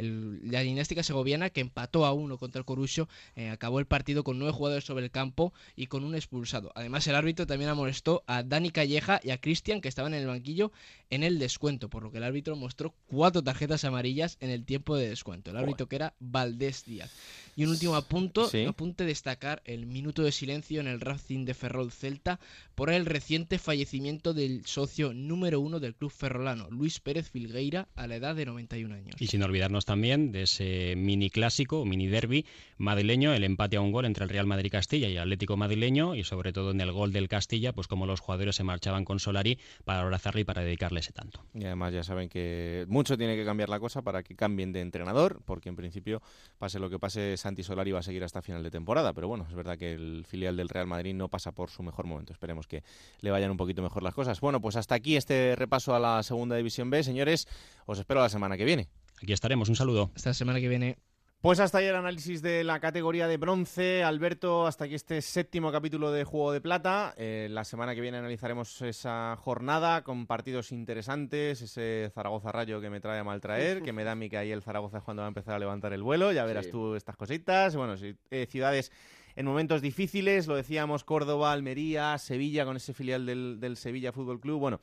el- 0.00 0.40
la 0.50 0.62
gimnástica 0.64 1.02
segoviana 1.02 1.50
que 1.50 1.60
empató 1.60 2.04
a 2.06 2.12
uno 2.12 2.38
contra 2.38 2.58
el 2.58 2.64
Corusio 2.64 3.08
eh, 3.36 3.48
acabó 3.50 3.78
el 3.78 3.86
partido 3.86 4.24
con 4.24 4.38
nueve 4.38 4.52
jugadores 4.52 4.84
sobre 4.84 5.04
el 5.04 5.10
campo 5.10 5.52
y 5.76 5.86
con 5.86 6.04
un 6.04 6.14
expulsado. 6.14 6.72
Además 6.74 7.06
el 7.06 7.14
árbitro 7.14 7.46
también 7.46 7.70
amonestó 7.70 8.22
a 8.26 8.42
Dani 8.42 8.70
Calleja 8.70 9.20
y 9.22 9.30
a 9.30 9.38
Cristian 9.38 9.80
que 9.80 9.88
estaban 9.88 10.14
en 10.14 10.20
el 10.22 10.26
banquillo 10.26 10.72
en 11.10 11.22
el 11.22 11.38
descuento, 11.38 11.88
por 11.88 12.02
lo 12.02 12.10
que 12.10 12.18
el 12.18 12.24
árbitro 12.24 12.56
mostró 12.56 12.94
cuatro 13.06 13.42
tarjetas 13.42 13.84
amarillas 13.84 14.36
en 14.40 14.50
el 14.50 14.64
tiempo 14.64 14.96
de 14.96 15.08
descuento. 15.08 15.50
El 15.50 15.56
árbitro 15.56 15.86
que 15.88 15.96
era 15.96 16.14
Valdés 16.20 16.84
Díaz. 16.84 17.10
Y 17.60 17.64
un 17.64 17.72
último 17.72 17.94
apunto, 17.94 18.48
Sí. 18.48 18.64
apunte 18.64 19.04
destacar 19.04 19.60
el 19.66 19.84
minuto 19.84 20.22
de 20.22 20.32
silencio 20.32 20.80
en 20.80 20.86
el 20.86 20.98
Racing 20.98 21.44
de 21.44 21.52
Ferrol 21.52 21.92
Celta 21.92 22.40
por 22.74 22.88
el 22.88 23.04
reciente 23.04 23.58
fallecimiento 23.58 24.32
del 24.32 24.64
socio 24.64 25.12
número 25.12 25.60
uno 25.60 25.78
del 25.78 25.94
club 25.94 26.10
ferrolano, 26.10 26.70
Luis 26.70 27.00
Pérez 27.00 27.28
Filgueira, 27.28 27.88
a 27.96 28.06
la 28.06 28.16
edad 28.16 28.34
de 28.34 28.46
91 28.46 28.94
años. 28.94 29.14
Y 29.20 29.26
sin 29.26 29.42
olvidarnos 29.42 29.84
también 29.84 30.32
de 30.32 30.44
ese 30.44 30.94
mini 30.96 31.28
clásico, 31.28 31.84
mini 31.84 32.06
derby 32.06 32.46
madrileño, 32.78 33.34
el 33.34 33.44
empate 33.44 33.76
a 33.76 33.82
un 33.82 33.92
gol 33.92 34.06
entre 34.06 34.24
el 34.24 34.30
Real 34.30 34.46
Madrid 34.46 34.70
Castilla 34.72 35.08
y 35.08 35.12
el 35.12 35.18
Atlético 35.18 35.58
madrileño, 35.58 36.14
y 36.14 36.24
sobre 36.24 36.54
todo 36.54 36.70
en 36.70 36.80
el 36.80 36.92
gol 36.92 37.12
del 37.12 37.28
Castilla, 37.28 37.74
pues 37.74 37.88
como 37.88 38.06
los 38.06 38.20
jugadores 38.20 38.56
se 38.56 38.64
marchaban 38.64 39.04
con 39.04 39.20
Solari 39.20 39.58
para 39.84 40.00
abrazarle 40.00 40.40
y 40.40 40.44
para 40.44 40.62
dedicarle 40.62 41.00
ese 41.00 41.12
tanto. 41.12 41.44
Y 41.52 41.64
además 41.66 41.92
ya 41.92 42.04
saben 42.04 42.30
que 42.30 42.86
mucho 42.88 43.18
tiene 43.18 43.36
que 43.36 43.44
cambiar 43.44 43.68
la 43.68 43.80
cosa 43.80 44.00
para 44.00 44.22
que 44.22 44.34
cambien 44.34 44.72
de 44.72 44.80
entrenador, 44.80 45.42
porque 45.44 45.68
en 45.68 45.76
principio, 45.76 46.22
pase 46.56 46.78
lo 46.78 46.88
que 46.88 46.98
pase, 46.98 47.36
Santi 47.50 47.64
Solari 47.64 47.90
va 47.90 47.98
a 47.98 48.02
seguir 48.02 48.22
hasta 48.22 48.42
final 48.42 48.62
de 48.62 48.70
temporada. 48.70 49.12
Pero 49.12 49.26
bueno, 49.26 49.44
es 49.48 49.54
verdad 49.56 49.76
que 49.76 49.92
el 49.92 50.24
filial 50.24 50.56
del 50.56 50.68
Real 50.68 50.86
Madrid 50.86 51.14
no 51.14 51.28
pasa 51.28 51.50
por 51.50 51.68
su 51.70 51.82
mejor 51.82 52.06
momento. 52.06 52.32
Esperemos 52.32 52.68
que 52.68 52.84
le 53.20 53.30
vayan 53.32 53.50
un 53.50 53.56
poquito 53.56 53.82
mejor 53.82 54.04
las 54.04 54.14
cosas. 54.14 54.40
Bueno, 54.40 54.60
pues 54.60 54.76
hasta 54.76 54.94
aquí 54.94 55.16
este 55.16 55.56
repaso 55.56 55.92
a 55.92 55.98
la 55.98 56.22
segunda 56.22 56.54
división 56.54 56.90
B. 56.90 57.02
Señores, 57.02 57.48
os 57.86 57.98
espero 57.98 58.20
la 58.20 58.28
semana 58.28 58.56
que 58.56 58.64
viene. 58.64 58.88
Aquí 59.20 59.32
estaremos, 59.32 59.68
un 59.68 59.74
saludo. 59.74 60.12
Hasta 60.14 60.30
la 60.30 60.34
semana 60.34 60.60
que 60.60 60.68
viene. 60.68 60.96
Pues 61.40 61.58
hasta 61.58 61.78
ahí 61.78 61.86
el 61.86 61.96
análisis 61.96 62.42
de 62.42 62.62
la 62.64 62.80
categoría 62.80 63.26
de 63.26 63.38
bronce. 63.38 64.04
Alberto, 64.04 64.66
hasta 64.66 64.84
aquí 64.84 64.94
este 64.94 65.22
séptimo 65.22 65.72
capítulo 65.72 66.12
de 66.12 66.24
Juego 66.24 66.52
de 66.52 66.60
Plata. 66.60 67.14
Eh, 67.16 67.48
la 67.50 67.64
semana 67.64 67.94
que 67.94 68.02
viene 68.02 68.18
analizaremos 68.18 68.82
esa 68.82 69.36
jornada 69.36 70.04
con 70.04 70.26
partidos 70.26 70.70
interesantes, 70.70 71.62
ese 71.62 72.10
Zaragoza 72.14 72.52
Rayo 72.52 72.82
que 72.82 72.90
me 72.90 73.00
trae 73.00 73.20
a 73.20 73.24
mal 73.24 73.40
traer, 73.40 73.80
que 73.82 73.94
me 73.94 74.04
da 74.04 74.12
a 74.12 74.16
mí 74.16 74.28
que 74.28 74.36
ahí 74.36 74.52
el 74.52 74.60
Zaragoza 74.62 74.98
es 74.98 75.02
cuando 75.02 75.22
va 75.22 75.28
a 75.28 75.28
empezar 75.28 75.54
a 75.54 75.58
levantar 75.58 75.94
el 75.94 76.02
vuelo. 76.02 76.30
Ya 76.30 76.44
verás 76.44 76.66
Sí. 76.66 76.72
tú 76.72 76.94
estas 76.94 77.16
cositas. 77.16 77.74
Bueno, 77.74 77.96
sí, 77.96 78.14
eh, 78.30 78.46
ciudades 78.46 78.92
en 79.34 79.46
momentos 79.46 79.80
difíciles, 79.80 80.46
lo 80.46 80.56
decíamos, 80.56 81.04
Córdoba, 81.04 81.52
Almería, 81.52 82.18
Sevilla 82.18 82.66
con 82.66 82.76
ese 82.76 82.92
filial 82.92 83.24
del, 83.24 83.60
del 83.60 83.78
Sevilla 83.78 84.12
Fútbol 84.12 84.40
Club. 84.40 84.58
Bueno, 84.60 84.80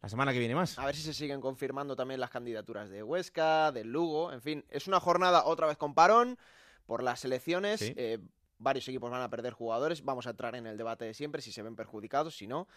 la 0.00 0.08
semana 0.08 0.32
que 0.32 0.38
viene 0.38 0.54
más. 0.54 0.78
A 0.78 0.86
ver 0.86 0.94
si 0.94 1.02
se 1.02 1.14
siguen 1.14 1.40
confirmando 1.40 1.96
también 1.96 2.20
las 2.20 2.30
candidaturas 2.30 2.88
de 2.90 3.02
Huesca, 3.02 3.72
del 3.72 3.90
Lugo, 3.92 4.32
en 4.32 4.40
fin, 4.40 4.64
es 4.68 4.86
una 4.86 5.00
jornada 5.00 5.44
otra 5.44 5.66
vez 5.66 5.76
con 5.76 5.94
parón 5.94 6.38
por 6.86 7.02
las 7.02 7.24
elecciones. 7.24 7.80
Sí. 7.80 7.94
eh, 7.96 8.18
varios 8.58 8.88
equipos 8.88 9.10
van 9.10 9.22
a 9.22 9.30
perder 9.30 9.52
jugadores, 9.52 10.04
vamos 10.04 10.26
a 10.26 10.30
entrar 10.30 10.54
en 10.56 10.66
el 10.66 10.76
debate 10.76 11.04
de 11.04 11.14
siempre, 11.14 11.40
si 11.42 11.52
se 11.52 11.62
ven 11.62 11.76
perjudicados, 11.76 12.36
si 12.36 12.46
no. 12.46 12.68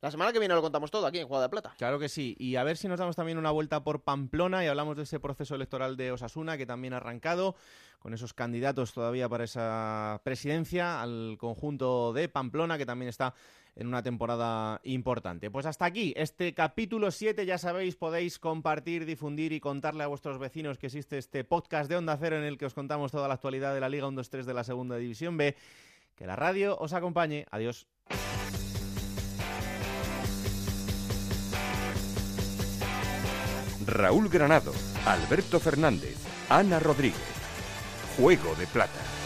La 0.00 0.10
semana 0.10 0.32
que 0.32 0.38
viene 0.38 0.54
lo 0.54 0.62
contamos 0.62 0.90
todo 0.90 1.06
aquí 1.06 1.18
en 1.18 1.28
Juego 1.28 1.42
de 1.42 1.50
Plata. 1.50 1.74
Claro 1.76 1.98
que 1.98 2.08
sí. 2.08 2.34
Y 2.38 2.56
a 2.56 2.64
ver 2.64 2.78
si 2.78 2.88
nos 2.88 2.98
damos 2.98 3.16
también 3.16 3.36
una 3.36 3.50
vuelta 3.50 3.84
por 3.84 4.02
Pamplona 4.02 4.64
y 4.64 4.66
hablamos 4.66 4.96
de 4.96 5.02
ese 5.02 5.20
proceso 5.20 5.54
electoral 5.54 5.98
de 5.98 6.10
Osasuna 6.10 6.56
que 6.56 6.64
también 6.64 6.94
ha 6.94 6.98
arrancado 6.98 7.54
con 7.98 8.14
esos 8.14 8.32
candidatos 8.32 8.94
todavía 8.94 9.28
para 9.28 9.44
esa 9.44 10.22
presidencia 10.24 11.02
al 11.02 11.36
conjunto 11.38 12.14
de 12.14 12.30
Pamplona 12.30 12.78
que 12.78 12.86
también 12.86 13.10
está 13.10 13.34
en 13.80 13.86
una 13.86 14.02
temporada 14.02 14.80
importante. 14.84 15.50
Pues 15.50 15.64
hasta 15.64 15.86
aquí 15.86 16.12
este 16.14 16.52
capítulo 16.52 17.10
7, 17.10 17.46
ya 17.46 17.56
sabéis, 17.56 17.96
podéis 17.96 18.38
compartir, 18.38 19.06
difundir 19.06 19.52
y 19.52 19.60
contarle 19.60 20.04
a 20.04 20.06
vuestros 20.06 20.38
vecinos 20.38 20.76
que 20.76 20.86
existe 20.86 21.16
este 21.16 21.44
podcast 21.44 21.88
de 21.88 21.96
Onda 21.96 22.16
Cero 22.18 22.36
en 22.36 22.44
el 22.44 22.58
que 22.58 22.66
os 22.66 22.74
contamos 22.74 23.10
toda 23.10 23.26
la 23.26 23.34
actualidad 23.34 23.72
de 23.72 23.80
la 23.80 23.88
Liga 23.88 24.06
1-2-3 24.06 24.44
de 24.44 24.54
la 24.54 24.64
Segunda 24.64 24.96
División 24.96 25.38
B. 25.38 25.56
Que 26.14 26.26
la 26.26 26.36
radio 26.36 26.76
os 26.78 26.92
acompañe. 26.92 27.46
Adiós. 27.50 27.86
Raúl 33.86 34.28
Granado, 34.28 34.72
Alberto 35.06 35.58
Fernández, 35.58 36.18
Ana 36.50 36.80
Rodríguez. 36.80 37.16
Juego 38.18 38.54
de 38.56 38.66
Plata. 38.66 39.19